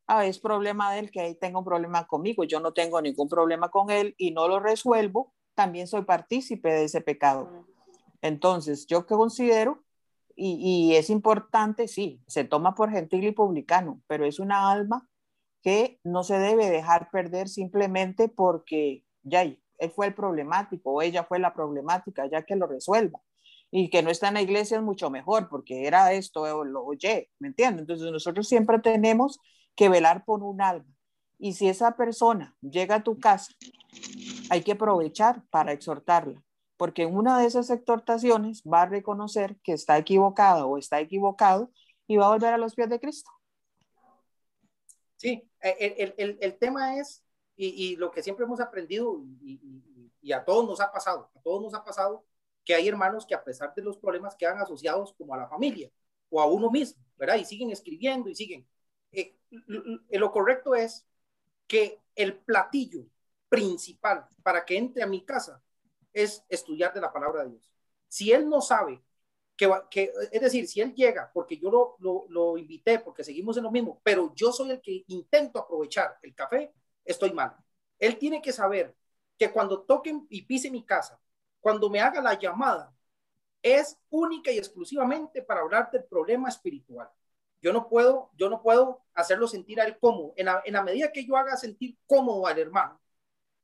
ah, 0.09 0.25
es 0.25 0.39
problema 0.39 0.91
de 0.91 0.99
él 0.99 1.11
que 1.11 1.21
ahí 1.21 1.35
tengo 1.35 1.59
un 1.59 1.65
problema 1.65 2.07
conmigo, 2.07 2.43
yo 2.43 2.59
no 2.59 2.73
tengo 2.73 3.01
ningún 3.01 3.29
problema 3.29 3.69
con 3.69 3.91
él 3.91 4.15
y 4.17 4.31
no 4.31 4.47
lo 4.47 4.59
resuelvo, 4.59 5.33
también 5.53 5.87
soy 5.87 6.03
partícipe 6.03 6.69
de 6.69 6.85
ese 6.85 7.01
pecado. 7.01 7.65
Entonces, 8.21 8.87
yo 8.87 9.05
que 9.05 9.15
considero, 9.15 9.83
y, 10.35 10.57
y, 10.91 10.95
es 10.95 11.09
importante, 11.09 11.87
sí, 11.87 12.21
se 12.27 12.43
toma 12.43 12.73
por 12.73 12.91
gentil 12.91 13.25
y 13.25 13.31
publicano, 13.31 14.01
pero 14.07 14.25
es 14.25 14.39
una 14.39 14.71
alma 14.71 15.07
que 15.61 15.99
no 16.03 16.23
se 16.23 16.39
debe 16.39 16.69
dejar 16.69 17.09
perder 17.11 17.49
simplemente 17.49 18.29
porque 18.29 19.03
ya 19.23 19.43
él 19.43 19.59
fue 19.93 20.07
el 20.07 20.13
problemático 20.13 20.91
o 20.91 21.01
ella 21.01 21.23
fue 21.23 21.39
la 21.39 21.53
problemática, 21.53 22.27
ya 22.29 22.43
que 22.43 22.55
lo 22.55 22.67
resuelva. 22.67 23.19
Y 23.71 23.89
que 23.89 24.01
no 24.01 24.09
está 24.09 24.29
en 24.29 24.35
la 24.35 24.41
iglesia 24.41 24.77
es 24.77 24.83
mucho 24.83 25.09
mejor 25.09 25.47
porque 25.49 25.85
era 25.85 26.13
esto, 26.13 26.41
o 26.41 26.65
lo 26.65 26.83
oye, 26.83 27.29
¿me 27.39 27.49
entiendes? 27.49 27.81
Entonces 27.81 28.11
nosotros 28.11 28.47
siempre 28.47 28.79
tenemos 28.79 29.39
que 29.79 29.87
velar 29.87 30.25
por 30.25 30.43
un 30.43 30.59
alma. 30.59 30.93
Y 31.37 31.53
si 31.53 31.69
esa 31.69 31.95
persona 31.95 32.53
llega 32.59 32.95
a 32.95 33.03
tu 33.03 33.17
casa, 33.17 33.53
hay 34.49 34.61
que 34.61 34.73
aprovechar 34.73 35.41
para 35.49 35.71
exhortarla, 35.71 36.43
porque 36.75 37.03
en 37.03 37.15
una 37.15 37.39
de 37.39 37.45
esas 37.45 37.69
exhortaciones 37.69 38.61
va 38.63 38.81
a 38.81 38.87
reconocer 38.87 39.55
que 39.63 39.71
está 39.71 39.97
equivocado 39.97 40.67
o 40.67 40.77
está 40.77 40.99
equivocado 40.99 41.71
y 42.07 42.17
va 42.17 42.25
a 42.25 42.31
volver 42.31 42.53
a 42.53 42.57
los 42.57 42.75
pies 42.75 42.89
de 42.89 42.99
Cristo. 42.99 43.31
Sí, 45.15 45.49
el, 45.61 46.13
el, 46.17 46.37
el 46.41 46.57
tema 46.57 46.97
es, 46.97 47.23
y, 47.55 47.67
y, 47.67 47.95
lo 47.95 48.11
que 48.11 48.21
siempre 48.21 48.43
hemos 48.43 48.59
aprendido, 48.59 49.23
y, 49.41 49.61
y, 50.21 50.31
a 50.33 50.43
todos 50.43 50.67
nos 50.67 50.81
ha 50.81 50.91
pasado, 50.91 51.31
a 51.33 51.39
todos 51.39 51.61
nos 51.61 51.73
ha 51.73 51.85
pasado, 51.85 52.25
que 52.65 52.75
hay 52.75 52.89
hermanos 52.89 53.25
que 53.25 53.33
a 53.33 53.45
pesar 53.45 53.73
de 53.73 53.81
los 53.81 53.97
problemas 53.97 54.35
quedan 54.35 54.57
asociados 54.59 55.13
como 55.13 55.33
a 55.35 55.37
la 55.37 55.47
familia 55.47 55.89
o 56.29 56.41
a 56.41 56.47
uno 56.47 56.69
mismo, 56.69 57.01
¿verdad? 57.17 57.37
Y 57.37 57.45
siguen 57.45 57.71
escribiendo 57.71 58.29
y 58.29 58.35
siguen. 58.35 58.67
Lo 59.49 60.31
correcto 60.31 60.75
es 60.75 61.05
que 61.67 62.01
el 62.15 62.37
platillo 62.37 63.05
principal 63.49 64.27
para 64.43 64.65
que 64.65 64.77
entre 64.77 65.03
a 65.03 65.07
mi 65.07 65.23
casa 65.25 65.61
es 66.13 66.43
estudiar 66.49 66.93
de 66.93 67.01
la 67.01 67.11
palabra 67.13 67.43
de 67.43 67.51
Dios. 67.51 67.71
Si 68.07 68.31
él 68.31 68.49
no 68.49 68.61
sabe 68.61 69.01
que, 69.55 69.69
que 69.91 70.11
es 70.31 70.41
decir, 70.41 70.67
si 70.67 70.81
él 70.81 70.93
llega, 70.95 71.31
porque 71.33 71.57
yo 71.57 71.69
lo, 71.69 71.95
lo, 71.99 72.25
lo 72.29 72.57
invité, 72.57 72.99
porque 72.99 73.23
seguimos 73.23 73.57
en 73.57 73.63
lo 73.63 73.71
mismo, 73.71 73.99
pero 74.03 74.33
yo 74.35 74.51
soy 74.51 74.71
el 74.71 74.81
que 74.81 75.03
intento 75.07 75.59
aprovechar 75.59 76.17
el 76.23 76.33
café, 76.35 76.73
estoy 77.05 77.31
mal. 77.33 77.55
Él 77.99 78.17
tiene 78.17 78.41
que 78.41 78.53
saber 78.53 78.95
que 79.37 79.51
cuando 79.51 79.81
toquen 79.83 80.25
y 80.29 80.43
pise 80.43 80.71
mi 80.71 80.83
casa, 80.85 81.19
cuando 81.59 81.89
me 81.89 81.99
haga 82.01 82.21
la 82.21 82.37
llamada, 82.39 82.93
es 83.61 83.97
única 84.09 84.51
y 84.51 84.57
exclusivamente 84.57 85.41
para 85.41 85.61
hablar 85.61 85.91
del 85.91 86.05
problema 86.05 86.49
espiritual. 86.49 87.09
Yo 87.61 87.73
no 87.73 87.89
puedo, 87.89 88.31
yo 88.35 88.49
no 88.49 88.61
puedo 88.61 89.03
hacerlo 89.13 89.47
sentir 89.47 89.81
a 89.81 89.85
él 89.85 89.97
cómodo. 89.99 90.33
En 90.37 90.45
la, 90.45 90.61
en 90.65 90.73
la 90.73 90.83
medida 90.83 91.11
que 91.11 91.25
yo 91.25 91.35
haga 91.35 91.57
sentir 91.57 91.97
cómodo 92.05 92.47
al 92.47 92.57
hermano, 92.59 92.99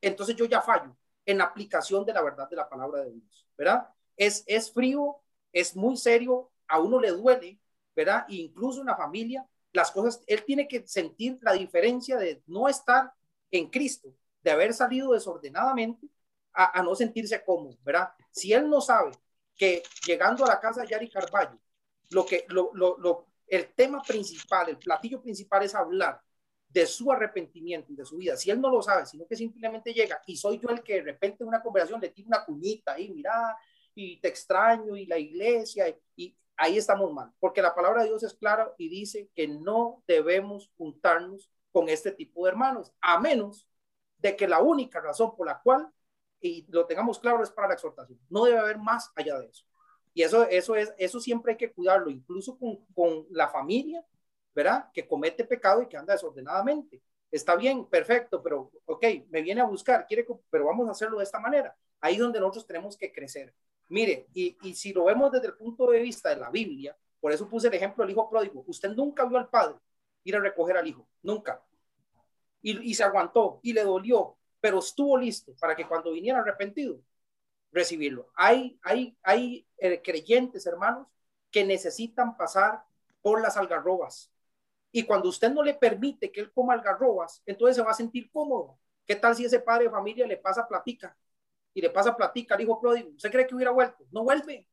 entonces 0.01 0.35
yo 0.35 0.45
ya 0.45 0.61
fallo 0.61 0.95
en 1.25 1.37
la 1.39 1.45
aplicación 1.45 2.05
de 2.05 2.13
la 2.13 2.21
verdad 2.21 2.49
de 2.49 2.55
la 2.55 2.69
palabra 2.69 3.03
de 3.03 3.11
Dios, 3.11 3.47
¿verdad? 3.57 3.89
Es, 4.15 4.43
es 4.47 4.71
frío, 4.71 5.17
es 5.51 5.75
muy 5.75 5.97
serio, 5.97 6.51
a 6.67 6.79
uno 6.79 6.99
le 6.99 7.11
duele, 7.11 7.59
¿verdad? 7.95 8.25
E 8.29 8.35
incluso 8.35 8.81
en 8.81 8.87
la 8.87 8.95
familia, 8.95 9.47
las 9.73 9.91
cosas, 9.91 10.21
él 10.27 10.43
tiene 10.45 10.67
que 10.67 10.87
sentir 10.87 11.39
la 11.41 11.53
diferencia 11.53 12.17
de 12.17 12.43
no 12.47 12.67
estar 12.67 13.13
en 13.51 13.69
Cristo, 13.69 14.13
de 14.41 14.51
haber 14.51 14.73
salido 14.73 15.13
desordenadamente 15.13 16.07
a, 16.53 16.81
no 16.81 16.95
sentirse 16.95 17.43
cómodo, 17.43 17.77
¿verdad? 17.83 18.09
Si 18.31 18.53
él 18.53 18.69
no 18.69 18.79
sabe 18.79 19.11
que 19.57 19.83
llegando 20.05 20.45
a 20.45 20.47
la 20.47 20.59
casa 20.59 20.81
de 20.81 20.87
Yari 20.87 21.09
Carballo, 21.09 21.59
lo 22.11 22.25
que, 22.25 22.45
lo, 22.47 23.27
el 23.47 23.73
tema 23.73 24.01
principal, 24.01 24.69
el 24.69 24.77
platillo 24.77 25.21
principal 25.21 25.63
es 25.63 25.75
hablar 25.75 26.21
de 26.67 26.85
su 26.85 27.11
arrepentimiento 27.11 27.93
y 27.93 27.95
de 27.95 28.05
su 28.05 28.17
vida. 28.17 28.35
Si 28.35 28.49
él 28.49 28.59
no 28.59 28.69
lo 28.69 28.81
sabe, 28.81 29.05
sino 29.05 29.25
que 29.27 29.35
simplemente 29.35 29.93
llega 29.93 30.21
y 30.25 30.35
soy 30.35 30.59
yo 30.59 30.69
el 30.69 30.83
que 30.83 30.95
de 30.95 31.03
repente 31.03 31.43
en 31.43 31.47
una 31.47 31.61
conversación 31.61 32.01
le 32.01 32.09
tiro 32.09 32.27
una 32.27 32.43
cuñita 32.43 32.99
y 32.99 33.09
mira, 33.11 33.57
y 33.93 34.19
te 34.19 34.27
extraño 34.27 34.95
y 34.97 35.05
la 35.05 35.17
iglesia 35.17 35.87
y, 35.87 35.95
y 36.15 36.37
ahí 36.57 36.77
estamos 36.77 37.11
mal, 37.13 37.31
porque 37.39 37.61
la 37.61 37.73
palabra 37.73 38.01
de 38.01 38.09
Dios 38.09 38.23
es 38.23 38.33
clara 38.33 38.73
y 38.77 38.89
dice 38.89 39.29
que 39.33 39.47
no 39.47 40.03
debemos 40.07 40.71
juntarnos 40.77 41.49
con 41.71 41.89
este 41.89 42.11
tipo 42.11 42.45
de 42.45 42.51
hermanos, 42.51 42.93
a 43.01 43.19
menos 43.19 43.67
de 44.17 44.35
que 44.35 44.47
la 44.47 44.61
única 44.61 45.01
razón 45.01 45.35
por 45.35 45.47
la 45.47 45.61
cual, 45.61 45.89
y 46.39 46.65
lo 46.69 46.85
tengamos 46.85 47.19
claro, 47.19 47.43
es 47.43 47.51
para 47.51 47.67
la 47.67 47.73
exhortación. 47.73 48.19
No 48.29 48.45
debe 48.45 48.59
haber 48.59 48.77
más 48.77 49.11
allá 49.15 49.39
de 49.39 49.47
eso. 49.47 49.65
Y 50.15 50.23
eso, 50.23 50.47
eso, 50.47 50.75
es, 50.75 50.93
eso 50.97 51.19
siempre 51.19 51.51
hay 51.51 51.57
que 51.57 51.71
cuidarlo, 51.73 52.09
incluso 52.09 52.57
con, 52.57 52.77
con 52.95 53.27
la 53.31 53.49
familia, 53.49 54.03
¿verdad? 54.55 54.89
Que 54.93 55.05
comete 55.07 55.43
pecado 55.43 55.83
y 55.83 55.87
que 55.87 55.97
anda 55.97 56.13
desordenadamente. 56.13 57.01
Está 57.29 57.55
bien, 57.57 57.85
perfecto, 57.85 58.41
pero 58.41 58.71
ok, 58.85 59.05
me 59.29 59.41
viene 59.41 59.61
a 59.61 59.65
buscar, 59.65 60.07
quiere, 60.07 60.25
pero 60.49 60.65
vamos 60.65 60.87
a 60.87 60.91
hacerlo 60.91 61.17
de 61.17 61.25
esta 61.25 61.39
manera. 61.39 61.75
Ahí 61.99 62.13
es 62.15 62.19
donde 62.21 62.39
nosotros 62.39 62.65
tenemos 62.65 62.97
que 62.97 63.11
crecer. 63.11 63.53
Mire, 63.89 64.27
y, 64.33 64.57
y 64.63 64.73
si 64.73 64.93
lo 64.93 65.03
vemos 65.05 65.31
desde 65.33 65.47
el 65.47 65.55
punto 65.55 65.91
de 65.91 65.99
vista 65.99 66.29
de 66.29 66.37
la 66.37 66.49
Biblia, 66.49 66.97
por 67.19 67.33
eso 67.33 67.49
puse 67.49 67.67
el 67.67 67.73
ejemplo 67.73 68.03
del 68.03 68.11
hijo 68.11 68.29
pródigo. 68.29 68.63
Usted 68.67 68.91
nunca 68.91 69.25
vio 69.25 69.37
al 69.37 69.49
padre 69.49 69.75
ir 70.23 70.35
a 70.37 70.39
recoger 70.39 70.77
al 70.77 70.87
hijo, 70.87 71.05
nunca. 71.23 71.61
Y, 72.61 72.89
y 72.89 72.93
se 72.93 73.03
aguantó 73.03 73.59
y 73.63 73.73
le 73.73 73.83
dolió, 73.83 74.37
pero 74.61 74.79
estuvo 74.79 75.17
listo 75.17 75.53
para 75.59 75.75
que 75.75 75.87
cuando 75.87 76.11
viniera 76.11 76.39
arrepentido, 76.39 76.99
recibirlo. 77.75 78.29
Hay, 78.35 78.79
hay, 78.81 79.17
hay 79.21 79.67
eh, 79.77 80.01
creyentes, 80.01 80.65
hermanos, 80.65 81.07
que 81.51 81.65
necesitan 81.65 82.37
pasar 82.37 82.83
por 83.21 83.41
las 83.41 83.57
algarrobas. 83.57 84.31
Y 84.91 85.03
cuando 85.03 85.27
usted 85.27 85.51
no 85.51 85.61
le 85.61 85.73
permite 85.73 86.31
que 86.31 86.39
él 86.39 86.53
coma 86.53 86.73
algarrobas, 86.73 87.43
entonces 87.45 87.75
se 87.75 87.83
va 87.83 87.91
a 87.91 87.95
sentir 87.95 88.31
cómodo. 88.31 88.79
¿Qué 89.05 89.15
tal 89.17 89.35
si 89.35 89.43
ese 89.45 89.59
padre 89.59 89.85
de 89.85 89.91
familia 89.91 90.25
le 90.25 90.37
pasa 90.37 90.65
platica? 90.67 91.15
Y 91.73 91.81
le 91.81 91.89
pasa 91.89 92.15
platica 92.15 92.55
al 92.55 92.61
hijo 92.61 92.79
pródigo. 92.79 93.09
¿Usted 93.09 93.29
cree 93.29 93.45
que 93.45 93.53
hubiera 93.53 93.71
vuelto? 93.71 94.05
No 94.09 94.23
vuelve. 94.23 94.67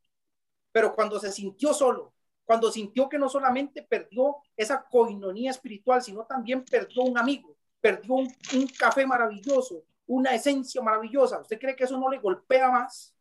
Pero 0.70 0.94
cuando 0.94 1.18
se 1.18 1.32
sintió 1.32 1.74
solo, 1.74 2.14
cuando 2.44 2.70
sintió 2.70 3.08
que 3.08 3.18
no 3.18 3.28
solamente 3.28 3.82
perdió 3.82 4.36
esa 4.56 4.84
coinonía 4.88 5.50
espiritual, 5.50 6.02
sino 6.02 6.24
también 6.24 6.64
perdió 6.64 7.02
un 7.02 7.18
amigo, 7.18 7.56
perdió 7.80 8.14
un, 8.14 8.32
un 8.54 8.66
café 8.68 9.04
maravilloso, 9.04 9.82
una 10.12 10.34
esencia 10.34 10.82
maravillosa. 10.82 11.40
¿Usted 11.40 11.58
cree 11.58 11.74
que 11.74 11.84
eso 11.84 11.98
no 11.98 12.10
le 12.10 12.18
golpea 12.18 12.70
más 12.70 13.14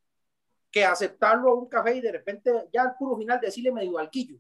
que 0.70 0.84
aceptarlo 0.84 1.52
a 1.52 1.56
un 1.56 1.68
café 1.68 1.96
y 1.96 2.02
de 2.02 2.12
repente 2.12 2.52
ya 2.72 2.84
al 2.84 2.96
puro 2.96 3.18
final 3.18 3.40
decirle 3.40 3.72
medio 3.72 3.98
alquillo? 3.98 4.38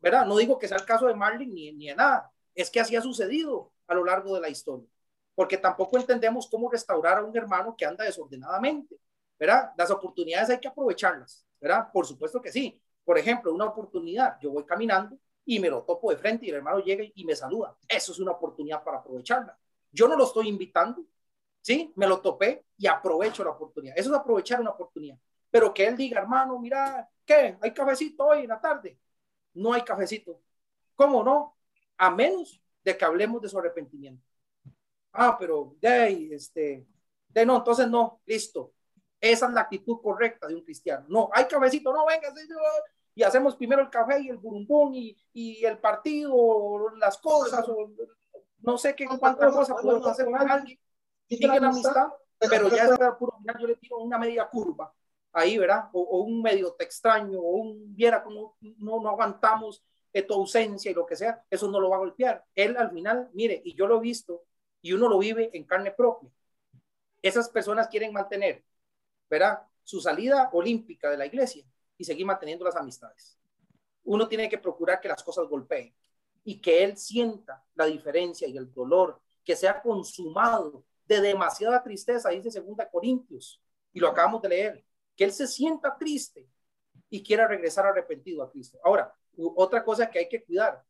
¿Verdad? 0.00 0.24
No 0.24 0.36
digo 0.38 0.58
que 0.58 0.66
sea 0.66 0.78
el 0.78 0.86
caso 0.86 1.06
de 1.06 1.14
Marlin 1.14 1.52
ni, 1.52 1.72
ni 1.72 1.88
de 1.88 1.94
nada. 1.94 2.32
Es 2.54 2.70
que 2.70 2.80
así 2.80 2.96
ha 2.96 3.02
sucedido 3.02 3.72
a 3.86 3.94
lo 3.94 4.04
largo 4.04 4.34
de 4.34 4.40
la 4.40 4.48
historia. 4.48 4.88
Porque 5.34 5.58
tampoco 5.58 5.98
entendemos 5.98 6.48
cómo 6.48 6.70
restaurar 6.70 7.18
a 7.18 7.24
un 7.24 7.36
hermano 7.36 7.76
que 7.76 7.84
anda 7.84 8.04
desordenadamente. 8.04 8.98
¿Verdad? 9.38 9.72
Las 9.76 9.90
oportunidades 9.90 10.50
hay 10.50 10.58
que 10.58 10.68
aprovecharlas. 10.68 11.44
¿Verdad? 11.60 11.88
Por 11.92 12.06
supuesto 12.06 12.40
que 12.40 12.50
sí. 12.50 12.80
Por 13.04 13.18
ejemplo, 13.18 13.52
una 13.52 13.66
oportunidad, 13.66 14.38
yo 14.40 14.50
voy 14.52 14.64
caminando 14.64 15.18
y 15.44 15.58
me 15.60 15.68
lo 15.68 15.82
topo 15.82 16.10
de 16.10 16.16
frente 16.16 16.46
y 16.46 16.50
el 16.50 16.56
hermano 16.56 16.80
llega 16.80 17.04
y 17.14 17.24
me 17.24 17.36
saluda. 17.36 17.76
Eso 17.88 18.12
es 18.12 18.18
una 18.20 18.32
oportunidad 18.32 18.82
para 18.82 18.98
aprovecharla. 18.98 19.58
Yo 19.90 20.08
no 20.08 20.16
lo 20.16 20.24
estoy 20.24 20.48
invitando, 20.48 21.04
¿sí? 21.60 21.92
Me 21.96 22.06
lo 22.06 22.20
topé 22.20 22.64
y 22.76 22.86
aprovecho 22.86 23.44
la 23.44 23.50
oportunidad. 23.50 23.96
Eso 23.96 24.10
es 24.10 24.18
aprovechar 24.18 24.60
una 24.60 24.70
oportunidad. 24.70 25.18
Pero 25.50 25.72
que 25.72 25.86
él 25.86 25.96
diga, 25.96 26.20
hermano, 26.20 26.58
mira, 26.58 27.08
¿qué? 27.24 27.56
¿Hay 27.60 27.72
cafecito 27.72 28.26
hoy 28.26 28.40
en 28.40 28.48
la 28.48 28.60
tarde? 28.60 28.98
No 29.54 29.72
hay 29.72 29.82
cafecito. 29.82 30.40
¿Cómo 30.94 31.22
no? 31.22 31.56
A 31.96 32.10
menos 32.10 32.62
de 32.84 32.96
que 32.96 33.04
hablemos 33.04 33.40
de 33.42 33.48
su 33.48 33.58
arrepentimiento. 33.58 34.24
Ah, 35.12 35.36
pero 35.38 35.76
de 35.80 36.34
este, 36.34 36.86
de 37.28 37.46
no, 37.46 37.56
entonces 37.56 37.88
no, 37.88 38.20
listo. 38.26 38.72
Esa 39.20 39.46
es 39.46 39.52
la 39.52 39.62
actitud 39.62 40.00
correcta 40.00 40.46
de 40.46 40.54
un 40.54 40.62
cristiano. 40.62 41.06
No, 41.08 41.30
hay 41.32 41.46
cafecito, 41.46 41.92
no, 41.92 42.06
venga, 42.06 42.32
señor. 42.34 42.60
Y 43.14 43.22
hacemos 43.24 43.56
primero 43.56 43.82
el 43.82 43.90
café 43.90 44.20
y 44.20 44.28
el 44.28 44.36
burumbum 44.36 44.94
y, 44.94 45.16
y 45.32 45.64
el 45.64 45.78
partido, 45.78 46.32
o 46.34 46.90
las 46.96 47.18
cosas, 47.18 47.68
o 47.68 47.90
no 48.60 48.78
sé 48.78 48.94
qué 48.94 49.06
cuántas 49.06 49.52
cosas 49.52 49.76
podemos 49.82 50.06
hacer 50.06 50.26
con 50.26 50.48
alguien 50.48 50.78
sigue 51.36 51.60
la 51.60 51.68
amistad, 51.68 52.08
pero 52.38 52.68
ya 52.68 52.84
es 52.84 52.98
puro 53.18 53.38
yo 53.58 53.66
le 53.66 53.76
tiro 53.76 53.98
una 53.98 54.18
media 54.18 54.48
curva 54.48 54.92
ahí, 55.32 55.58
¿verdad? 55.58 55.88
O, 55.92 56.00
o 56.00 56.22
un 56.22 56.42
medio 56.42 56.72
te 56.72 56.84
extraño, 56.84 57.38
o 57.38 57.56
un 57.56 57.94
viera 57.94 58.22
como 58.22 58.56
no, 58.60 59.00
no 59.00 59.10
aguantamos 59.10 59.82
eh, 60.12 60.22
tu 60.22 60.34
ausencia 60.34 60.90
y 60.90 60.94
lo 60.94 61.06
que 61.06 61.16
sea, 61.16 61.44
eso 61.50 61.70
no 61.70 61.80
lo 61.80 61.90
va 61.90 61.96
a 61.96 62.00
golpear. 62.00 62.44
Él 62.54 62.76
al 62.76 62.90
final, 62.90 63.28
mire, 63.34 63.60
y 63.64 63.74
yo 63.74 63.86
lo 63.86 63.98
he 63.98 64.00
visto, 64.00 64.44
y 64.80 64.92
uno 64.92 65.08
lo 65.08 65.18
vive 65.18 65.50
en 65.52 65.64
carne 65.64 65.90
propia. 65.90 66.30
Esas 67.20 67.48
personas 67.48 67.88
quieren 67.88 68.12
mantener, 68.12 68.64
¿verdad? 69.28 69.62
Su 69.82 70.00
salida 70.00 70.50
olímpica 70.52 71.10
de 71.10 71.18
la 71.18 71.26
iglesia 71.26 71.64
y 71.96 72.04
seguir 72.04 72.24
manteniendo 72.26 72.64
las 72.64 72.76
amistades. 72.76 73.38
Uno 74.04 74.28
tiene 74.28 74.48
que 74.48 74.58
procurar 74.58 75.00
que 75.00 75.08
las 75.08 75.22
cosas 75.22 75.46
golpeen 75.46 75.94
y 76.44 76.60
que 76.60 76.84
él 76.84 76.96
sienta 76.96 77.62
la 77.74 77.84
diferencia 77.86 78.48
y 78.48 78.56
el 78.56 78.72
dolor, 78.72 79.20
que 79.44 79.56
sea 79.56 79.82
consumado 79.82 80.84
de 81.08 81.20
demasiada 81.20 81.82
tristeza, 81.82 82.28
dice 82.28 82.50
segunda 82.50 82.88
Corintios, 82.88 83.60
y 83.92 83.98
lo 83.98 84.08
acabamos 84.08 84.42
de 84.42 84.48
leer, 84.50 84.84
que 85.16 85.24
él 85.24 85.32
se 85.32 85.46
sienta 85.46 85.96
triste 85.96 86.46
y 87.08 87.22
quiera 87.22 87.48
regresar 87.48 87.86
arrepentido 87.86 88.42
a 88.42 88.50
Cristo. 88.50 88.78
Ahora, 88.84 89.12
otra 89.56 89.82
cosa 89.82 90.10
que 90.10 90.18
hay 90.18 90.28
que 90.28 90.44
cuidar, 90.44 90.84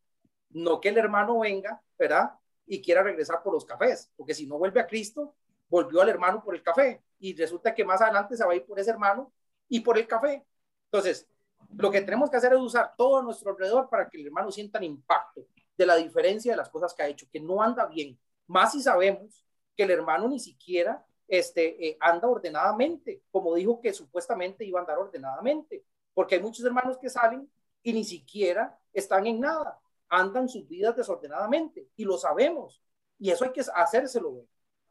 no 0.51 0.81
que 0.81 0.89
el 0.89 0.99
hermano 0.99 1.39
venga, 1.39 1.81
¿verdad? 1.97 2.32
Y 2.66 2.82
quiera 2.82 3.03
regresar 3.03 3.43
por 3.43 3.53
los 3.53 3.65
cafés, 3.65 4.11
porque 4.16 4.35
si 4.35 4.47
no 4.47 4.59
vuelve 4.59 4.81
a 4.81 4.86
Cristo, 4.86 5.36
volvió 5.69 6.01
al 6.03 6.09
hermano 6.09 6.43
por 6.43 6.55
el 6.55 6.62
café 6.62 7.03
y 7.20 7.36
resulta 7.36 7.74
que 7.74 7.85
más 7.85 8.01
adelante 8.01 8.36
se 8.36 8.45
va 8.45 8.53
a 8.53 8.57
ir 8.57 8.66
por 8.66 8.78
ese 8.81 8.90
hermano 8.90 9.32
y 9.69 9.81
por 9.81 9.97
el 9.99 10.07
café. 10.07 10.45
Entonces, 10.90 11.28
lo 11.77 11.90
que 11.90 12.01
tenemos 12.01 12.31
que 12.31 12.39
hacer 12.39 12.53
es 12.53 12.59
usar 12.59 12.95
todo 12.97 13.23
nuestro 13.23 13.51
alrededor 13.51 13.89
para 13.89 14.09
que 14.09 14.19
el 14.19 14.27
hermano 14.27 14.51
sienta 14.51 14.78
el 14.78 14.85
impacto 14.85 15.47
de 15.77 15.86
la 15.86 15.97
diferencia 15.97 16.53
de 16.53 16.57
las 16.57 16.70
cosas 16.70 16.93
que 16.95 17.03
ha 17.03 17.09
hecho, 17.09 17.27
que 17.31 17.40
no 17.40 17.62
anda 17.62 17.86
bien. 17.86 18.19
Más 18.47 18.73
si 18.73 18.82
sabemos 18.82 19.45
que 19.79 19.85
el 19.85 19.93
hermano 19.93 20.27
ni 20.27 20.41
siquiera 20.41 21.07
este, 21.29 21.87
eh, 21.87 21.97
anda 22.01 22.27
ordenadamente, 22.27 23.23
como 23.31 23.55
dijo 23.55 23.81
que 23.81 23.93
supuestamente 23.93 24.65
iba 24.65 24.81
a 24.81 24.83
andar 24.83 24.99
ordenadamente, 24.99 25.85
porque 26.13 26.35
hay 26.35 26.43
muchos 26.43 26.67
hermanos 26.67 26.99
que 26.99 27.09
salen 27.09 27.49
y 27.85 27.93
ni 27.93 28.03
siquiera 28.03 28.77
están 28.93 29.29
en 29.29 29.39
nada, 29.39 29.79
andan 30.09 30.49
sus 30.49 30.67
vidas 30.67 30.97
desordenadamente 30.97 31.91
y 31.95 32.05
lo 32.05 32.19
sabemos, 32.19 32.83
y 33.21 33.31
eso 33.31 33.45
hay 33.45 33.53
que 33.53 33.63
hacérselo, 33.73 34.47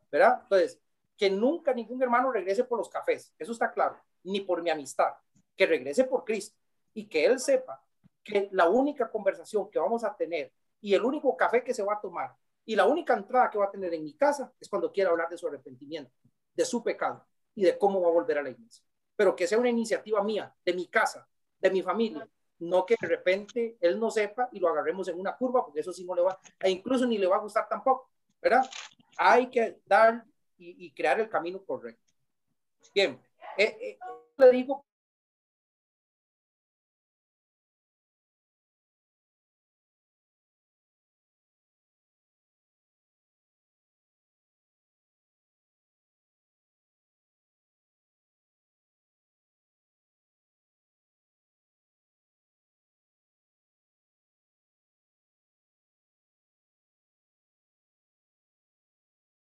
¿verdad? 0.09 0.39
Entonces, 0.43 0.79
que 1.17 1.29
nunca 1.29 1.73
ningún 1.73 2.01
hermano 2.01 2.31
regrese 2.31 2.63
por 2.63 2.77
los 2.77 2.87
cafés, 2.87 3.33
eso 3.37 3.51
está 3.51 3.69
claro, 3.73 4.01
ni 4.23 4.39
por 4.39 4.61
mi 4.61 4.69
amistad, 4.69 5.15
que 5.53 5.65
regrese 5.65 6.05
por 6.05 6.23
Cristo 6.23 6.57
y 6.93 7.09
que 7.09 7.25
él 7.25 7.41
sepa 7.41 7.83
que 8.23 8.47
la 8.53 8.69
única 8.69 9.11
conversación 9.11 9.69
que 9.69 9.79
vamos 9.79 10.05
a 10.05 10.15
tener 10.15 10.53
y 10.79 10.93
el 10.93 11.03
único 11.03 11.35
café 11.35 11.61
que 11.61 11.73
se 11.73 11.83
va 11.83 11.95
a 11.95 11.99
tomar 11.99 12.33
y 12.67 12.75
la 12.75 12.85
única 12.85 13.13
entrada 13.13 13.49
que 13.49 13.57
va 13.57 13.65
a 13.65 13.71
tener 13.71 13.93
en 13.93 14.03
mi 14.03 14.13
casa 14.13 14.53
es 14.59 14.67
cuando 14.67 14.91
quiera 14.91 15.09
hablar 15.09 15.29
de 15.29 15.37
su 15.37 15.47
arrepentimiento, 15.47 16.11
de 16.53 16.65
su 16.65 16.83
pecado 16.83 17.25
y 17.55 17.63
de 17.63 17.77
cómo 17.77 18.01
va 18.01 18.09
a 18.09 18.11
volver 18.11 18.37
a 18.37 18.43
la 18.43 18.49
iglesia. 18.49 18.83
Pero 19.15 19.35
que 19.35 19.47
sea 19.47 19.57
una 19.57 19.69
iniciativa 19.69 20.21
mía, 20.21 20.53
de 20.65 20.73
mi 20.73 20.87
casa, 20.87 21.27
de 21.59 21.71
mi 21.71 21.81
familia, 21.81 22.27
no 22.59 22.85
que 22.85 22.97
de 22.99 23.07
repente 23.07 23.77
él 23.79 23.97
no 23.97 24.11
sepa 24.11 24.49
y 24.51 24.59
lo 24.59 24.67
agarremos 24.67 25.07
en 25.07 25.17
una 25.17 25.37
curva, 25.37 25.63
porque 25.63 25.79
eso 25.79 25.93
sí 25.93 26.03
no 26.03 26.13
le 26.13 26.23
va, 26.23 26.37
e 26.59 26.69
incluso 26.69 27.07
ni 27.07 27.17
le 27.17 27.27
va 27.27 27.37
a 27.37 27.39
gustar 27.39 27.69
tampoco, 27.69 28.11
¿verdad? 28.41 28.69
Hay 29.17 29.49
que 29.49 29.79
dar 29.85 30.25
y, 30.57 30.87
y 30.87 30.91
crear 30.91 31.21
el 31.21 31.29
camino 31.29 31.63
correcto. 31.63 32.11
Bien, 32.93 33.17
eh, 33.57 33.77
eh, 33.79 33.99
le 34.37 34.51
digo 34.51 34.85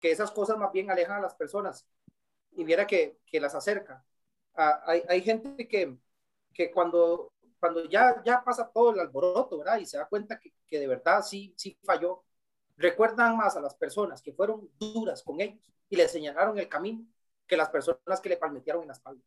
que 0.07 0.13
esas 0.13 0.31
cosas 0.31 0.57
más 0.57 0.71
bien 0.71 0.89
alejan 0.89 1.17
a 1.17 1.21
las 1.21 1.35
personas 1.35 1.85
y 2.53 2.63
viera 2.63 2.87
que, 2.87 3.19
que 3.27 3.41
las 3.41 3.57
acerca. 3.57 4.05
Hay, 4.55 5.03
hay, 5.09 5.21
gente 5.21 5.67
que, 5.67 5.99
que 6.55 6.71
cuando, 6.71 7.33
cuando 7.59 7.85
ya, 7.89 8.23
ya 8.25 8.45
pasa 8.45 8.71
todo 8.73 8.93
el 8.93 9.01
alboroto, 9.01 9.59
¿verdad? 9.59 9.79
Y 9.79 9.85
se 9.87 9.99
da 9.99 10.07
cuenta 10.07 10.39
que, 10.39 10.55
que 10.65 10.79
de 10.79 10.87
verdad 10.87 11.23
sí, 11.23 11.53
sí 11.57 11.77
falló, 11.85 12.23
recuerdan 12.77 13.37
más 13.37 13.57
a 13.57 13.61
las 13.61 13.75
personas 13.75 14.23
que 14.23 14.33
fueron 14.33 14.71
duras 14.79 15.25
con 15.25 15.41
ellos 15.41 15.73
y 15.89 15.97
le 15.97 16.07
señalaron 16.07 16.57
el 16.57 16.69
camino 16.69 17.05
que 17.45 17.57
las 17.57 17.69
personas 17.69 18.21
que 18.21 18.29
le 18.29 18.37
palmetearon 18.37 18.83
en 18.83 18.89
la 18.89 18.95
espalda. 18.95 19.25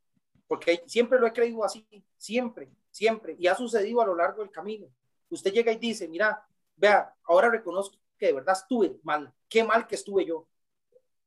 Porque 0.47 0.81
siempre 0.87 1.19
lo 1.19 1.27
he 1.27 1.33
creído 1.33 1.65
así, 1.65 1.85
siempre, 2.17 2.71
siempre. 2.89 3.35
Y 3.37 3.47
ha 3.47 3.55
sucedido 3.55 3.99
a 3.99 4.05
lo 4.05 4.15
largo 4.15 4.43
del 4.43 4.49
camino. 4.49 4.87
Usted 5.29 5.51
llega 5.51 5.73
y 5.73 5.77
dice, 5.77 6.07
mira, 6.07 6.41
vea, 6.77 7.13
ahora 7.25 7.49
reconozco 7.49 7.97
que 8.17 8.27
de 8.27 8.33
verdad 8.33 8.55
estuve 8.57 8.97
mal. 9.03 9.33
Qué 9.49 9.63
mal 9.63 9.85
que 9.85 9.95
estuve 9.95 10.25
yo. 10.25 10.47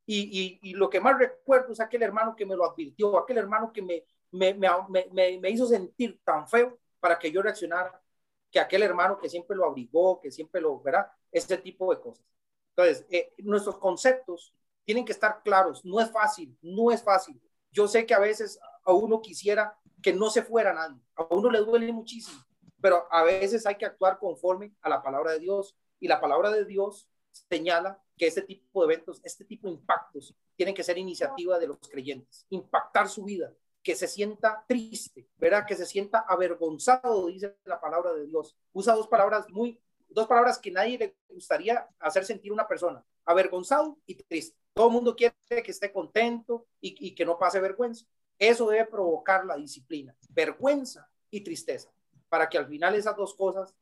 Y, 0.05 0.59
y, 0.63 0.75
lo 0.75 0.91
que 0.91 1.01
más 1.01 1.17
recuerdo 1.17 1.73
es 1.73 1.81
aquel 1.81 2.03
hermano 2.03 2.35
que 2.35 2.45
me 2.45 2.57
lo 2.57 2.65
advirtió, 2.65 3.17
aquel 3.19 3.39
hermano 3.39 3.73
que 3.73 3.83
me, 3.83 4.05
me, 4.33 4.55
me, 4.55 5.39
me, 5.39 5.51
hizo 5.51 5.67
sentir 5.67 6.21
tan 6.25 6.49
feo 6.49 6.79
para 6.99 7.19
que 7.19 7.31
yo 7.31 7.41
reaccionara, 7.41 8.03
que 8.51 8.59
aquel 8.59 8.83
hermano 8.83 9.19
que 9.19 9.29
siempre 9.29 9.57
lo 9.57 9.65
abrigó, 9.65 10.21
que 10.21 10.33
siempre 10.33 10.61
lo, 10.61 10.81
verá, 10.81 11.15
ese 11.31 11.57
tipo 11.59 11.95
de 11.95 12.01
cosas. 12.01 12.25
Entonces, 12.71 13.07
eh, 13.11 13.33
nuestros 13.39 13.79
conceptos 13.79 14.55
tienen 14.85 15.05
que 15.05 15.13
estar 15.13 15.43
claros. 15.43 15.85
No 15.85 16.01
es 16.01 16.11
fácil, 16.11 16.57
no 16.63 16.91
es 16.91 17.03
fácil. 17.03 17.41
Yo 17.71 17.87
sé 17.87 18.05
que 18.05 18.15
a 18.15 18.19
veces 18.19 18.59
a 18.85 18.93
uno 18.93 19.23
quisiera 19.23 19.79
que 20.03 20.13
no 20.13 20.31
se 20.31 20.43
fuera 20.43 20.75
nadie, 20.75 21.01
a 21.15 21.25
uno 21.31 21.49
le 21.49 21.61
duele 21.61 21.93
muchísimo, 21.93 22.43
pero 22.81 23.07
a 23.11 23.23
veces 23.23 23.65
hay 23.67 23.77
que 23.77 23.87
actuar 23.87 24.19
conforme 24.19 24.75
a 24.83 24.89
la 24.89 25.01
palabra 25.01 25.33
de 25.33 25.39
Dios 25.39 25.77
y 26.01 26.09
la 26.09 26.21
palabra 26.21 26.51
de 26.51 26.65
Dios 26.65 27.09
señala 27.31 28.02
que 28.17 28.27
este 28.27 28.43
tipo 28.43 28.87
de 28.87 28.93
eventos, 28.93 29.21
este 29.25 29.45
tipo 29.45 29.69
de 29.69 29.75
impactos, 29.75 30.35
tienen 30.57 30.75
que 30.75 30.83
ser 30.83 30.99
iniciativa 30.99 31.59
de 31.59 31.67
los 31.67 31.79
creyentes, 31.89 32.47
impactar 32.51 33.09
su 33.09 33.25
vida, 33.25 33.53
que 33.83 33.97
se 33.97 34.07
sienta 34.07 34.65
triste, 34.69 35.29
¿verdad? 35.37 35.67
Que 35.67 35.75
se 35.75 35.87
sienta 35.87 36.21
avergonzado, 36.21 37.27
dice 37.27 37.57
la 37.65 37.81
palabra 37.81 38.13
de 38.13 38.27
Dios. 38.27 38.57
Usa 38.73 38.95
dos 38.95 39.09
palabras 39.09 39.49
muy, 39.51 39.81
dos 40.09 40.27
palabras 40.27 40.59
que 40.59 40.71
nadie 40.71 40.99
le 40.99 41.17
gustaría 41.29 41.89
hacer 41.99 42.25
sentir 42.25 42.53
una 42.53 42.69
persona, 42.69 43.05
avergonzado 43.25 43.99
y 44.07 44.15
triste. 44.15 44.57
Todo 44.75 44.87
el 44.87 44.93
mundo 44.93 45.17
quiere 45.17 45.35
que 45.63 45.71
esté 45.71 45.93
contento 45.93 46.67
y, 46.81 47.09
y 47.09 47.15
que 47.15 47.25
no 47.25 47.39
pase 47.39 47.61
vergüenza. 47.61 48.07
Eso 48.39 48.69
debe 48.69 48.87
provocar 48.87 49.45
la 49.45 49.57
disciplina, 49.57 50.17
vergüenza 50.31 51.11
y 51.31 51.43
tristeza, 51.43 51.93
para 52.29 52.49
que 52.49 52.59
al 52.59 52.67
final 52.67 52.95
esas 52.95 53.17
dos 53.17 53.35
cosas 53.35 53.75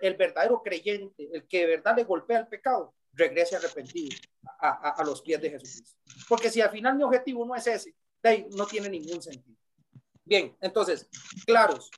el 0.00 0.14
verdadero 0.14 0.62
creyente, 0.62 1.28
el 1.32 1.46
que 1.46 1.60
de 1.60 1.66
verdad 1.66 1.96
le 1.96 2.04
golpea 2.04 2.40
el 2.40 2.48
pecado, 2.48 2.94
regrese 3.12 3.56
arrepentido 3.56 4.16
a, 4.58 4.90
a, 4.90 5.04
los 5.04 5.22
pies 5.22 5.40
de 5.40 5.50
Jesucristo. 5.50 5.98
Porque 6.28 6.50
si 6.50 6.60
al 6.60 6.70
final 6.70 6.96
mi 6.96 7.02
objetivo 7.02 7.44
no 7.44 7.54
es 7.54 7.66
ese, 7.66 7.94
no 8.56 8.66
tiene 8.66 8.88
ningún 8.88 9.22
sentido. 9.22 9.58
Bien, 10.24 10.56
entonces, 10.60 11.08
claros, 11.44 11.90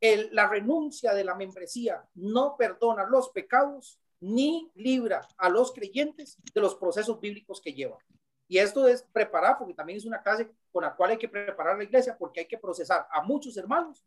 el, 0.00 0.28
la 0.32 0.48
renuncia 0.48 1.14
de 1.14 1.24
la 1.24 1.34
membresía 1.34 2.04
no 2.14 2.56
perdona 2.56 3.06
los 3.06 3.30
pecados 3.30 3.98
ni 4.20 4.70
libra 4.74 5.26
a 5.38 5.48
los 5.48 5.72
creyentes 5.72 6.38
de 6.54 6.60
los 6.60 6.74
procesos 6.76 7.20
bíblicos 7.20 7.60
que 7.60 7.72
llevan. 7.72 7.98
Y 8.46 8.58
esto 8.58 8.86
es 8.86 9.02
preparar, 9.02 9.56
porque 9.58 9.74
también 9.74 9.96
es 9.96 10.04
una 10.04 10.22
clase 10.22 10.50
con 10.70 10.84
la 10.84 10.94
cual 10.94 11.12
hay 11.12 11.18
que 11.18 11.28
preparar 11.28 11.78
la 11.78 11.84
iglesia, 11.84 12.16
porque 12.18 12.40
hay 12.40 12.46
que 12.46 12.58
procesar 12.58 13.06
a 13.10 13.22
muchos 13.22 13.56
hermanos 13.56 14.04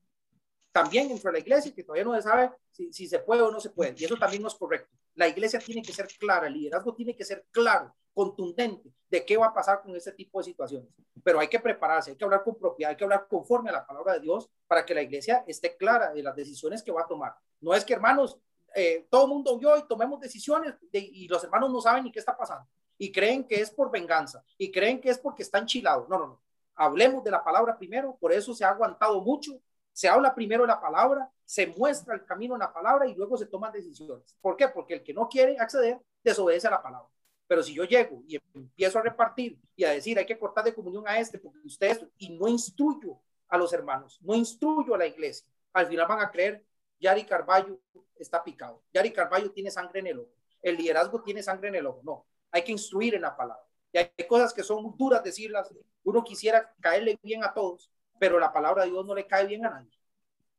también 0.76 1.07
dentro 1.07 1.31
de 1.31 1.38
la 1.38 1.39
iglesia 1.39 1.73
que 1.73 1.85
todavía 1.85 2.03
no 2.03 2.14
se 2.15 2.22
sabe 2.22 2.52
si, 2.69 3.07
se 3.07 3.19
puede 3.19 3.41
o 3.41 3.49
no 3.49 3.61
se 3.61 3.69
puede. 3.69 3.95
Y 3.97 4.03
eso 4.03 4.18
también 4.18 4.41
no 4.41 4.49
es 4.49 4.56
correcto. 4.56 4.93
La 5.14 5.26
iglesia 5.26 5.57
tiene 5.57 5.81
que 5.81 5.93
ser 5.93 6.06
clara, 6.19 6.47
el 6.47 6.53
liderazgo 6.53 6.93
tiene 6.93 7.15
que 7.15 7.23
ser 7.23 7.45
claro, 7.49 7.95
contundente 8.14 8.91
de 9.10 9.26
qué 9.26 9.38
va 9.38 9.45
a 9.45 9.53
pasar 9.53 9.81
con 9.81 9.95
este 9.95 10.11
tipo 10.11 10.38
de 10.38 10.43
situaciones. 10.43 10.89
Pero 11.23 11.39
hay 11.39 11.47
que 11.47 11.61
prepararse, 11.61 12.11
hay 12.11 12.18
que 12.18 12.26
hablar 12.26 12.43
con 12.43 12.57
propiedad, 12.57 12.89
hay 12.89 12.97
que 12.97 13.06
hablar 13.06 13.26
conforme 13.30 13.69
a 13.69 13.72
la 13.72 13.88
palabra 13.88 14.15
de 14.15 14.19
Dios 14.19 14.49
para 14.68 14.85
que 14.85 14.93
la 14.93 15.02
iglesia 15.02 15.45
esté 15.47 15.77
clara 15.77 16.11
de 16.11 16.22
las 16.22 16.35
decisiones 16.35 16.84
que 16.84 16.91
va 16.91 17.03
a 17.03 17.07
tomar. 17.07 17.34
No 17.61 17.73
es 17.73 17.85
que, 17.85 17.93
hermanos, 17.93 18.38
eh, 18.76 19.07
todo 19.10 19.23
el 19.23 19.30
mundo 19.30 19.57
vio 19.57 19.77
y 19.77 19.88
tomemos 19.88 20.19
decisiones 20.19 20.76
y 20.91 21.26
los 21.30 21.41
hermanos 21.41 21.72
no 21.72 21.80
saben 21.80 22.03
ni 22.03 22.11
qué 22.11 22.19
está 22.19 22.35
pasando. 22.35 22.68
Y 22.97 23.14
creen 23.14 23.45
que 23.47 23.61
es 23.61 23.72
por 23.72 23.89
venganza 23.89 24.43
y 24.57 24.69
creen 24.73 24.99
que 24.99 25.10
es 25.10 25.19
porque 25.19 25.43
está 25.43 25.57
enchilado. 25.57 26.06
No, 26.10 26.19
no, 26.19 26.27
no. 26.27 26.41
Hablemos 26.76 27.23
de 27.23 27.31
la 27.31 27.41
palabra 27.41 27.77
primero, 27.77 28.18
por 28.19 28.34
eso 28.34 28.53
se 28.53 28.65
ha 28.65 28.72
aguantado 28.72 29.22
mucho 29.22 29.57
se 29.95 30.09
habla 30.09 30.35
primero 30.35 30.65
la 30.65 30.81
palabra, 30.81 31.31
se 31.45 31.67
muestra 31.67 32.15
el 32.15 32.26
camino 32.26 32.55
en 32.55 32.59
la 32.59 32.73
palabra 32.73 33.07
y 33.07 33.15
luego 33.15 33.38
se 33.38 33.45
toman 33.45 33.72
decisiones. 33.72 34.35
¿Por 34.41 34.57
qué? 34.57 34.67
Porque 34.67 34.95
el 34.95 35.03
que 35.03 35.13
no 35.13 35.30
quiere 35.30 35.57
acceder 35.57 36.01
desobedece 36.22 36.67
a 36.67 36.72
la 36.72 36.84
palabra. 36.84 37.07
Pero 37.47 37.63
si 37.63 37.73
yo 37.73 37.85
llego 37.85 38.22
y 38.27 38.38
empiezo 38.53 38.99
a 38.99 39.03
repartir 39.03 39.57
y 39.73 39.85
a 39.85 39.91
decir 39.91 40.19
hay 40.19 40.26
que 40.26 40.38
cortar 40.38 40.65
de 40.65 40.76
comunión 40.76 41.07
a 41.07 41.17
este 41.17 41.39
porque 41.39 41.59
ustedes 41.63 42.05
y 42.17 42.38
no 42.38 42.49
instruyo 42.49 43.22
a 43.47 43.57
los 43.57 43.72
hermanos, 43.72 44.19
no 44.22 44.35
instruyo 44.35 44.95
a 44.95 44.97
la 44.97 45.07
iglesia, 45.07 45.47
al 45.72 45.88
final 45.88 46.07
van 46.07 46.19
a 46.19 46.30
creer 46.30 46.65
Yari 46.99 47.23
Carballo 47.23 47.80
está 48.17 48.43
picado. 48.43 48.84
Yari 48.93 49.13
Carballo 49.13 49.49
tiene 49.51 49.72
sangre 49.72 50.01
en 50.01 50.07
el 50.07 50.19
ojo. 50.19 50.31
El 50.61 50.76
liderazgo 50.76 51.22
tiene 51.22 51.41
sangre 51.41 51.69
en 51.69 51.76
el 51.76 51.85
ojo. 51.85 52.01
No, 52.03 52.26
hay 52.51 52.65
que 52.65 52.73
instruir 52.73 53.15
en 53.15 53.22
la 53.22 53.34
palabra. 53.34 53.63
Y 53.93 53.99
hay 53.99 54.27
cosas 54.27 54.53
que 54.53 54.61
son 54.61 54.93
duras 54.97 55.23
decirlas. 55.23 55.73
Uno 56.03 56.22
quisiera 56.22 56.73
caerle 56.81 57.17
bien 57.23 57.45
a 57.45 57.53
todos, 57.53 57.89
pero 58.19 58.39
la 58.39 58.51
palabra 58.51 58.83
de 58.83 58.91
Dios 58.91 59.05
no 59.05 59.15
le 59.15 59.27
cae 59.27 59.45
bien 59.45 59.65
a 59.65 59.69
nadie. 59.69 59.91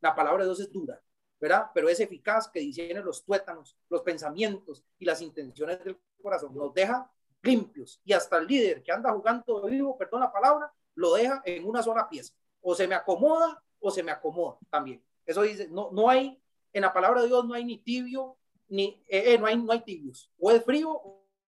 La 0.01 0.15
palabra 0.15 0.43
de 0.43 0.49
Dios 0.49 0.61
es 0.61 0.73
dura, 0.73 1.01
¿verdad? 1.41 1.71
Pero 1.75 1.89
es 1.89 2.01
eficaz 2.01 2.49
que 2.49 2.61
disiene 2.61 3.01
los 3.01 3.25
tuétanos, 3.25 3.77
los 3.89 4.03
pensamientos 4.03 4.85
y 4.99 5.05
las 5.05 5.21
intenciones 5.21 5.83
del 5.83 5.99
corazón. 6.23 6.55
Nos 6.55 6.73
deja 6.75 7.11
limpios 7.43 8.01
y 8.05 8.13
hasta 8.13 8.39
el 8.39 8.47
líder 8.47 8.83
que 8.83 8.93
anda 8.93 9.13
jugando 9.13 9.63
vivo, 9.67 9.97
perdón 9.97 10.21
la 10.21 10.33
palabra, 10.33 10.73
lo 10.95 11.15
deja 11.15 11.43
en 11.45 11.67
una 11.67 11.83
sola 11.83 12.09
pieza. 12.09 12.35
O 12.61 12.75
se 12.75 12.87
me 12.89 12.95
acomoda 12.95 13.63
o 13.81 13.91
se 13.91 14.03
me 14.03 14.11
acomoda 14.11 14.59
también. 14.71 15.03
Eso 15.25 15.43
dice, 15.43 15.69
no, 15.69 15.91
no 15.93 16.09
hay, 16.09 16.41
en 16.73 16.83
la 16.83 16.93
palabra 16.93 17.23
de 17.23 17.29
Dios 17.29 17.45
no 17.45 17.55
hay 17.55 17.65
ni 17.65 17.79
tibio, 17.79 18.37
ni, 18.69 19.03
eh, 19.09 19.35
eh, 19.35 19.39
no, 19.39 19.47
hay, 19.47 19.57
no 19.57 19.73
hay 19.73 19.81
tibios. 19.81 20.31
O 20.39 20.51
es 20.51 20.65
frío 20.65 21.01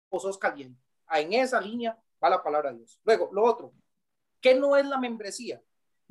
o 0.09 0.19
sos 0.19 0.38
caliente. 0.38 0.80
En 1.11 1.34
esa 1.34 1.59
línea 1.59 1.97
va 2.23 2.30
la 2.30 2.43
palabra 2.43 2.71
de 2.71 2.77
Dios. 2.77 2.99
Luego, 3.03 3.30
lo 3.31 3.43
otro, 3.43 3.73
¿qué 4.39 4.55
no 4.55 4.75
es 4.75 4.85
la 4.85 4.97
membresía? 4.97 5.61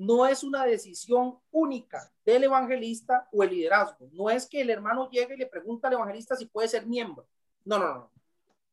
No 0.07 0.27
es 0.27 0.43
una 0.43 0.65
decisión 0.65 1.39
única 1.53 2.13
del 2.25 2.45
evangelista 2.45 3.29
o 3.31 3.45
el 3.45 3.51
liderazgo. 3.51 4.09
No 4.13 4.31
es 4.31 4.47
que 4.47 4.61
el 4.61 4.71
hermano 4.71 5.09
llegue 5.09 5.35
y 5.35 5.39
le 5.39 5.47
pregunta 5.47 5.87
al 5.87 5.95
evangelista 5.95 6.35
si 6.35 6.47
puede 6.47 6.67
ser 6.67 6.87
miembro. 6.87 7.25
No, 7.65 7.79
no, 7.79 7.95
no. 7.95 8.11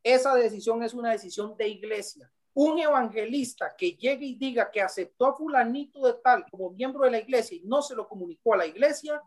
Esa 0.01 0.33
decisión 0.33 0.81
es 0.81 0.95
una 0.95 1.11
decisión 1.11 1.55
de 1.55 1.67
iglesia. 1.67 2.31
Un 2.55 2.79
evangelista 2.79 3.75
que 3.77 3.91
llegue 3.91 4.25
y 4.25 4.35
diga 4.35 4.71
que 4.71 4.81
aceptó 4.81 5.27
a 5.27 5.35
fulanito 5.35 6.03
de 6.07 6.13
tal 6.13 6.45
como 6.49 6.71
miembro 6.71 7.05
de 7.05 7.11
la 7.11 7.19
iglesia 7.19 7.57
y 7.57 7.61
no 7.61 7.83
se 7.83 7.95
lo 7.95 8.07
comunicó 8.07 8.55
a 8.55 8.57
la 8.57 8.65
iglesia, 8.65 9.21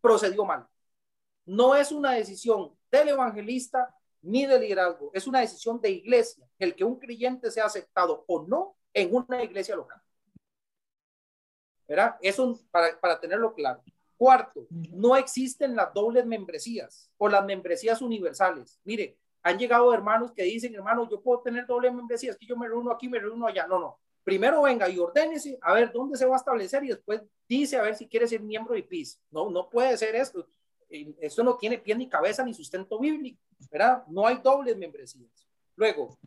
procedió 0.00 0.46
mal. 0.46 0.66
No 1.44 1.76
es 1.76 1.92
una 1.92 2.12
decisión 2.12 2.74
del 2.90 3.10
evangelista 3.10 3.94
ni 4.22 4.46
del 4.46 4.62
liderazgo, 4.62 5.10
es 5.12 5.26
una 5.26 5.40
decisión 5.40 5.78
de 5.78 5.90
iglesia, 5.90 6.48
el 6.58 6.74
que 6.74 6.84
un 6.84 6.98
creyente 6.98 7.50
sea 7.50 7.66
aceptado 7.66 8.24
o 8.26 8.46
no 8.46 8.76
en 8.94 9.14
una 9.14 9.44
iglesia 9.44 9.76
local. 9.76 10.00
¿Verdad? 11.88 12.16
Eso 12.20 12.60
para, 12.70 12.98
para 13.00 13.20
tenerlo 13.20 13.54
claro. 13.54 13.82
Cuarto, 14.16 14.66
no 14.70 15.16
existen 15.16 15.74
las 15.74 15.92
dobles 15.92 16.24
membresías 16.24 17.10
o 17.18 17.28
las 17.28 17.44
membresías 17.44 18.00
universales. 18.00 18.80
Mire, 18.84 19.18
han 19.42 19.58
llegado 19.58 19.92
hermanos 19.92 20.32
que 20.32 20.42
dicen, 20.44 20.74
hermano, 20.74 21.08
yo 21.10 21.20
puedo 21.20 21.40
tener 21.40 21.66
doble 21.66 21.90
membresía, 21.90 22.30
es 22.30 22.38
que 22.38 22.46
yo 22.46 22.56
me 22.56 22.66
reúno 22.66 22.90
aquí, 22.90 23.08
me 23.08 23.18
reúno 23.18 23.46
allá. 23.46 23.66
No, 23.66 23.78
no. 23.78 23.98
Primero 24.22 24.62
venga 24.62 24.88
y 24.88 24.98
ordénese 24.98 25.58
a 25.60 25.74
ver 25.74 25.92
dónde 25.92 26.16
se 26.16 26.24
va 26.24 26.36
a 26.36 26.38
establecer 26.38 26.82
y 26.84 26.88
después 26.88 27.20
dice 27.46 27.76
a 27.76 27.82
ver 27.82 27.94
si 27.94 28.08
quiere 28.08 28.26
ser 28.26 28.40
miembro 28.40 28.74
de 28.74 28.82
PIS. 28.82 29.20
No, 29.30 29.50
no 29.50 29.68
puede 29.68 29.98
ser 29.98 30.16
esto. 30.16 30.48
Esto 30.88 31.44
no 31.44 31.58
tiene 31.58 31.78
pie 31.78 31.94
ni 31.94 32.08
cabeza 32.08 32.42
ni 32.42 32.54
sustento 32.54 32.98
bíblico, 32.98 33.38
¿verdad? 33.70 34.04
No 34.06 34.26
hay 34.26 34.38
dobles 34.38 34.78
membresías. 34.78 35.46
Luego, 35.76 36.18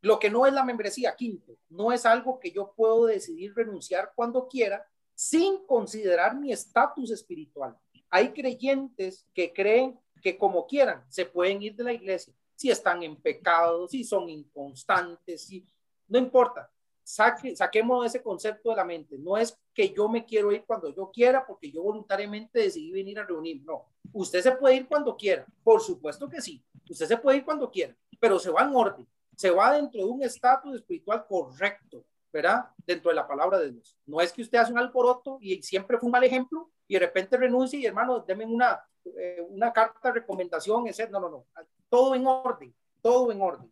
lo 0.00 0.18
que 0.18 0.30
no 0.30 0.46
es 0.46 0.52
la 0.54 0.64
membresía, 0.64 1.14
quinto, 1.14 1.58
no 1.68 1.92
es 1.92 2.06
algo 2.06 2.40
que 2.40 2.52
yo 2.52 2.72
puedo 2.74 3.04
decidir 3.04 3.54
renunciar 3.54 4.12
cuando 4.14 4.48
quiera 4.48 4.86
sin 5.14 5.64
considerar 5.66 6.38
mi 6.38 6.52
estatus 6.52 7.10
espiritual. 7.10 7.76
Hay 8.10 8.32
creyentes 8.32 9.26
que 9.34 9.52
creen 9.52 9.98
que 10.22 10.36
como 10.38 10.66
quieran 10.66 11.04
se 11.08 11.26
pueden 11.26 11.62
ir 11.62 11.74
de 11.74 11.84
la 11.84 11.92
iglesia, 11.92 12.34
si 12.54 12.70
están 12.70 13.02
en 13.02 13.16
pecado, 13.16 13.88
si 13.88 14.04
son 14.04 14.28
inconstantes, 14.28 15.46
si 15.46 15.66
no 16.08 16.18
importa. 16.18 16.70
saque, 17.02 17.56
saquemos 17.56 18.06
ese 18.06 18.22
concepto 18.22 18.70
de 18.70 18.76
la 18.76 18.84
mente. 18.84 19.18
No 19.18 19.36
es 19.36 19.58
que 19.74 19.92
yo 19.92 20.08
me 20.08 20.24
quiero 20.24 20.52
ir 20.52 20.64
cuando 20.64 20.94
yo 20.94 21.10
quiera 21.10 21.44
porque 21.44 21.70
yo 21.70 21.82
voluntariamente 21.82 22.60
decidí 22.60 22.92
venir 22.92 23.18
a 23.18 23.24
reunir. 23.24 23.62
No, 23.64 23.86
usted 24.12 24.40
se 24.42 24.52
puede 24.52 24.76
ir 24.76 24.86
cuando 24.86 25.16
quiera. 25.16 25.46
Por 25.64 25.80
supuesto 25.80 26.28
que 26.28 26.40
sí. 26.40 26.62
Usted 26.88 27.06
se 27.06 27.16
puede 27.16 27.38
ir 27.38 27.44
cuando 27.44 27.70
quiera, 27.70 27.96
pero 28.20 28.38
se 28.38 28.50
va 28.50 28.62
en 28.62 28.76
orden. 28.76 29.08
Se 29.36 29.50
va 29.50 29.72
dentro 29.72 30.04
de 30.04 30.10
un 30.10 30.22
estatus 30.22 30.76
espiritual 30.76 31.26
correcto, 31.26 32.04
¿verdad? 32.32 32.70
Dentro 32.86 33.10
de 33.10 33.16
la 33.16 33.26
palabra 33.26 33.58
de 33.58 33.72
Dios. 33.72 33.96
No 34.06 34.20
es 34.20 34.32
que 34.32 34.42
usted 34.42 34.58
hace 34.58 34.72
un 34.72 34.78
alboroto 34.78 35.38
y 35.40 35.62
siempre 35.62 35.98
fue 35.98 36.06
un 36.06 36.12
mal 36.12 36.24
ejemplo 36.24 36.70
y 36.88 36.94
de 36.94 37.00
repente 37.00 37.36
renuncie 37.36 37.78
y 37.78 37.86
hermano, 37.86 38.20
denme 38.20 38.46
una, 38.46 38.80
eh, 39.04 39.44
una 39.48 39.72
carta 39.72 40.08
de 40.08 40.20
recomendación, 40.20 40.86
etc. 40.86 41.10
No, 41.10 41.20
no, 41.20 41.28
no. 41.28 41.46
Todo 41.88 42.14
en 42.14 42.26
orden, 42.26 42.74
todo 43.00 43.30
en 43.30 43.40
orden. 43.40 43.70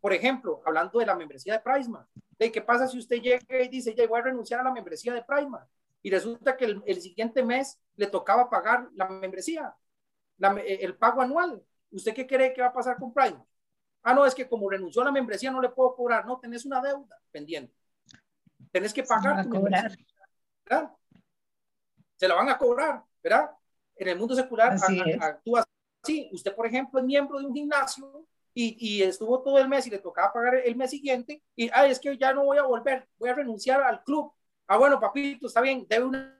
Por 0.00 0.12
ejemplo, 0.12 0.62
hablando 0.64 0.98
de 0.98 1.06
la 1.06 1.14
membresía 1.14 1.54
de 1.54 1.60
Prisma, 1.60 2.08
¿de 2.38 2.50
qué 2.50 2.62
pasa 2.62 2.88
si 2.88 2.98
usted 2.98 3.20
llega 3.20 3.62
y 3.62 3.68
dice, 3.68 3.94
ya 3.94 4.06
voy 4.06 4.20
a 4.20 4.24
renunciar 4.24 4.60
a 4.60 4.64
la 4.64 4.72
membresía 4.72 5.12
de 5.12 5.22
Prisma? 5.22 5.66
Y 6.02 6.10
resulta 6.10 6.56
que 6.56 6.64
el, 6.64 7.00
siguiente 7.00 7.42
mes 7.42 7.78
le 7.96 8.06
tocaba 8.06 8.48
pagar 8.48 8.88
la 8.94 9.06
membresía, 9.08 9.74
eh, 10.40 10.78
el 10.80 10.96
pago 10.96 11.20
anual. 11.20 11.62
¿Usted 11.90 12.14
qué 12.14 12.26
cree 12.26 12.54
que 12.54 12.62
va 12.62 12.68
a 12.68 12.72
pasar 12.72 12.96
con 12.98 13.12
Prisma? 13.12 13.44
Ah, 14.02 14.14
no, 14.14 14.24
es 14.24 14.34
que 14.34 14.48
como 14.48 14.70
renunció 14.70 15.02
a 15.02 15.06
la 15.06 15.12
membresía 15.12 15.50
no 15.50 15.60
le 15.60 15.68
puedo 15.68 15.94
cobrar. 15.94 16.24
No, 16.26 16.38
tenés 16.38 16.64
una 16.64 16.80
deuda 16.80 17.18
pendiente. 17.30 17.74
Tenés 18.70 18.94
que 18.94 19.02
pagar. 19.02 19.44
Tu 19.44 19.50
cobrar. 19.50 19.96
Se 22.16 22.28
la 22.28 22.34
van 22.34 22.48
a 22.48 22.58
cobrar, 22.58 23.02
¿verdad? 23.22 23.50
En 23.96 24.08
el 24.08 24.18
mundo 24.18 24.34
secular 24.34 24.76
actúa 25.20 25.64
así. 26.02 26.30
Usted, 26.32 26.54
por 26.54 26.66
ejemplo, 26.66 27.00
es 27.00 27.06
miembro 27.06 27.38
de 27.38 27.46
un 27.46 27.54
gimnasio 27.54 28.26
y, 28.54 29.02
estuvo 29.02 29.42
todo 29.42 29.58
el 29.58 29.68
mes 29.68 29.86
y 29.86 29.90
le 29.90 29.98
tocaba 29.98 30.32
pagar 30.32 30.56
el 30.56 30.76
mes 30.76 30.90
siguiente 30.90 31.42
y, 31.54 31.70
ah, 31.72 31.86
es 31.86 31.98
que 31.98 32.16
ya 32.16 32.32
no 32.32 32.44
voy 32.44 32.58
a 32.58 32.62
volver, 32.62 33.08
voy 33.18 33.30
a 33.30 33.34
renunciar 33.34 33.82
al 33.82 34.02
club. 34.02 34.32
Ah, 34.66 34.76
bueno, 34.76 35.00
papito, 35.00 35.46
está 35.46 35.60
bien, 35.60 35.86
debe 35.88 36.04
una... 36.04 36.39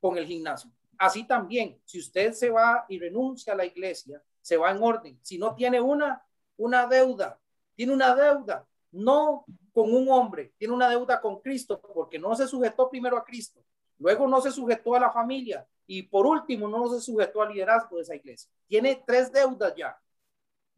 con 0.00 0.16
el 0.16 0.26
gimnasio. 0.26 0.70
Así 0.98 1.24
también, 1.26 1.80
si 1.84 2.00
usted 2.00 2.32
se 2.32 2.50
va 2.50 2.84
y 2.88 2.98
renuncia 2.98 3.52
a 3.52 3.56
la 3.56 3.64
iglesia, 3.64 4.22
se 4.40 4.56
va 4.56 4.70
en 4.70 4.82
orden. 4.82 5.18
Si 5.22 5.38
no 5.38 5.54
tiene 5.54 5.80
una, 5.80 6.22
una 6.56 6.86
deuda, 6.86 7.38
tiene 7.74 7.92
una 7.92 8.14
deuda, 8.14 8.66
no 8.92 9.44
con 9.72 9.94
un 9.94 10.08
hombre, 10.08 10.54
tiene 10.58 10.74
una 10.74 10.88
deuda 10.88 11.20
con 11.20 11.40
Cristo, 11.40 11.80
porque 11.80 12.18
no 12.18 12.34
se 12.34 12.48
sujetó 12.48 12.90
primero 12.90 13.16
a 13.16 13.24
Cristo. 13.24 13.62
Luego 13.98 14.26
no 14.26 14.40
se 14.40 14.50
sujetó 14.50 14.94
a 14.94 15.00
la 15.00 15.12
familia 15.12 15.66
y 15.86 16.02
por 16.02 16.26
último 16.26 16.68
no 16.68 16.88
se 16.88 17.00
sujetó 17.00 17.42
al 17.42 17.52
liderazgo 17.52 17.96
de 17.96 18.02
esa 18.02 18.14
iglesia. 18.14 18.50
Tiene 18.66 19.02
tres 19.06 19.32
deudas 19.32 19.74
ya 19.76 19.98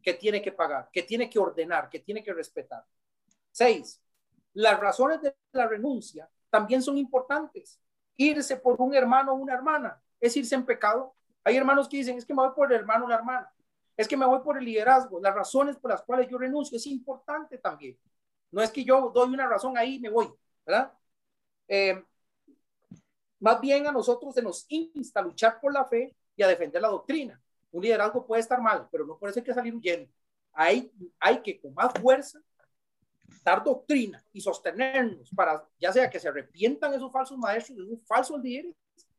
que 0.01 0.13
tiene 0.15 0.41
que 0.41 0.51
pagar, 0.51 0.89
que 0.91 1.03
tiene 1.03 1.29
que 1.29 1.39
ordenar, 1.39 1.89
que 1.89 1.99
tiene 1.99 2.23
que 2.23 2.33
respetar. 2.33 2.83
Seis, 3.51 4.01
las 4.53 4.79
razones 4.79 5.21
de 5.21 5.35
la 5.51 5.67
renuncia 5.67 6.29
también 6.49 6.81
son 6.81 6.97
importantes. 6.97 7.79
Irse 8.21 8.55
por 8.57 8.79
un 8.79 8.93
hermano 8.93 9.33
o 9.33 9.35
una 9.35 9.53
hermana 9.53 9.99
es 10.19 10.37
irse 10.37 10.53
en 10.53 10.65
pecado. 10.65 11.15
Hay 11.43 11.57
hermanos 11.57 11.89
que 11.89 11.97
dicen, 11.97 12.17
es 12.17 12.25
que 12.25 12.33
me 12.33 12.43
voy 12.43 12.53
por 12.55 12.71
el 12.71 12.79
hermano 12.79 13.05
o 13.05 13.09
la 13.09 13.15
hermana. 13.15 13.51
Es 13.97 14.07
que 14.07 14.15
me 14.15 14.25
voy 14.25 14.39
por 14.41 14.57
el 14.57 14.65
liderazgo. 14.65 15.19
Las 15.19 15.33
razones 15.33 15.75
por 15.77 15.89
las 15.89 16.03
cuales 16.03 16.27
yo 16.29 16.37
renuncio 16.37 16.77
es 16.77 16.85
importante 16.85 17.57
también. 17.57 17.97
No 18.51 18.61
es 18.61 18.69
que 18.69 18.83
yo 18.83 19.09
doy 19.09 19.33
una 19.33 19.47
razón 19.47 19.75
ahí 19.75 19.95
y 19.95 19.99
me 19.99 20.09
voy, 20.09 20.31
¿verdad? 20.65 20.93
Eh, 21.67 22.03
más 23.39 23.59
bien 23.59 23.87
a 23.87 23.91
nosotros 23.91 24.35
se 24.35 24.41
nos 24.43 24.65
insta 24.69 25.19
a 25.19 25.23
luchar 25.23 25.59
por 25.59 25.73
la 25.73 25.85
fe 25.85 26.15
y 26.35 26.43
a 26.43 26.47
defender 26.47 26.81
la 26.81 26.89
doctrina. 26.89 27.41
Un 27.71 27.81
liderazgo 27.81 28.25
puede 28.27 28.41
estar 28.41 28.61
mal, 28.61 28.87
pero 28.91 29.05
no 29.05 29.17
puede 29.17 29.33
ser 29.33 29.43
que 29.43 29.53
salir 29.53 29.73
huyendo. 29.73 30.11
Hay, 30.53 30.91
hay 31.19 31.41
que 31.41 31.59
con 31.59 31.73
más 31.73 31.91
fuerza 31.99 32.39
dar 33.43 33.63
doctrina 33.63 34.23
y 34.31 34.41
sostenernos 34.41 35.29
para 35.35 35.67
ya 35.79 35.91
sea 35.91 36.09
que 36.09 36.19
se 36.19 36.27
arrepientan 36.27 36.93
esos 36.93 37.11
falsos 37.11 37.37
maestros, 37.37 37.79
esos 37.79 38.05
falsos 38.05 38.41
líderes, 38.41 38.75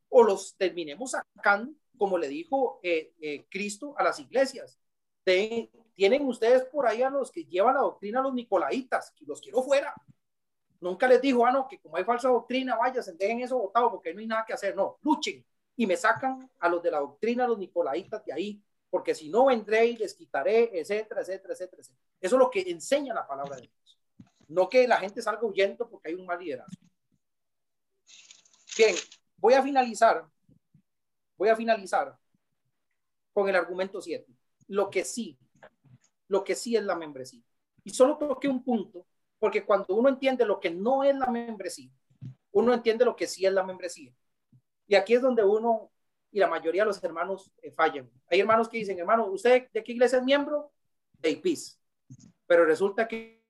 o 0.09 0.23
los 0.23 0.55
terminemos 0.55 1.11
sacando, 1.11 1.73
como 1.97 2.17
le 2.17 2.27
dijo 2.27 2.79
eh, 2.83 3.13
eh, 3.19 3.45
Cristo 3.49 3.95
a 3.97 4.03
las 4.03 4.19
iglesias. 4.19 4.79
tienen 5.95 6.27
ustedes 6.27 6.65
por 6.65 6.87
ahí 6.87 7.01
a 7.01 7.09
los 7.09 7.31
que 7.31 7.45
llevan 7.45 7.75
la 7.75 7.81
doctrina 7.81 8.19
a 8.19 8.23
los 8.23 8.33
nicolaitas, 8.33 9.11
que 9.11 9.25
los 9.25 9.41
quiero 9.41 9.63
fuera. 9.63 9.93
Nunca 10.81 11.07
les 11.07 11.21
dijo, 11.21 11.45
ah, 11.45 11.51
no, 11.51 11.67
que 11.67 11.79
como 11.79 11.97
hay 11.97 12.03
falsa 12.03 12.27
doctrina, 12.29 12.75
vaya, 12.75 13.01
se 13.01 13.13
dejen 13.13 13.41
eso 13.41 13.57
votado 13.57 13.89
porque 13.89 14.13
no 14.13 14.19
hay 14.19 14.27
nada 14.27 14.45
que 14.45 14.53
hacer. 14.53 14.75
No, 14.75 14.97
luchen 15.01 15.43
y 15.75 15.87
me 15.87 15.97
sacan 15.97 16.49
a 16.59 16.69
los 16.69 16.83
de 16.83 16.91
la 16.91 16.99
doctrina, 16.99 17.45
a 17.45 17.47
los 17.47 17.57
nicolaitas 17.57 18.23
de 18.25 18.33
ahí, 18.33 18.63
porque 18.89 19.15
si 19.15 19.29
no 19.29 19.45
vendré 19.45 19.85
y 19.87 19.97
les 19.97 20.13
quitaré, 20.13 20.79
etcétera, 20.79 21.21
etcétera, 21.21 21.53
etcétera, 21.53 21.81
etcétera. 21.81 22.03
Eso 22.21 22.35
es 22.35 22.39
lo 22.39 22.49
que 22.49 22.61
enseña 22.61 23.13
la 23.13 23.25
palabra 23.25 23.55
de 23.55 23.63
Dios. 23.63 23.73
No 24.53 24.69
que 24.69 24.87
la 24.87 24.97
gente 24.97 25.21
salga 25.21 25.43
huyendo 25.43 25.89
porque 25.89 26.09
hay 26.09 26.13
un 26.13 26.27
mal 26.27 26.39
liderazgo. 26.39 26.87
Bien, 28.77 28.95
voy 29.37 29.55
a 29.55 29.63
finalizar. 29.63 30.27
Voy 31.35 31.49
a 31.49 31.55
finalizar 31.55 32.15
con 33.33 33.49
el 33.49 33.55
argumento 33.55 33.99
7. 33.99 34.31
Lo 34.67 34.91
que 34.91 35.03
sí, 35.03 35.39
lo 36.27 36.43
que 36.43 36.53
sí 36.53 36.75
es 36.75 36.83
la 36.83 36.95
membresía. 36.95 37.41
Y 37.83 37.89
solo 37.89 38.17
toqué 38.17 38.47
un 38.47 38.63
punto 38.63 39.07
porque 39.39 39.65
cuando 39.65 39.95
uno 39.95 40.07
entiende 40.07 40.45
lo 40.45 40.59
que 40.59 40.69
no 40.69 41.03
es 41.03 41.15
la 41.15 41.27
membresía, 41.27 41.89
uno 42.51 42.73
entiende 42.75 43.05
lo 43.05 43.15
que 43.15 43.25
sí 43.25 43.47
es 43.47 43.51
la 43.51 43.63
membresía. 43.63 44.13
Y 44.87 44.93
aquí 44.93 45.15
es 45.15 45.21
donde 45.21 45.43
uno 45.43 45.91
y 46.31 46.39
la 46.39 46.47
mayoría 46.47 46.83
de 46.83 46.87
los 46.87 47.03
hermanos 47.03 47.51
eh, 47.61 47.71
fallan. 47.71 48.09
Hay 48.27 48.39
hermanos 48.39 48.69
que 48.69 48.77
dicen, 48.77 48.99
hermano, 48.99 49.25
¿usted 49.25 49.69
de 49.71 49.83
qué 49.83 49.91
iglesia 49.93 50.19
es 50.19 50.23
miembro? 50.23 50.71
De 51.19 51.31
IPIS. 51.31 51.79
Pero 52.45 52.65
resulta 52.65 53.07
que 53.07 53.42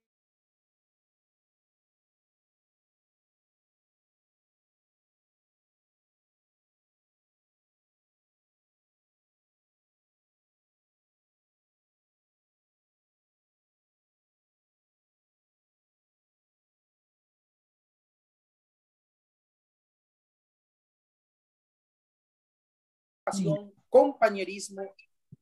compañerismo, 23.90 24.84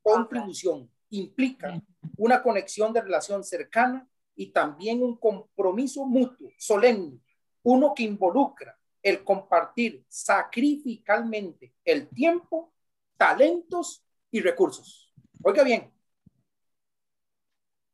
contribución. 0.02 0.90
Implica 1.10 1.82
una 2.18 2.42
conexión 2.42 2.94
de 2.94 3.02
relación 3.02 3.44
cercana 3.44 4.08
y 4.36 4.48
también 4.48 5.04
un 5.04 5.18
compromiso 5.18 6.06
mutuo, 6.06 6.50
solemne, 6.58 7.20
uno 7.64 7.94
que 7.94 8.04
involucra 8.04 8.78
el 9.04 9.24
compartir 9.24 10.04
sacrificalmente 10.08 11.74
el 11.84 12.08
tiempo, 12.10 12.74
talentos 13.18 14.04
y 14.30 14.40
recursos. 14.42 15.14
Oiga 15.44 15.64
bien, 15.64 15.92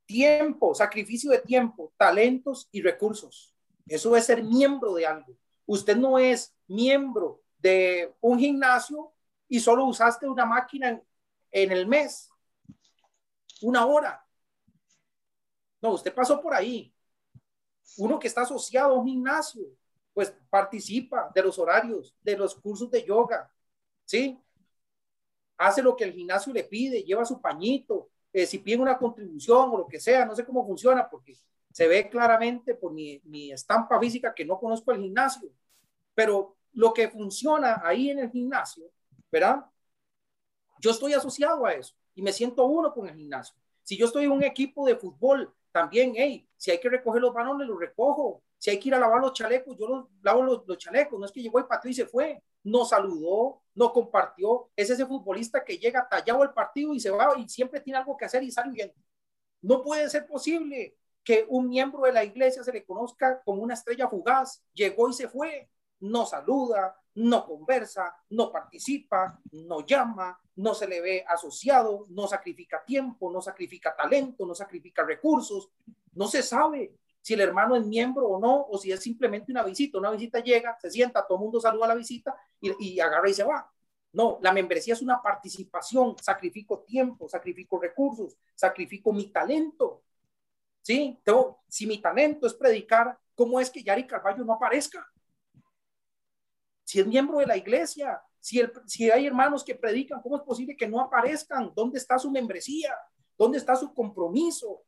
tiempo, 0.05 0.73
sacrificio 0.73 1.31
de 1.31 1.39
tiempo, 1.39 1.93
talentos 1.97 2.67
y 2.71 2.81
recursos. 2.81 3.53
Eso 3.85 4.15
es 4.15 4.25
ser 4.25 4.43
miembro 4.43 4.93
de 4.95 5.05
algo. 5.05 5.37
Usted 5.65 5.95
no 5.95 6.17
es 6.19 6.55
miembro 6.67 7.41
de 7.59 8.13
un 8.21 8.39
gimnasio 8.39 9.13
y 9.47 9.59
solo 9.59 9.85
usaste 9.85 10.27
una 10.27 10.45
máquina 10.45 11.01
en, 11.51 11.71
el 11.71 11.87
mes, 11.87 12.29
una 13.61 13.85
hora. 13.85 14.25
No, 15.81 15.91
usted 15.93 16.13
pasó 16.13 16.41
por 16.41 16.53
ahí. 16.53 16.93
Uno 17.97 18.19
que 18.19 18.27
está 18.27 18.41
asociado 18.41 18.93
a 18.93 18.99
un 18.99 19.07
gimnasio, 19.07 19.63
pues 20.13 20.35
participa 20.49 21.31
de 21.33 21.41
los 21.43 21.57
horarios, 21.57 22.15
de 22.21 22.35
los 22.37 22.55
cursos 22.55 22.91
de 22.91 23.05
yoga, 23.05 23.51
¿sí? 24.05 24.37
Hace 25.57 25.81
lo 25.81 25.95
que 25.95 26.03
el 26.03 26.13
gimnasio 26.13 26.51
le 26.53 26.63
pide, 26.63 27.03
lleva 27.03 27.25
su 27.25 27.39
pañito, 27.39 28.09
eh, 28.33 28.45
si 28.45 28.59
pide 28.59 28.77
una 28.77 28.97
contribución 28.97 29.69
o 29.71 29.77
lo 29.77 29.87
que 29.87 29.99
sea, 29.99 30.25
no 30.25 30.35
sé 30.35 30.45
cómo 30.45 30.65
funciona 30.65 31.09
porque 31.09 31.35
se 31.71 31.87
ve 31.87 32.09
claramente 32.09 32.75
por 32.75 32.91
mi, 32.91 33.21
mi 33.23 33.51
estampa 33.51 33.99
física 33.99 34.33
que 34.33 34.45
no 34.45 34.59
conozco 34.59 34.91
el 34.91 35.01
gimnasio, 35.01 35.49
pero 36.13 36.57
lo 36.73 36.93
que 36.93 37.09
funciona 37.09 37.81
ahí 37.83 38.09
en 38.09 38.19
el 38.19 38.29
gimnasio 38.29 38.91
¿verdad? 39.31 39.65
Yo 40.79 40.91
estoy 40.91 41.13
asociado 41.13 41.65
a 41.65 41.73
eso 41.73 41.95
y 42.15 42.21
me 42.21 42.33
siento 42.33 42.65
uno 42.65 42.93
con 42.93 43.07
el 43.07 43.15
gimnasio. 43.15 43.55
Si 43.83 43.97
yo 43.97 44.05
estoy 44.05 44.25
en 44.25 44.31
un 44.31 44.43
equipo 44.43 44.85
de 44.85 44.95
fútbol, 44.95 45.53
también, 45.71 46.13
hey, 46.15 46.47
si 46.57 46.71
hay 46.71 46.79
que 46.79 46.89
recoger 46.89 47.21
los 47.21 47.33
balones, 47.33 47.67
los 47.67 47.79
recojo. 47.79 48.41
Si 48.57 48.71
hay 48.71 48.79
que 48.79 48.89
ir 48.89 48.95
a 48.95 48.99
lavar 48.99 49.21
los 49.21 49.33
chalecos, 49.33 49.77
yo 49.77 49.87
los 49.87 50.05
lavo 50.23 50.43
los, 50.43 50.77
chalecos. 50.77 51.19
No 51.19 51.25
es 51.25 51.31
que 51.31 51.41
llegó 51.41 51.59
el 51.59 51.67
partido 51.67 51.91
y 51.91 51.93
se 51.93 52.07
fue. 52.07 52.41
No 52.63 52.83
saludó, 52.83 53.61
no 53.75 53.93
compartió. 53.93 54.69
Es 54.75 54.89
ese 54.89 55.05
futbolista 55.05 55.63
que 55.63 55.77
llega 55.77 56.07
tallado 56.09 56.41
al 56.41 56.53
partido 56.53 56.93
y 56.93 56.99
se 56.99 57.11
va 57.11 57.37
y 57.37 57.47
siempre 57.47 57.79
tiene 57.79 57.99
algo 57.99 58.17
que 58.17 58.25
hacer 58.25 58.43
y 58.43 58.51
sale 58.51 58.71
bien. 58.71 58.91
No 59.61 59.83
puede 59.83 60.09
ser 60.09 60.25
posible 60.25 60.97
que 61.23 61.45
un 61.47 61.69
miembro 61.69 62.03
de 62.03 62.13
la 62.13 62.23
iglesia 62.23 62.63
se 62.63 62.71
le 62.71 62.83
conozca 62.83 63.41
como 63.43 63.61
una 63.61 63.75
estrella 63.75 64.07
fugaz. 64.07 64.63
Llegó 64.73 65.09
y 65.09 65.13
se 65.13 65.27
fue. 65.27 65.69
no 65.99 66.25
saluda, 66.25 66.95
no 67.18 67.45
conversa, 67.45 68.15
no 68.30 68.52
participa, 68.52 69.39
no 69.52 69.85
llama, 69.85 70.39
no 70.57 70.76
se 70.76 70.88
le 70.88 71.02
ve 71.02 71.26
asociado, 71.27 72.06
no 72.10 72.27
sacrifica 72.27 72.84
tiempo, 72.85 73.31
no 73.31 73.41
sacrifica 73.41 73.95
talento, 73.95 74.45
no 74.45 74.53
sacrifica 74.53 75.03
recursos, 75.03 75.69
no 76.14 76.27
se 76.27 76.44
sabe 76.44 76.94
si 77.19 77.34
el 77.34 77.41
hermano 77.41 77.76
es 77.76 77.85
miembro 77.85 78.27
o 78.27 78.39
no, 78.39 78.68
o 78.69 78.77
si 78.77 78.91
es 78.91 79.02
simplemente 79.02 79.52
una 79.52 79.64
visita. 79.64 79.98
Una 79.98 80.11
visita 80.11 80.39
llega, 80.39 80.77
se 80.80 80.91
sienta, 80.91 81.26
todo 81.26 81.39
el 81.39 81.44
mundo 81.44 81.60
saluda 81.60 81.85
a 81.85 81.89
la 81.89 81.95
visita 81.95 82.35
y, 82.61 82.99
agarra 82.99 83.30
y 83.30 83.34
se 83.34 83.44
va. 83.44 83.69
No, 84.14 84.38
la 84.41 84.52
membresía 84.52 84.94
es 84.94 85.02
una 85.02 85.22
participación, 85.22 86.15
sacrifico 86.22 86.84
tiempo, 86.84 87.27
sacrifico 87.27 87.80
recursos, 87.80 88.38
sacrifico 88.53 89.11
mi 89.11 89.31
talento. 89.31 90.03
¿Sí? 90.81 91.19
Tengo, 91.23 91.64
si 91.68 91.88
mi 91.88 91.99
talento 91.99 92.45
es 92.45 92.53
predicar, 92.53 93.18
¿cómo 93.35 93.60
es 93.60 93.72
que 93.72 93.84
Yari 93.84 94.06
Carballo 94.06 94.45
no 94.45 94.53
aparezca? 94.53 95.06
Si 96.88 97.01
es 97.01 97.05
miembro 97.05 97.39
de 97.39 97.45
la 97.45 97.57
iglesia, 97.57 98.22
si, 98.39 98.61
el, 98.61 98.72
si 98.85 99.11
hay 99.11 99.27
hermanos 99.27 99.61
que 99.61 99.76
predican, 99.76 100.22
¿cómo 100.22 100.38
es 100.38 100.43
posible 100.43 100.77
que 100.77 100.88
no 100.88 101.01
aparezcan? 101.01 101.73
¿Dónde 101.76 101.97
está 101.97 102.18
su 102.18 102.31
membresía? 102.31 102.95
¿Dónde 103.38 103.57
está 103.57 103.76
su 103.76 103.93
compromiso? 103.93 104.84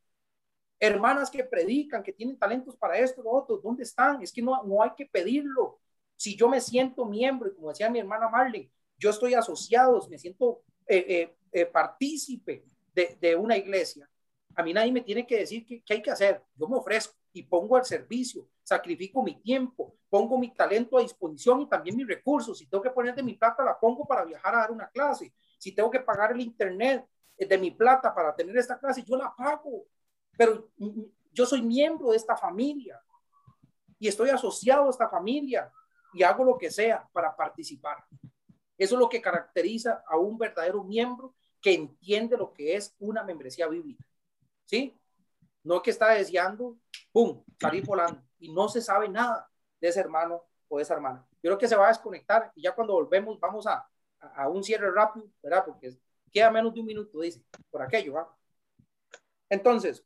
Hermanas 0.80 1.30
que 1.30 1.44
predican, 1.44 2.02
que 2.02 2.14
tienen 2.14 2.40
talentos 2.40 2.78
para 2.78 2.98
esto, 2.98 3.22
lo 3.22 3.32
otro, 3.32 3.58
¿dónde 3.58 3.84
están? 3.84 4.24
Es 4.24 4.32
que 4.32 4.42
no, 4.42 4.64
no 4.64 4.82
hay 4.82 4.92
que 4.96 5.08
pedirlo. 5.08 5.82
Si 6.16 6.38
yo 6.38 6.48
me 6.48 6.62
siento 6.62 7.04
miembro, 7.04 7.50
y 7.50 7.56
como 7.56 7.68
decía 7.68 7.90
mi 7.90 8.00
hermana 8.00 8.30
Marlene, 8.30 8.72
yo 8.98 9.10
estoy 9.10 9.34
asociado, 9.34 10.08
me 10.10 10.18
siento 10.18 10.64
eh, 10.88 11.06
eh, 11.06 11.36
eh, 11.52 11.66
partícipe 11.66 12.64
de, 12.94 13.18
de, 13.20 13.36
una 13.36 13.58
iglesia, 13.58 14.10
a 14.56 14.64
mí 14.64 14.72
nadie 14.72 14.94
me 14.94 15.02
tiene 15.02 15.28
que 15.28 15.40
decir 15.40 15.66
qué 15.66 15.94
hay 15.94 16.02
que 16.02 16.12
hacer. 16.12 16.42
Yo 16.56 16.66
me 16.70 16.78
ofrezco 16.78 17.19
y 17.32 17.44
pongo 17.44 17.76
al 17.76 17.86
servicio, 17.86 18.48
sacrifico 18.64 19.24
mi 19.24 19.40
tiempo, 19.42 19.96
pongo 20.10 20.38
mi 20.38 20.54
talento 20.54 20.98
a 20.98 21.02
disposición 21.02 21.62
y 21.62 21.70
también 21.70 21.96
mis 21.96 22.08
recursos. 22.08 22.58
Si 22.58 22.68
tengo 22.68 22.84
que 22.84 22.90
poner 22.90 23.16
de 23.16 23.24
mi 23.24 23.36
plata, 23.36 23.64
la 23.64 23.80
pongo 23.80 24.06
para 24.06 24.26
viajar 24.26 24.56
a 24.56 24.60
dar 24.60 24.72
una 24.72 24.90
clase. 24.90 25.34
Si 25.58 25.72
tengo 25.72 25.90
que 25.92 26.00
pagar 26.00 26.32
el 26.32 26.42
internet 26.42 27.06
de 27.38 27.58
mi 27.58 27.72
plata 27.72 28.14
para 28.14 28.36
tener 28.36 28.58
esta 28.58 28.80
clase, 28.80 29.04
yo 29.04 29.16
la 29.16 29.34
pago 29.36 29.86
pero 30.40 30.70
yo 31.34 31.46
soy 31.46 31.62
miembro 31.62 32.12
de 32.12 32.16
esta 32.16 32.38
familia 32.38 32.98
y 34.00 34.08
estoy 34.08 34.30
asociado 34.30 34.88
a 34.88 34.90
esta 34.90 35.10
familia 35.10 35.70
y 36.14 36.24
hago 36.24 36.46
lo 36.46 36.58
que 36.58 36.72
sea 36.72 37.06
para 37.12 37.36
participar. 37.36 38.06
Eso 38.78 38.96
es 38.96 39.00
lo 39.00 39.10
que 39.10 39.22
caracteriza 39.22 40.02
a 40.08 40.16
un 40.16 40.38
verdadero 40.38 40.82
miembro 40.82 41.36
que 41.62 41.74
entiende 41.74 42.38
lo 42.38 42.54
que 42.54 42.78
es 42.78 42.96
una 43.00 43.22
membresía 43.22 43.68
bíblica. 43.68 44.06
¿Sí? 44.64 44.98
No 45.62 45.82
que 45.82 45.92
está 45.92 46.12
deseando, 46.12 46.78
¡pum!, 47.12 47.44
salir 47.60 47.86
volando 47.86 48.22
y 48.40 48.52
no 48.52 48.70
se 48.70 48.82
sabe 48.82 49.10
nada 49.10 49.50
de 49.80 49.88
ese 49.88 50.00
hermano 50.00 50.44
o 50.68 50.78
de 50.78 50.84
esa 50.84 50.94
hermana. 50.94 51.26
Yo 51.42 51.50
creo 51.50 51.58
que 51.58 51.68
se 51.68 51.76
va 51.76 51.86
a 51.86 51.90
desconectar 51.90 52.52
y 52.56 52.64
ya 52.64 52.74
cuando 52.74 52.94
volvemos 52.94 53.40
vamos 53.40 53.66
a, 53.68 53.88
a, 54.20 54.50
un 54.50 54.64
cierre 54.64 54.92
rápido, 54.92 55.28
¿verdad? 55.42 55.64
Porque 55.66 55.98
queda 56.32 56.52
menos 56.52 56.74
de 56.74 56.80
un 56.80 56.86
minuto, 56.86 57.20
dice, 57.20 57.44
por 57.70 57.82
aquello, 57.82 58.14
¿va? 58.14 58.36
Entonces, 59.50 60.06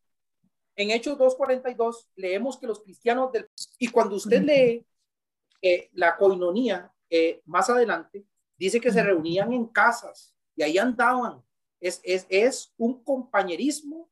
en 0.75 0.91
Hechos 0.91 1.17
2.42 1.17 2.07
leemos 2.15 2.57
que 2.57 2.67
los 2.67 2.81
cristianos 2.81 3.31
del... 3.31 3.49
Y 3.77 3.89
cuando 3.89 4.15
usted 4.15 4.41
lee 4.41 4.85
eh, 5.61 5.89
la 5.93 6.17
coinonía 6.17 6.91
eh, 7.09 7.41
más 7.45 7.69
adelante, 7.69 8.25
dice 8.57 8.79
que 8.79 8.91
se 8.91 9.03
reunían 9.03 9.53
en 9.53 9.67
casas 9.67 10.33
y 10.55 10.63
ahí 10.63 10.77
andaban. 10.77 11.43
Es, 11.79 11.99
es, 12.03 12.25
es 12.29 12.73
un 12.77 13.03
compañerismo, 13.03 14.09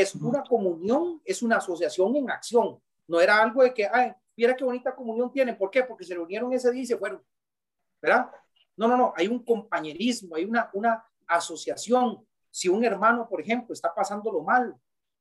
es 0.00 0.16
una 0.16 0.42
comunión, 0.42 1.22
es 1.24 1.40
una 1.40 1.58
asociación 1.58 2.16
en 2.16 2.28
acción. 2.28 2.82
No 3.06 3.20
era 3.20 3.40
algo 3.40 3.62
de 3.62 3.72
que, 3.72 3.86
ay, 3.86 4.12
mira 4.36 4.56
qué 4.56 4.64
bonita 4.64 4.92
comunión 4.92 5.30
tienen. 5.30 5.56
¿Por 5.56 5.70
qué? 5.70 5.84
Porque 5.84 6.02
se 6.02 6.14
reunieron 6.14 6.52
ese 6.52 6.72
día 6.72 6.82
y 6.82 6.86
se 6.86 6.96
fueron. 6.96 7.22
¿Verdad? 8.02 8.28
No, 8.76 8.88
no, 8.88 8.96
no. 8.96 9.12
Hay 9.16 9.28
un 9.28 9.44
compañerismo, 9.44 10.34
hay 10.34 10.46
una, 10.46 10.68
una 10.72 11.04
asociación. 11.28 12.26
Si 12.50 12.68
un 12.68 12.84
hermano, 12.84 13.28
por 13.28 13.40
ejemplo, 13.40 13.72
está 13.72 13.94
pasándolo 13.94 14.42
mal, 14.42 14.74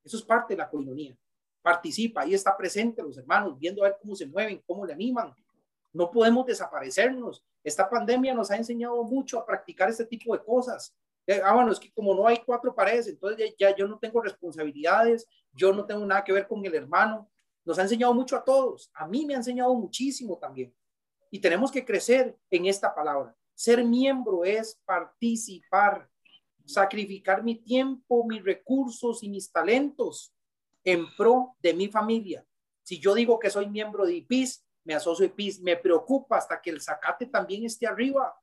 eso 0.03 0.17
es 0.17 0.23
parte 0.23 0.55
de 0.55 0.57
la 0.57 0.69
coinonía. 0.71 1.15
Participa, 1.61 2.21
ahí 2.21 2.33
está 2.33 2.57
presente 2.57 3.03
los 3.03 3.15
hermanos, 3.15 3.59
viendo 3.59 3.83
a 3.83 3.89
ver 3.89 3.97
cómo 4.01 4.15
se 4.15 4.25
mueven, 4.25 4.63
cómo 4.65 4.87
le 4.87 4.93
animan. 4.93 5.35
No 5.91 6.09
podemos 6.09 6.47
desaparecernos. 6.47 7.45
Esta 7.63 7.87
pandemia 7.87 8.33
nos 8.33 8.49
ha 8.49 8.55
enseñado 8.55 9.03
mucho 9.03 9.37
a 9.37 9.45
practicar 9.45 9.87
este 9.89 10.05
tipo 10.05 10.35
de 10.35 10.43
cosas. 10.43 10.95
Eh, 11.27 11.41
ah, 11.43 11.53
bueno, 11.53 11.71
es 11.71 11.79
que 11.79 11.91
como 11.91 12.13
no 12.13 12.27
hay 12.27 12.41
cuatro 12.45 12.75
paredes, 12.75 13.07
entonces 13.07 13.53
ya, 13.57 13.69
ya 13.69 13.75
yo 13.75 13.87
no 13.87 13.97
tengo 13.97 14.21
responsabilidades, 14.21 15.27
yo 15.53 15.71
no 15.71 15.85
tengo 15.85 16.05
nada 16.05 16.23
que 16.23 16.33
ver 16.33 16.47
con 16.47 16.65
el 16.65 16.75
hermano. 16.75 17.29
Nos 17.65 17.79
ha 17.79 17.83
enseñado 17.83 18.13
mucho 18.13 18.35
a 18.35 18.43
todos. 18.43 18.91
A 18.93 19.07
mí 19.07 19.25
me 19.25 19.33
ha 19.33 19.37
enseñado 19.37 19.73
muchísimo 19.73 20.37
también. 20.37 20.73
Y 21.31 21.39
tenemos 21.39 21.71
que 21.71 21.85
crecer 21.85 22.35
en 22.49 22.65
esta 22.65 22.93
palabra. 22.93 23.35
Ser 23.55 23.83
miembro 23.85 24.43
es 24.43 24.79
participar 24.85 26.09
sacrificar 26.65 27.43
mi 27.43 27.55
tiempo, 27.55 28.25
mis 28.25 28.43
recursos 28.43 29.23
y 29.23 29.29
mis 29.29 29.51
talentos 29.51 30.33
en 30.83 31.05
pro 31.15 31.55
de 31.61 31.73
mi 31.73 31.87
familia. 31.87 32.45
Si 32.83 32.99
yo 32.99 33.13
digo 33.13 33.39
que 33.39 33.49
soy 33.49 33.69
miembro 33.69 34.05
de 34.05 34.15
IPIS, 34.15 34.65
me 34.83 34.93
asocio 34.93 35.25
a 35.25 35.27
IPIS, 35.27 35.61
me 35.61 35.77
preocupa 35.77 36.37
hasta 36.37 36.61
que 36.61 36.69
el 36.69 36.81
zacate 36.81 37.25
también 37.27 37.65
esté 37.65 37.87
arriba. 37.87 38.35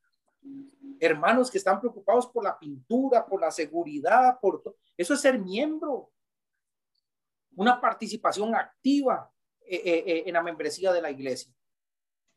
Hermanos 0.98 1.50
que 1.50 1.58
están 1.58 1.80
preocupados 1.80 2.26
por 2.26 2.44
la 2.44 2.58
pintura, 2.58 3.26
por 3.26 3.40
la 3.40 3.50
seguridad, 3.50 4.38
por 4.40 4.62
eso 4.96 5.14
es 5.14 5.20
ser 5.20 5.38
miembro. 5.38 6.12
Una 7.56 7.80
participación 7.80 8.54
activa 8.54 9.32
eh, 9.62 9.82
eh, 9.84 10.04
eh, 10.06 10.22
en 10.26 10.34
la 10.34 10.42
membresía 10.42 10.92
de 10.92 11.00
la 11.00 11.10
iglesia. 11.10 11.54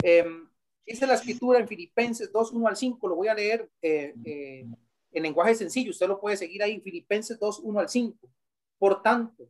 Em, 0.02 0.50
dice 0.86 1.08
la 1.08 1.16
escritura 1.16 1.60
en 1.60 1.68
Filipenses 1.68 2.32
2, 2.32 2.52
1 2.52 2.68
al 2.68 2.78
5, 2.78 3.08
lo 3.08 3.16
voy 3.16 3.28
a 3.28 3.34
leer 3.34 3.70
en 3.82 5.24
lenguaje 5.24 5.56
sencillo, 5.56 5.92
usted 5.92 6.08
lo 6.08 6.20
puede 6.20 6.38
seguir 6.38 6.64
ahí, 6.64 6.80
Filipenses 6.80 7.40
2, 7.40 7.60
1 7.60 7.80
al 7.80 7.90
5. 7.90 8.30
Por 8.78 9.02
tanto, 9.02 9.50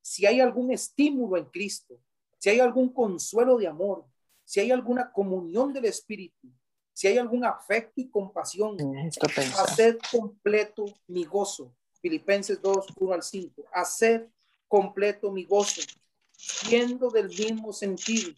si 0.00 0.26
hay 0.26 0.40
algún 0.40 0.72
estímulo 0.72 1.36
en 1.36 1.46
Cristo, 1.46 1.98
si 2.38 2.50
hay 2.50 2.60
algún 2.60 2.92
consuelo 2.92 3.56
de 3.56 3.66
amor, 3.66 4.04
si 4.44 4.60
hay 4.60 4.70
alguna 4.70 5.10
comunión 5.10 5.72
del 5.72 5.86
Espíritu, 5.86 6.48
si 6.94 7.08
hay 7.08 7.18
algún 7.18 7.44
afecto 7.44 8.00
y 8.00 8.08
compasión, 8.08 8.76
hacer 9.58 9.98
completo 10.12 10.84
mi 11.08 11.24
gozo. 11.24 11.74
Filipenses 12.00 12.62
2, 12.62 12.86
1 12.96 13.12
al 13.12 13.22
5. 13.22 13.64
Hacer 13.72 14.30
completo 14.68 15.32
mi 15.32 15.44
gozo, 15.44 15.82
siendo 16.32 17.10
del 17.10 17.28
mismo 17.28 17.72
sentido, 17.72 18.32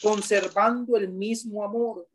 conservando 0.00 0.96
el 0.96 1.08
mismo 1.08 1.64
amor, 1.64 2.08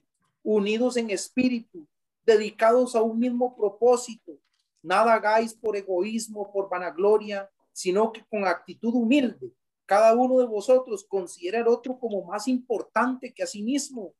unidos 0.43 0.95
en 0.95 1.09
espíritu, 1.09 1.85
dedicados 2.25 2.95
a 2.95 3.01
un 3.01 3.19
mismo 3.19 3.53
propósito. 3.55 4.39
Nada 4.81 5.15
hagáis 5.15 5.53
por 5.53 5.75
egoísmo, 5.75 6.53
por 6.53 6.69
vanagloria, 6.69 7.49
sino 7.73 8.13
que 8.13 8.23
con 8.29 8.45
actitud 8.45 8.93
humilde. 8.93 9.51
Cada 9.85 10.15
uno 10.15 10.39
de 10.39 10.45
vosotros 10.45 11.03
considera 11.03 11.59
al 11.59 11.67
otro 11.67 11.99
como 11.99 12.23
más 12.23 12.47
importante 12.47 13.33
que 13.33 13.43
a 13.43 13.47
sí 13.47 13.61
mismo, 13.61 14.13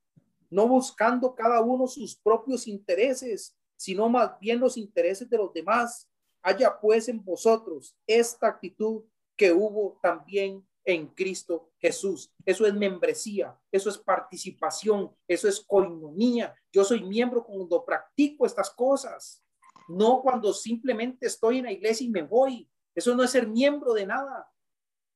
no 0.56 0.70
buscando 0.70 1.36
cada 1.36 1.60
uno 1.60 1.86
sus 1.86 2.16
propios 2.16 2.66
intereses, 2.66 3.58
sino 3.76 4.08
más 4.08 4.40
bien 4.40 4.62
los 4.62 4.78
intereses 4.78 5.30
de 5.30 5.38
los 5.38 5.52
demás. 5.52 6.10
Haya 6.42 6.80
pues 6.80 7.10
en 7.10 7.22
vosotros 7.22 7.94
esta 8.08 8.48
actitud 8.48 9.04
que 9.36 9.52
hubo 9.52 10.00
también 10.02 10.66
en 10.86 11.08
Cristo 11.08 11.72
Jesús. 11.78 12.32
Eso 12.46 12.66
es 12.66 12.74
membresía, 12.74 13.60
eso 13.70 13.90
es 13.90 13.98
participación, 13.98 15.14
eso 15.28 15.50
es 15.50 15.60
coinonía. 15.60 16.56
Yo 16.72 16.86
soy 16.86 17.04
miembro 17.04 17.44
cuando 17.44 17.84
practico 17.84 18.46
estas 18.46 18.70
cosas, 18.70 19.44
no 19.90 20.22
cuando 20.22 20.54
simplemente 20.54 21.28
estoy 21.28 21.58
en 21.58 21.66
la 21.66 21.74
iglesia 21.74 22.06
y 22.06 22.10
me 22.10 22.22
voy. 22.22 22.70
Eso 22.96 23.14
no 23.14 23.24
es 23.24 23.32
ser 23.32 23.46
miembro 23.46 23.94
de 23.94 24.06
nada. 24.06 24.50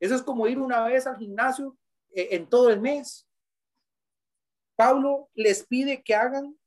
Eso 0.01 0.15
es 0.15 0.21
como 0.21 0.47
ir 0.47 0.59
una 0.59 0.83
vez 0.83 1.07
al 1.07 1.15
gimnasio 1.15 1.77
eh, 2.13 2.27
en 2.31 2.49
todo 2.49 2.69
el 2.69 2.81
mes. 2.81 3.28
Pablo 4.79 5.29
les 5.33 5.65
pide 5.67 6.01
que 6.01 6.15
hagan 6.15 6.57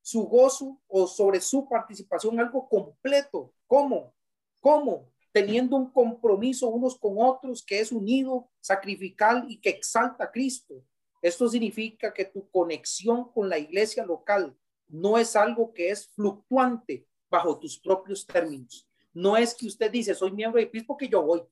su 0.00 0.22
gozo 0.22 0.80
o 0.86 1.06
sobre 1.06 1.38
su 1.38 1.68
participación 1.68 2.40
algo 2.40 2.66
completo. 2.66 3.52
¿Cómo? 3.66 4.14
¿Cómo? 4.60 5.12
teniendo 5.32 5.76
un 5.76 5.90
compromiso 5.90 6.68
unos 6.68 6.98
con 6.98 7.16
otros 7.18 7.62
que 7.62 7.80
es 7.80 7.92
unido, 7.92 8.48
sacrificial 8.60 9.44
y 9.46 9.60
que 9.60 9.68
exalta 9.68 10.24
a 10.24 10.30
Cristo. 10.30 10.82
Esto 11.20 11.46
significa 11.46 12.12
que 12.14 12.24
tu 12.24 12.48
conexión 12.50 13.30
con 13.32 13.50
la 13.50 13.58
iglesia 13.58 14.04
local 14.06 14.56
no 14.86 15.18
es 15.18 15.36
algo 15.36 15.72
que 15.74 15.90
es 15.90 16.08
fluctuante 16.08 17.06
bajo 17.30 17.58
tus 17.58 17.78
propios 17.78 18.26
términos. 18.26 18.88
No 19.12 19.36
es 19.36 19.54
que 19.54 19.66
usted 19.66 19.90
dice, 19.90 20.14
soy 20.14 20.32
miembro 20.32 20.58
de 20.58 20.66
PIS 20.66 20.84
porque 20.84 21.06
yo 21.06 21.22
voy, 21.22 21.42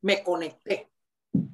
me 0.00 0.20
conecté. 0.20 0.90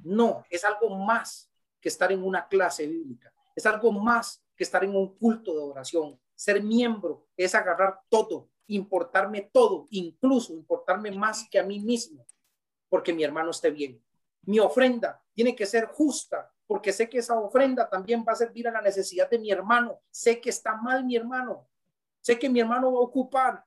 No, 0.03 0.43
es 0.49 0.63
algo 0.63 0.89
más 0.89 1.51
que 1.79 1.89
estar 1.89 2.11
en 2.11 2.23
una 2.23 2.47
clase 2.47 2.87
bíblica. 2.87 3.31
Es 3.55 3.65
algo 3.65 3.91
más 3.91 4.43
que 4.55 4.63
estar 4.63 4.83
en 4.83 4.95
un 4.95 5.15
culto 5.17 5.53
de 5.53 5.59
oración. 5.59 6.19
Ser 6.35 6.63
miembro 6.63 7.27
es 7.35 7.53
agarrar 7.55 8.01
todo 8.09 8.51
importarme 8.75 9.49
todo, 9.53 9.87
incluso 9.89 10.53
importarme 10.53 11.11
más 11.11 11.47
que 11.49 11.59
a 11.59 11.63
mí 11.63 11.79
mismo, 11.79 12.25
porque 12.89 13.13
mi 13.13 13.23
hermano 13.23 13.51
esté 13.51 13.69
bien. 13.69 14.01
Mi 14.43 14.59
ofrenda 14.59 15.21
tiene 15.33 15.55
que 15.55 15.65
ser 15.65 15.85
justa, 15.87 16.51
porque 16.65 16.93
sé 16.93 17.09
que 17.09 17.19
esa 17.19 17.37
ofrenda 17.39 17.89
también 17.89 18.23
va 18.27 18.31
a 18.31 18.37
servir 18.37 18.67
a 18.67 18.71
la 18.71 18.81
necesidad 18.81 19.29
de 19.29 19.39
mi 19.39 19.51
hermano. 19.51 19.99
Sé 20.09 20.39
que 20.39 20.49
está 20.49 20.75
mal 20.75 21.03
mi 21.03 21.15
hermano. 21.15 21.67
Sé 22.21 22.39
que 22.39 22.49
mi 22.49 22.61
hermano 22.61 22.93
va 22.93 22.99
a 22.99 23.03
ocupar. 23.03 23.65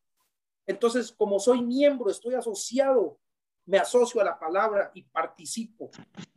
Entonces, 0.67 1.13
como 1.13 1.39
soy 1.39 1.63
miembro, 1.63 2.11
estoy 2.11 2.35
asociado, 2.35 3.19
me 3.67 3.79
asocio 3.79 4.21
a 4.21 4.25
la 4.25 4.39
palabra 4.39 4.91
y 4.95 5.03
participo. 5.03 5.91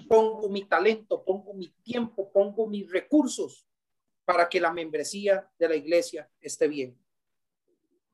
Pongo 0.08 0.50
mi 0.50 0.64
talento, 0.66 1.24
pongo 1.24 1.54
mi 1.54 1.70
tiempo, 1.84 2.32
pongo 2.32 2.68
mis 2.68 2.90
recursos 2.90 3.68
para 4.24 4.48
que 4.48 4.60
la 4.60 4.72
membresía 4.72 5.50
de 5.58 5.70
la 5.70 5.76
iglesia 5.76 6.30
esté 6.40 6.68
bien. 6.68 6.98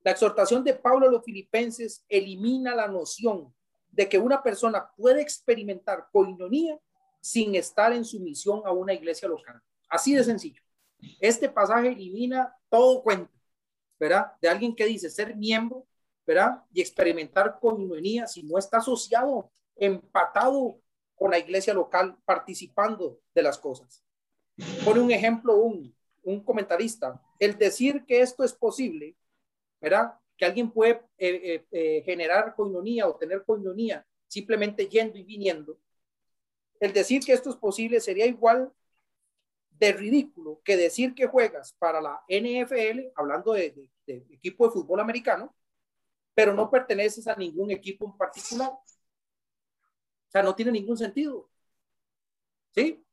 La 0.03 0.11
exhortación 0.11 0.63
de 0.63 0.73
Pablo 0.73 1.07
a 1.07 1.11
los 1.11 1.23
filipenses 1.23 2.05
elimina 2.09 2.75
la 2.75 2.87
noción 2.87 3.53
de 3.89 4.09
que 4.09 4.17
una 4.17 4.41
persona 4.41 4.91
puede 4.97 5.21
experimentar 5.21 6.07
coinonía 6.11 6.77
sin 7.21 7.55
estar 7.55 7.93
en 7.93 8.03
sumisión 8.03 8.63
a 8.65 8.71
una 8.71 8.93
iglesia 8.93 9.29
local. 9.29 9.61
Así 9.87 10.13
de 10.13 10.23
sencillo. 10.23 10.61
Este 11.19 11.47
pasaje 11.47 11.89
elimina 11.89 12.53
todo 12.69 13.01
cuento, 13.01 13.31
¿verdad? 13.99 14.33
De 14.41 14.49
alguien 14.49 14.75
que 14.75 14.85
dice 14.85 15.09
ser 15.09 15.35
miembro, 15.35 15.85
¿verdad? 16.25 16.63
Y 16.71 16.81
experimentar 16.81 17.59
coinonía 17.59 18.27
si 18.27 18.43
no 18.43 18.57
está 18.57 18.77
asociado, 18.77 19.51
empatado 19.75 20.79
con 21.15 21.31
la 21.31 21.39
iglesia 21.39 21.73
local, 21.73 22.17
participando 22.25 23.19
de 23.33 23.43
las 23.43 23.57
cosas. 23.57 24.03
Pone 24.85 24.99
un 24.99 25.11
ejemplo 25.11 25.55
un, 25.57 25.95
un 26.23 26.43
comentarista. 26.43 27.21
El 27.39 27.57
decir 27.57 28.05
que 28.05 28.21
esto 28.21 28.43
es 28.43 28.53
posible 28.53 29.15
¿verdad? 29.83 30.13
Que 30.37 30.45
alguien 30.45 30.71
puede 30.71 30.93
eh, 31.17 31.41
eh, 31.43 31.65
eh, 31.71 32.03
generar 32.05 32.55
coinonía 32.55 33.05
o 33.05 33.17
tener 33.17 33.43
coinonía 33.43 34.07
simplemente 34.27 34.87
yendo 34.87 35.17
y 35.17 35.23
viniendo. 35.23 35.77
El 36.79 36.93
decir 36.93 37.21
que 37.23 37.33
esto 37.33 37.49
es 37.49 37.57
posible 37.57 37.99
sería 37.99 38.25
igual 38.25 38.71
de 39.71 39.91
ridículo 39.91 40.61
que 40.63 40.77
decir 40.77 41.13
que 41.13 41.27
juegas 41.27 41.75
para 41.77 41.99
la 41.99 42.23
NFL, 42.29 43.11
hablando 43.15 43.51
de, 43.51 43.89
de 44.07 44.25
equipo 44.31 44.65
de 44.65 44.71
fútbol 44.71 45.01
americano, 45.01 45.53
pero 46.33 46.53
no 46.53 46.69
perteneces 46.69 47.27
a 47.27 47.35
ningún 47.35 47.71
equipo 47.71 48.05
en 48.05 48.17
particular. 48.17 48.71
O 48.71 50.31
sea, 50.31 50.41
no 50.41 50.55
tiene 50.55 50.71
ningún 50.71 50.97
sentido. 50.97 51.49
¿Sí? 52.73 53.03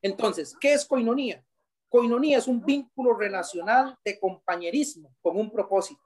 Entonces, 0.00 0.56
¿qué 0.60 0.74
es 0.74 0.84
coinonía? 0.84 1.44
Coinonía 1.88 2.38
es 2.38 2.46
un 2.46 2.64
vínculo 2.64 3.14
relacional 3.14 3.98
de 4.04 4.18
compañerismo 4.18 5.14
con 5.20 5.36
un 5.36 5.50
propósito. 5.50 6.00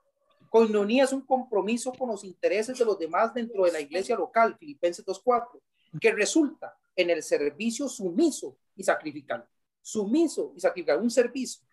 Coinonía 0.49 1.03
es 1.03 1.13
un 1.13 1.21
compromiso 1.21 1.93
con 1.93 2.09
los 2.09 2.23
intereses 2.23 2.77
de 2.77 2.85
los 2.85 2.97
demás 2.97 3.33
dentro 3.33 3.63
de 3.65 3.71
la 3.71 3.79
iglesia 3.79 4.15
local, 4.15 4.57
Filipenses 4.57 5.05
2.4, 5.05 5.61
que 5.99 6.11
resulta 6.11 6.75
en 6.95 7.09
el 7.09 7.21
servicio 7.21 7.87
sumiso 7.87 8.57
y 8.75 8.83
sacrificial. 8.83 9.47
Sumiso 9.81 10.53
y 10.55 10.59
sacrificial, 10.59 11.01
un 11.01 11.11
servicio. 11.11 11.63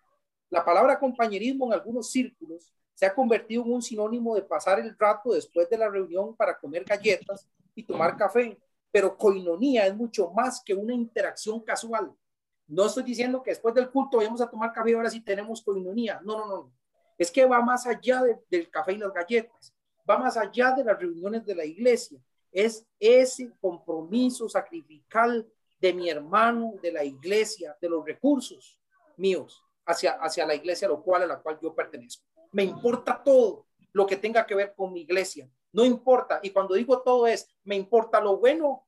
La 0.49 0.63
palabra 0.63 0.99
compañerismo 0.99 1.65
en 1.67 1.73
algunos 1.73 2.11
círculos 2.11 2.71
se 2.95 3.05
ha 3.05 3.13
convertido 3.13 3.63
en 3.63 3.73
un 3.73 3.81
sinónimo 3.83 4.33
de 4.33 4.41
pasar 4.41 4.79
el 4.79 4.97
rato 4.97 5.33
después 5.33 5.69
de 5.69 5.77
la 5.77 5.89
reunión 5.89 6.35
para 6.35 6.57
comer 6.57 6.83
galletas 6.83 7.47
y 7.75 7.83
tomar 7.83 8.17
café, 8.17 8.57
pero 8.91 9.15
coinonía 9.15 9.85
es 9.85 9.95
mucho 9.95 10.31
más 10.31 10.63
que 10.65 10.73
una 10.73 10.93
interacción 10.93 11.59
casual 11.59 12.15
no 12.67 12.85
estoy 12.87 13.03
diciendo 13.03 13.43
que 13.43 13.51
después 13.51 13.75
del 13.75 13.91
culto 13.91 14.17
vayamos 14.17 14.41
a 14.41 14.49
tomar 14.49 14.73
café 14.73 14.91
y 14.91 14.93
ahora 14.93 15.09
sí 15.09 15.21
tenemos 15.21 15.61
coinonía. 15.61 16.19
No, 16.23 16.37
no, 16.37 16.47
no. 16.47 16.73
Es 17.17 17.31
que 17.31 17.45
va 17.45 17.61
más 17.61 17.85
allá 17.85 18.23
del 18.49 18.69
café 18.69 18.93
y 18.93 18.97
las 18.97 19.13
galletas. 19.13 19.73
Va 20.09 20.17
más 20.17 20.35
allá 20.35 20.71
de 20.71 20.83
las 20.83 20.99
reuniones 20.99 21.45
de 21.45 21.55
la 21.55 21.65
iglesia. 21.65 22.19
Es 22.51 22.85
ese 22.99 23.51
compromiso 23.59 24.49
sacrificial 24.49 25.47
de 25.79 25.93
mi 25.93 26.09
hermano, 26.09 26.73
de 26.81 26.91
la 26.91 27.03
iglesia, 27.03 27.77
de 27.79 27.89
los 27.89 28.03
recursos 28.03 28.79
míos 29.17 29.63
hacia, 29.85 30.13
hacia 30.13 30.45
la 30.45 30.55
iglesia 30.55 30.87
a 30.87 30.91
lo 30.91 31.03
cual, 31.03 31.23
a 31.23 31.27
la 31.27 31.39
cual 31.39 31.59
yo 31.61 31.73
pertenezco. 31.75 32.25
Me 32.55 32.63
importa 32.63 33.21
todo 33.23 33.67
lo 33.91 34.05
que 34.07 34.15
tenga 34.15 34.45
que 34.45 34.55
ver 34.55 34.73
con 34.75 34.93
mi 34.93 35.01
iglesia. 35.01 35.49
No 35.73 35.83
importa. 35.83 36.39
Y 36.41 36.51
cuando 36.51 36.75
digo 36.75 37.01
todo 37.01 37.27
es, 37.27 37.47
me 37.63 37.75
importa 37.75 38.21
lo 38.21 38.37
bueno, 38.37 38.87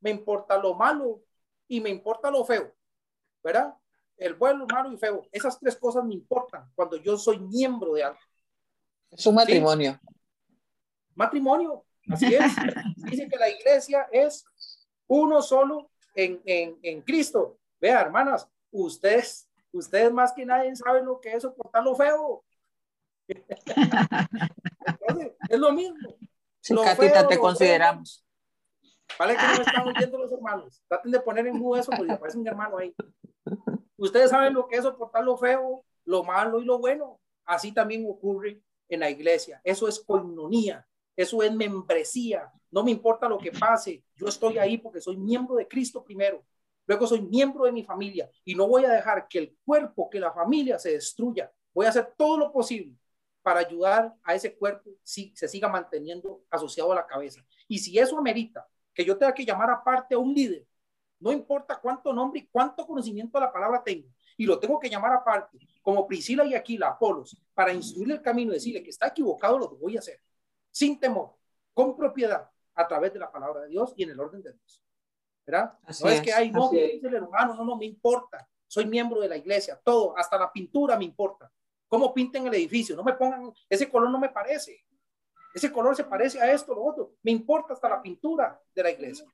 me 0.00 0.10
importa 0.10 0.58
lo 0.58 0.74
malo 0.74 1.22
y 1.68 1.80
me 1.80 1.90
importa 1.90 2.30
lo 2.30 2.44
feo. 2.44 2.74
¿verdad? 3.44 3.74
El 4.16 4.34
bueno, 4.34 4.66
malo 4.66 4.90
y 4.90 4.96
feo. 4.96 5.28
Esas 5.30 5.60
tres 5.60 5.76
cosas 5.76 6.02
me 6.04 6.14
importan 6.14 6.68
cuando 6.74 6.96
yo 6.96 7.16
soy 7.16 7.38
miembro 7.38 7.92
de 7.92 8.04
algo. 8.04 8.18
Es 9.10 9.26
un 9.26 9.34
matrimonio. 9.34 10.00
Matrimonio, 11.14 11.84
así 12.10 12.34
es. 12.34 12.42
Dice 12.96 13.28
que 13.28 13.36
la 13.36 13.48
iglesia 13.50 14.08
es 14.10 14.44
uno 15.06 15.42
solo 15.42 15.90
en, 16.14 16.40
en, 16.44 16.78
en 16.82 17.02
Cristo. 17.02 17.58
Vea, 17.80 18.00
hermanas, 18.00 18.48
ustedes, 18.72 19.48
ustedes 19.70 20.10
más 20.10 20.32
que 20.32 20.46
nadie 20.46 20.74
saben 20.74 21.04
lo 21.04 21.20
que 21.20 21.32
es 21.32 21.42
soportar 21.42 21.84
lo 21.84 21.94
feo. 21.94 22.42
Entonces, 23.26 25.32
es 25.48 25.58
lo 25.58 25.72
mismo. 25.72 26.16
Sí, 26.60 26.74
Catita, 26.74 27.26
te 27.26 27.38
consideramos. 27.38 28.24
Vale 29.18 29.36
que 29.36 29.42
no 29.42 29.54
me 29.54 29.62
están 29.62 29.88
oyendo 29.88 30.18
los 30.18 30.32
hermanos. 30.32 30.82
Traten 30.88 31.12
de 31.12 31.20
poner 31.20 31.46
en 31.46 31.56
eso 31.76 31.92
porque 31.96 32.12
aparece 32.12 32.38
un 32.38 32.48
hermano 32.48 32.78
ahí. 32.78 32.94
Ustedes 33.96 34.30
saben 34.30 34.54
lo 34.54 34.66
que 34.66 34.76
es 34.76 34.82
soportar 34.82 35.22
lo 35.22 35.36
feo, 35.36 35.84
lo 36.04 36.24
malo 36.24 36.60
y 36.60 36.64
lo 36.64 36.78
bueno. 36.78 37.20
Así 37.44 37.72
también 37.72 38.04
ocurre 38.08 38.62
en 38.88 39.00
la 39.00 39.10
iglesia. 39.10 39.60
Eso 39.62 39.86
es 39.88 40.00
coinonía, 40.00 40.86
eso 41.16 41.42
es 41.42 41.52
membresía. 41.52 42.50
No 42.70 42.82
me 42.82 42.90
importa 42.90 43.28
lo 43.28 43.38
que 43.38 43.52
pase, 43.52 44.02
yo 44.16 44.26
estoy 44.26 44.58
ahí 44.58 44.78
porque 44.78 45.00
soy 45.00 45.16
miembro 45.16 45.56
de 45.56 45.68
Cristo 45.68 46.02
primero. 46.02 46.44
Luego 46.86 47.06
soy 47.06 47.22
miembro 47.22 47.64
de 47.64 47.72
mi 47.72 47.84
familia 47.84 48.28
y 48.44 48.54
no 48.54 48.66
voy 48.66 48.84
a 48.84 48.90
dejar 48.90 49.28
que 49.28 49.38
el 49.38 49.56
cuerpo, 49.64 50.10
que 50.10 50.20
la 50.20 50.32
familia 50.32 50.78
se 50.78 50.92
destruya. 50.92 51.50
Voy 51.72 51.86
a 51.86 51.90
hacer 51.90 52.12
todo 52.16 52.36
lo 52.36 52.52
posible 52.52 52.94
para 53.44 53.60
ayudar 53.60 54.12
a 54.24 54.34
ese 54.34 54.56
cuerpo 54.56 54.90
si 55.04 55.32
se 55.36 55.46
siga 55.46 55.68
manteniendo 55.68 56.42
asociado 56.50 56.90
a 56.90 56.96
la 56.96 57.06
cabeza. 57.06 57.46
Y 57.68 57.78
si 57.78 57.96
eso 57.96 58.18
amerita 58.18 58.66
que 58.92 59.04
yo 59.04 59.16
tenga 59.16 59.32
que 59.32 59.44
llamar 59.44 59.70
aparte 59.70 60.16
a 60.16 60.18
un 60.18 60.34
líder 60.34 60.66
no 61.24 61.32
importa 61.32 61.78
cuánto 61.80 62.12
nombre 62.12 62.40
y 62.40 62.46
cuánto 62.48 62.86
conocimiento 62.86 63.38
de 63.38 63.46
la 63.46 63.52
palabra 63.52 63.82
tengo, 63.82 64.08
y 64.36 64.44
lo 64.44 64.58
tengo 64.58 64.78
que 64.78 64.90
llamar 64.90 65.14
aparte, 65.14 65.58
como 65.80 66.06
Priscila 66.06 66.44
y 66.44 66.54
Aquila, 66.54 66.88
Apolos, 66.88 67.40
para 67.54 67.72
instruirle 67.72 68.14
el 68.14 68.22
camino 68.22 68.50
y 68.50 68.56
decirle 68.56 68.82
que 68.82 68.90
está 68.90 69.06
equivocado, 69.06 69.58
lo 69.58 69.70
que 69.70 69.76
voy 69.76 69.96
a 69.96 70.00
hacer, 70.00 70.20
sin 70.70 71.00
temor, 71.00 71.34
con 71.72 71.96
propiedad, 71.96 72.50
a 72.74 72.86
través 72.86 73.12
de 73.14 73.20
la 73.20 73.32
palabra 73.32 73.62
de 73.62 73.68
Dios 73.68 73.94
y 73.96 74.02
en 74.02 74.10
el 74.10 74.20
orden 74.20 74.42
de 74.42 74.52
Dios. 74.52 74.82
¿Verdad? 75.46 75.78
no 76.02 76.08
es, 76.10 76.20
que 76.20 76.32
hay, 76.32 76.50
no, 76.50 76.68
dice 76.68 77.06
el 77.06 77.14
hermano, 77.14 77.54
no, 77.54 77.64
no, 77.64 77.76
me 77.76 77.86
importa, 77.86 78.46
soy 78.66 78.84
miembro 78.84 79.20
de 79.20 79.28
la 79.28 79.36
iglesia, 79.36 79.80
todo, 79.82 80.16
hasta 80.18 80.38
la 80.38 80.52
pintura 80.52 80.98
me 80.98 81.04
importa. 81.04 81.50
Cómo 81.94 82.12
pinten 82.12 82.44
el 82.48 82.54
edificio, 82.54 82.96
no 82.96 83.04
me 83.04 83.12
pongan, 83.12 83.52
ese 83.70 83.88
color 83.88 84.10
no 84.10 84.18
me 84.18 84.28
parece, 84.28 84.84
ese 85.54 85.70
color 85.70 85.94
se 85.94 86.02
parece 86.02 86.40
a 86.40 86.50
esto, 86.50 86.74
lo 86.74 86.84
otro, 86.84 87.12
me 87.22 87.30
importa 87.30 87.72
hasta 87.72 87.88
la 87.88 88.02
pintura 88.02 88.60
de 88.74 88.82
la 88.82 88.90
iglesia. 88.90 89.24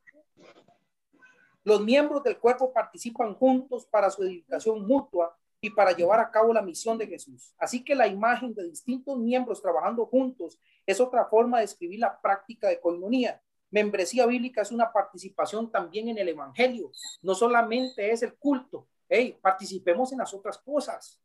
Los 1.65 1.81
miembros 1.81 2.23
del 2.23 2.37
cuerpo 2.37 2.71
participan 2.71 3.35
juntos 3.35 3.87
para 3.87 4.11
su 4.11 4.23
edificación 4.25 4.87
mutua 4.87 5.35
y 5.59 5.71
para 5.71 5.93
llevar 5.93 6.21
a 6.21 6.31
cabo 6.31 6.53
la 6.53 6.61
misión 6.61 6.99
de 6.99 7.07
Jesús. 7.07 7.55
Así 7.57 7.83
que 7.83 7.95
la 7.95 8.07
imagen 8.07 8.53
de 8.53 8.65
distintos 8.65 9.17
miembros 9.17 9.63
trabajando 9.63 10.05
juntos 10.05 10.59
es 10.85 11.01
otra 11.01 11.25
forma 11.25 11.61
de 11.61 11.65
escribir 11.65 12.01
la 12.01 12.21
práctica 12.21 12.69
de 12.69 12.79
coinonía. 12.79 13.41
Membresía 13.71 14.27
bíblica 14.27 14.61
es 14.61 14.71
una 14.71 14.93
participación 14.93 15.73
también 15.73 16.09
en 16.09 16.19
el 16.19 16.29
evangelio. 16.29 16.93
No 17.23 17.35
solamente 17.35 18.11
es 18.11 18.23
el 18.23 18.35
culto. 18.35 18.87
Hey, 19.09 19.39
participemos 19.41 20.13
en 20.13 20.19
las 20.19 20.35
otras 20.35 20.59
cosas. 20.59 21.19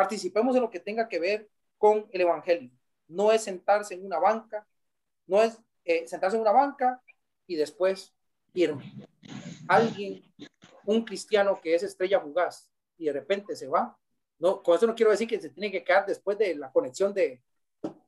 Participemos 0.00 0.56
en 0.56 0.62
lo 0.62 0.70
que 0.70 0.80
tenga 0.80 1.06
que 1.06 1.18
ver 1.18 1.50
con 1.76 2.06
el 2.10 2.22
evangelio. 2.22 2.70
No 3.06 3.32
es 3.32 3.42
sentarse 3.42 3.92
en 3.92 4.06
una 4.06 4.18
banca, 4.18 4.66
no 5.26 5.42
es 5.42 5.58
eh, 5.84 6.08
sentarse 6.08 6.36
en 6.36 6.40
una 6.40 6.52
banca 6.52 7.02
y 7.46 7.54
después 7.54 8.14
irme 8.54 8.94
alguien, 9.68 10.24
un 10.86 11.04
cristiano 11.04 11.60
que 11.60 11.74
es 11.74 11.82
estrella 11.82 12.18
fugaz 12.18 12.70
y 12.96 13.04
de 13.04 13.12
repente 13.12 13.54
se 13.54 13.68
va. 13.68 13.94
No, 14.38 14.62
con 14.62 14.74
eso 14.74 14.86
no 14.86 14.94
quiero 14.94 15.10
decir 15.10 15.28
que 15.28 15.38
se 15.38 15.50
tiene 15.50 15.70
que 15.70 15.84
quedar 15.84 16.06
después 16.06 16.38
de 16.38 16.54
la 16.54 16.72
conexión 16.72 17.12
de, 17.12 17.42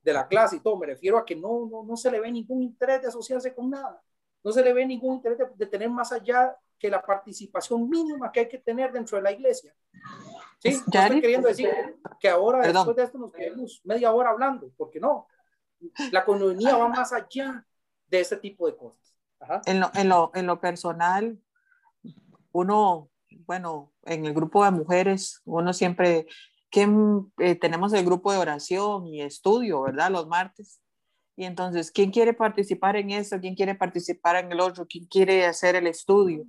de 0.03 0.13
la 0.15 0.27
clase 0.27 0.57
y 0.57 0.61
todo. 0.61 0.79
Me 0.79 0.87
refiero 0.87 1.19
a 1.19 1.27
que 1.27 1.37
no, 1.37 1.69
no, 1.71 1.85
no 1.85 1.95
se 1.95 2.11
le 2.11 2.21
ve 2.21 2.33
ningún 2.33 2.63
interés 2.63 3.03
de 3.03 3.09
asociarse 3.09 3.55
con 3.55 3.69
nada. 3.69 4.03
No 4.43 4.51
se 4.51 4.65
le 4.65 4.73
ve 4.73 4.87
ningún 4.87 5.17
interés 5.17 5.39
de, 5.59 5.67
tener 5.67 5.91
más 5.91 6.11
allá 6.11 6.57
que 6.79 6.89
la 6.89 7.03
participación 7.03 7.87
mínima 7.87 8.33
que 8.33 8.41
hay 8.41 8.49
que 8.49 8.59
tener 8.59 8.91
dentro 8.93 9.19
de 9.19 9.23
la 9.25 9.33
iglesia. 9.33 9.75
Sí, 10.63 10.69
estoy 10.69 11.21
queriendo 11.21 11.49
decir 11.49 11.69
que 12.21 12.29
ahora 12.29 12.61
después 12.61 12.97
de 12.97 13.03
esto 13.03 13.19
nos 13.19 13.33
quedemos 13.33 13.81
media 13.85 14.13
hora 14.13 14.31
hablando, 14.31 14.71
porque 14.77 15.01
no. 15.01 15.27
La 16.13 16.25
comunidad 16.25 16.79
va 16.79 16.89
más 16.89 17.13
allá 17.13 17.67
de 18.07 18.21
ese 18.21 18.37
tipo 18.37 18.67
de 18.67 18.77
cosas. 18.77 19.17
En, 19.67 19.81
lo, 19.81 19.91
en, 19.95 20.09
lo, 20.09 20.31
en 20.35 20.47
lo 20.47 20.61
personal, 20.61 21.37
uno, 22.53 23.11
bueno, 23.45 23.93
en 24.05 24.25
el 24.25 24.35
grupo 24.35 24.65
de 24.65 24.71
mujeres, 24.71 25.41
uno 25.45 25.73
siempre, 25.73 26.27
que 26.71 26.89
eh, 27.39 27.57
tenemos 27.57 27.93
el 27.93 28.05
grupo 28.05 28.31
de 28.31 28.39
oración 28.39 29.09
y 29.09 29.21
estudio, 29.21 29.83
¿verdad? 29.83 30.13
Los 30.13 30.29
martes. 30.29 30.81
Y 31.35 31.45
entonces, 31.45 31.91
¿quién 31.91 32.13
quiere 32.13 32.35
participar 32.35 32.95
en 32.95 33.11
esto? 33.11 33.41
¿Quién 33.41 33.57
quiere 33.57 33.75
participar 33.75 34.37
en 34.37 34.53
el 34.53 34.61
otro? 34.61 34.87
¿Quién 34.87 35.07
quiere 35.07 35.45
hacer 35.45 35.75
el 35.75 35.89
estudio? 35.89 36.45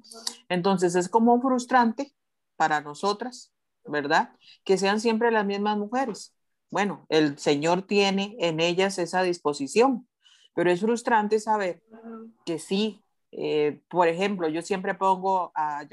Entonces, 0.50 0.94
es 0.94 1.10
como 1.10 1.42
frustrante 1.42 2.14
para 2.58 2.82
nosotras, 2.82 3.53
¿verdad? 3.86 4.34
Que 4.64 4.78
sean 4.78 5.00
siempre 5.00 5.32
las 5.32 5.46
mismas 5.46 5.78
mujeres. 5.78 6.36
Bueno, 6.70 7.06
el 7.10 7.38
Señor 7.38 7.84
tiene 7.84 8.36
en 8.40 8.60
ellas 8.60 8.98
esa 8.98 9.22
disposición, 9.24 10.08
pero 10.56 10.72
es 10.72 10.82
frustrante 10.82 11.40
saber 11.40 11.84
que 12.46 12.60
sí, 12.60 13.04
eh, 13.32 13.82
por 13.90 14.08
ejemplo, 14.08 14.48
yo 14.50 14.62
siempre 14.62 14.96
pongo 14.96 15.52
a, 15.56 15.86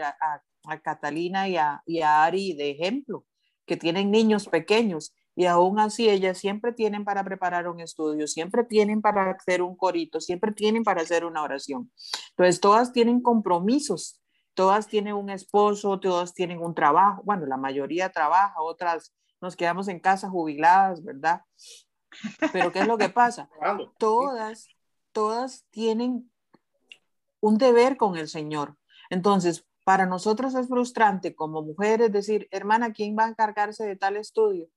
Catalina 0.83 1.49
y 1.49 1.57
a, 1.57 1.83
y 1.87 2.01
a 2.01 2.25
Ari 2.25 2.55
de 2.55 2.71
ejemplo, 2.71 3.25
que 3.67 3.77
tienen 3.77 4.11
niños 4.11 4.49
pequeños 4.49 5.15
y 5.37 5.47
aún 5.47 5.79
así 5.79 6.09
ellas 6.09 6.39
siempre 6.39 6.73
tienen 6.73 7.05
para 7.05 7.25
preparar 7.25 7.69
un 7.69 7.81
estudio, 7.81 8.27
siempre 8.27 8.65
tienen 8.65 9.01
para 9.01 9.31
hacer 9.31 9.63
un 9.63 9.77
corito, 9.77 10.21
siempre 10.21 10.53
tienen 10.53 10.85
para 10.85 11.03
hacer 11.03 11.25
una 11.25 11.43
oración. 11.43 11.91
Entonces, 12.31 12.61
todas 12.61 12.93
tienen 12.93 13.23
compromisos, 13.23 14.20
todas 14.61 14.89
tienen 14.89 15.15
un 15.15 15.31
esposo, 15.31 15.99
todas 16.01 16.35
tienen 16.35 16.61
un 16.61 16.75
trabajo. 16.75 17.23
Bueno, 17.25 17.47
la 17.47 17.57
mayoría 17.57 18.13
trabaja, 18.13 18.61
otras 18.61 19.15
nos 19.41 19.57
quedamos 19.57 19.89
en 19.89 20.01
casa 20.01 20.29
jubiladas, 20.29 21.03
¿verdad? 21.03 21.41
Pero 22.53 22.71
¿qué 22.71 22.81
es 22.81 22.87
lo 22.87 22.99
que 22.99 23.09
pasa? 23.09 23.49
Todas, 23.99 24.69
todas 25.13 25.65
tienen 25.71 26.31
un 27.41 27.57
deber 27.57 27.97
con 27.97 28.19
el 28.19 28.29
Señor. 28.29 28.77
Entonces, 29.09 29.67
para 29.87 30.05
nosotros 30.05 30.55
es 30.55 30.69
frustrante 30.69 31.35
como 31.35 31.63
mujeres 31.63 32.13
decir, 32.13 32.47
hermana, 32.51 32.93
¿quién 32.93 33.17
va 33.19 33.25
a 33.25 33.31
encargarse 33.31 33.87
de 33.87 33.97
tal 33.97 34.19
estudio? 34.19 34.69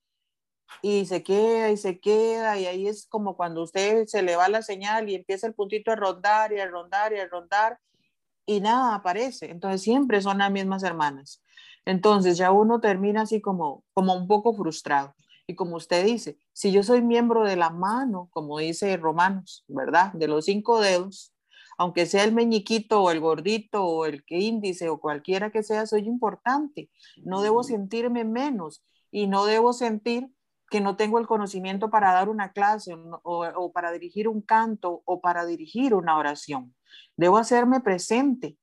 Y 0.82 1.08
se 1.08 1.24
queda 1.24 1.72
y 1.72 1.76
se 1.76 2.00
queda 2.00 2.58
y 2.58 2.68
ahí 2.68 2.88
es 2.88 3.06
como 3.06 3.36
cuando 3.36 3.62
usted 3.62 4.06
se 4.06 4.22
le 4.22 4.38
va 4.38 4.48
la 4.48 4.62
señal 4.62 5.10
y 5.10 5.16
empieza 5.16 5.46
el 5.46 5.54
puntito 5.54 5.92
a 5.92 5.98
rondar 5.98 6.54
y 6.54 6.62
a 6.62 6.68
rondar 6.68 7.12
y 7.12 7.20
a 7.20 7.28
rondar 7.28 7.82
y 8.46 8.62
nada 8.62 8.96
aparece. 8.96 9.52
Entonces 9.52 9.82
siempre 9.82 10.22
son 10.22 10.40
las 10.40 10.52
mismas 10.52 10.84
hermanas. 10.84 11.42
Entonces 11.86 12.38
ya 12.38 12.52
uno 12.52 12.80
termina 12.80 13.22
así 13.22 13.42
como, 13.42 13.84
como 13.94 14.16
un 14.16 14.28
poco 14.28 14.54
frustrado. 14.54 15.14
Y 15.46 15.56
como 15.56 15.76
usted 15.76 16.06
dice, 16.06 16.38
si 16.54 16.72
yo 16.72 16.84
soy 16.84 17.02
miembro 17.02 17.44
de 17.44 17.58
la 17.58 17.70
mano, 17.70 18.30
como 18.32 18.60
dice 18.60 18.96
Romanos, 18.98 19.66
¿verdad? 19.68 20.14
De 20.14 20.28
los 20.28 20.46
cinco 20.46 20.80
dedos, 20.80 21.34
aunque 21.78 22.06
sea 22.06 22.24
el 22.24 22.34
meñiquito 22.34 23.04
o 23.04 23.12
el 23.12 23.20
gordito 23.20 23.84
o 23.84 24.06
el 24.06 24.24
que 24.24 24.40
índice 24.40 24.90
o 24.90 25.00
cualquiera 25.00 25.52
que 25.52 25.64
sea, 25.64 25.86
soy 25.86 26.08
importante. 26.08 26.90
No 27.24 27.42
debo 27.42 27.64
sentirme 27.64 28.24
menos 28.24 28.84
y 29.12 29.28
no 29.28 29.46
debo 29.46 29.74
sentir 29.74 30.30
que 30.70 30.82
no 30.82 30.96
tengo 30.96 31.20
el 31.20 31.28
conocimiento 31.28 31.90
para 31.90 32.14
dar 32.14 32.30
una 32.30 32.52
clase 32.52 32.96
o, 33.24 33.72
para 33.74 33.92
dirigir 33.92 34.28
un 34.28 34.42
canto 34.42 35.04
o 35.06 35.22
para 35.22 35.46
dirigir 35.46 35.94
una 35.94 36.18
oración. 36.18 36.74
Debo 37.16 37.38
hacerme 37.38 37.82
presente. 37.82 38.58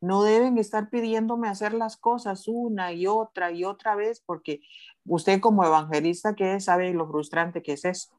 No 0.00 0.22
deben 0.22 0.58
estar 0.58 0.90
pidiéndome 0.90 1.48
hacer 1.48 1.74
las 1.74 1.96
cosas 1.96 2.46
una 2.46 2.92
y 2.92 3.06
otra 3.06 3.50
y 3.50 3.64
otra 3.64 3.96
vez 3.96 4.22
porque 4.24 4.60
usted 5.04 5.40
como 5.40 5.64
evangelista 5.64 6.34
que 6.34 6.60
sabe 6.60 6.92
lo 6.92 7.08
frustrante 7.08 7.62
que 7.62 7.72
es 7.72 7.84
eso. 7.84 8.18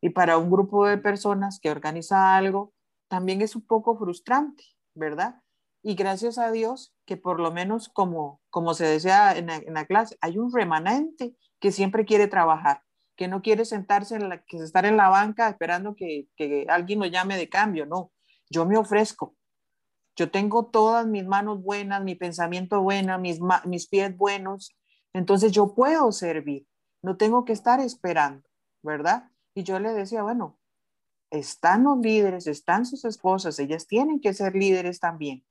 Y 0.00 0.10
para 0.10 0.38
un 0.38 0.50
grupo 0.50 0.86
de 0.86 0.98
personas 0.98 1.58
que 1.60 1.70
organiza 1.70 2.36
algo, 2.36 2.72
también 3.08 3.40
es 3.40 3.56
un 3.56 3.66
poco 3.66 3.96
frustrante, 3.96 4.64
¿verdad? 4.94 5.42
Y 5.82 5.94
gracias 5.94 6.38
a 6.38 6.50
Dios 6.50 6.94
que 7.06 7.16
por 7.16 7.40
lo 7.40 7.52
menos 7.52 7.88
como, 7.88 8.40
como 8.50 8.74
se 8.74 8.84
decía 8.84 9.36
en 9.36 9.46
la, 9.46 9.86
clase, 9.86 10.16
hay 10.20 10.38
un 10.38 10.52
remanente 10.52 11.34
que 11.58 11.72
siempre 11.72 12.04
quiere 12.04 12.28
trabajar, 12.28 12.82
que 13.16 13.28
no 13.28 13.42
quiere 13.42 13.64
sentarse, 13.64 14.16
en 14.16 14.28
la, 14.28 14.42
que 14.42 14.58
estar 14.58 14.84
en 14.84 14.96
la 14.96 15.08
banca 15.08 15.48
esperando 15.48 15.94
que, 15.96 16.28
que 16.36 16.66
alguien 16.68 17.00
lo 17.00 17.06
llame 17.06 17.36
de 17.36 17.48
cambio, 17.48 17.86
no, 17.86 18.12
yo 18.50 18.66
me 18.66 18.76
ofrezco. 18.76 19.34
Yo 20.16 20.30
tengo 20.30 20.66
todas 20.66 21.06
mis 21.06 21.24
manos 21.24 21.62
buenas, 21.62 22.02
mi 22.02 22.14
pensamiento 22.14 22.82
bueno, 22.82 23.18
mis, 23.18 23.38
mis 23.64 23.86
pies 23.86 24.16
buenos, 24.16 24.76
entonces 25.12 25.52
yo 25.52 25.74
puedo 25.74 26.10
servir, 26.10 26.66
no 27.02 27.16
tengo 27.16 27.44
que 27.44 27.52
estar 27.52 27.78
esperando, 27.78 28.42
¿verdad? 28.82 29.30
Y 29.54 29.62
yo 29.62 29.78
le 29.78 29.92
decía, 29.92 30.24
bueno, 30.24 30.58
están 31.30 31.84
los 31.84 31.98
líderes, 31.98 32.48
están 32.48 32.84
sus 32.84 33.04
esposas, 33.04 33.58
ellas 33.60 33.86
tienen 33.86 34.20
que 34.20 34.34
ser 34.34 34.56
líderes 34.56 34.98
también. 34.98 35.44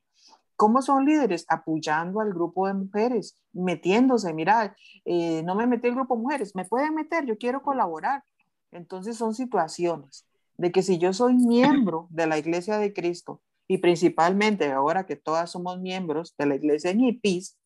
¿Cómo 0.57 0.81
son 0.81 1.05
líderes? 1.05 1.45
Apoyando 1.47 2.19
al 2.19 2.33
grupo 2.33 2.67
de 2.67 2.73
mujeres, 2.73 3.41
metiéndose, 3.53 4.33
mira, 4.33 4.75
eh, 5.05 5.43
no 5.43 5.55
me 5.55 5.67
metí 5.67 5.87
el 5.87 5.95
grupo 5.95 6.15
de 6.15 6.21
mujeres, 6.23 6.55
me 6.55 6.65
pueden 6.65 6.93
meter, 6.93 7.25
yo 7.25 7.37
quiero 7.37 7.61
colaborar. 7.61 8.23
Entonces 8.71 9.15
son 9.15 9.33
situaciones 9.33 10.26
de 10.57 10.71
que 10.71 10.81
si 10.81 10.97
yo 10.97 11.13
soy 11.13 11.35
miembro 11.35 12.07
de 12.09 12.27
la 12.27 12.37
iglesia 12.37 12.77
de 12.77 12.93
Cristo 12.93 13.41
y 13.67 13.77
principalmente 13.77 14.71
ahora 14.71 15.05
que 15.05 15.15
todas 15.15 15.51
somos 15.51 15.79
miembros 15.79 16.35
de 16.37 16.45
la 16.47 16.55
iglesia 16.55 16.91
en 16.91 17.01
IPIS 17.01 17.57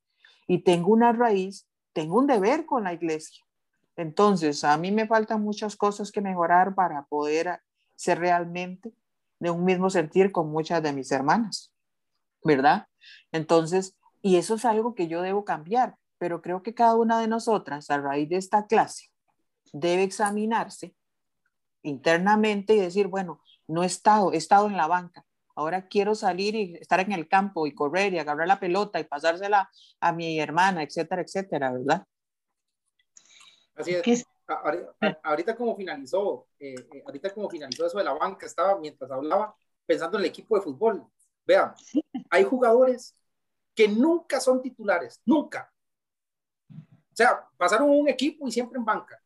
y 0.47 0.59
tengo 0.59 0.91
una 0.91 1.13
raíz, 1.13 1.67
tengo 1.93 2.17
un 2.17 2.27
deber 2.27 2.65
con 2.65 2.83
la 2.83 2.93
iglesia. 2.93 3.43
Entonces, 3.95 4.63
a 4.63 4.77
mí 4.77 4.91
me 4.91 5.07
faltan 5.07 5.41
muchas 5.41 5.75
cosas 5.75 6.11
que 6.11 6.21
mejorar 6.21 6.75
para 6.75 7.05
poder 7.05 7.61
ser 7.95 8.19
realmente 8.19 8.93
de 9.39 9.49
un 9.51 9.63
mismo 9.63 9.89
sentir 9.89 10.31
con 10.31 10.51
muchas 10.51 10.83
de 10.83 10.93
mis 10.93 11.11
hermanas, 11.11 11.73
¿verdad? 12.43 12.87
Entonces, 13.31 13.95
y 14.21 14.35
eso 14.37 14.55
es 14.55 14.65
algo 14.65 14.95
que 14.95 15.07
yo 15.07 15.21
debo 15.21 15.45
cambiar, 15.45 15.95
pero 16.17 16.41
creo 16.41 16.61
que 16.61 16.73
cada 16.73 16.95
una 16.95 17.19
de 17.19 17.27
nosotras 17.27 17.89
a 17.89 17.97
raíz 17.97 18.29
de 18.29 18.37
esta 18.37 18.67
clase 18.67 19.07
debe 19.73 20.03
examinarse 20.03 20.95
internamente 21.83 22.75
y 22.75 22.79
decir, 22.79 23.07
bueno, 23.07 23.41
no 23.67 23.83
he 23.83 23.85
estado, 23.85 24.33
he 24.33 24.37
estado 24.37 24.67
en 24.67 24.77
la 24.77 24.87
banca, 24.87 25.25
ahora 25.55 25.87
quiero 25.87 26.15
salir 26.15 26.55
y 26.55 26.75
estar 26.75 26.99
en 26.99 27.11
el 27.11 27.27
campo 27.27 27.67
y 27.67 27.73
correr 27.73 28.13
y 28.13 28.19
agarrar 28.19 28.47
la 28.47 28.59
pelota 28.59 28.99
y 28.99 29.03
pasársela 29.03 29.69
a 29.99 30.11
mi 30.11 30.39
hermana, 30.39 30.83
etcétera, 30.83 31.21
etcétera, 31.21 31.71
¿verdad? 31.71 32.05
Así 33.75 33.95
es 33.95 34.25
ahorita 35.23 35.55
como 35.55 35.75
finalizó, 35.75 36.47
eh, 36.59 36.75
eh, 36.93 37.03
ahorita 37.05 37.29
como 37.31 37.49
finalizó 37.49 37.85
eso 37.85 37.97
de 37.97 38.03
la 38.03 38.13
banca, 38.13 38.45
estaba 38.45 38.77
mientras 38.79 39.09
hablaba 39.11 39.55
pensando 39.85 40.17
en 40.17 40.23
el 40.23 40.29
equipo 40.29 40.55
de 40.55 40.61
fútbol. 40.61 41.05
Vean, 41.45 41.73
hay 42.29 42.43
jugadores 42.43 43.15
que 43.73 43.87
nunca 43.87 44.39
son 44.39 44.61
titulares, 44.61 45.21
nunca. 45.25 45.71
O 46.69 47.15
sea, 47.15 47.47
pasaron 47.57 47.89
un 47.89 48.07
equipo 48.07 48.47
y 48.47 48.51
siempre 48.51 48.77
en 48.77 48.85
banca, 48.85 49.20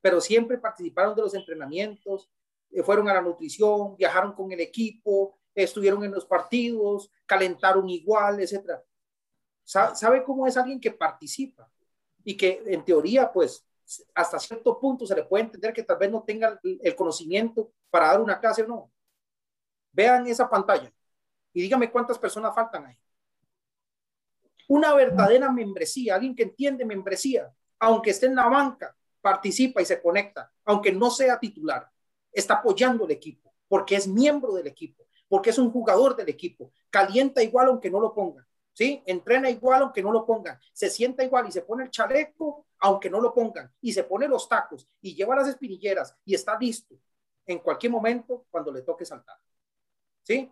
pero 0.00 0.20
siempre 0.20 0.58
participaron 0.58 1.14
de 1.14 1.22
los 1.22 1.34
entrenamientos, 1.34 2.30
eh, 2.70 2.82
fueron 2.82 3.08
a 3.08 3.14
la 3.14 3.22
nutrición, 3.22 3.96
viajaron 3.96 4.32
con 4.32 4.50
el 4.52 4.60
equipo, 4.60 5.38
estuvieron 5.54 6.04
en 6.04 6.12
los 6.12 6.24
partidos, 6.24 7.10
calentaron 7.26 7.88
igual, 7.88 8.40
etcétera. 8.40 8.82
¿Sabe 9.64 10.24
cómo 10.24 10.46
es 10.46 10.56
alguien 10.56 10.80
que 10.80 10.90
participa? 10.90 11.70
Y 12.24 12.36
que 12.36 12.62
en 12.66 12.84
teoría, 12.84 13.30
pues, 13.32 13.64
hasta 14.14 14.38
cierto 14.38 14.78
punto 14.78 15.06
se 15.06 15.14
le 15.14 15.24
puede 15.24 15.44
entender 15.44 15.72
que 15.72 15.82
tal 15.82 15.96
vez 15.96 16.10
no 16.10 16.22
tenga 16.22 16.60
el 16.62 16.94
conocimiento 16.96 17.72
para 17.88 18.08
dar 18.08 18.20
una 18.20 18.38
clase 18.38 18.62
o 18.62 18.66
no. 18.66 18.92
Vean 19.92 20.26
esa 20.26 20.48
pantalla 20.48 20.92
y 21.52 21.62
dígame 21.62 21.90
cuántas 21.90 22.18
personas 22.18 22.54
faltan 22.54 22.86
ahí. 22.86 22.96
Una 24.68 24.94
verdadera 24.94 25.50
membresía, 25.50 26.14
alguien 26.14 26.34
que 26.34 26.44
entiende 26.44 26.84
membresía, 26.84 27.52
aunque 27.80 28.10
esté 28.10 28.26
en 28.26 28.36
la 28.36 28.48
banca, 28.48 28.96
participa 29.20 29.82
y 29.82 29.84
se 29.84 30.00
conecta, 30.00 30.52
aunque 30.64 30.92
no 30.92 31.10
sea 31.10 31.38
titular, 31.38 31.88
está 32.32 32.54
apoyando 32.54 33.04
el 33.04 33.10
equipo, 33.10 33.52
porque 33.68 33.96
es 33.96 34.06
miembro 34.06 34.52
del 34.52 34.66
equipo, 34.66 35.04
porque 35.28 35.50
es 35.50 35.58
un 35.58 35.70
jugador 35.70 36.16
del 36.16 36.28
equipo, 36.28 36.72
calienta 36.90 37.42
igual 37.42 37.68
aunque 37.68 37.90
no 37.90 38.00
lo 38.00 38.14
pongan. 38.14 38.46
¿sí? 38.72 39.02
Entrena 39.06 39.50
igual 39.50 39.82
aunque 39.82 40.02
no 40.02 40.12
lo 40.12 40.24
pongan, 40.24 40.58
se 40.72 40.90
sienta 40.90 41.24
igual 41.24 41.48
y 41.48 41.52
se 41.52 41.62
pone 41.62 41.84
el 41.84 41.90
chaleco 41.90 42.66
aunque 42.78 43.10
no 43.10 43.20
lo 43.20 43.34
pongan 43.34 43.70
y 43.80 43.92
se 43.92 44.04
pone 44.04 44.26
los 44.26 44.48
tacos 44.48 44.88
y 45.00 45.14
lleva 45.14 45.36
las 45.36 45.48
espinilleras 45.48 46.16
y 46.24 46.34
está 46.34 46.58
listo 46.58 46.96
en 47.46 47.58
cualquier 47.58 47.92
momento 47.92 48.46
cuando 48.50 48.72
le 48.72 48.82
toque 48.82 49.04
saltar. 49.04 49.36
¿Sí? 50.22 50.50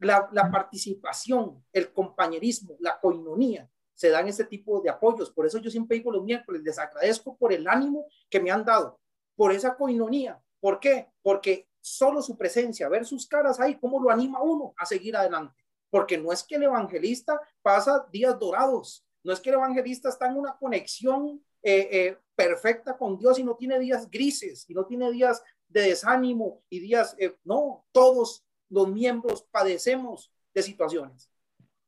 La, 0.00 0.50
participación, 0.50 1.64
el 1.72 1.92
compañerismo, 1.92 2.76
la 2.80 2.98
coinonía, 2.98 3.70
se 4.00 4.08
dan 4.08 4.28
este 4.28 4.44
tipo 4.44 4.80
de 4.80 4.88
apoyos. 4.88 5.30
Por 5.30 5.44
eso 5.44 5.58
yo 5.58 5.70
siempre 5.70 5.98
digo 5.98 6.10
los 6.10 6.24
miércoles, 6.24 6.62
les 6.62 6.78
agradezco 6.78 7.36
por 7.36 7.52
el 7.52 7.68
ánimo 7.68 8.06
que 8.30 8.40
me 8.40 8.50
han 8.50 8.64
dado, 8.64 8.98
por 9.36 9.52
esa 9.52 9.76
coinonía. 9.76 10.40
¿Por 10.58 10.80
qué? 10.80 11.08
Porque 11.22 11.68
solo 11.80 12.22
su 12.22 12.36
presencia, 12.36 12.88
ver 12.88 13.04
sus 13.04 13.26
caras 13.26 13.60
ahí, 13.60 13.78
cómo 13.78 14.00
lo 14.00 14.10
anima 14.10 14.42
uno 14.42 14.72
a 14.76 14.86
seguir 14.86 15.16
adelante 15.16 15.60
porque 15.90 16.16
no 16.16 16.32
es 16.32 16.42
que 16.44 16.54
el 16.54 16.62
evangelista 16.62 17.38
pasa 17.62 18.06
días 18.10 18.38
dorados, 18.38 19.04
no 19.22 19.32
es 19.32 19.40
que 19.40 19.50
el 19.50 19.56
evangelista 19.56 20.08
está 20.08 20.28
en 20.28 20.38
una 20.38 20.56
conexión 20.56 21.44
eh, 21.62 21.88
eh, 21.90 22.18
perfecta 22.34 22.96
con 22.96 23.18
Dios 23.18 23.38
y 23.38 23.44
no 23.44 23.56
tiene 23.56 23.78
días 23.78 24.08
grises 24.08 24.64
y 24.68 24.72
no 24.72 24.86
tiene 24.86 25.10
días 25.10 25.42
de 25.68 25.82
desánimo 25.82 26.62
y 26.70 26.80
días, 26.80 27.14
eh, 27.18 27.36
no, 27.44 27.84
todos 27.92 28.44
los 28.70 28.88
miembros 28.88 29.42
padecemos 29.50 30.32
de 30.54 30.62
situaciones, 30.62 31.28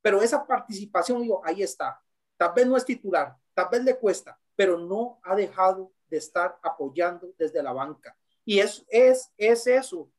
pero 0.02 0.20
esa 0.20 0.46
participación, 0.46 1.22
digo, 1.22 1.40
ahí 1.44 1.62
está, 1.62 2.02
tal 2.36 2.52
vez 2.54 2.66
no 2.66 2.76
es 2.76 2.84
titular, 2.84 3.36
tal 3.54 3.68
vez 3.70 3.84
le 3.84 3.96
cuesta, 3.96 4.38
pero 4.54 4.78
no 4.78 5.20
ha 5.22 5.34
dejado 5.34 5.92
de 6.08 6.18
estar 6.18 6.58
apoyando 6.62 7.32
desde 7.38 7.62
la 7.62 7.72
banca. 7.72 8.16
Y 8.44 8.58
es, 8.58 8.84
es, 8.88 9.32
es 9.38 9.66
eso 9.66 10.10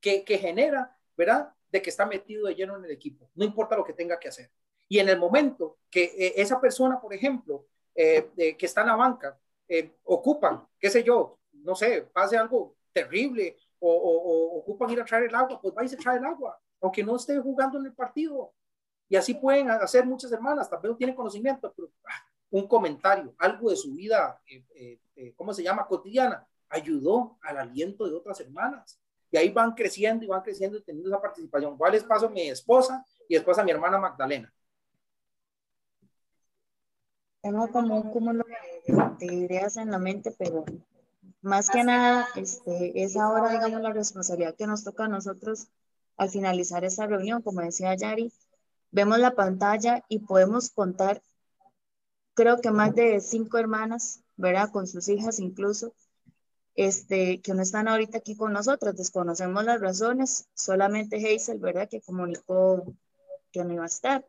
que, 0.00 0.24
que 0.24 0.38
genera, 0.38 0.96
¿verdad? 1.16 1.52
De 1.70 1.80
que 1.80 1.90
está 1.90 2.06
metido 2.06 2.46
de 2.46 2.54
lleno 2.54 2.76
en 2.76 2.84
el 2.84 2.90
equipo, 2.90 3.30
no 3.34 3.44
importa 3.44 3.76
lo 3.76 3.84
que 3.84 3.92
tenga 3.92 4.18
que 4.18 4.28
hacer. 4.28 4.50
Y 4.88 4.98
en 4.98 5.08
el 5.08 5.18
momento 5.18 5.78
que 5.88 6.02
eh, 6.02 6.34
esa 6.36 6.60
persona, 6.60 7.00
por 7.00 7.14
ejemplo, 7.14 7.66
eh, 7.94 8.56
que 8.58 8.66
está 8.66 8.80
en 8.80 8.88
la 8.88 8.96
banca, 8.96 9.38
eh, 9.68 9.92
ocupan, 10.02 10.66
qué 10.80 10.90
sé 10.90 11.04
yo, 11.04 11.38
no 11.52 11.76
sé, 11.76 12.02
pase 12.12 12.36
algo 12.36 12.74
terrible 12.92 13.56
o, 13.78 14.58
ocupan 14.58 14.90
ir 14.90 15.00
a 15.00 15.04
traer 15.04 15.24
el 15.24 15.34
agua, 15.34 15.60
pues 15.60 15.72
vais 15.74 15.92
a 15.92 15.96
traer 15.96 16.18
el 16.18 16.24
agua, 16.24 16.60
aunque 16.80 17.04
no 17.04 17.14
esté 17.14 17.38
jugando 17.38 17.78
en 17.78 17.86
el 17.86 17.94
partido. 17.94 18.52
Y 19.10 19.16
así 19.16 19.34
pueden 19.34 19.68
hacer 19.70 20.06
muchas 20.06 20.30
hermanas, 20.30 20.70
tal 20.70 20.80
vez 20.80 20.92
no 20.92 20.96
tienen 20.96 21.16
conocimiento, 21.16 21.72
pero 21.76 21.90
ah, 22.06 22.24
un 22.50 22.68
comentario, 22.68 23.34
algo 23.38 23.68
de 23.68 23.76
su 23.76 23.92
vida, 23.92 24.40
¿cómo 25.36 25.52
se 25.52 25.64
llama? 25.64 25.86
Cotidiana, 25.86 26.46
ayudó 26.68 27.36
al 27.42 27.58
aliento 27.58 28.08
de 28.08 28.14
otras 28.14 28.40
hermanas. 28.40 29.00
Y 29.32 29.36
ahí 29.36 29.50
van 29.50 29.74
creciendo 29.74 30.24
y 30.24 30.28
van 30.28 30.42
creciendo 30.42 30.78
y 30.78 30.82
teniendo 30.82 31.10
esa 31.10 31.20
participación. 31.20 31.76
¿Cuál 31.76 31.92
les 31.92 32.04
paso 32.04 32.30
mi 32.30 32.48
esposa 32.48 33.04
y 33.28 33.34
después 33.34 33.58
a 33.58 33.64
mi 33.64 33.72
hermana 33.72 33.98
Magdalena? 33.98 34.52
Tengo 37.42 37.68
como 37.68 37.96
un 37.96 38.10
cúmulo 38.10 38.44
de, 39.18 39.26
ideas 39.26 39.76
en 39.76 39.90
la 39.90 39.98
mente, 39.98 40.34
pero 40.38 40.64
más 41.40 41.68
que 41.68 41.82
nada 41.82 42.28
este, 42.36 43.02
es 43.02 43.16
ahora, 43.16 43.50
digamos, 43.50 43.80
la 43.80 43.92
responsabilidad 43.92 44.54
que 44.54 44.66
nos 44.66 44.84
toca 44.84 45.06
a 45.06 45.08
nosotros 45.08 45.68
al 46.16 46.28
finalizar 46.28 46.84
esta 46.84 47.06
reunión. 47.06 47.42
Como 47.42 47.60
decía 47.60 47.94
Yari, 47.96 48.32
vemos 48.90 49.18
la 49.18 49.34
pantalla 49.34 50.04
y 50.08 50.20
podemos 50.20 50.70
contar, 50.70 51.22
creo 52.34 52.60
que 52.60 52.70
más 52.70 52.94
de 52.94 53.20
cinco 53.20 53.58
hermanas, 53.58 54.22
¿verdad? 54.36 54.70
Con 54.70 54.86
sus 54.86 55.08
hijas 55.08 55.38
incluso, 55.38 55.94
este, 56.74 57.40
que 57.40 57.54
no 57.54 57.62
están 57.62 57.88
ahorita 57.88 58.18
aquí 58.18 58.36
con 58.36 58.52
nosotros, 58.52 58.96
desconocemos 58.96 59.64
las 59.64 59.80
razones, 59.80 60.48
solamente 60.54 61.16
Hazel, 61.16 61.58
¿verdad? 61.58 61.88
Que 61.88 62.00
comunicó 62.00 62.84
que 63.52 63.64
no 63.64 63.74
iba 63.74 63.84
a 63.84 63.86
estar. 63.86 64.26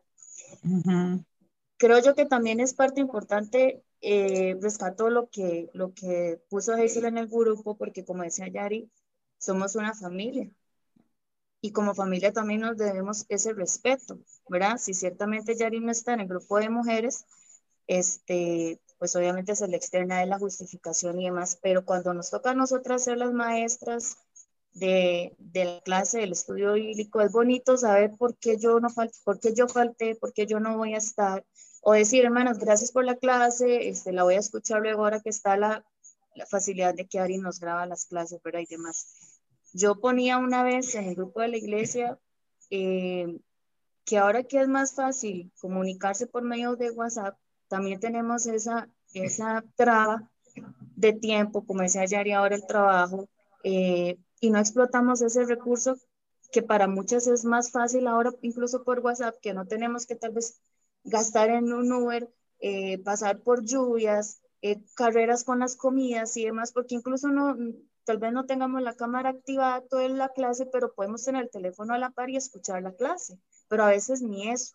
Creo 1.76 1.98
yo 2.00 2.14
que 2.14 2.26
también 2.26 2.60
es 2.60 2.74
parte 2.74 3.00
importante, 3.00 3.82
eh, 4.00 4.56
rescato 4.60 5.10
lo 5.10 5.28
que, 5.30 5.70
lo 5.72 5.94
que 5.94 6.40
puso 6.48 6.74
Hazel 6.74 7.06
en 7.06 7.18
el 7.18 7.28
grupo, 7.28 7.76
porque 7.76 8.04
como 8.04 8.22
decía 8.22 8.48
Yari, 8.48 8.90
somos 9.38 9.74
una 9.74 9.94
familia. 9.94 10.48
Y 11.62 11.70
como 11.72 11.94
familia 11.94 12.32
también 12.32 12.60
nos 12.60 12.76
debemos 12.76 13.24
ese 13.28 13.54
respeto, 13.54 14.18
¿verdad? 14.48 14.78
Si 14.78 14.94
ciertamente 14.94 15.56
Yari 15.56 15.80
no 15.80 15.92
está 15.92 16.12
en 16.12 16.20
el 16.20 16.28
grupo 16.28 16.58
de 16.58 16.68
mujeres, 16.68 17.24
este, 17.86 18.80
pues 18.98 19.14
obviamente 19.16 19.54
se 19.54 19.68
le 19.68 19.76
externa 19.76 20.18
de 20.18 20.26
la 20.26 20.38
justificación 20.38 21.20
y 21.20 21.26
demás, 21.26 21.58
pero 21.62 21.84
cuando 21.84 22.12
nos 22.14 22.30
toca 22.30 22.50
a 22.50 22.54
nosotras 22.54 23.04
ser 23.04 23.18
las 23.18 23.32
maestras 23.32 24.16
de, 24.74 25.36
de, 25.38 25.64
la 25.64 25.80
clase 25.82 26.18
del 26.18 26.32
estudio 26.32 26.72
bíblico, 26.72 27.20
es 27.20 27.30
bonito 27.30 27.76
saber 27.76 28.10
por 28.18 28.36
qué 28.36 28.58
yo 28.58 28.80
no 28.80 28.90
falté, 28.90 29.16
por 29.24 29.38
qué 29.38 29.54
yo 29.54 29.68
falté, 29.68 30.16
por 30.16 30.32
qué 30.32 30.46
yo 30.46 30.58
no 30.58 30.76
voy 30.76 30.94
a 30.94 30.98
estar, 30.98 31.44
o 31.82 31.92
decir, 31.92 32.24
hermanos, 32.24 32.58
gracias 32.58 32.90
por 32.90 33.04
la 33.04 33.16
clase, 33.16 33.88
este, 33.88 34.12
la 34.12 34.24
voy 34.24 34.34
a 34.34 34.40
escuchar 34.40 34.80
luego 34.80 35.04
ahora 35.04 35.20
que 35.20 35.30
está 35.30 35.56
la, 35.56 35.84
la 36.34 36.46
facilidad 36.46 36.94
de 36.94 37.06
que 37.06 37.18
Ari 37.20 37.38
nos 37.38 37.60
graba 37.60 37.86
las 37.86 38.06
clases, 38.06 38.40
pero 38.42 38.58
hay 38.58 38.66
demás. 38.66 39.31
Yo 39.72 40.00
ponía 40.00 40.38
una 40.38 40.62
vez 40.62 40.94
en 40.94 41.04
el 41.04 41.14
grupo 41.14 41.40
de 41.40 41.48
la 41.48 41.56
iglesia 41.56 42.18
eh, 42.70 43.38
que 44.04 44.18
ahora 44.18 44.44
que 44.44 44.60
es 44.60 44.68
más 44.68 44.94
fácil 44.94 45.52
comunicarse 45.60 46.26
por 46.26 46.42
medio 46.42 46.76
de 46.76 46.90
WhatsApp, 46.90 47.36
también 47.68 48.00
tenemos 48.00 48.46
esa, 48.46 48.88
esa 49.14 49.64
traba 49.76 50.30
de 50.96 51.12
tiempo, 51.12 51.64
como 51.64 51.82
decía 51.82 52.04
Yari 52.04 52.32
ahora 52.32 52.56
el 52.56 52.66
trabajo, 52.66 53.28
eh, 53.64 54.18
y 54.40 54.50
no 54.50 54.58
explotamos 54.58 55.22
ese 55.22 55.44
recurso 55.44 55.96
que 56.52 56.62
para 56.62 56.86
muchas 56.86 57.26
es 57.26 57.44
más 57.44 57.70
fácil 57.70 58.06
ahora, 58.06 58.32
incluso 58.42 58.84
por 58.84 59.00
WhatsApp, 59.00 59.36
que 59.40 59.54
no 59.54 59.66
tenemos 59.66 60.06
que 60.06 60.16
tal 60.16 60.32
vez 60.32 60.60
gastar 61.04 61.50
en 61.50 61.72
un 61.72 61.90
Uber, 61.92 62.28
eh, 62.60 62.98
pasar 62.98 63.40
por 63.40 63.64
lluvias, 63.64 64.42
eh, 64.60 64.80
carreras 64.94 65.44
con 65.44 65.60
las 65.60 65.76
comidas 65.76 66.36
y 66.36 66.44
demás, 66.44 66.72
porque 66.72 66.94
incluso 66.94 67.28
no, 67.28 67.56
tal 68.04 68.18
vez 68.18 68.32
no 68.32 68.46
tengamos 68.46 68.82
la 68.82 68.94
cámara 68.94 69.30
activada 69.30 69.82
toda 69.82 70.08
la 70.08 70.28
clase, 70.30 70.66
pero 70.66 70.94
podemos 70.94 71.24
tener 71.24 71.42
el 71.42 71.50
teléfono 71.50 71.94
a 71.94 71.98
la 71.98 72.10
par 72.10 72.30
y 72.30 72.36
escuchar 72.36 72.82
la 72.82 72.94
clase, 72.94 73.38
pero 73.68 73.84
a 73.84 73.88
veces 73.88 74.22
ni 74.22 74.50
eso. 74.50 74.74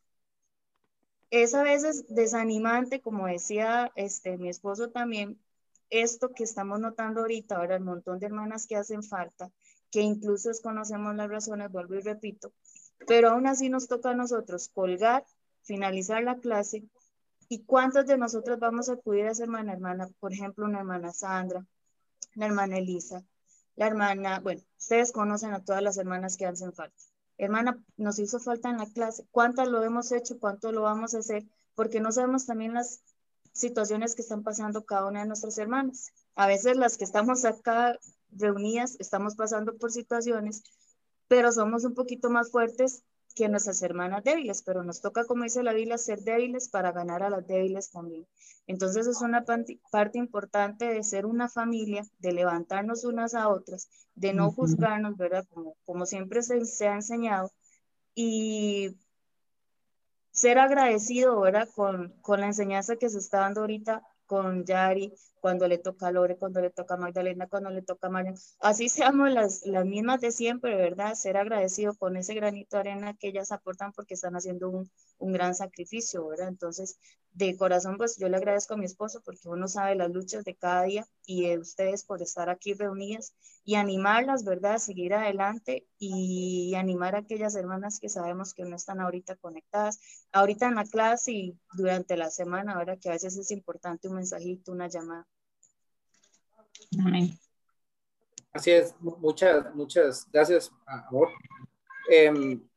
Es 1.30 1.54
a 1.54 1.64
veces 1.64 2.06
desanimante, 2.08 3.02
como 3.02 3.28
decía 3.28 3.92
este, 3.96 4.38
mi 4.38 4.50
esposo 4.50 4.90
también, 4.90 5.40
esto 5.90 6.30
que 6.30 6.44
estamos 6.44 6.80
notando 6.80 7.22
ahorita, 7.22 7.58
ahora 7.58 7.76
el 7.76 7.84
montón 7.84 8.20
de 8.20 8.28
hermanas 8.28 8.68
que 8.68 8.76
hacen 8.76 9.04
falta, 9.04 9.52
que 9.92 10.02
incluso 10.02 10.50
desconocemos 10.50 11.16
las 11.16 11.30
razones, 11.30 11.72
vuelvo 11.72 11.96
y 11.96 12.02
repito, 12.02 12.54
pero 13.08 13.30
aún 13.30 13.48
así 13.48 13.70
nos 13.70 13.88
toca 13.88 14.12
a 14.12 14.16
nosotros 14.16 14.70
colgar, 14.70 15.26
finalizar 15.64 16.24
la 16.24 16.38
clase, 16.38 16.84
y 17.50 17.64
cuántos 17.64 18.06
de 18.06 18.18
nosotros 18.18 18.60
vamos 18.60 18.90
a 18.90 18.94
acudir 18.94 19.26
a 19.26 19.32
esa 19.32 19.44
hermana, 19.44 19.74
hermana, 19.74 20.10
por 20.20 20.34
ejemplo, 20.34 20.66
una 20.66 20.80
hermana 20.80 21.14
Sandra, 21.14 21.66
la 22.38 22.46
hermana 22.46 22.78
Elisa, 22.78 23.26
la 23.76 23.88
hermana, 23.88 24.40
bueno, 24.40 24.62
ustedes 24.78 25.12
conocen 25.12 25.54
a 25.54 25.64
todas 25.64 25.82
las 25.82 25.98
hermanas 25.98 26.38
que 26.38 26.46
hacen 26.46 26.72
falta. 26.72 26.96
Hermana, 27.38 27.84
nos 27.98 28.20
hizo 28.20 28.40
falta 28.40 28.70
en 28.70 28.78
la 28.78 28.86
clase, 28.86 29.28
cuántas 29.32 29.68
lo 29.68 29.84
hemos 29.84 30.12
hecho, 30.12 30.40
cuánto 30.40 30.72
lo 30.72 30.84
vamos 30.84 31.16
a 31.16 31.20
hacer, 31.20 31.46
porque 31.76 32.00
no 32.00 32.12
sabemos 32.12 32.46
también 32.46 32.74
las 32.76 33.02
situaciones 33.54 34.14
que 34.14 34.22
están 34.22 34.44
pasando 34.44 34.86
cada 34.86 35.08
una 35.08 35.22
de 35.22 35.28
nuestras 35.28 35.58
hermanas. 35.58 36.12
A 36.36 36.48
veces 36.48 36.78
las 36.78 36.98
que 36.98 37.06
estamos 37.06 37.44
acá 37.44 37.98
reunidas 38.32 38.98
estamos 39.00 39.36
pasando 39.36 39.76
por 39.78 39.92
situaciones, 39.92 40.64
pero 41.28 41.52
somos 41.52 41.86
un 41.86 41.96
poquito 41.96 42.30
más 42.30 42.52
fuertes 42.52 43.04
que 43.38 43.48
nuestras 43.48 43.82
hermanas 43.84 44.24
débiles, 44.24 44.64
pero 44.64 44.84
nos 44.84 45.00
toca, 45.00 45.26
como 45.26 45.44
dice 45.44 45.62
la 45.62 45.74
Biblia, 45.74 45.98
ser 45.98 46.22
débiles 46.22 46.70
para 46.70 46.92
ganar 46.92 47.22
a 47.22 47.30
las 47.30 47.46
débiles 47.46 47.92
también. 47.92 48.26
Entonces 48.66 49.06
es 49.06 49.22
una 49.22 49.46
parte 49.46 50.18
importante 50.18 50.86
de 50.86 51.04
ser 51.04 51.26
una 51.28 51.48
familia, 51.48 52.04
de 52.18 52.32
levantarnos 52.32 53.04
unas 53.04 53.36
a 53.36 53.50
otras, 53.50 53.90
de 54.16 54.34
no 54.34 54.52
juzgarnos, 54.52 55.16
¿verdad? 55.18 55.46
Como, 55.54 55.76
como 55.86 56.06
siempre 56.08 56.42
se, 56.42 56.66
se 56.66 56.88
ha 56.88 56.96
enseñado, 56.96 57.52
y 58.16 58.98
ser 60.32 60.58
agradecido, 60.58 61.40
¿verdad? 61.40 61.70
Con, 61.76 62.14
con 62.22 62.42
la 62.42 62.48
enseñanza 62.48 62.96
que 62.96 63.10
se 63.10 63.20
está 63.20 63.42
dando 63.42 63.62
ahorita 63.62 64.02
con 64.28 64.66
Yari, 64.66 65.14
cuando 65.40 65.68
le 65.68 65.78
toca 65.80 66.08
a 66.08 66.12
Lore, 66.12 66.38
cuando 66.38 66.62
le 66.62 66.70
toca 66.70 66.96
a 66.96 66.98
Magdalena, 66.98 67.48
cuando 67.48 67.70
le 67.70 67.82
toca 67.82 68.08
a 68.08 68.10
Marian. 68.10 68.36
Así 68.60 68.90
seamos 68.90 69.32
las, 69.32 69.66
las 69.66 69.86
mismas 69.86 70.22
de 70.22 70.32
siempre, 70.32 70.76
¿verdad? 70.76 71.16
Ser 71.16 71.38
agradecido 71.38 71.96
con 71.96 72.18
ese 72.18 72.34
granito 72.36 72.78
de 72.78 72.82
arena 72.82 73.16
que 73.16 73.30
ellas 73.30 73.52
aportan 73.52 73.94
porque 73.94 74.14
están 74.16 74.36
haciendo 74.36 74.70
un, 74.70 74.92
un 75.18 75.32
gran 75.34 75.56
sacrificio, 75.56 76.28
¿verdad? 76.28 76.50
Entonces, 76.50 77.00
de 77.38 77.56
corazón, 77.56 77.98
pues 77.98 78.18
yo 78.18 78.30
le 78.30 78.38
agradezco 78.38 78.74
a 78.74 78.78
mi 78.78 78.86
esposo 78.86 79.22
porque 79.24 79.48
uno 79.48 79.68
sabe 79.68 79.94
las 79.96 80.10
luchas 80.10 80.44
de 80.44 80.56
cada 80.56 80.84
día 80.84 81.08
y 81.26 81.52
a 81.52 81.60
ustedes 81.60 82.04
por 82.04 82.22
estar 82.24 82.50
aquí 82.50 82.74
reunidas 82.74 83.36
y 83.64 83.76
animarlas, 83.76 84.44
¿verdad? 84.44 84.76
A 84.76 84.80
seguir 84.80 85.14
adelante 85.14 85.88
y 86.00 86.74
animar 86.76 87.16
a 87.16 87.20
aquellas 87.20 87.56
hermanas 87.56 88.00
que 88.00 88.10
sabemos 88.10 88.56
que 88.56 88.64
no 88.64 88.76
están 88.76 89.02
ahorita 89.02 89.36
conectadas, 89.36 90.00
ahorita 90.32 90.68
en 90.68 90.76
la 90.76 90.86
clase 90.86 91.32
y 91.32 91.60
durante 91.74 92.18
la 92.18 92.32
semana, 92.32 92.76
¿verdad? 92.76 92.98
Que 93.00 93.10
a 93.10 93.14
veces 93.14 93.38
es 93.38 93.52
importante 93.52 94.08
un 94.08 94.16
mensajito, 94.16 94.72
una 94.72 94.88
llamada. 94.88 95.28
Amén. 97.00 97.38
Así 98.52 98.72
es, 98.72 98.96
muchas, 99.00 99.76
muchas 99.76 100.28
gracias, 100.32 100.72
amor. 100.88 101.30
Em, 102.10 102.68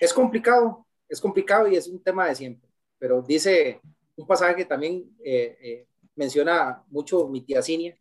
es 0.00 0.12
complicado, 0.12 0.84
es 1.08 1.20
complicado 1.20 1.68
y 1.68 1.76
es 1.76 1.86
un 1.86 2.02
tema 2.02 2.26
de 2.26 2.34
siempre 2.34 2.67
pero 2.98 3.22
dice 3.22 3.80
un 4.16 4.26
pasaje 4.26 4.56
que 4.56 4.64
también 4.64 5.16
eh, 5.24 5.56
eh, 5.60 5.86
menciona 6.16 6.84
mucho 6.88 7.28
mi 7.28 7.40
tía 7.42 7.62
Cinia, 7.62 7.96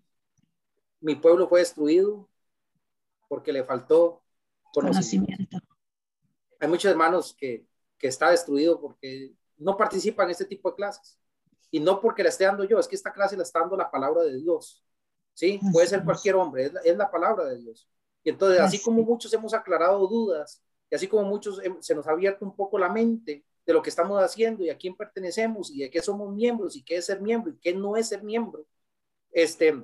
mi 1.00 1.16
pueblo 1.16 1.48
fue 1.48 1.60
destruido 1.60 2.28
porque 3.28 3.54
le 3.54 3.64
faltó 3.64 4.24
conocimiento. 4.74 5.58
Hay 6.60 6.68
muchos 6.68 6.90
hermanos 6.90 7.36
que, 7.38 7.68
que 7.98 8.08
está 8.08 8.32
destruido 8.32 8.80
porque 8.82 9.34
no 9.58 9.78
participan 9.78 10.26
en 10.26 10.32
este 10.32 10.46
tipo 10.46 10.70
de 10.70 10.76
clases. 10.76 11.20
Y 11.70 11.80
no 11.80 12.00
porque 12.00 12.24
la 12.24 12.30
esté 12.30 12.46
dando 12.46 12.64
yo, 12.64 12.80
es 12.80 12.88
que 12.88 12.96
esta 12.96 13.12
clase 13.12 13.36
la 13.36 13.44
está 13.44 13.60
dando 13.60 13.76
la 13.76 13.92
palabra 13.92 14.24
de 14.24 14.38
Dios. 14.38 14.84
¿Sí? 15.34 15.60
Puede 15.72 15.86
ser 15.86 16.04
cualquier 16.04 16.36
hombre, 16.36 16.66
es 16.66 16.74
la, 16.74 16.82
es 16.82 16.98
la 16.98 17.12
palabra 17.12 17.46
de 17.46 17.58
Dios. 17.58 17.88
Y 18.24 18.30
entonces, 18.30 18.60
así 18.60 18.82
como 18.82 19.04
muchos 19.04 19.32
hemos 19.34 19.54
aclarado 19.54 20.08
dudas, 20.08 20.64
y 20.90 20.96
así 20.96 21.08
como 21.08 21.24
muchos 21.26 21.62
se 21.82 21.96
nos 21.96 22.08
ha 22.08 22.12
abierto 22.12 22.44
un 22.44 22.56
poco 22.56 22.80
la 22.80 22.90
mente, 22.90 23.46
de 23.68 23.74
lo 23.74 23.82
que 23.82 23.90
estamos 23.90 24.24
haciendo 24.24 24.64
y 24.64 24.70
a 24.70 24.78
quién 24.78 24.96
pertenecemos 24.96 25.70
y 25.72 25.80
de 25.82 25.90
qué 25.90 26.02
somos 26.02 26.34
miembros 26.34 26.78
y 26.78 26.84
qué 26.84 26.96
es 26.96 27.06
ser 27.06 27.22
miembro 27.22 27.52
y 27.52 27.58
qué 27.58 27.74
no 27.76 27.98
es 27.98 28.08
ser 28.08 28.24
miembro. 28.24 28.66
Este, 29.30 29.84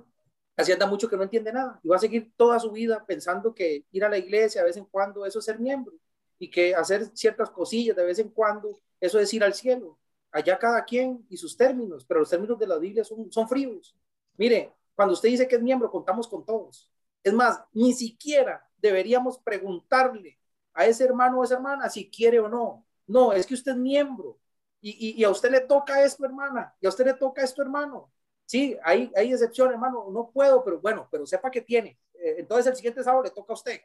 así 0.56 0.72
anda 0.72 0.88
mucho 0.88 1.10
que 1.10 1.18
no 1.18 1.24
entiende 1.24 1.52
nada 1.52 1.80
y 1.84 1.90
va 1.90 1.98
a 1.98 2.00
seguir 2.00 2.32
toda 2.38 2.60
su 2.60 2.72
vida 2.72 3.06
pensando 3.06 3.54
que 3.54 3.86
ir 3.92 4.06
a 4.06 4.10
la 4.10 4.18
iglesia 4.18 4.62
de 4.62 4.68
vez 4.68 4.78
en 4.78 4.86
cuando 4.86 5.26
eso 5.26 5.40
es 5.40 5.46
ser 5.46 5.60
miembro 5.60 5.94
y 6.40 6.50
que 6.50 6.74
hacer 6.74 7.12
ciertas 7.14 7.50
cosillas 7.50 7.96
de 7.98 8.06
vez 8.06 8.20
en 8.20 8.30
cuando 8.30 8.80
eso 9.02 9.20
es 9.20 9.34
ir 9.34 9.44
al 9.44 9.54
cielo. 9.54 10.00
Allá 10.32 10.58
cada 10.58 10.84
quien 10.86 11.26
y 11.30 11.36
sus 11.36 11.58
términos, 11.58 12.06
pero 12.06 12.22
los 12.22 12.30
términos 12.30 12.58
de 12.58 12.68
la 12.68 12.78
Biblia 12.78 13.04
son, 13.04 13.32
son 13.32 13.50
fríos. 13.50 13.96
Mire, 14.38 14.74
cuando 14.96 15.14
usted 15.14 15.28
dice 15.30 15.48
que 15.48 15.56
es 15.58 15.62
miembro, 15.62 15.92
contamos 15.92 16.28
con 16.28 16.46
todos. 16.46 16.90
Es 17.22 17.34
más, 17.34 17.62
ni 17.74 17.92
siquiera 17.94 18.66
deberíamos 18.78 19.38
preguntarle 19.40 20.40
a 20.74 20.86
ese 20.86 21.04
hermano 21.04 21.40
o 21.40 21.44
esa 21.44 21.56
hermana 21.56 21.90
si 21.90 22.10
quiere 22.10 22.40
o 22.40 22.48
no. 22.48 22.86
No, 23.08 23.34
es 23.34 23.46
que 23.46 23.54
usted 23.54 23.72
es 23.74 23.78
miembro 23.78 24.40
y, 24.82 25.22
y, 25.22 25.24
a 25.24 25.30
usted 25.30 25.50
le 25.50 25.62
toca 25.62 26.04
esto, 26.04 26.26
hermana, 26.26 26.76
y 26.82 26.86
a 26.86 26.90
usted 26.90 27.06
le 27.06 27.14
toca 27.14 27.42
esto, 27.42 27.62
hermano. 27.62 28.12
Sí, 28.46 28.78
hay, 28.84 29.12
hay 29.16 29.32
excepción, 29.32 29.72
hermano, 29.72 30.08
no 30.12 30.30
puedo, 30.30 30.64
pero 30.64 30.80
bueno, 30.82 31.08
pero 31.10 31.26
sepa 31.26 31.50
que 31.50 31.62
tiene. 31.62 31.98
Eh, 32.14 32.36
entonces 32.40 32.68
el 32.68 32.76
siguiente 32.76 33.04
sábado 33.04 33.24
le 33.24 33.32
toca 33.32 33.54
a 33.54 33.56
usted. 33.56 33.80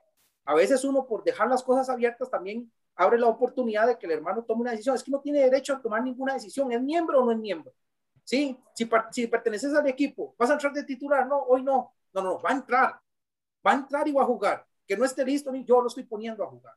A 0.45 0.55
veces 0.55 0.85
uno 0.85 1.07
por 1.07 1.23
dejar 1.23 1.49
las 1.49 1.63
cosas 1.63 1.89
abiertas 1.89 2.31
también 2.31 2.73
abre 2.97 3.19
la 3.19 3.29
oportunidad 3.29 3.87
de 3.87 3.97
que 3.99 4.07
el 4.07 4.13
hermano 4.13 4.43
tome 4.45 4.63
una 4.63 4.73
decisión. 4.73 4.97
Es 4.97 5.05
que 5.05 5.11
no 5.11 5.21
tiene 5.21 5.41
derecho 5.41 5.75
a 5.75 5.81
tomar 5.81 6.03
ninguna 6.03 6.35
decisión. 6.35 6.73
¿Es 6.73 6.83
miembro 6.83 7.23
o 7.23 7.25
no 7.27 7.33
es 7.33 7.39
miembro? 7.39 7.73
Sí, 8.25 8.59
si, 8.75 8.89
si 9.13 9.27
perteneces 9.29 9.73
al 9.75 9.87
equipo, 9.87 10.35
¿vas 10.39 10.51
a 10.51 10.55
entrar 10.55 10.73
de 10.73 10.83
titular? 10.85 11.27
No, 11.27 11.43
hoy 11.43 11.63
no. 11.63 11.95
No, 12.13 12.23
no, 12.23 12.41
va 12.41 12.51
a 12.51 12.55
entrar. 12.55 13.01
Va 13.67 13.73
a 13.73 13.75
entrar 13.75 14.09
y 14.09 14.13
va 14.13 14.23
a 14.23 14.27
jugar. 14.27 14.67
Que 14.87 14.97
no 14.97 15.05
esté 15.05 15.25
listo 15.25 15.53
ni 15.53 15.65
yo 15.65 15.81
lo 15.81 15.89
estoy 15.89 16.05
poniendo 16.05 16.43
a 16.43 16.49
jugar. 16.49 16.75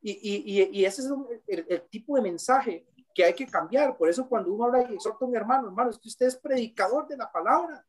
Y, 0.00 0.12
y, 0.12 0.80
y, 0.80 0.84
ese 0.84 1.02
es 1.02 1.08
el, 1.48 1.66
el, 1.68 1.82
tipo 1.88 2.14
de 2.14 2.22
mensaje 2.22 2.86
que 3.14 3.24
hay 3.24 3.34
que 3.34 3.46
cambiar. 3.46 3.96
Por 3.96 4.08
eso 4.08 4.28
cuando 4.28 4.52
uno 4.52 4.64
habla 4.64 4.88
y 4.88 4.94
exhorta 4.94 5.24
a 5.24 5.28
un 5.28 5.34
hermano, 5.34 5.68
hermano, 5.68 5.90
es 5.90 5.98
que 5.98 6.08
usted 6.08 6.26
es 6.26 6.36
predicador 6.36 7.08
de 7.08 7.16
la 7.16 7.30
palabra. 7.30 7.84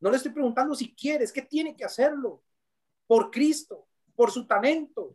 No 0.00 0.10
le 0.10 0.16
estoy 0.16 0.32
preguntando 0.32 0.74
si 0.74 0.94
quiere, 0.94 1.24
es 1.24 1.32
que 1.32 1.42
tiene 1.42 1.76
que 1.76 1.84
hacerlo 1.84 2.42
por 3.06 3.30
Cristo, 3.30 3.86
por 4.16 4.30
su 4.30 4.46
talento, 4.46 5.14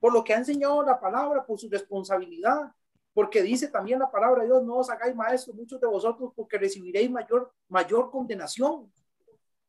por 0.00 0.12
lo 0.12 0.24
que 0.24 0.34
ha 0.34 0.38
enseñado 0.38 0.82
la 0.82 0.98
palabra, 0.98 1.46
por 1.46 1.58
su 1.58 1.68
responsabilidad, 1.68 2.72
porque 3.14 3.42
dice 3.42 3.68
también 3.68 3.98
la 3.98 4.10
palabra 4.10 4.42
de 4.42 4.48
Dios, 4.48 4.64
no 4.64 4.78
os 4.78 4.90
hagáis 4.90 5.14
maestros 5.14 5.54
muchos 5.54 5.80
de 5.80 5.86
vosotros 5.86 6.32
porque 6.34 6.58
recibiréis 6.58 7.10
mayor, 7.10 7.52
mayor 7.68 8.10
condenación. 8.10 8.92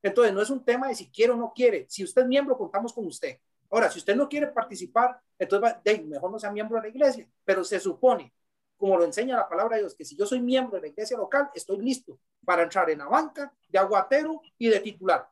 Entonces, 0.02 0.34
no 0.34 0.42
es 0.42 0.50
un 0.50 0.64
tema 0.64 0.88
de 0.88 0.96
si 0.96 1.10
quiere 1.10 1.34
o 1.34 1.38
no 1.38 1.54
quiere. 1.54 1.86
Si 1.90 2.04
usted 2.04 2.24
es 2.24 2.28
miembro, 2.28 2.58
contamos 2.58 2.94
con 2.94 3.06
usted. 3.06 3.38
Ahora, 3.74 3.90
si 3.90 4.00
usted 4.00 4.16
no 4.16 4.30
quiere 4.30 4.48
participar, 4.48 5.20
entonces 5.38 5.72
va, 5.72 5.82
mejor 6.06 6.32
no 6.32 6.40
sea 6.40 6.52
miembro 6.52 6.78
de 6.78 6.84
la 6.84 6.90
iglesia, 6.90 7.28
pero 7.44 7.64
se 7.64 7.80
supone, 7.80 8.34
como 8.78 8.98
lo 8.98 9.04
enseña 9.04 9.36
la 9.36 9.50
palabra 9.50 9.76
de 9.76 9.84
Dios, 9.84 9.96
que 9.96 10.06
si 10.06 10.16
yo 10.16 10.26
soy 10.26 10.40
miembro 10.40 10.76
de 10.76 10.82
la 10.82 10.88
iglesia 10.88 11.18
local, 11.18 11.50
estoy 11.54 11.78
listo 11.80 12.20
para 12.46 12.64
entrar 12.64 12.90
en 12.90 13.00
la 13.00 13.08
banca 13.08 13.52
de 13.68 13.80
aguatero 13.80 14.42
y 14.58 14.70
de 14.70 14.80
titular. 14.80 15.28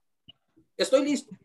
Estoy 0.76 1.06
listo 1.06 1.36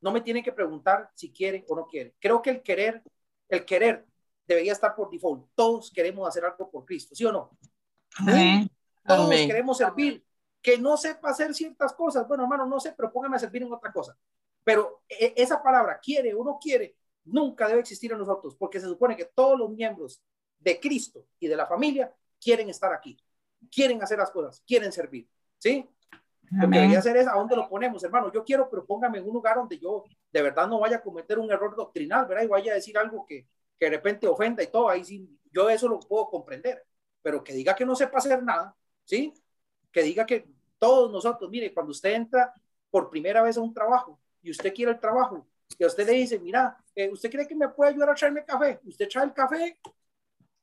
no 0.00 0.10
me 0.12 0.20
tienen 0.20 0.42
que 0.42 0.52
preguntar 0.52 1.10
si 1.14 1.30
quiere 1.30 1.64
o 1.68 1.76
no 1.76 1.86
quiere. 1.86 2.14
Creo 2.18 2.40
que 2.40 2.50
el 2.50 2.62
querer, 2.62 3.02
el 3.48 3.64
querer 3.64 4.06
debería 4.46 4.72
estar 4.72 4.94
por 4.94 5.10
default. 5.10 5.48
Todos 5.54 5.90
queremos 5.90 6.26
hacer 6.26 6.44
algo 6.44 6.70
por 6.70 6.84
Cristo, 6.84 7.14
¿sí 7.14 7.24
o 7.24 7.32
no? 7.32 7.50
Todos 9.06 9.30
queremos 9.30 9.78
servir. 9.78 10.24
Que 10.62 10.76
no 10.76 10.96
sepa 10.96 11.30
hacer 11.30 11.54
ciertas 11.54 11.92
cosas. 11.94 12.28
Bueno, 12.28 12.42
hermano, 12.44 12.66
no 12.66 12.78
sé, 12.80 12.92
pero 12.92 13.10
póngame 13.10 13.36
a 13.36 13.38
servir 13.38 13.62
en 13.62 13.72
otra 13.72 13.92
cosa. 13.92 14.16
Pero 14.64 15.02
e, 15.08 15.34
esa 15.36 15.62
palabra, 15.62 15.98
quiere 16.02 16.34
o 16.34 16.44
no 16.44 16.58
quiere, 16.60 16.96
nunca 17.24 17.68
debe 17.68 17.80
existir 17.80 18.12
en 18.12 18.18
nosotros, 18.18 18.56
porque 18.56 18.80
se 18.80 18.86
supone 18.86 19.16
que 19.16 19.26
todos 19.26 19.58
los 19.58 19.70
miembros 19.70 20.22
de 20.58 20.78
Cristo 20.78 21.26
y 21.38 21.48
de 21.48 21.56
la 21.56 21.66
familia 21.66 22.14
quieren 22.40 22.68
estar 22.68 22.92
aquí, 22.92 23.16
quieren 23.70 24.02
hacer 24.02 24.18
las 24.18 24.30
cosas, 24.30 24.62
quieren 24.66 24.92
servir. 24.92 25.28
¿Sí? 25.58 25.88
Lo 26.50 26.68
que 26.68 26.78
debería 26.78 26.98
hacer 26.98 27.16
es 27.16 27.28
a 27.28 27.34
dónde 27.34 27.54
lo 27.54 27.68
ponemos, 27.68 28.02
hermano. 28.02 28.32
Yo 28.32 28.42
quiero, 28.42 28.68
pero 28.68 28.84
póngame 28.84 29.18
en 29.18 29.26
un 29.26 29.34
lugar 29.34 29.56
donde 29.56 29.78
yo 29.78 30.04
de 30.32 30.42
verdad 30.42 30.66
no 30.66 30.80
vaya 30.80 30.96
a 30.96 31.02
cometer 31.02 31.38
un 31.38 31.50
error 31.50 31.76
doctrinal, 31.76 32.26
¿verdad? 32.26 32.42
Y 32.42 32.48
vaya 32.48 32.72
a 32.72 32.74
decir 32.74 32.98
algo 32.98 33.24
que, 33.24 33.46
que 33.78 33.84
de 33.84 33.90
repente 33.90 34.26
ofenda 34.26 34.60
y 34.62 34.66
todo. 34.66 34.88
Ahí 34.88 35.04
sí, 35.04 35.38
yo 35.52 35.70
eso 35.70 35.86
lo 35.86 36.00
puedo 36.00 36.28
comprender. 36.28 36.84
Pero 37.22 37.44
que 37.44 37.52
diga 37.52 37.76
que 37.76 37.86
no 37.86 37.94
sepa 37.94 38.18
hacer 38.18 38.42
nada, 38.42 38.74
¿sí? 39.04 39.32
Que 39.92 40.02
diga 40.02 40.26
que 40.26 40.48
todos 40.78 41.12
nosotros, 41.12 41.48
mire, 41.50 41.72
cuando 41.72 41.92
usted 41.92 42.14
entra 42.14 42.52
por 42.90 43.10
primera 43.10 43.42
vez 43.42 43.56
a 43.56 43.60
un 43.60 43.72
trabajo 43.72 44.20
y 44.42 44.50
usted 44.50 44.72
quiere 44.74 44.92
el 44.92 45.00
trabajo, 45.00 45.46
y 45.78 45.84
a 45.84 45.86
usted 45.86 46.06
le 46.06 46.12
dice, 46.12 46.38
mira, 46.38 46.76
eh, 46.94 47.10
¿usted 47.10 47.30
cree 47.30 47.46
que 47.46 47.54
me 47.54 47.68
puede 47.68 47.90
ayudar 47.90 48.10
a 48.10 48.14
traerme 48.14 48.44
café? 48.44 48.80
Usted 48.84 49.08
trae 49.08 49.24
el 49.24 49.32
café 49.32 49.78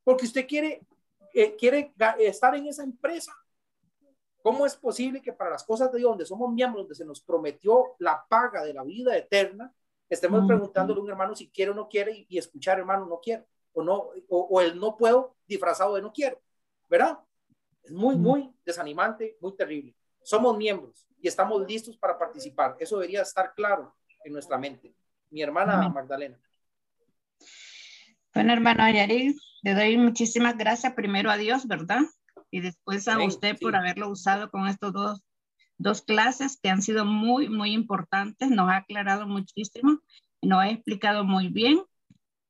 porque 0.04 0.26
usted 0.26 0.46
quiere, 0.48 0.82
eh, 1.34 1.56
quiere 1.56 1.94
estar 2.20 2.56
en 2.56 2.68
esa 2.68 2.84
empresa 2.84 3.34
¿Cómo 4.48 4.66
es 4.66 4.78
posible 4.78 5.22
que 5.22 5.34
para 5.34 5.50
las 5.50 5.66
cosas 5.66 5.92
de 5.92 5.98
Dios, 5.98 6.12
donde 6.12 6.26
somos 6.26 6.54
miembros, 6.54 6.84
donde 6.84 6.96
se 6.96 7.04
nos 7.04 7.20
prometió 7.20 7.96
la 8.00 8.26
paga 8.30 8.64
de 8.64 8.74
la 8.74 8.82
vida 8.82 9.18
eterna, 9.18 9.74
estemos 10.10 10.48
preguntándole 10.48 11.02
a 11.02 11.04
un 11.04 11.10
hermano 11.10 11.36
si 11.36 11.50
quiere 11.50 11.72
o 11.72 11.74
no 11.74 11.90
quiere 11.90 12.26
y, 12.30 12.38
escuchar, 12.38 12.80
hermano, 12.80 13.06
no 13.06 13.20
quiero, 13.20 13.44
o 13.74 13.84
no, 13.84 14.12
o, 14.30 14.62
el 14.62 14.80
no 14.80 14.96
puedo 14.96 15.36
disfrazado 15.46 15.96
de 15.96 16.02
no 16.02 16.14
quiero, 16.14 16.40
¿verdad? 16.90 17.20
Es 17.84 17.92
muy, 17.92 18.16
muy 18.16 18.50
desanimante, 18.66 19.38
muy 19.42 19.54
terrible. 19.54 19.94
Somos 20.24 20.56
miembros 20.56 21.07
y 21.22 21.28
estamos 21.28 21.66
listos 21.68 21.98
para 21.98 22.18
participar. 22.18 22.76
Eso 22.80 22.98
debería 22.98 23.22
estar 23.22 23.54
claro 23.56 23.96
en 24.24 24.34
nuestra 24.34 24.58
mente. 24.58 24.94
Mi 25.30 25.42
hermana 25.42 25.90
Magdalena. 25.90 26.40
Bueno, 28.34 28.54
hermano 28.54 28.90
Yarir, 28.90 29.36
le 29.64 29.74
doy 29.74 29.98
muchísimas 29.98 30.58
gracias 30.58 30.94
primero 30.94 31.30
a 31.32 31.38
Dios, 31.38 31.68
¿verdad? 31.68 32.02
y 32.52 32.62
después 32.62 33.08
a 33.08 33.24
usted 33.24 33.58
por 33.60 33.76
haberlo 33.76 34.10
usado 34.10 34.50
con 34.50 34.68
estos 34.68 34.94
dos, 34.94 35.22
dos 35.78 36.02
clases 36.02 36.60
que 36.62 36.70
han 36.70 36.82
sido 36.82 37.06
muy, 37.06 37.50
muy 37.50 37.72
importantes. 37.72 38.50
Nos 38.50 38.70
ha 38.70 38.78
aclarado 38.78 39.28
muchísimo, 39.28 40.00
nos 40.42 40.60
ha 40.60 40.70
explicado 40.70 41.24
muy 41.24 41.50
bien. 41.50 41.82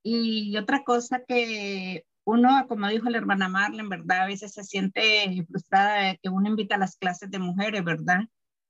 Y 0.03 0.56
otra 0.57 0.84
cosa 0.84 1.23
que 1.27 2.06
uno, 2.23 2.65
como 2.68 2.88
dijo 2.88 3.10
la 3.10 3.18
hermana 3.18 3.49
Marlene, 3.49 3.89
¿verdad? 3.89 4.22
A 4.22 4.27
veces 4.27 4.53
se 4.53 4.64
siente 4.64 5.45
frustrada 5.48 5.95
de 6.03 6.19
que 6.22 6.30
uno 6.30 6.49
invita 6.49 6.76
a 6.76 6.80
las 6.80 6.98
clases 6.98 7.31
de 7.31 7.39
mujeres, 7.39 7.84
¿verdad? 7.84 8.22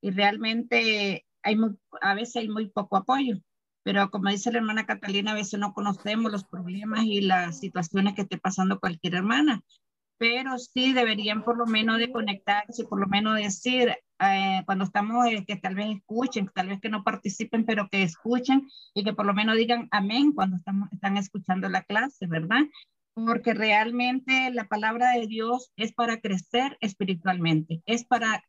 Y 0.02 0.12
realmente 0.12 1.26
hay 1.44 1.58
a 2.02 2.14
veces 2.16 2.38
hay 2.38 2.50
muy 2.50 2.70
poco 2.70 2.98
apoyo. 2.98 3.38
Pero 3.84 4.10
como 4.12 4.30
dice 4.30 4.52
la 4.52 4.60
hermana 4.60 4.86
Catalina, 4.86 5.32
a 5.32 5.36
veces 5.36 5.60
no 5.60 5.74
conocemos 5.74 6.32
los 6.32 6.44
problemas 6.44 7.06
y 7.06 7.22
las 7.22 7.60
situaciones 7.60 8.16
que 8.16 8.24
esté 8.24 8.38
pasando 8.38 8.80
cualquier 8.80 9.16
hermana 9.16 9.64
pero 10.18 10.58
sí 10.58 10.94
deberían 10.94 11.44
por 11.44 11.58
lo 11.58 11.66
menos 11.66 12.00
de 12.00 12.12
conectarse, 12.12 12.86
por 12.86 13.00
lo 13.00 13.08
menos 13.08 13.36
decir, 13.36 13.96
eh, 14.20 14.62
cuando 14.66 14.86
estamos, 14.86 15.26
eh, 15.28 15.46
que 15.46 15.58
tal 15.58 15.76
vez 15.76 15.98
escuchen, 15.98 16.50
tal 16.54 16.70
vez 16.70 16.82
que 16.82 16.90
no 16.90 17.04
participen, 17.04 17.66
pero 17.66 17.88
que 17.90 18.04
escuchen 18.04 18.68
y 18.94 19.04
que 19.04 19.14
por 19.14 19.26
lo 19.26 19.34
menos 19.34 19.58
digan 19.58 19.88
amén 19.92 20.34
cuando 20.34 20.58
estamos, 20.58 20.92
están 20.92 21.18
escuchando 21.18 21.70
la 21.70 21.84
clase, 21.84 22.26
¿verdad? 22.28 22.62
Porque 23.14 23.54
realmente 23.54 24.52
la 24.52 24.68
palabra 24.68 25.12
de 25.12 25.28
Dios 25.28 25.72
es 25.76 25.94
para 25.94 26.20
crecer 26.20 26.78
espiritualmente, 26.82 27.82
es 27.86 28.04
para 28.04 28.44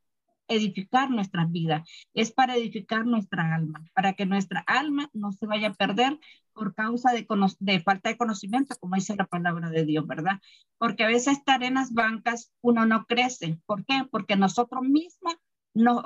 edificar 0.49 1.11
nuestras 1.11 1.51
vidas, 1.51 1.89
es 2.15 2.33
para 2.33 2.57
edificar 2.57 3.07
nuestra 3.07 3.55
alma, 3.55 3.85
para 3.95 4.15
que 4.15 4.27
nuestra 4.27 4.61
alma 4.67 5.09
no 5.13 5.33
se 5.33 5.47
vaya 5.47 5.69
a 5.69 5.75
perder 5.75 6.19
por 6.53 6.75
causa 6.75 7.13
de, 7.13 7.81
falta 7.81 8.09
de 8.09 8.17
conocimiento, 8.17 8.75
como 8.81 8.97
dice 8.97 9.15
la 9.17 9.27
palabra 9.27 9.71
de 9.71 9.85
Dios, 9.85 10.07
¿verdad? 10.07 10.41
Porque 10.79 11.05
a 11.05 11.09
veces 11.09 11.39
estar 11.39 11.63
en 11.63 11.75
las 11.75 11.93
bancas 11.93 12.53
uno 12.61 12.85
no 12.85 13.05
crece. 13.07 13.61
¿Por 13.67 13.85
qué? 13.85 14.03
Porque 14.11 14.37
nosotros 14.37 14.83
mismos 14.83 15.37
nos, 15.75 16.03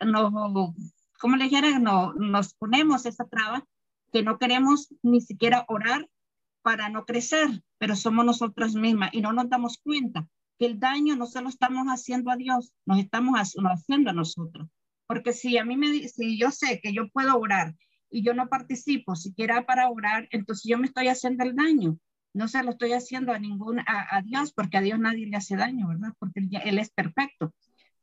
nos 0.00 0.74
¿cómo 1.20 1.36
le 1.36 1.44
dijera? 1.44 1.78
No, 1.78 2.14
nos 2.14 2.54
ponemos 2.54 3.04
esa 3.04 3.26
traba 3.26 3.66
que 4.12 4.22
no 4.22 4.38
queremos 4.38 4.94
ni 5.02 5.20
siquiera 5.20 5.64
orar 5.68 6.08
para 6.62 6.88
no 6.88 7.04
crecer, 7.04 7.62
pero 7.78 7.94
somos 7.94 8.24
nosotros 8.24 8.74
mismas 8.74 9.10
y 9.12 9.20
no 9.20 9.32
nos 9.34 9.50
damos 9.50 9.78
cuenta 9.78 10.26
que 10.58 10.66
el 10.66 10.78
daño 10.78 11.16
no 11.16 11.26
se 11.26 11.40
lo 11.42 11.48
estamos 11.48 11.86
haciendo 11.86 12.30
a 12.30 12.36
Dios, 12.36 12.72
nos 12.86 12.98
estamos 12.98 13.38
haciendo 13.38 14.10
a 14.10 14.14
nosotros. 14.14 14.68
Porque 15.06 15.32
si 15.32 15.58
a 15.58 15.64
mí 15.64 15.76
me 15.76 16.08
si 16.08 16.38
yo 16.38 16.50
sé 16.50 16.80
que 16.82 16.92
yo 16.92 17.08
puedo 17.10 17.38
orar 17.38 17.74
y 18.10 18.22
yo 18.22 18.34
no 18.34 18.48
participo 18.48 19.16
siquiera 19.16 19.66
para 19.66 19.90
orar, 19.90 20.28
entonces 20.30 20.64
yo 20.68 20.78
me 20.78 20.86
estoy 20.86 21.08
haciendo 21.08 21.44
el 21.44 21.54
daño. 21.54 21.98
No 22.32 22.48
se 22.48 22.62
lo 22.62 22.70
estoy 22.70 22.92
haciendo 22.92 23.32
a 23.32 23.38
ningún 23.38 23.80
a, 23.80 24.22
Dios, 24.22 24.52
porque 24.52 24.78
a 24.78 24.80
Dios 24.80 24.98
nadie 24.98 25.26
le 25.26 25.36
hace 25.36 25.56
daño, 25.56 25.88
¿verdad? 25.88 26.12
Porque 26.18 26.40
él, 26.40 26.50
él 26.64 26.78
es 26.78 26.90
perfecto. 26.90 27.54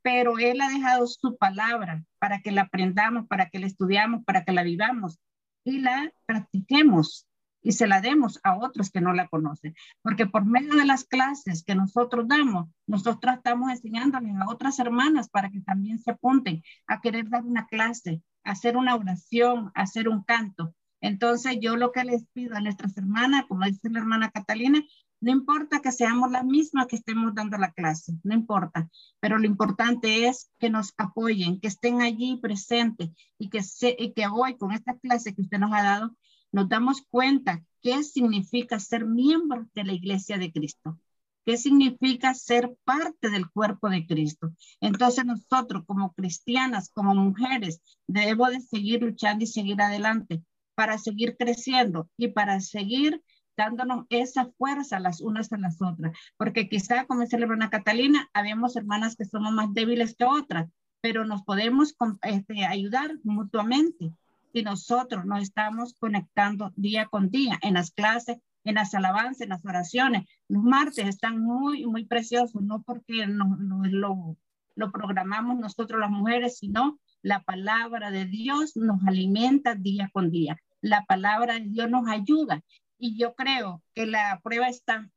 Pero 0.02 0.38
Él 0.38 0.60
ha 0.60 0.68
dejado 0.68 1.06
su 1.06 1.36
palabra 1.36 2.02
para 2.18 2.40
que 2.40 2.50
la 2.50 2.62
aprendamos, 2.62 3.28
para 3.28 3.50
que 3.50 3.60
la 3.60 3.66
estudiamos, 3.66 4.24
para 4.24 4.44
que 4.44 4.52
la 4.52 4.64
vivamos 4.64 5.18
y 5.64 5.78
la 5.78 6.12
practiquemos 6.26 7.26
y 7.62 7.72
se 7.72 7.86
la 7.86 8.00
demos 8.00 8.40
a 8.42 8.56
otros 8.56 8.90
que 8.90 9.00
no 9.00 9.12
la 9.12 9.28
conocen. 9.28 9.74
Porque 10.02 10.26
por 10.26 10.44
medio 10.44 10.74
de 10.74 10.84
las 10.84 11.04
clases 11.04 11.64
que 11.64 11.74
nosotros 11.74 12.26
damos, 12.28 12.68
nosotros 12.86 13.36
estamos 13.36 13.70
enseñándoles 13.70 14.34
a 14.36 14.50
otras 14.50 14.78
hermanas 14.78 15.28
para 15.28 15.50
que 15.50 15.60
también 15.60 15.98
se 15.98 16.10
apunten 16.10 16.62
a 16.86 17.00
querer 17.00 17.28
dar 17.28 17.44
una 17.44 17.66
clase, 17.66 18.22
hacer 18.44 18.76
una 18.76 18.96
oración, 18.96 19.70
hacer 19.74 20.08
un 20.08 20.22
canto. 20.24 20.74
Entonces 21.00 21.58
yo 21.60 21.76
lo 21.76 21.90
que 21.92 22.04
les 22.04 22.26
pido 22.32 22.56
a 22.56 22.60
nuestras 22.60 22.96
hermanas, 22.96 23.44
como 23.48 23.64
dice 23.64 23.90
la 23.90 24.00
hermana 24.00 24.30
Catalina, 24.30 24.82
no 25.22 25.30
importa 25.30 25.80
que 25.80 25.92
seamos 25.92 26.32
las 26.32 26.44
mismas 26.44 26.88
que 26.88 26.96
estemos 26.96 27.32
dando 27.32 27.56
la 27.56 27.72
clase, 27.72 28.12
no 28.24 28.34
importa, 28.34 28.88
pero 29.20 29.38
lo 29.38 29.46
importante 29.46 30.26
es 30.26 30.50
que 30.58 30.68
nos 30.68 30.94
apoyen, 30.96 31.60
que 31.60 31.68
estén 31.68 32.02
allí 32.02 32.38
presentes 32.42 33.10
y 33.38 33.48
que, 33.48 33.62
se, 33.62 33.94
y 33.96 34.14
que 34.14 34.26
hoy 34.26 34.56
con 34.56 34.72
esta 34.72 34.98
clase 34.98 35.32
que 35.32 35.42
usted 35.42 35.58
nos 35.58 35.72
ha 35.72 35.82
dado, 35.84 36.16
nos 36.52 36.68
damos 36.68 37.02
cuenta 37.10 37.62
qué 37.80 38.02
significa 38.02 38.78
ser 38.78 39.06
miembro 39.06 39.66
de 39.74 39.84
la 39.84 39.92
iglesia 39.92 40.38
de 40.38 40.52
Cristo, 40.52 40.98
qué 41.44 41.56
significa 41.56 42.34
ser 42.34 42.76
parte 42.84 43.30
del 43.30 43.50
cuerpo 43.50 43.88
de 43.88 44.06
Cristo. 44.06 44.52
Entonces 44.80 45.24
nosotros 45.24 45.84
como 45.86 46.12
cristianas, 46.12 46.90
como 46.90 47.14
mujeres, 47.14 47.80
debemos 48.06 48.50
de 48.50 48.60
seguir 48.60 49.02
luchando 49.02 49.44
y 49.44 49.48
seguir 49.48 49.80
adelante, 49.80 50.42
para 50.74 50.98
seguir 50.98 51.36
creciendo 51.36 52.08
y 52.16 52.28
para 52.28 52.60
seguir 52.60 53.22
dándonos 53.56 54.06
esa 54.08 54.50
fuerza 54.56 55.00
las 55.00 55.20
unas 55.20 55.52
a 55.52 55.58
las 55.58 55.80
otras. 55.82 56.16
Porque 56.36 56.68
quizá, 56.68 57.06
como 57.06 57.22
dice 57.22 57.38
la 57.38 57.44
hermana 57.44 57.70
Catalina, 57.70 58.30
habemos 58.32 58.76
hermanas 58.76 59.16
que 59.16 59.24
somos 59.24 59.52
más 59.52 59.72
débiles 59.74 60.14
que 60.16 60.24
otras, 60.24 60.70
pero 61.00 61.24
nos 61.24 61.42
podemos 61.42 61.94
este, 62.22 62.64
ayudar 62.64 63.10
mutuamente 63.24 64.12
si 64.52 64.62
nosotros 64.62 65.24
nos 65.24 65.42
estamos 65.42 65.94
conectando 65.98 66.72
día 66.76 67.06
con 67.06 67.30
día 67.30 67.58
en 67.62 67.74
las 67.74 67.90
clases, 67.90 68.38
en 68.64 68.74
las 68.76 68.94
alabanzas, 68.94 69.42
en 69.42 69.48
las 69.50 69.64
oraciones. 69.64 70.28
Los 70.48 70.62
martes 70.62 71.06
están 71.06 71.40
muy, 71.40 71.86
muy 71.86 72.04
preciosos, 72.06 72.62
no 72.62 72.82
porque 72.82 73.26
no, 73.26 73.56
lo, 73.84 74.36
lo 74.76 74.92
programamos 74.92 75.58
nosotros 75.58 76.00
las 76.00 76.10
mujeres, 76.10 76.58
sino 76.58 76.98
la 77.22 77.42
palabra 77.42 78.10
de 78.10 78.26
Dios 78.26 78.76
nos 78.76 79.02
alimenta 79.06 79.74
día 79.74 80.10
con 80.12 80.30
día. 80.30 80.56
La 80.80 81.04
palabra 81.04 81.54
de 81.54 81.68
Dios 81.68 81.88
nos 81.88 82.08
ayuda. 82.08 82.62
Y 82.98 83.16
yo 83.16 83.34
creo 83.34 83.82
que 83.94 84.06
la 84.06 84.40
prueba 84.42 84.68
está 84.68 85.08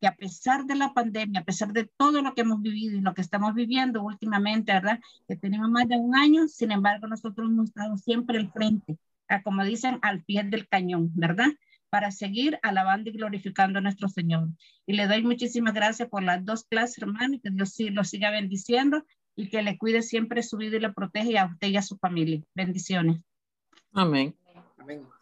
que 0.00 0.06
a 0.06 0.16
pesar 0.16 0.64
de 0.64 0.74
la 0.74 0.92
pandemia, 0.92 1.40
a 1.40 1.44
pesar 1.44 1.72
de 1.72 1.88
todo 1.96 2.22
lo 2.22 2.34
que 2.34 2.42
hemos 2.42 2.60
vivido 2.60 2.96
y 2.96 3.00
lo 3.00 3.14
que 3.14 3.22
estamos 3.22 3.54
viviendo 3.54 4.02
últimamente, 4.02 4.72
¿verdad? 4.72 5.00
Que 5.28 5.36
tenemos 5.36 5.70
más 5.70 5.88
de 5.88 5.96
un 5.96 6.16
año, 6.16 6.48
sin 6.48 6.72
embargo, 6.72 7.06
nosotros 7.06 7.48
hemos 7.48 7.68
estado 7.68 7.96
siempre 7.96 8.38
al 8.38 8.50
frente, 8.52 8.98
a, 9.28 9.42
como 9.42 9.64
dicen, 9.64 9.98
al 10.02 10.22
pie 10.24 10.44
del 10.44 10.68
cañón, 10.68 11.10
¿verdad? 11.14 11.48
Para 11.90 12.10
seguir 12.10 12.58
alabando 12.62 13.10
y 13.10 13.14
glorificando 13.14 13.78
a 13.78 13.82
nuestro 13.82 14.08
Señor. 14.08 14.48
Y 14.86 14.94
le 14.94 15.06
doy 15.06 15.22
muchísimas 15.22 15.74
gracias 15.74 16.08
por 16.08 16.22
las 16.22 16.44
dos 16.44 16.64
clases, 16.64 16.98
hermano, 16.98 17.34
y 17.34 17.40
que 17.40 17.50
Dios 17.50 17.70
sí 17.70 17.90
lo 17.90 18.04
siga 18.04 18.30
bendiciendo 18.30 19.04
y 19.36 19.48
que 19.48 19.62
le 19.62 19.78
cuide 19.78 20.02
siempre 20.02 20.42
su 20.42 20.56
vida 20.56 20.76
y 20.76 20.80
le 20.80 20.92
protege 20.92 21.38
a 21.38 21.46
usted 21.46 21.68
y 21.68 21.76
a 21.76 21.82
su 21.82 21.96
familia. 21.96 22.42
Bendiciones. 22.54 23.20
Amén. 23.92 24.34
Amén. 24.78 25.13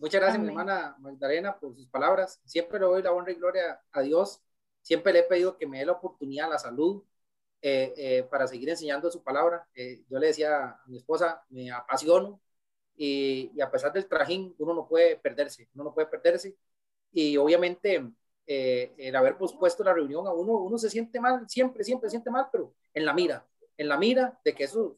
Muchas 0.00 0.18
gracias, 0.22 0.42
mi 0.42 0.48
hermana 0.48 0.96
Magdalena, 0.98 1.58
por 1.58 1.74
sus 1.74 1.86
palabras. 1.86 2.40
Siempre 2.46 2.80
le 2.80 2.86
doy 2.86 3.02
la 3.02 3.12
honra 3.12 3.32
y 3.32 3.34
gloria 3.34 3.82
a 3.92 4.00
Dios. 4.00 4.40
Siempre 4.80 5.12
le 5.12 5.18
he 5.18 5.22
pedido 5.24 5.58
que 5.58 5.66
me 5.66 5.80
dé 5.80 5.84
la 5.84 5.92
oportunidad, 5.92 6.48
la 6.48 6.58
salud, 6.58 7.04
eh, 7.60 7.92
eh, 7.98 8.22
para 8.22 8.46
seguir 8.46 8.70
enseñando 8.70 9.10
su 9.10 9.22
palabra. 9.22 9.68
Eh, 9.74 10.02
yo 10.08 10.18
le 10.18 10.28
decía 10.28 10.70
a 10.70 10.82
mi 10.86 10.96
esposa, 10.96 11.44
me 11.50 11.70
apasiono 11.70 12.40
y, 12.96 13.52
y, 13.54 13.60
a 13.60 13.70
pesar 13.70 13.92
del 13.92 14.06
trajín, 14.06 14.54
uno 14.56 14.72
no 14.72 14.88
puede 14.88 15.16
perderse, 15.16 15.68
uno 15.74 15.84
no 15.84 15.94
puede 15.94 16.06
perderse. 16.06 16.56
Y 17.12 17.36
obviamente 17.36 18.02
el 18.46 19.16
haber 19.16 19.36
pospuesto 19.36 19.84
la 19.84 19.92
reunión 19.92 20.26
a 20.26 20.32
uno, 20.32 20.54
uno 20.54 20.78
se 20.78 20.88
siente 20.88 21.20
mal, 21.20 21.46
siempre, 21.46 21.84
siempre 21.84 22.08
se 22.08 22.12
siente 22.12 22.30
mal, 22.30 22.48
pero 22.50 22.74
en 22.94 23.04
la 23.04 23.12
mira, 23.12 23.46
en 23.76 23.86
la 23.86 23.98
mira 23.98 24.40
de 24.42 24.54
que 24.54 24.64
eso 24.64 24.96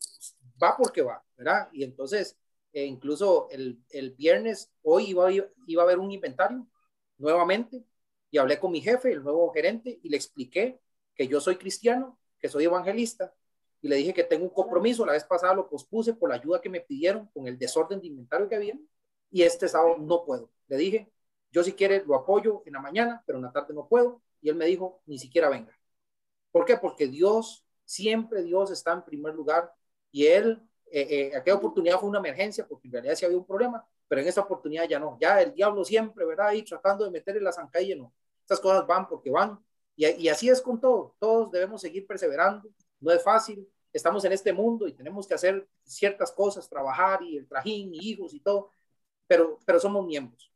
va 0.62 0.76
porque 0.76 1.02
va, 1.02 1.22
¿verdad? 1.36 1.68
Y 1.72 1.82
entonces 1.82 2.38
incluso 2.72 3.48
el, 3.50 3.82
el, 3.90 4.12
viernes, 4.12 4.72
hoy 4.82 5.10
iba, 5.10 5.30
iba 5.30 5.82
a 5.82 5.84
haber 5.84 5.98
un 5.98 6.10
inventario 6.10 6.66
nuevamente 7.18 7.84
y 8.30 8.38
hablé 8.38 8.58
con 8.58 8.72
mi 8.72 8.80
jefe, 8.80 9.12
el 9.12 9.22
nuevo 9.22 9.52
gerente, 9.52 10.00
y 10.02 10.08
le 10.08 10.16
expliqué 10.16 10.80
que 11.14 11.28
yo 11.28 11.40
soy 11.40 11.56
cristiano, 11.56 12.18
que 12.38 12.48
soy 12.48 12.64
evangelista, 12.64 13.34
y 13.82 13.88
le 13.88 13.96
dije 13.96 14.14
que 14.14 14.24
tengo 14.24 14.44
un 14.44 14.54
compromiso. 14.54 15.04
La 15.04 15.12
vez 15.12 15.24
pasada 15.24 15.54
lo 15.54 15.68
pospuse 15.68 16.14
por 16.14 16.30
la 16.30 16.36
ayuda 16.36 16.60
que 16.60 16.70
me 16.70 16.80
pidieron 16.80 17.26
con 17.34 17.46
el 17.46 17.58
desorden 17.58 18.00
de 18.00 18.06
inventario 18.06 18.48
que 18.48 18.56
había, 18.56 18.78
y 19.30 19.42
este 19.42 19.68
sábado 19.68 19.98
no 19.98 20.24
puedo. 20.24 20.50
Le 20.68 20.76
dije, 20.76 21.12
yo 21.50 21.62
si 21.62 21.74
quiere 21.74 22.02
lo 22.06 22.14
apoyo 22.14 22.62
en 22.64 22.72
la 22.72 22.80
mañana, 22.80 23.22
pero 23.26 23.38
en 23.38 23.44
la 23.44 23.52
tarde 23.52 23.74
no 23.74 23.86
puedo, 23.86 24.22
y 24.40 24.48
él 24.48 24.56
me 24.56 24.66
dijo, 24.66 25.02
ni 25.04 25.18
siquiera 25.18 25.50
venga. 25.50 25.78
¿Por 26.50 26.64
qué? 26.64 26.76
Porque 26.76 27.08
Dios, 27.08 27.66
siempre 27.84 28.42
Dios 28.42 28.70
está 28.70 28.92
en 28.92 29.04
primer 29.04 29.34
lugar, 29.34 29.72
y 30.10 30.26
Él 30.26 30.62
eh, 30.92 31.30
eh, 31.32 31.36
aquella 31.36 31.56
oportunidad 31.56 31.98
fue 31.98 32.10
una 32.10 32.18
emergencia 32.18 32.66
porque 32.66 32.86
en 32.86 32.92
realidad 32.92 33.14
sí 33.14 33.24
había 33.24 33.38
un 33.38 33.46
problema, 33.46 33.84
pero 34.06 34.20
en 34.20 34.28
esa 34.28 34.42
oportunidad 34.42 34.86
ya 34.88 34.98
no. 34.98 35.16
Ya 35.20 35.40
el 35.40 35.54
diablo 35.54 35.84
siempre, 35.84 36.24
¿verdad? 36.26 36.48
Ahí 36.48 36.62
tratando 36.62 37.04
de 37.04 37.10
meterle 37.10 37.40
la 37.40 37.52
zancadilla, 37.52 37.96
no. 37.96 38.12
Estas 38.42 38.60
cosas 38.60 38.86
van 38.86 39.08
porque 39.08 39.30
van. 39.30 39.58
Y, 39.96 40.06
y 40.06 40.28
así 40.28 40.48
es 40.48 40.60
con 40.60 40.80
todo. 40.80 41.16
Todos 41.18 41.50
debemos 41.50 41.80
seguir 41.80 42.06
perseverando. 42.06 42.68
No 43.00 43.10
es 43.10 43.22
fácil. 43.22 43.66
Estamos 43.92 44.24
en 44.24 44.32
este 44.32 44.52
mundo 44.52 44.86
y 44.86 44.92
tenemos 44.92 45.26
que 45.26 45.34
hacer 45.34 45.66
ciertas 45.84 46.32
cosas, 46.32 46.68
trabajar 46.68 47.22
y 47.22 47.36
el 47.36 47.46
trajín 47.46 47.94
y 47.94 48.10
hijos 48.10 48.34
y 48.34 48.40
todo, 48.40 48.70
pero, 49.26 49.58
pero 49.66 49.80
somos 49.80 50.06
miembros. 50.06 50.50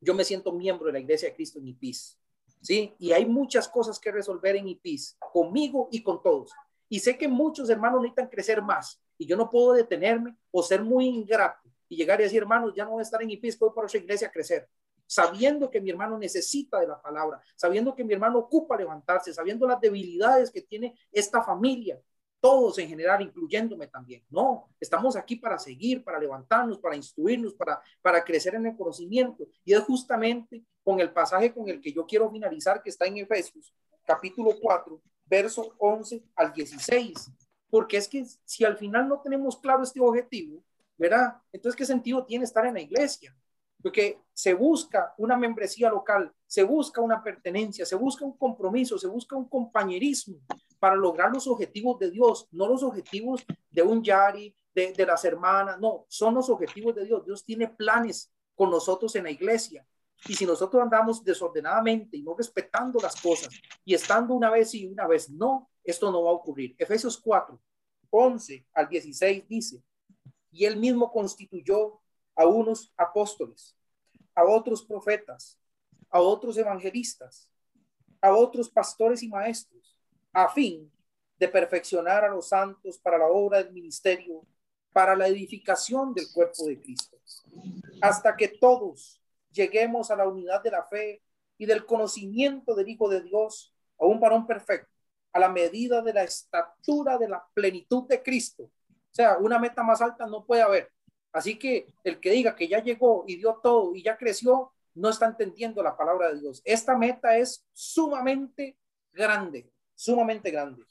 Yo 0.00 0.14
me 0.14 0.24
siento 0.24 0.52
miembro 0.52 0.86
de 0.86 0.92
la 0.92 1.00
Iglesia 1.00 1.28
de 1.28 1.34
Cristo 1.34 1.58
en 1.58 1.68
IPIS. 1.68 2.18
¿sí? 2.62 2.94
Y 2.98 3.12
hay 3.12 3.26
muchas 3.26 3.68
cosas 3.68 3.98
que 3.98 4.12
resolver 4.12 4.56
en 4.56 4.68
IPIS, 4.68 5.16
conmigo 5.18 5.88
y 5.90 6.02
con 6.02 6.22
todos. 6.22 6.52
Y 6.88 7.00
sé 7.00 7.18
que 7.18 7.28
muchos 7.28 7.68
hermanos 7.68 8.00
necesitan 8.00 8.28
crecer 8.28 8.62
más, 8.62 9.00
y 9.18 9.26
yo 9.26 9.36
no 9.36 9.50
puedo 9.50 9.72
detenerme 9.72 10.36
o 10.50 10.62
ser 10.62 10.82
muy 10.82 11.06
ingrato 11.06 11.68
y 11.88 11.96
llegar 11.96 12.20
y 12.20 12.24
decir, 12.24 12.38
hermanos, 12.42 12.72
ya 12.74 12.84
no 12.84 12.92
voy 12.92 13.00
a 13.00 13.02
estar 13.02 13.20
en 13.22 13.30
IPIS, 13.30 13.58
voy 13.58 13.70
para 13.74 13.86
otra 13.86 13.98
iglesia 13.98 14.28
a 14.28 14.30
crecer, 14.30 14.68
sabiendo 15.06 15.68
que 15.70 15.80
mi 15.80 15.90
hermano 15.90 16.16
necesita 16.18 16.78
de 16.78 16.86
la 16.86 17.00
palabra, 17.00 17.42
sabiendo 17.56 17.94
que 17.94 18.04
mi 18.04 18.14
hermano 18.14 18.38
ocupa 18.38 18.76
levantarse, 18.76 19.34
sabiendo 19.34 19.66
las 19.66 19.80
debilidades 19.80 20.50
que 20.50 20.62
tiene 20.62 20.96
esta 21.10 21.42
familia, 21.42 22.00
todos 22.40 22.78
en 22.78 22.88
general, 22.88 23.20
incluyéndome 23.20 23.88
también. 23.88 24.22
No, 24.30 24.68
estamos 24.78 25.16
aquí 25.16 25.36
para 25.36 25.58
seguir, 25.58 26.04
para 26.04 26.20
levantarnos, 26.20 26.78
para 26.78 26.94
instruirnos, 26.94 27.54
para, 27.54 27.82
para 28.00 28.22
crecer 28.22 28.54
en 28.54 28.66
el 28.66 28.76
conocimiento. 28.76 29.48
Y 29.64 29.72
es 29.72 29.80
justamente 29.80 30.62
con 30.84 31.00
el 31.00 31.12
pasaje 31.12 31.52
con 31.52 31.68
el 31.68 31.80
que 31.80 31.92
yo 31.92 32.06
quiero 32.06 32.30
finalizar, 32.30 32.80
que 32.80 32.90
está 32.90 33.06
en 33.06 33.16
Efesios, 33.16 33.74
capítulo 34.04 34.52
4, 34.60 35.02
verso 35.26 35.74
11 35.78 36.22
al 36.36 36.52
16 36.52 37.32
porque 37.70 37.96
es 37.96 38.08
que 38.08 38.24
si 38.44 38.64
al 38.64 38.76
final 38.76 39.08
no 39.08 39.20
tenemos 39.20 39.56
claro 39.58 39.82
este 39.82 40.00
objetivo, 40.00 40.62
¿verdad? 40.96 41.36
Entonces, 41.52 41.76
¿qué 41.76 41.84
sentido 41.84 42.24
tiene 42.24 42.44
estar 42.44 42.66
en 42.66 42.74
la 42.74 42.80
iglesia? 42.80 43.34
Porque 43.80 44.20
se 44.32 44.54
busca 44.54 45.14
una 45.18 45.36
membresía 45.36 45.88
local, 45.90 46.32
se 46.46 46.64
busca 46.64 47.00
una 47.00 47.22
pertenencia, 47.22 47.86
se 47.86 47.94
busca 47.94 48.24
un 48.24 48.36
compromiso, 48.36 48.98
se 48.98 49.06
busca 49.06 49.36
un 49.36 49.48
compañerismo 49.48 50.38
para 50.78 50.96
lograr 50.96 51.32
los 51.32 51.46
objetivos 51.46 51.98
de 51.98 52.10
Dios, 52.10 52.48
no 52.50 52.66
los 52.66 52.82
objetivos 52.82 53.44
de 53.70 53.82
un 53.82 54.02
Yari, 54.02 54.54
de, 54.74 54.92
de 54.92 55.06
las 55.06 55.24
hermanas, 55.24 55.78
no, 55.78 56.06
son 56.08 56.34
los 56.34 56.50
objetivos 56.50 56.94
de 56.94 57.04
Dios. 57.04 57.24
Dios 57.24 57.44
tiene 57.44 57.68
planes 57.68 58.32
con 58.54 58.70
nosotros 58.70 59.14
en 59.14 59.24
la 59.24 59.30
iglesia. 59.30 59.86
Y 60.26 60.34
si 60.34 60.44
nosotros 60.44 60.82
andamos 60.82 61.22
desordenadamente 61.22 62.16
y 62.16 62.22
no 62.22 62.34
respetando 62.36 62.98
las 63.00 63.20
cosas 63.20 63.54
y 63.84 63.94
estando 63.94 64.34
una 64.34 64.50
vez 64.50 64.74
y 64.74 64.86
una 64.86 65.06
vez 65.06 65.30
no, 65.30 65.70
esto 65.90 66.10
no 66.12 66.22
va 66.22 66.30
a 66.30 66.34
ocurrir. 66.34 66.74
Efesios 66.78 67.16
4, 67.18 67.58
11 68.10 68.66
al 68.74 68.88
16 68.88 69.48
dice, 69.48 69.82
y 70.50 70.64
él 70.64 70.76
mismo 70.76 71.10
constituyó 71.10 72.00
a 72.34 72.46
unos 72.46 72.92
apóstoles, 72.96 73.74
a 74.34 74.44
otros 74.44 74.84
profetas, 74.84 75.58
a 76.10 76.20
otros 76.20 76.56
evangelistas, 76.58 77.48
a 78.20 78.34
otros 78.34 78.68
pastores 78.68 79.22
y 79.22 79.28
maestros, 79.28 79.96
a 80.32 80.48
fin 80.48 80.92
de 81.38 81.48
perfeccionar 81.48 82.24
a 82.24 82.28
los 82.28 82.48
santos 82.48 82.98
para 82.98 83.16
la 83.16 83.28
obra 83.28 83.62
del 83.62 83.72
ministerio, 83.72 84.44
para 84.92 85.16
la 85.16 85.28
edificación 85.28 86.12
del 86.12 86.30
cuerpo 86.32 86.66
de 86.66 86.80
Cristo, 86.80 87.16
hasta 88.02 88.36
que 88.36 88.48
todos 88.48 89.22
lleguemos 89.50 90.10
a 90.10 90.16
la 90.16 90.28
unidad 90.28 90.62
de 90.62 90.70
la 90.70 90.84
fe 90.84 91.22
y 91.56 91.66
del 91.66 91.86
conocimiento 91.86 92.74
del 92.74 92.88
Hijo 92.88 93.08
de 93.08 93.22
Dios, 93.22 93.74
a 93.98 94.06
un 94.06 94.20
varón 94.20 94.46
perfecto 94.46 94.97
a 95.32 95.38
la 95.38 95.48
medida 95.48 96.02
de 96.02 96.12
la 96.12 96.24
estatura 96.24 97.18
de 97.18 97.28
la 97.28 97.46
plenitud 97.54 98.06
de 98.08 98.22
Cristo. 98.22 98.64
O 98.64 99.14
sea, 99.14 99.38
una 99.38 99.58
meta 99.58 99.82
más 99.82 100.00
alta 100.00 100.26
no 100.26 100.44
puede 100.44 100.62
haber. 100.62 100.90
Así 101.32 101.58
que 101.58 101.86
el 102.04 102.20
que 102.20 102.30
diga 102.30 102.56
que 102.56 102.68
ya 102.68 102.82
llegó 102.82 103.24
y 103.26 103.36
dio 103.36 103.60
todo 103.62 103.94
y 103.94 104.02
ya 104.02 104.16
creció, 104.16 104.72
no 104.94 105.10
está 105.10 105.26
entendiendo 105.26 105.82
la 105.82 105.96
palabra 105.96 106.32
de 106.32 106.40
Dios. 106.40 106.62
Esta 106.64 106.96
meta 106.96 107.36
es 107.36 107.66
sumamente 107.72 108.76
grande, 109.12 109.70
sumamente 109.94 110.50
grande. 110.50 110.84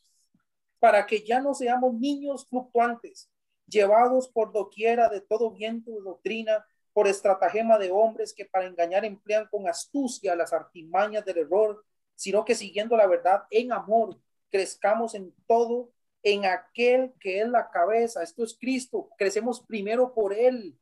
Para 0.79 1.05
que 1.05 1.23
ya 1.23 1.41
no 1.41 1.53
seamos 1.53 1.93
niños 1.93 2.47
fluctuantes, 2.47 3.29
llevados 3.65 4.29
por 4.29 4.53
doquiera 4.53 5.09
de 5.09 5.21
todo 5.21 5.51
viento 5.51 5.91
de 5.91 6.01
doctrina, 6.01 6.65
por 6.93 7.07
estratagema 7.07 7.77
de 7.77 7.91
hombres 7.91 8.33
que 8.33 8.45
para 8.45 8.65
engañar 8.65 9.05
emplean 9.05 9.47
con 9.51 9.67
astucia 9.67 10.35
las 10.35 10.53
artimañas 10.53 11.25
del 11.25 11.39
error, 11.39 11.83
sino 12.15 12.43
que 12.43 12.55
siguiendo 12.55 12.97
la 12.97 13.07
verdad 13.07 13.43
en 13.51 13.71
amor, 13.71 14.17
crezcamos 14.49 15.15
en 15.15 15.33
todo 15.47 15.91
en 16.23 16.45
aquel 16.45 17.13
que 17.19 17.41
es 17.41 17.47
la 17.47 17.69
cabeza. 17.69 18.23
Esto 18.23 18.43
es 18.43 18.57
Cristo. 18.59 19.09
Crecemos 19.17 19.61
primero 19.61 20.13
por 20.13 20.33
Él, 20.33 20.77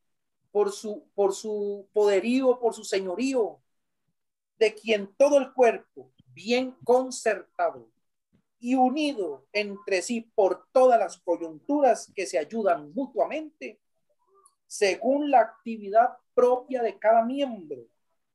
por 0.50 0.72
su, 0.72 1.04
por 1.14 1.34
su 1.34 1.88
poderío, 1.92 2.58
por 2.58 2.74
su 2.74 2.84
señorío, 2.84 3.60
de 4.58 4.74
quien 4.74 5.14
todo 5.16 5.38
el 5.38 5.52
cuerpo, 5.52 6.10
bien 6.32 6.74
concertado 6.84 7.88
y 8.58 8.74
unido 8.74 9.46
entre 9.52 10.02
sí 10.02 10.22
por 10.34 10.66
todas 10.72 10.98
las 10.98 11.18
coyunturas 11.18 12.10
que 12.14 12.26
se 12.26 12.38
ayudan 12.38 12.92
mutuamente, 12.94 13.78
según 14.66 15.30
la 15.30 15.40
actividad 15.40 16.16
propia 16.34 16.82
de 16.82 16.98
cada 16.98 17.24
miembro, 17.24 17.86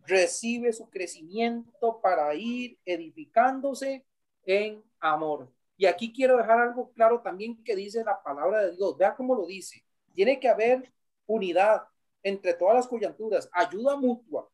recibe 0.06 0.74
su 0.74 0.90
crecimiento 0.90 2.00
para 2.02 2.34
ir 2.36 2.80
edificándose 2.86 4.06
en 4.46 4.84
amor. 5.02 5.52
Y 5.76 5.86
aquí 5.88 6.14
quiero 6.14 6.38
dejar 6.38 6.60
algo 6.60 6.92
claro 6.94 7.22
también 7.22 7.64
que 7.64 7.76
dice 7.76 8.04
la 8.04 8.22
palabra 8.22 8.66
de 8.66 8.76
Dios. 8.76 8.98
Vea 8.98 9.16
cómo 9.16 9.36
lo 9.36 9.46
dice. 9.48 9.84
Tiene 10.14 10.40
que 10.40 10.48
haber 10.48 10.92
unidad, 11.26 11.84
entre 12.24 12.54
todas 12.54 12.76
las 12.76 12.88
coyunturas, 12.88 13.50
ayuda 13.52 13.96
mutua. 13.96 14.48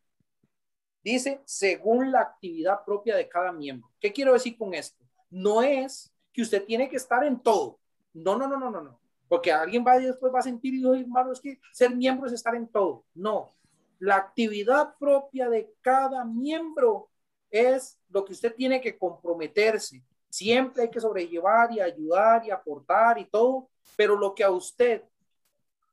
Dice, 1.04 1.42
según 1.46 2.12
la 2.12 2.22
actividad 2.22 2.84
propia 2.86 3.16
de 3.16 3.28
cada 3.28 3.52
miembro. 3.52 3.92
¿Qué 4.00 4.12
quiero 4.12 4.34
decir 4.34 4.58
con 4.58 4.74
esto? 4.74 5.04
No 5.30 5.62
es 5.62 6.14
que 6.34 6.42
usted 6.42 6.66
tiene 6.66 6.90
que 6.90 6.96
estar 6.96 7.24
en 7.24 7.40
todo. 7.40 7.80
No, 8.14 8.38
no, 8.38 8.48
no, 8.48 8.58
no, 8.58 8.72
no, 8.72 8.82
no. 8.82 9.00
Porque 9.28 9.52
alguien 9.52 9.84
va 9.86 10.02
y 10.02 10.06
después 10.06 10.34
va 10.34 10.40
a 10.40 10.44
sentir, 10.44 10.74
y 10.74 11.02
hermano, 11.02 11.34
es 11.34 11.42
que 11.42 11.60
ser 11.74 11.96
miembro 11.96 12.28
es 12.28 12.34
estar 12.34 12.56
en 12.56 12.68
todo. 12.68 13.06
No. 13.14 13.54
La 14.00 14.16
actividad 14.16 14.96
propia 14.98 15.50
de 15.50 15.74
cada 15.82 16.24
miembro 16.24 17.10
es 17.50 18.00
lo 18.10 18.24
que 18.24 18.34
usted 18.34 18.54
tiene 18.56 18.80
que 18.80 18.98
comprometerse. 18.98 20.04
Siempre 20.38 20.84
hay 20.84 20.92
que 20.92 21.02
sobrellevar 21.02 21.72
y 21.72 21.80
ayudar 21.80 22.46
y 22.46 22.52
aportar 22.52 23.18
y 23.18 23.26
todo, 23.26 23.72
pero 23.96 24.16
lo 24.16 24.36
que 24.36 24.44
a 24.44 24.52
usted 24.52 25.04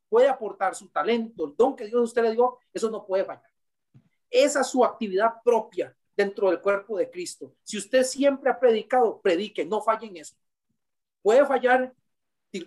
puede 0.06 0.28
aportar, 0.28 0.74
su 0.74 0.90
talento, 0.90 1.46
el 1.46 1.56
don 1.56 1.74
que 1.74 1.86
Dios 1.86 1.98
a 1.98 2.02
usted 2.02 2.22
le 2.24 2.32
dio, 2.32 2.58
eso 2.70 2.90
no 2.90 3.06
puede 3.06 3.24
fallar. 3.24 3.50
Esa 4.28 4.60
es 4.60 4.66
su 4.66 4.84
actividad 4.84 5.36
propia 5.42 5.96
dentro 6.14 6.50
del 6.50 6.60
cuerpo 6.60 6.98
de 6.98 7.08
Cristo. 7.08 7.54
Si 7.62 7.78
usted 7.78 8.02
siempre 8.02 8.50
ha 8.50 8.60
predicado, 8.60 9.18
predique, 9.22 9.64
no 9.64 9.80
falle 9.80 10.08
en 10.08 10.18
eso. 10.18 10.36
Puede 11.22 11.46
fallar 11.46 11.94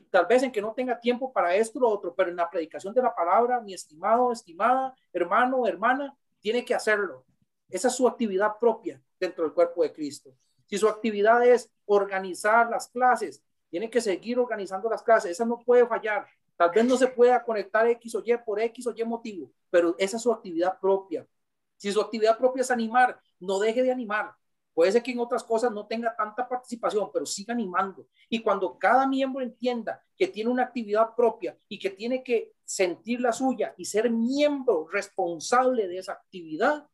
tal 0.09 0.25
vez 0.25 0.41
en 0.41 0.51
que 0.51 0.63
no 0.63 0.73
tenga 0.73 0.99
tiempo 0.99 1.31
para 1.31 1.55
esto 1.55 1.77
o 1.77 1.87
otro, 1.87 2.15
pero 2.15 2.31
en 2.31 2.37
la 2.37 2.49
predicación 2.49 2.91
de 2.91 3.03
la 3.03 3.13
palabra, 3.13 3.61
mi 3.61 3.75
estimado, 3.75 4.31
estimada, 4.31 4.95
hermano, 5.13 5.67
hermana, 5.67 6.17
tiene 6.39 6.65
que 6.65 6.73
hacerlo. 6.73 7.23
Esa 7.69 7.89
es 7.89 7.93
su 7.93 8.07
actividad 8.07 8.57
propia 8.59 8.99
dentro 9.19 9.43
del 9.43 9.53
cuerpo 9.53 9.83
de 9.83 9.93
Cristo. 9.93 10.33
Si 10.67 10.77
su 10.77 10.87
actividad 10.87 11.45
es 11.45 11.71
organizar 11.85 12.69
las 12.69 12.87
clases, 12.87 13.41
tiene 13.69 13.89
que 13.89 14.01
seguir 14.01 14.39
organizando 14.39 14.89
las 14.89 15.01
clases. 15.01 15.31
Esa 15.31 15.45
no 15.45 15.59
puede 15.59 15.85
fallar. 15.87 16.27
Tal 16.55 16.71
vez 16.71 16.85
no 16.85 16.97
se 16.97 17.07
pueda 17.07 17.43
conectar 17.43 17.87
X 17.87 18.15
o 18.15 18.23
Y 18.25 18.35
por 18.45 18.59
X 18.59 18.87
o 18.87 18.93
Y 18.95 19.03
motivo, 19.03 19.51
pero 19.69 19.95
esa 19.97 20.17
es 20.17 20.23
su 20.23 20.31
actividad 20.31 20.79
propia. 20.79 21.25
Si 21.77 21.91
su 21.91 22.01
actividad 22.01 22.37
propia 22.37 22.61
es 22.61 22.71
animar, 22.71 23.19
no 23.39 23.59
deje 23.59 23.83
de 23.83 23.91
animar. 23.91 24.33
Puede 24.73 24.91
ser 24.91 25.01
que 25.01 25.11
en 25.11 25.19
otras 25.19 25.43
cosas 25.43 25.71
no 25.71 25.87
tenga 25.87 26.15
tanta 26.15 26.47
participación, 26.47 27.09
pero 27.11 27.25
siga 27.25 27.53
animando. 27.53 28.07
Y 28.29 28.43
cuando 28.43 28.77
cada 28.77 29.07
miembro 29.07 29.41
entienda 29.41 30.03
que 30.15 30.27
tiene 30.27 30.49
una 30.49 30.63
actividad 30.63 31.15
propia 31.15 31.57
y 31.67 31.79
que 31.79 31.89
tiene 31.89 32.23
que 32.23 32.53
sentir 32.63 33.21
la 33.21 33.31
suya 33.31 33.73
y 33.77 33.85
ser 33.85 34.09
miembro 34.09 34.87
responsable 34.87 35.87
de 35.87 35.97
esa 35.97 36.13
actividad, 36.13 36.87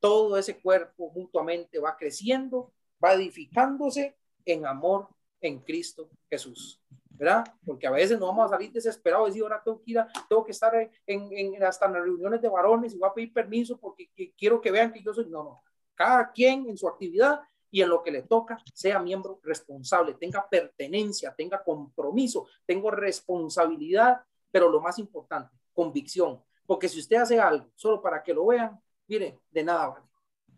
todo 0.00 0.38
ese 0.38 0.58
cuerpo 0.60 1.12
mutuamente 1.14 1.78
va 1.78 1.96
creciendo, 1.96 2.72
edificándose 3.14 4.16
en 4.44 4.66
amor 4.66 5.08
en 5.40 5.60
Cristo 5.60 6.10
Jesús. 6.28 6.80
¿verdad? 7.18 7.44
Porque 7.64 7.86
a 7.86 7.90
veces 7.90 8.18
no 8.18 8.26
vamos 8.26 8.46
a 8.46 8.56
salir 8.56 8.70
desesperados 8.70 9.28
y 9.28 9.30
decir, 9.30 9.42
ahora 9.42 9.62
tengo 9.64 9.82
que 9.82 9.90
ir, 9.90 10.04
tengo 10.28 10.44
que 10.44 10.52
estar 10.52 10.74
en, 10.74 10.92
en, 11.32 11.64
hasta 11.64 11.86
en 11.86 11.94
las 11.94 12.02
reuniones 12.02 12.42
de 12.42 12.48
varones 12.48 12.94
y 12.94 12.98
voy 12.98 13.08
a 13.08 13.14
pedir 13.14 13.32
permiso 13.32 13.78
porque 13.78 14.10
quiero 14.36 14.60
que 14.60 14.70
vean 14.70 14.92
que 14.92 15.02
yo 15.02 15.14
soy, 15.14 15.26
no, 15.26 15.42
no, 15.42 15.62
cada 15.94 16.30
quien 16.30 16.68
en 16.68 16.76
su 16.76 16.86
actividad 16.86 17.40
y 17.70 17.82
en 17.82 17.88
lo 17.88 18.02
que 18.02 18.10
le 18.10 18.22
toca 18.22 18.58
sea 18.72 19.00
miembro 19.00 19.40
responsable, 19.42 20.14
tenga 20.14 20.46
pertenencia, 20.48 21.34
tenga 21.34 21.62
compromiso, 21.64 22.46
tenga 22.64 22.90
responsabilidad, 22.90 24.20
pero 24.50 24.70
lo 24.70 24.80
más 24.80 24.98
importante, 24.98 25.50
convicción. 25.72 26.42
Porque 26.66 26.88
si 26.88 27.00
usted 27.00 27.16
hace 27.16 27.40
algo 27.40 27.70
solo 27.74 28.00
para 28.00 28.22
que 28.22 28.34
lo 28.34 28.46
vean, 28.46 28.80
mire, 29.06 29.40
de 29.50 29.64
nada 29.64 29.88
vale, 29.88 30.06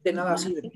de 0.02 0.12
nada 0.12 0.36
sirve. 0.36 0.72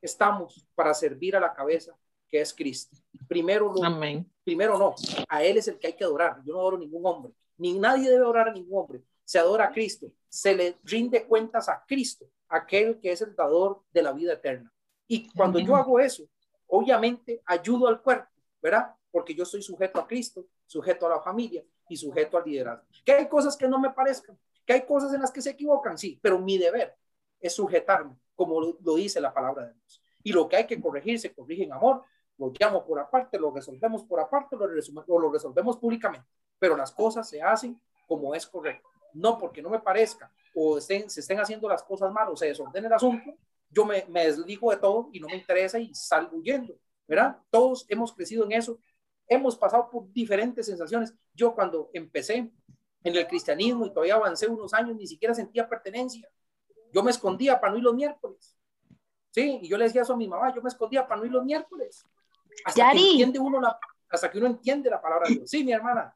Estamos 0.00 0.66
para 0.74 0.94
servir 0.94 1.36
a 1.36 1.40
la 1.40 1.52
cabeza 1.52 1.96
que 2.28 2.40
es 2.40 2.54
Cristo. 2.54 2.96
Primero, 3.28 3.72
no, 3.74 4.00
primero 4.44 4.78
no, 4.78 4.94
a 5.28 5.42
Él 5.42 5.58
es 5.58 5.68
el 5.68 5.78
que 5.78 5.88
hay 5.88 5.92
que 5.94 6.04
adorar. 6.04 6.40
Yo 6.44 6.54
no 6.54 6.60
adoro 6.60 6.76
a 6.76 6.80
ningún 6.80 7.04
hombre, 7.04 7.32
ni 7.58 7.78
nadie 7.78 8.08
debe 8.08 8.22
adorar 8.22 8.48
a 8.48 8.52
ningún 8.52 8.80
hombre. 8.80 9.02
Se 9.24 9.38
adora 9.38 9.66
a 9.66 9.72
Cristo, 9.72 10.10
se 10.28 10.54
le 10.54 10.78
rinde 10.84 11.26
cuentas 11.26 11.68
a 11.68 11.84
Cristo 11.86 12.26
aquel 12.48 12.98
que 13.00 13.12
es 13.12 13.22
el 13.22 13.34
dador 13.34 13.82
de 13.92 14.02
la 14.02 14.12
vida 14.12 14.34
eterna. 14.34 14.72
Y 15.06 15.28
cuando 15.30 15.58
yo 15.58 15.76
hago 15.76 15.98
eso, 15.98 16.24
obviamente 16.66 17.42
ayudo 17.46 17.88
al 17.88 18.02
cuerpo, 18.02 18.28
¿verdad? 18.60 18.94
Porque 19.10 19.34
yo 19.34 19.44
soy 19.44 19.62
sujeto 19.62 19.98
a 20.00 20.06
Cristo, 20.06 20.46
sujeto 20.66 21.06
a 21.06 21.10
la 21.10 21.20
familia 21.20 21.64
y 21.88 21.96
sujeto 21.96 22.38
al 22.38 22.44
liderazgo. 22.44 22.86
Que 23.04 23.12
hay 23.12 23.28
cosas 23.28 23.56
que 23.56 23.68
no 23.68 23.78
me 23.78 23.90
parezcan, 23.90 24.38
que 24.64 24.72
hay 24.72 24.86
cosas 24.86 25.12
en 25.14 25.20
las 25.20 25.30
que 25.30 25.42
se 25.42 25.50
equivocan, 25.50 25.96
sí, 25.96 26.18
pero 26.22 26.38
mi 26.38 26.58
deber 26.58 26.96
es 27.40 27.54
sujetarme, 27.54 28.16
como 28.40 28.58
lo, 28.58 28.94
dice 28.94 29.20
la 29.20 29.34
palabra 29.34 29.66
de 29.66 29.74
Dios. 29.74 30.02
Y 30.22 30.32
lo 30.32 30.48
que 30.48 30.56
hay 30.56 30.66
que 30.66 30.80
corregir 30.80 31.20
se 31.20 31.34
corrige 31.34 31.64
en 31.64 31.74
amor, 31.74 32.04
lo 32.38 32.50
llamo 32.58 32.86
por 32.86 32.98
aparte, 32.98 33.38
lo 33.38 33.50
resolvemos 33.50 34.02
por 34.04 34.18
aparte, 34.18 34.56
lo, 34.56 34.66
lo 34.66 35.30
resolvemos 35.30 35.76
públicamente, 35.76 36.26
pero 36.58 36.74
las 36.74 36.90
cosas 36.90 37.28
se 37.28 37.42
hacen 37.42 37.78
como 38.08 38.34
es 38.34 38.46
correcto, 38.46 38.88
no 39.12 39.36
porque 39.36 39.60
no 39.60 39.68
me 39.68 39.78
parezca 39.78 40.32
o 40.54 40.78
estén, 40.78 41.10
se 41.10 41.20
estén 41.20 41.38
haciendo 41.38 41.68
las 41.68 41.82
cosas 41.82 42.10
mal 42.14 42.30
o 42.30 42.36
se 42.36 42.46
desordene 42.46 42.86
el 42.86 42.94
asunto, 42.94 43.30
yo 43.68 43.84
me, 43.84 44.06
me 44.08 44.24
desligo 44.24 44.70
de 44.70 44.78
todo 44.78 45.10
y 45.12 45.20
no 45.20 45.26
me 45.26 45.36
interesa 45.36 45.78
y 45.78 45.94
salgo 45.94 46.38
huyendo, 46.38 46.74
¿verdad? 47.06 47.36
Todos 47.50 47.84
hemos 47.90 48.14
crecido 48.14 48.46
en 48.46 48.52
eso, 48.52 48.78
hemos 49.28 49.54
pasado 49.54 49.90
por 49.90 50.10
diferentes 50.14 50.64
sensaciones. 50.64 51.14
Yo 51.34 51.54
cuando 51.54 51.90
empecé 51.92 52.50
en 53.04 53.16
el 53.16 53.26
cristianismo 53.26 53.84
y 53.84 53.90
todavía 53.90 54.14
avancé 54.14 54.46
unos 54.46 54.72
años, 54.72 54.96
ni 54.96 55.06
siquiera 55.06 55.34
sentía 55.34 55.68
pertenencia. 55.68 56.26
Yo 56.92 57.02
me 57.02 57.10
escondía 57.10 57.60
para 57.60 57.72
no 57.72 57.78
ir 57.78 57.84
los 57.84 57.94
miércoles. 57.94 58.56
Sí, 59.30 59.60
y 59.62 59.68
yo 59.68 59.78
le 59.78 59.84
decía 59.84 60.02
eso 60.02 60.14
a 60.14 60.16
mi 60.16 60.26
mamá, 60.26 60.52
yo 60.54 60.60
me 60.60 60.68
escondía 60.68 61.06
para 61.06 61.20
no 61.20 61.26
ir 61.26 61.32
los 61.32 61.44
miércoles. 61.44 62.04
Hasta 62.64 62.90
que 62.90 62.98
entiende 62.98 63.38
uno 63.38 63.60
la, 63.60 63.78
hasta 64.08 64.30
que 64.30 64.38
uno 64.38 64.48
entiende 64.48 64.90
la 64.90 65.00
palabra 65.00 65.28
de 65.28 65.36
Dios. 65.36 65.50
Sí, 65.50 65.62
mi 65.64 65.72
hermana. 65.72 66.14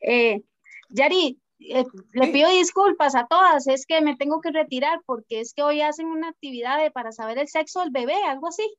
Eh, 0.00 0.42
Yari, 0.88 1.38
eh, 1.58 1.84
le 2.12 2.28
pido 2.28 2.48
disculpas 2.50 3.14
a 3.14 3.26
todas, 3.26 3.66
es 3.66 3.86
que 3.86 4.00
me 4.00 4.16
tengo 4.16 4.40
que 4.40 4.50
retirar 4.50 5.00
porque 5.04 5.40
es 5.40 5.52
que 5.52 5.62
hoy 5.62 5.82
hacen 5.82 6.06
una 6.06 6.28
actividad 6.28 6.78
de, 6.82 6.90
para 6.90 7.12
saber 7.12 7.38
el 7.38 7.48
sexo 7.48 7.80
del 7.80 7.90
bebé, 7.90 8.16
algo 8.24 8.48
así. 8.48 8.76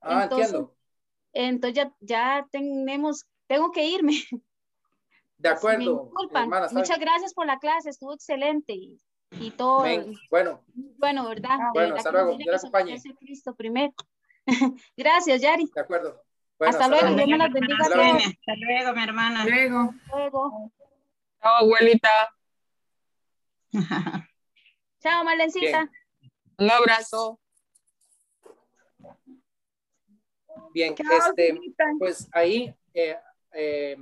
Ah, 0.00 0.24
entonces, 0.24 0.46
entiendo. 0.46 0.74
Entonces 1.32 1.86
ya, 2.00 2.46
tenemos, 2.52 3.26
tengo 3.48 3.72
que 3.72 3.86
irme. 3.86 4.14
De 5.38 5.48
acuerdo. 5.48 6.10
Muchas 6.70 6.98
gracias 6.98 7.34
por 7.34 7.46
la 7.46 7.58
clase, 7.58 7.90
estuvo 7.90 8.14
excelente 8.14 8.72
y, 9.40 9.50
todo. 9.50 9.84
Bueno. 10.30 10.64
Bueno, 10.98 11.28
¿verdad? 11.28 11.58
Bueno, 11.72 11.96
hasta 11.96 12.10
luego. 12.12 12.38
Yo 12.38 13.14
Cristo 13.18 13.54
primero. 13.54 13.92
gracias, 14.96 15.40
Yari. 15.40 15.70
De 15.74 15.80
acuerdo. 15.80 16.22
hasta, 16.60 16.88
luego. 16.88 17.14
Dios 17.14 17.28
me 17.28 17.38
las 17.38 17.52
bendiga 17.52 17.78
hasta, 17.80 18.16
hasta 18.16 18.54
luego, 18.56 18.92
mi 18.94 19.02
hermana. 19.02 19.44
Luego. 19.44 19.94
Luego. 20.12 20.72
Chao, 21.42 21.56
abuelita. 21.56 22.34
Chao, 25.00 25.24
Marlencita. 25.24 25.90
Un 26.58 26.70
abrazo. 26.70 27.40
Bien, 30.72 30.94
este, 30.98 31.60
pues 31.98 32.28
ahí, 32.32 32.74
eh, 32.92 33.16
eh, 33.52 33.96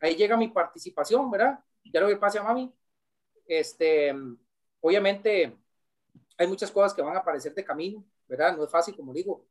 ahí 0.00 0.14
llega 0.14 0.36
mi 0.36 0.48
participación, 0.48 1.30
¿verdad? 1.30 1.58
Ya 1.84 2.00
lo 2.00 2.08
que 2.08 2.16
pase 2.16 2.38
a 2.38 2.42
mami. 2.42 2.72
Este, 3.46 4.14
obviamente, 4.80 5.56
hay 6.38 6.46
muchas 6.46 6.70
cosas 6.70 6.94
que 6.94 7.02
van 7.02 7.16
a 7.16 7.20
aparecer 7.20 7.54
de 7.54 7.64
camino, 7.64 8.04
¿verdad? 8.26 8.56
No 8.56 8.64
es 8.64 8.70
fácil, 8.70 8.96
como 8.96 9.12
digo, 9.12 9.46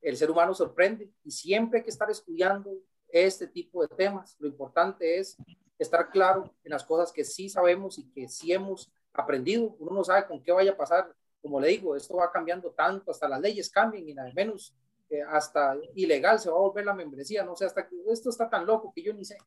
el 0.00 0.16
ser 0.16 0.30
humano 0.30 0.54
sorprende 0.54 1.10
y 1.24 1.30
siempre 1.30 1.78
hay 1.78 1.84
que 1.84 1.90
estar 1.90 2.10
estudiando 2.10 2.70
este 3.08 3.46
tipo 3.46 3.82
de 3.82 3.88
temas. 3.88 4.36
Lo 4.38 4.48
importante 4.48 5.18
es 5.18 5.36
estar 5.78 6.10
claro 6.10 6.54
en 6.64 6.72
las 6.72 6.84
cosas 6.84 7.12
que 7.12 7.24
sí 7.24 7.48
sabemos 7.48 7.98
y 7.98 8.10
que 8.10 8.28
sí 8.28 8.52
hemos 8.52 8.92
aprendido. 9.12 9.76
Uno 9.78 9.92
no 9.92 10.04
sabe 10.04 10.26
con 10.26 10.42
qué 10.42 10.52
vaya 10.52 10.72
a 10.72 10.76
pasar. 10.76 11.14
Como 11.40 11.60
le 11.60 11.68
digo, 11.68 11.96
esto 11.96 12.16
va 12.16 12.32
cambiando 12.32 12.72
tanto, 12.72 13.10
hasta 13.10 13.28
las 13.28 13.40
leyes 13.40 13.70
cambian 13.70 14.08
y 14.08 14.14
nada 14.14 14.30
menos, 14.34 14.74
eh, 15.08 15.22
hasta 15.22 15.76
ilegal 15.94 16.40
se 16.40 16.50
va 16.50 16.56
a 16.56 16.60
volver 16.60 16.84
la 16.84 16.94
membresía. 16.94 17.44
No 17.44 17.54
sé, 17.56 17.64
hasta 17.64 17.86
que 17.88 17.96
esto 18.08 18.30
está 18.30 18.50
tan 18.50 18.66
loco 18.66 18.92
que 18.94 19.02
yo 19.02 19.12
ni 19.14 19.24
sé, 19.24 19.38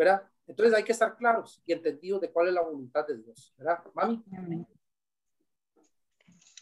¿verdad? 0.00 0.22
Entonces 0.46 0.74
hay 0.74 0.82
que 0.82 0.92
estar 0.92 1.14
claros 1.14 1.62
y 1.66 1.74
entendidos 1.74 2.22
de 2.22 2.30
cuál 2.30 2.48
es 2.48 2.54
la 2.54 2.62
voluntad 2.62 3.06
de 3.06 3.18
Dios, 3.18 3.54
¿verdad? 3.58 3.80
Mami. 3.92 4.24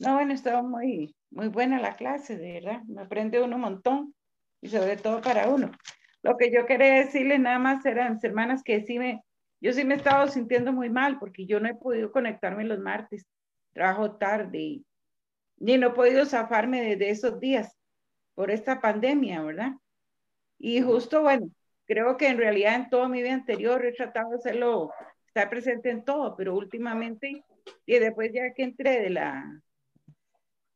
No, 0.01 0.15
bueno, 0.15 0.33
estaba 0.33 0.61
muy, 0.61 1.15
muy 1.31 1.47
buena 1.47 1.79
la 1.79 1.95
clase, 1.95 2.37
de 2.37 2.55
verdad. 2.55 2.83
Me 2.89 3.03
aprende 3.03 3.41
uno 3.41 3.55
un 3.55 3.63
montón 3.63 4.15
y 4.61 4.69
sobre 4.69 4.97
todo 4.97 5.21
para 5.21 5.49
uno. 5.49 5.71
Lo 6.23 6.37
que 6.37 6.53
yo 6.53 6.67
quería 6.67 6.95
decirle 6.95 7.39
nada 7.39 7.61
más 7.61 7.87
eran, 7.87 8.19
hermanas, 8.21 8.65
que 8.65 8.85
sí 8.85 8.99
me, 8.99 9.23
yo 9.61 9.73
sí 9.73 9.85
me 9.85 9.95
he 9.95 9.99
estado 9.99 10.27
sintiendo 10.27 10.73
muy 10.73 10.91
mal 10.91 11.21
porque 11.21 11.47
yo 11.47 11.61
no 11.61 11.69
he 11.69 11.75
podido 11.75 12.11
conectarme 12.11 12.65
los 12.65 12.81
martes, 12.81 13.25
trabajo 13.73 14.17
tarde 14.17 14.59
y 14.59 14.87
ni 15.59 15.79
no 15.79 15.89
he 15.89 15.91
podido 15.91 16.27
zafarme 16.27 16.97
de, 16.97 17.11
esos 17.11 17.39
días 17.39 17.77
por 18.35 18.51
esta 18.51 18.81
pandemia, 18.81 19.43
¿verdad? 19.43 19.73
Y 20.59 20.81
justo, 20.83 21.23
bueno, 21.23 21.51
creo 21.89 22.17
que 22.19 22.29
en 22.29 22.39
realidad 22.39 22.75
en 22.75 22.91
toda 22.91 23.09
mi 23.09 23.23
vida 23.23 23.35
anterior 23.35 23.85
he 23.85 23.93
tratado 23.93 24.31
de 24.31 24.37
hacerlo, 24.37 24.93
estar 25.27 25.49
presente 25.49 25.91
en 25.91 26.05
todo, 26.05 26.37
pero 26.37 26.55
últimamente, 26.55 27.43
y 27.87 27.99
después 27.99 28.31
ya 28.33 28.53
que 28.53 28.63
entré 28.63 29.01
de 29.01 29.11
la 29.11 29.61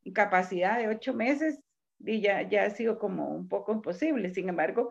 incapacidad 0.03 0.79
de 0.79 0.89
ocho 0.89 1.13
meses, 1.13 1.61
y 2.01 2.21
ya, 2.21 2.43
ya 2.43 2.65
ha 2.65 2.71
sido 2.71 2.99
como 2.99 3.29
un 3.29 3.49
poco 3.49 3.73
imposible. 3.73 4.35
Sin 4.35 4.49
embargo, 4.49 4.91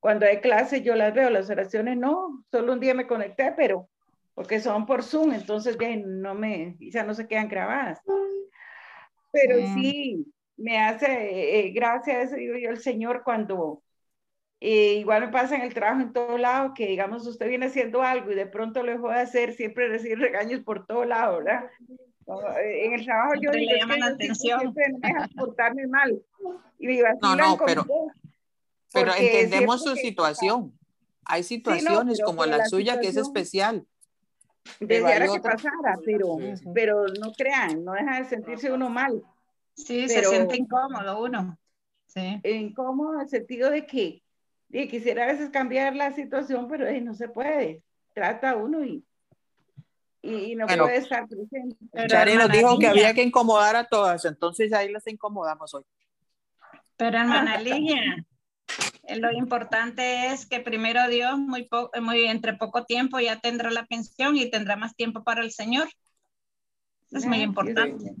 cuando 0.00 0.26
hay 0.26 0.40
clases 0.40 0.82
yo 0.82 0.94
las 0.94 1.14
veo, 1.14 1.30
las 1.30 1.48
oraciones 1.48 1.96
no, 1.96 2.44
solo 2.50 2.74
un 2.74 2.80
día 2.80 2.92
me 2.92 3.06
conecté, 3.06 3.52
pero 3.56 3.88
porque 4.34 4.60
son 4.60 4.86
por 4.86 5.02
Zoom, 5.02 5.32
entonces 5.32 5.76
ya 5.78 5.96
no 5.96 6.34
me, 6.34 6.76
ya 6.80 7.04
no 7.04 7.14
se 7.14 7.28
quedan 7.28 7.48
grabadas. 7.48 8.00
Pero 9.32 9.56
sí, 9.74 10.26
me 10.56 10.78
hace 10.78 11.60
eh, 11.60 11.70
gracias, 11.70 12.32
digo 12.34 12.56
yo, 12.56 12.70
el 12.70 12.80
Señor 12.80 13.22
cuando 13.24 13.82
eh, 14.62 14.96
igual 14.96 15.22
me 15.22 15.28
pasa 15.28 15.56
en 15.56 15.62
el 15.62 15.72
trabajo 15.72 16.02
en 16.02 16.12
todo 16.12 16.36
lado, 16.36 16.74
que 16.74 16.86
digamos 16.86 17.26
usted 17.26 17.48
viene 17.48 17.66
haciendo 17.66 18.02
algo 18.02 18.30
y 18.30 18.34
de 18.34 18.46
pronto 18.46 18.82
lo 18.82 18.92
dejó 18.92 19.08
de 19.08 19.20
hacer, 19.20 19.54
siempre 19.54 19.88
recibe 19.88 20.16
regaños 20.16 20.60
por 20.60 20.86
todo 20.86 21.04
lado, 21.06 21.38
¿verdad? 21.38 21.64
Eh, 22.62 22.86
en 22.86 22.92
el 22.92 23.04
trabajo 23.04 23.34
yo 23.40 23.50
digo, 23.50 23.72
le 23.72 23.78
llaman 23.78 24.00
la 24.00 24.06
atención. 24.08 24.60
siempre 24.60 24.84
me 24.92 25.08
dejan 25.08 25.30
portarme 25.30 25.86
mal. 25.86 26.22
Y 26.78 26.98
no, 27.20 27.36
no, 27.36 27.58
pero, 27.64 27.86
pero 28.92 29.14
entendemos 29.14 29.82
su 29.82 29.96
situación. 29.96 30.72
Hay 31.24 31.42
situaciones 31.42 32.20
como 32.24 32.44
la, 32.46 32.66
suya 32.66 33.00
que 33.00 33.08
es 33.08 33.16
especial. 33.16 33.86
Deseara 34.78 35.26
que 35.26 35.40
pasara, 35.40 35.98
pero, 36.04 36.36
pero 36.74 37.06
no 37.20 37.32
crean, 37.32 37.84
no 37.84 37.92
deja 37.92 38.18
de 38.18 38.28
sentirse 38.28 38.70
uno 38.70 38.90
mal. 38.90 39.22
Sí, 39.74 40.08
se 40.08 40.22
siente 40.24 40.56
incómodo 40.56 41.22
uno. 41.22 41.58
Sí. 42.06 42.40
Incómodo 42.44 43.14
en 43.14 43.20
el 43.22 43.28
sentido 43.28 43.70
de 43.70 43.86
que 43.86 44.22
y 44.72 44.88
quisiera 44.88 45.24
a 45.24 45.32
veces 45.32 45.50
cambiar 45.50 45.96
la 45.96 46.12
situación, 46.12 46.68
pero 46.68 46.90
no 47.00 47.14
se 47.14 47.28
puede. 47.28 47.82
Trata 48.14 48.56
uno 48.56 48.84
y, 48.84 49.04
y, 50.22 50.54
no 50.54 50.66
puede 50.66 50.96
estar 50.96 51.26
presente. 51.28 51.76
Chari 52.08 52.36
nos 52.36 52.50
dijo 52.50 52.78
que 52.78 52.86
había 52.86 53.14
que 53.14 53.22
incomodar 53.22 53.76
a 53.76 53.84
todas, 53.84 54.24
entonces 54.24 54.72
ahí 54.72 54.90
las 54.90 55.06
incomodamos 55.06 55.74
hoy. 55.74 55.84
Pero 56.96 57.18
hermana 57.18 57.58
Ligia, 57.60 58.26
eh, 59.04 59.16
lo 59.16 59.32
importante 59.32 60.28
es 60.28 60.46
que 60.46 60.60
primero 60.60 61.08
Dios, 61.08 61.38
muy, 61.38 61.68
muy 62.00 62.24
entre 62.26 62.54
poco 62.54 62.84
tiempo 62.84 63.18
ya 63.18 63.40
tendrá 63.40 63.70
la 63.70 63.86
pensión 63.86 64.36
y 64.36 64.50
tendrá 64.50 64.76
más 64.76 64.94
tiempo 64.94 65.24
para 65.24 65.42
el 65.42 65.50
Señor. 65.50 65.88
Eso 67.08 67.18
es 67.18 67.26
muy 67.26 67.40
importante. 67.40 68.14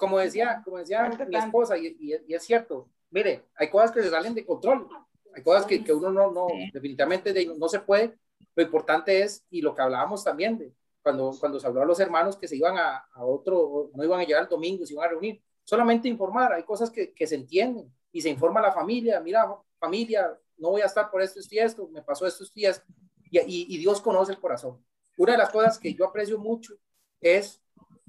Como 0.00 0.18
decía, 0.18 0.60
como 0.64 0.78
decía 0.78 1.08
mi 1.28 1.36
esposa, 1.36 1.78
y, 1.78 1.96
y, 2.00 2.34
es 2.34 2.44
cierto, 2.44 2.88
mire, 3.10 3.44
hay 3.56 3.70
cosas 3.70 3.92
que 3.92 4.02
se 4.02 4.10
salen 4.10 4.34
de 4.34 4.44
control. 4.44 4.88
Hay 5.36 5.42
cosas 5.42 5.66
que, 5.66 5.84
que 5.84 5.92
uno 5.92 6.10
no, 6.10 6.30
no 6.30 6.46
definitivamente 6.72 7.46
no 7.58 7.68
se 7.68 7.80
puede. 7.80 8.16
Lo 8.54 8.62
importante 8.62 9.20
es, 9.20 9.44
y 9.50 9.60
lo 9.60 9.74
que 9.74 9.82
hablábamos 9.82 10.24
también, 10.24 10.56
de 10.56 10.72
cuando, 11.02 11.36
cuando 11.38 11.60
se 11.60 11.66
habló 11.66 11.82
a 11.82 11.84
los 11.84 12.00
hermanos 12.00 12.38
que 12.38 12.48
se 12.48 12.56
iban 12.56 12.78
a, 12.78 13.06
a 13.12 13.22
otro, 13.22 13.90
no 13.94 14.02
iban 14.02 14.18
a 14.18 14.24
llegar 14.24 14.44
el 14.44 14.48
domingo, 14.48 14.86
se 14.86 14.94
iban 14.94 15.04
a 15.04 15.10
reunir, 15.10 15.42
solamente 15.62 16.08
informar, 16.08 16.54
hay 16.54 16.62
cosas 16.62 16.90
que, 16.90 17.12
que 17.12 17.26
se 17.26 17.34
entienden 17.34 17.92
y 18.10 18.22
se 18.22 18.30
informa 18.30 18.60
a 18.60 18.64
la 18.64 18.72
familia, 18.72 19.20
mira, 19.20 19.46
familia, 19.78 20.34
no 20.56 20.70
voy 20.70 20.80
a 20.80 20.86
estar 20.86 21.10
por 21.10 21.20
esto 21.20 21.38
y 21.50 21.58
esto, 21.58 21.86
me 21.88 22.02
pasó 22.02 22.26
estos 22.26 22.52
días, 22.54 22.82
y, 23.30 23.38
y, 23.38 23.66
y, 23.74 23.76
Dios 23.76 24.00
conoce 24.00 24.32
el 24.32 24.40
corazón. 24.40 24.82
Una 25.18 25.32
de 25.32 25.38
las 25.38 25.50
cosas 25.50 25.78
que 25.78 25.92
yo 25.92 26.06
aprecio 26.06 26.38
mucho 26.38 26.74
es 27.20 27.62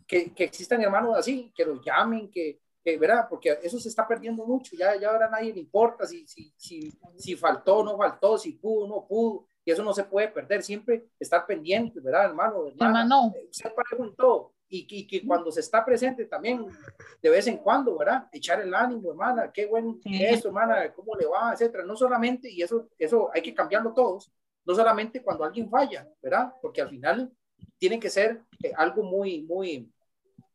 que, 0.08 0.34
que 0.34 0.45
existan 0.45 0.82
hermanos 0.82 1.18
así, 1.18 1.52
que 1.54 1.66
los 1.66 1.84
llamen, 1.84 2.32
que, 2.32 2.62
¿verdad? 2.95 3.27
Porque 3.30 3.59
eso 3.61 3.80
se 3.80 3.89
está 3.89 4.07
perdiendo 4.07 4.45
mucho, 4.45 4.76
ya, 4.77 4.95
ya 4.95 5.09
ahora 5.09 5.30
nadie 5.30 5.53
le 5.53 5.59
importa 5.59 6.05
si, 6.05 6.26
si, 6.27 6.53
si, 6.55 6.93
si 7.18 7.35
faltó 7.35 7.80
o 7.80 7.84
no 7.84 7.97
faltó, 7.97 8.38
si 8.38 8.53
pudo 8.53 8.85
o 8.85 8.88
no 8.88 9.07
pudo, 9.07 9.47
y 9.65 9.72
eso 9.72 9.84
no 9.84 9.93
se 9.93 10.05
puede 10.05 10.30
perder, 10.30 10.64
siempre 10.64 11.09
estar 11.19 11.45
pendiente, 11.45 11.99
¿verdad, 11.99 12.26
hermano? 12.26 12.68
Hermano. 12.68 13.34
Usted 13.49 13.72
preguntó, 13.89 14.53
y, 14.69 14.88
y, 14.89 15.07
que 15.07 15.26
cuando 15.26 15.51
se 15.51 15.61
está 15.61 15.84
presente 15.84 16.26
también, 16.26 16.65
de 17.22 17.30
vez 17.30 17.47
en 17.47 17.57
cuando, 17.57 17.97
¿verdad? 17.97 18.27
Echar 18.31 18.61
el 18.61 18.73
ánimo, 18.73 19.09
hermana, 19.09 19.51
qué 19.51 19.65
bueno 19.65 19.97
eso, 20.05 20.49
hermana, 20.49 20.93
cómo 20.93 21.15
le 21.15 21.26
va, 21.26 21.53
etcétera. 21.53 21.84
No 21.84 21.95
solamente, 21.95 22.49
y 22.49 22.61
eso, 22.61 22.89
eso 22.97 23.30
hay 23.34 23.41
que 23.41 23.53
cambiarlo 23.53 23.93
todos, 23.93 24.31
no 24.65 24.76
solamente 24.76 25.23
cuando 25.23 25.45
alguien 25.45 25.69
falla, 25.69 26.07
¿verdad? 26.22 26.53
Porque 26.61 26.81
al 26.81 26.89
final 26.89 27.31
tiene 27.77 27.99
que 27.99 28.09
ser 28.09 28.41
eh, 28.61 28.73
algo 28.76 29.03
muy, 29.03 29.43
muy, 29.43 29.91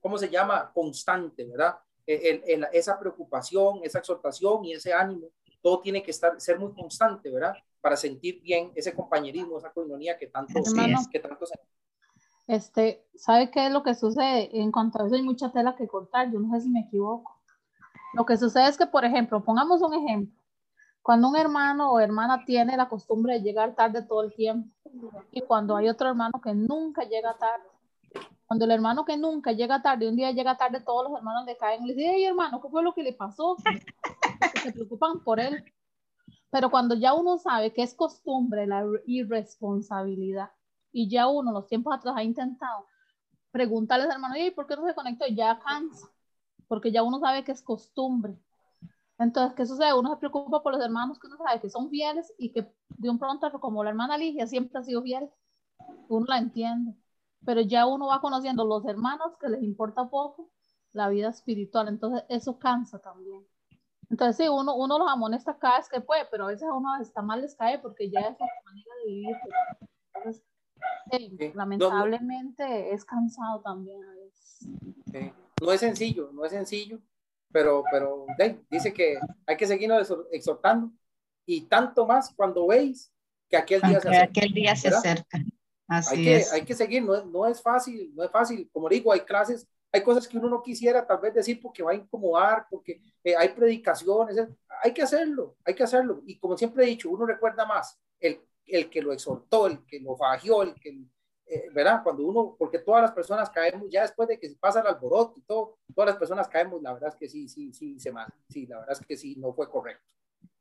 ¿cómo 0.01 0.19
se 0.19 0.29
llama? 0.29 0.71
Constante, 0.73 1.45
¿verdad? 1.45 1.77
Esa 2.07 2.99
preocupación, 2.99 3.81
esa 3.83 3.99
exhortación 3.99 4.65
y 4.65 4.73
ese 4.73 4.93
ánimo, 4.93 5.29
todo 5.63 5.81
tiene 5.81 6.03
que 6.03 6.11
estar, 6.11 6.41
ser 6.41 6.59
muy 6.59 6.73
constante, 6.73 7.31
¿verdad? 7.31 7.55
Para 7.81 7.97
sentir 7.97 8.41
bien 8.43 8.73
ese 8.75 8.95
compañerismo, 8.95 9.59
esa 9.59 9.73
coinonía 9.73 10.19
que 10.19 10.27
tanto, 10.27 10.59
es, 10.59 11.09
que 11.09 11.21
tanto 11.21 11.47
se... 11.47 11.55
Este, 12.49 13.07
¿sabe 13.15 13.51
qué 13.51 13.67
es 13.67 13.73
lo 13.73 13.83
que 13.83 13.95
sucede? 13.95 14.51
En 14.53 14.73
cuanto 14.73 15.01
a 15.01 15.07
eso 15.07 15.15
hay 15.15 15.23
mucha 15.23 15.53
tela 15.53 15.77
que 15.77 15.87
cortar, 15.87 16.31
yo 16.33 16.41
no 16.41 16.53
sé 16.55 16.63
si 16.63 16.71
me 16.71 16.81
equivoco. 16.81 17.41
Lo 18.15 18.27
que 18.27 18.37
sucede 18.37 18.69
es 18.69 18.77
que, 18.77 18.87
por 18.87 19.05
ejemplo, 19.05 19.43
pongamos 19.45 19.81
un 19.81 19.95
ejemplo. 19.95 20.37
Cuando 21.03 21.29
un 21.29 21.37
hermano 21.37 21.93
o 21.93 22.01
hermana 22.01 22.45
tiene 22.45 22.77
la 22.77 22.89
costumbre 22.89 23.35
de 23.35 23.43
llegar 23.43 23.75
tarde 23.75 24.03
todo 24.03 24.23
el 24.23 24.35
tiempo 24.35 24.69
y 25.33 25.41
cuando 25.41 25.77
hay 25.77 25.89
otro 25.89 26.09
hermano 26.09 26.41
que 26.43 26.55
nunca 26.55 27.03
llega 27.03 27.37
tarde, 27.39 27.67
cuando 28.53 28.67
el 28.67 28.73
hermano 28.73 29.07
que 29.07 29.17
nunca 29.17 29.53
llega 29.53 29.81
tarde, 29.81 30.07
un 30.07 30.15
día 30.15 30.31
llega 30.31 30.59
tarde, 30.59 30.83
todos 30.83 31.09
los 31.09 31.17
hermanos 31.17 31.47
le 31.47 31.57
caen 31.57 31.85
y 31.85 31.87
le 31.87 31.95
dicen, 31.95 32.13
hey 32.15 32.25
hermano, 32.27 32.61
¿qué 32.61 32.69
fue 32.69 32.83
lo 32.83 32.93
que 32.93 33.03
le 33.03 33.15
pasó? 33.15 33.57
se 34.63 34.73
preocupan 34.73 35.25
por 35.25 35.41
él. 35.41 35.65
Pero 36.51 36.71
cuando 36.71 36.95
ya 36.95 37.15
uno 37.15 37.39
sabe 37.39 37.73
que 37.73 37.83
es 37.83 37.95
costumbre 37.95 38.67
la 38.67 38.85
irresponsabilidad 39.07 40.51
y 40.93 41.09
ya 41.09 41.29
uno 41.29 41.51
los 41.51 41.67
tiempos 41.67 41.95
atrás 41.95 42.15
ha 42.15 42.23
intentado 42.23 42.85
preguntarles 43.53 44.09
al 44.09 44.17
hermano, 44.17 44.37
¿y 44.37 44.51
por 44.51 44.67
qué 44.67 44.77
no 44.77 44.87
se 44.87 44.95
conectó? 44.95 45.25
Ya 45.29 45.59
cansa, 45.59 46.11
porque 46.69 46.93
ya 46.93 47.03
uno 47.03 47.21
sabe 47.21 47.45
que 47.45 47.53
es 47.53 47.63
costumbre. 47.63 48.37
Entonces, 49.19 49.55
¿qué 49.57 49.65
sucede? 49.65 49.95
Uno 49.95 50.11
se 50.11 50.19
preocupa 50.19 50.63
por 50.63 50.75
los 50.75 50.85
hermanos 50.85 51.19
que 51.19 51.27
uno 51.27 51.39
sabe 51.39 51.59
que 51.59 51.71
son 51.71 51.89
fieles 51.89 52.31
y 52.37 52.53
que 52.53 52.71
de 52.99 53.09
un 53.09 53.19
pronto, 53.19 53.51
como 53.61 53.83
la 53.83 53.89
hermana 53.89 54.19
Ligia 54.19 54.47
siempre 54.47 54.79
ha 54.79 54.83
sido 54.83 55.01
fiel, 55.01 55.31
uno 56.11 56.27
la 56.29 56.37
entiende 56.37 57.02
pero 57.45 57.61
ya 57.61 57.87
uno 57.87 58.09
va 58.09 58.21
conociendo 58.21 58.65
los 58.65 58.85
hermanos 58.87 59.37
que 59.41 59.49
les 59.49 59.63
importa 59.63 60.09
poco 60.09 60.51
la 60.93 61.09
vida 61.09 61.29
espiritual, 61.29 61.89
entonces 61.89 62.25
eso 62.29 62.59
cansa 62.59 62.99
también. 62.99 63.47
Entonces 64.11 64.37
sí, 64.37 64.49
uno, 64.49 64.75
uno 64.75 64.99
los 64.99 65.11
amonesta 65.11 65.57
cada 65.59 65.79
vez 65.79 65.89
que 65.89 66.01
puede, 66.01 66.27
pero 66.31 66.45
a 66.45 66.49
veces 66.49 66.69
a 66.69 66.75
uno 66.75 67.01
está 67.01 67.23
mal 67.23 67.41
les 67.41 67.55
cae 67.55 67.79
porque 67.79 68.11
ya 68.11 68.21
es 68.21 68.35
otra 68.35 68.47
manera 68.65 68.91
de 69.05 69.11
vivir. 69.11 69.37
Entonces, 70.15 71.55
lamentablemente 71.55 72.93
es 72.93 73.05
cansado 73.05 73.63
también 73.63 74.05
a 74.05 74.15
veces. 74.15 74.69
No 75.63 75.73
es 75.73 75.81
sencillo, 75.81 76.31
no 76.33 76.45
es 76.45 76.53
sencillo, 76.53 77.01
pero, 77.51 77.85
pero 77.91 78.27
dice 78.69 78.93
que 78.93 79.19
hay 79.47 79.57
que 79.57 79.67
seguirnos 79.67 80.13
exhortando 80.31 80.91
y 81.47 81.63
tanto 81.63 82.07
más 82.07 82.35
cuando 82.35 82.67
veis 82.67 83.11
que 83.49 83.57
aquel 83.57 83.81
día 83.81 84.01
se 84.01 84.09
acerca. 84.09 84.25
Aquel 84.25 84.53
día 84.53 84.77
se 84.77 84.89
acerca 84.89 85.39
hay, 86.11 86.25
que, 86.25 86.45
hay 86.53 86.65
que 86.65 86.75
seguir, 86.75 87.03
no, 87.03 87.25
no 87.25 87.47
es 87.47 87.61
fácil, 87.61 88.13
no 88.15 88.25
es 88.25 88.31
fácil. 88.31 88.69
Como 88.73 88.89
digo, 88.89 89.13
hay 89.13 89.21
clases, 89.21 89.67
hay 89.91 90.03
cosas 90.03 90.27
que 90.27 90.39
uno 90.39 90.49
no 90.49 90.63
quisiera 90.63 91.07
tal 91.07 91.19
vez 91.21 91.35
decir 91.35 91.61
porque 91.61 91.83
va 91.83 91.93
a 91.93 91.95
incomodar, 91.95 92.67
porque 92.71 93.01
eh, 93.23 93.37
hay 93.37 93.51
predicaciones, 93.51 94.37
hay 94.83 94.93
que 94.93 95.03
hacerlo, 95.03 95.57
hay 95.65 95.75
que 95.75 95.83
hacerlo. 95.83 96.23
Y 96.27 96.39
como 96.39 96.57
siempre 96.57 96.85
he 96.85 96.89
dicho, 96.89 97.11
uno 97.11 97.27
recuerda 97.27 97.67
más 97.67 97.99
el, 98.21 98.41
el 98.67 98.89
que 98.89 99.03
lo 99.03 99.13
exhortó, 99.13 99.67
el 99.67 99.85
que 99.85 100.01
lo 100.01 100.17
fagió, 100.17 100.63
el 100.63 100.75
que, 100.75 101.05
eh, 101.47 101.69
¿verdad? 101.73 102.03
Cuando 102.03 102.25
uno, 102.25 102.57
porque 102.59 102.79
todas 102.79 103.03
las 103.03 103.13
personas 103.13 103.51
caemos, 103.51 103.89
ya 103.91 104.03
después 104.03 104.29
de 104.29 104.39
que 104.39 104.49
se 104.49 104.57
pasa 104.57 104.81
el 104.81 104.87
alboroto 104.87 105.35
y 105.37 105.43
todo, 105.43 105.79
todas 105.95 106.11
las 106.11 106.19
personas 106.19 106.49
caemos, 106.49 106.81
la 106.83 106.93
verdad 106.95 107.11
es 107.11 107.17
que 107.17 107.29
sí, 107.29 107.49
sí, 107.49 107.73
sí, 107.73 108.01
se 108.01 108.13
mal, 108.13 108.33
sí, 108.49 108.67
la 108.67 108.79
verdad 108.79 108.97
es 108.99 109.07
que 109.07 109.17
sí, 109.17 109.37
no 109.37 109.53
fue 109.53 109.69
correcto 109.69 110.13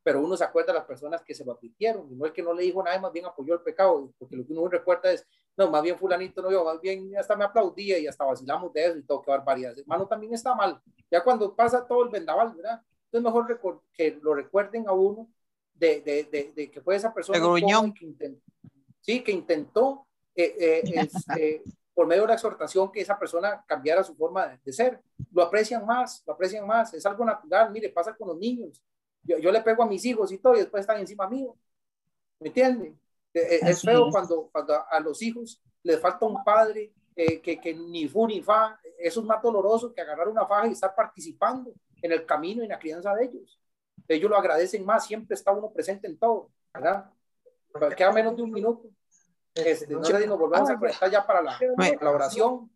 pero 0.02 0.20
uno 0.20 0.36
se 0.36 0.44
acuerda 0.44 0.72
de 0.72 0.78
las 0.78 0.86
personas 0.86 1.22
que 1.22 1.34
se 1.34 1.44
lo 1.44 1.52
advirtieron, 1.52 2.10
y 2.10 2.14
no 2.16 2.26
el 2.26 2.32
que 2.32 2.42
no 2.42 2.52
le 2.52 2.64
dijo 2.64 2.82
nada, 2.82 2.98
más 2.98 3.12
bien 3.12 3.24
apoyó 3.26 3.54
el 3.54 3.60
pecado, 3.60 4.12
porque 4.18 4.36
lo 4.36 4.46
que 4.46 4.52
uno 4.52 4.68
recuerda 4.68 5.12
es, 5.12 5.26
no, 5.56 5.70
más 5.70 5.82
bien 5.82 5.96
fulanito 5.96 6.42
no 6.42 6.50
yo, 6.50 6.64
más 6.64 6.80
bien 6.80 7.16
hasta 7.16 7.36
me 7.36 7.44
aplaudía 7.44 7.98
y 7.98 8.06
hasta 8.06 8.24
vacilamos 8.24 8.72
de 8.72 8.86
eso 8.86 8.98
y 8.98 9.02
todo, 9.02 9.22
qué 9.22 9.30
barbaridad. 9.30 9.78
Hermano, 9.78 10.06
también 10.06 10.34
está 10.34 10.54
mal, 10.54 10.80
ya 11.10 11.22
cuando 11.22 11.54
pasa 11.54 11.86
todo 11.86 12.04
el 12.04 12.10
vendaval, 12.10 12.54
¿verdad? 12.54 12.82
Entonces 13.04 13.24
mejor 13.24 13.82
que 13.92 14.18
lo 14.22 14.34
recuerden 14.34 14.88
a 14.88 14.92
uno 14.92 15.28
de, 15.74 16.00
de, 16.00 16.52
de, 16.54 16.70
que 16.70 16.80
fue 16.80 16.96
esa 16.96 17.12
persona 17.12 17.38
que 17.38 18.04
intentó, 18.04 18.40
sí, 19.00 19.22
que 19.22 19.32
intentó 19.32 20.06
eh, 20.34 20.56
eh, 20.58 20.82
este, 20.94 21.62
por 21.94 22.06
medio 22.06 22.22
de 22.22 22.28
la 22.28 22.34
exhortación 22.34 22.90
que 22.90 23.00
esa 23.00 23.18
persona 23.18 23.62
cambiara 23.66 24.02
su 24.02 24.14
forma 24.14 24.58
de, 24.64 24.72
ser. 24.72 25.00
Lo 25.32 25.42
aprecian 25.42 25.84
más, 25.84 26.22
lo 26.26 26.32
aprecian 26.32 26.66
más, 26.66 26.94
es 26.94 27.04
algo 27.04 27.24
natural, 27.24 27.70
mire, 27.70 27.88
pasa 27.90 28.14
con 28.14 28.28
los 28.28 28.38
niños 28.38 28.82
yo, 29.22 29.38
yo, 29.38 29.52
le 29.52 29.60
pego 29.60 29.82
a 29.82 29.86
mis 29.86 30.04
hijos 30.04 30.32
y 30.32 30.38
todo, 30.38 30.54
y 30.54 30.60
después 30.60 30.82
están 30.82 30.98
encima 30.98 31.28
mío. 31.28 31.56
¿Me 32.40 32.48
entienden? 32.48 32.98
E, 33.32 33.40
e, 33.40 33.70
es, 33.70 33.82
feo 33.82 34.10
Cuando, 34.10 34.48
cuando 34.52 34.74
a 34.88 35.00
los 35.00 35.22
hijos 35.22 35.60
les 35.82 35.98
falta 36.00 36.26
un 36.26 36.42
padre 36.44 36.92
eh, 37.14 37.40
que, 37.40 37.60
que, 37.60 37.74
ni 37.74 38.08
fu 38.08 38.26
ni 38.26 38.42
fa. 38.42 38.78
Eso 38.98 39.20
es 39.20 39.26
más 39.26 39.42
doloroso 39.42 39.92
que 39.92 40.00
agarrar 40.00 40.28
una 40.28 40.46
faja 40.46 40.68
y 40.68 40.72
estar 40.72 40.94
participando 40.94 41.72
en 42.00 42.12
el 42.12 42.26
camino 42.26 42.62
y 42.62 42.64
en 42.64 42.70
la 42.70 42.78
crianza 42.78 43.14
de 43.14 43.24
ellos. 43.24 43.58
Ellos 44.08 44.30
lo 44.30 44.36
agradecen 44.36 44.84
más, 44.84 45.06
siempre 45.06 45.34
está 45.34 45.52
uno 45.52 45.70
presente 45.70 46.06
en 46.06 46.18
todo, 46.18 46.50
¿verdad? 46.72 47.10
Queda 47.96 48.12
menos 48.12 48.36
de 48.36 48.42
un 48.42 48.50
minuto. 48.50 48.88
Este, 49.54 49.86
no 49.92 50.02
sé 50.02 50.18
si 50.20 50.26
nos 50.26 50.38
volvemos 50.38 50.68
a 50.70 50.78
conectar 50.78 51.10
ya 51.10 51.26
para 51.26 51.42
la, 51.42 51.58
la 52.00 52.10
oración. 52.10 52.70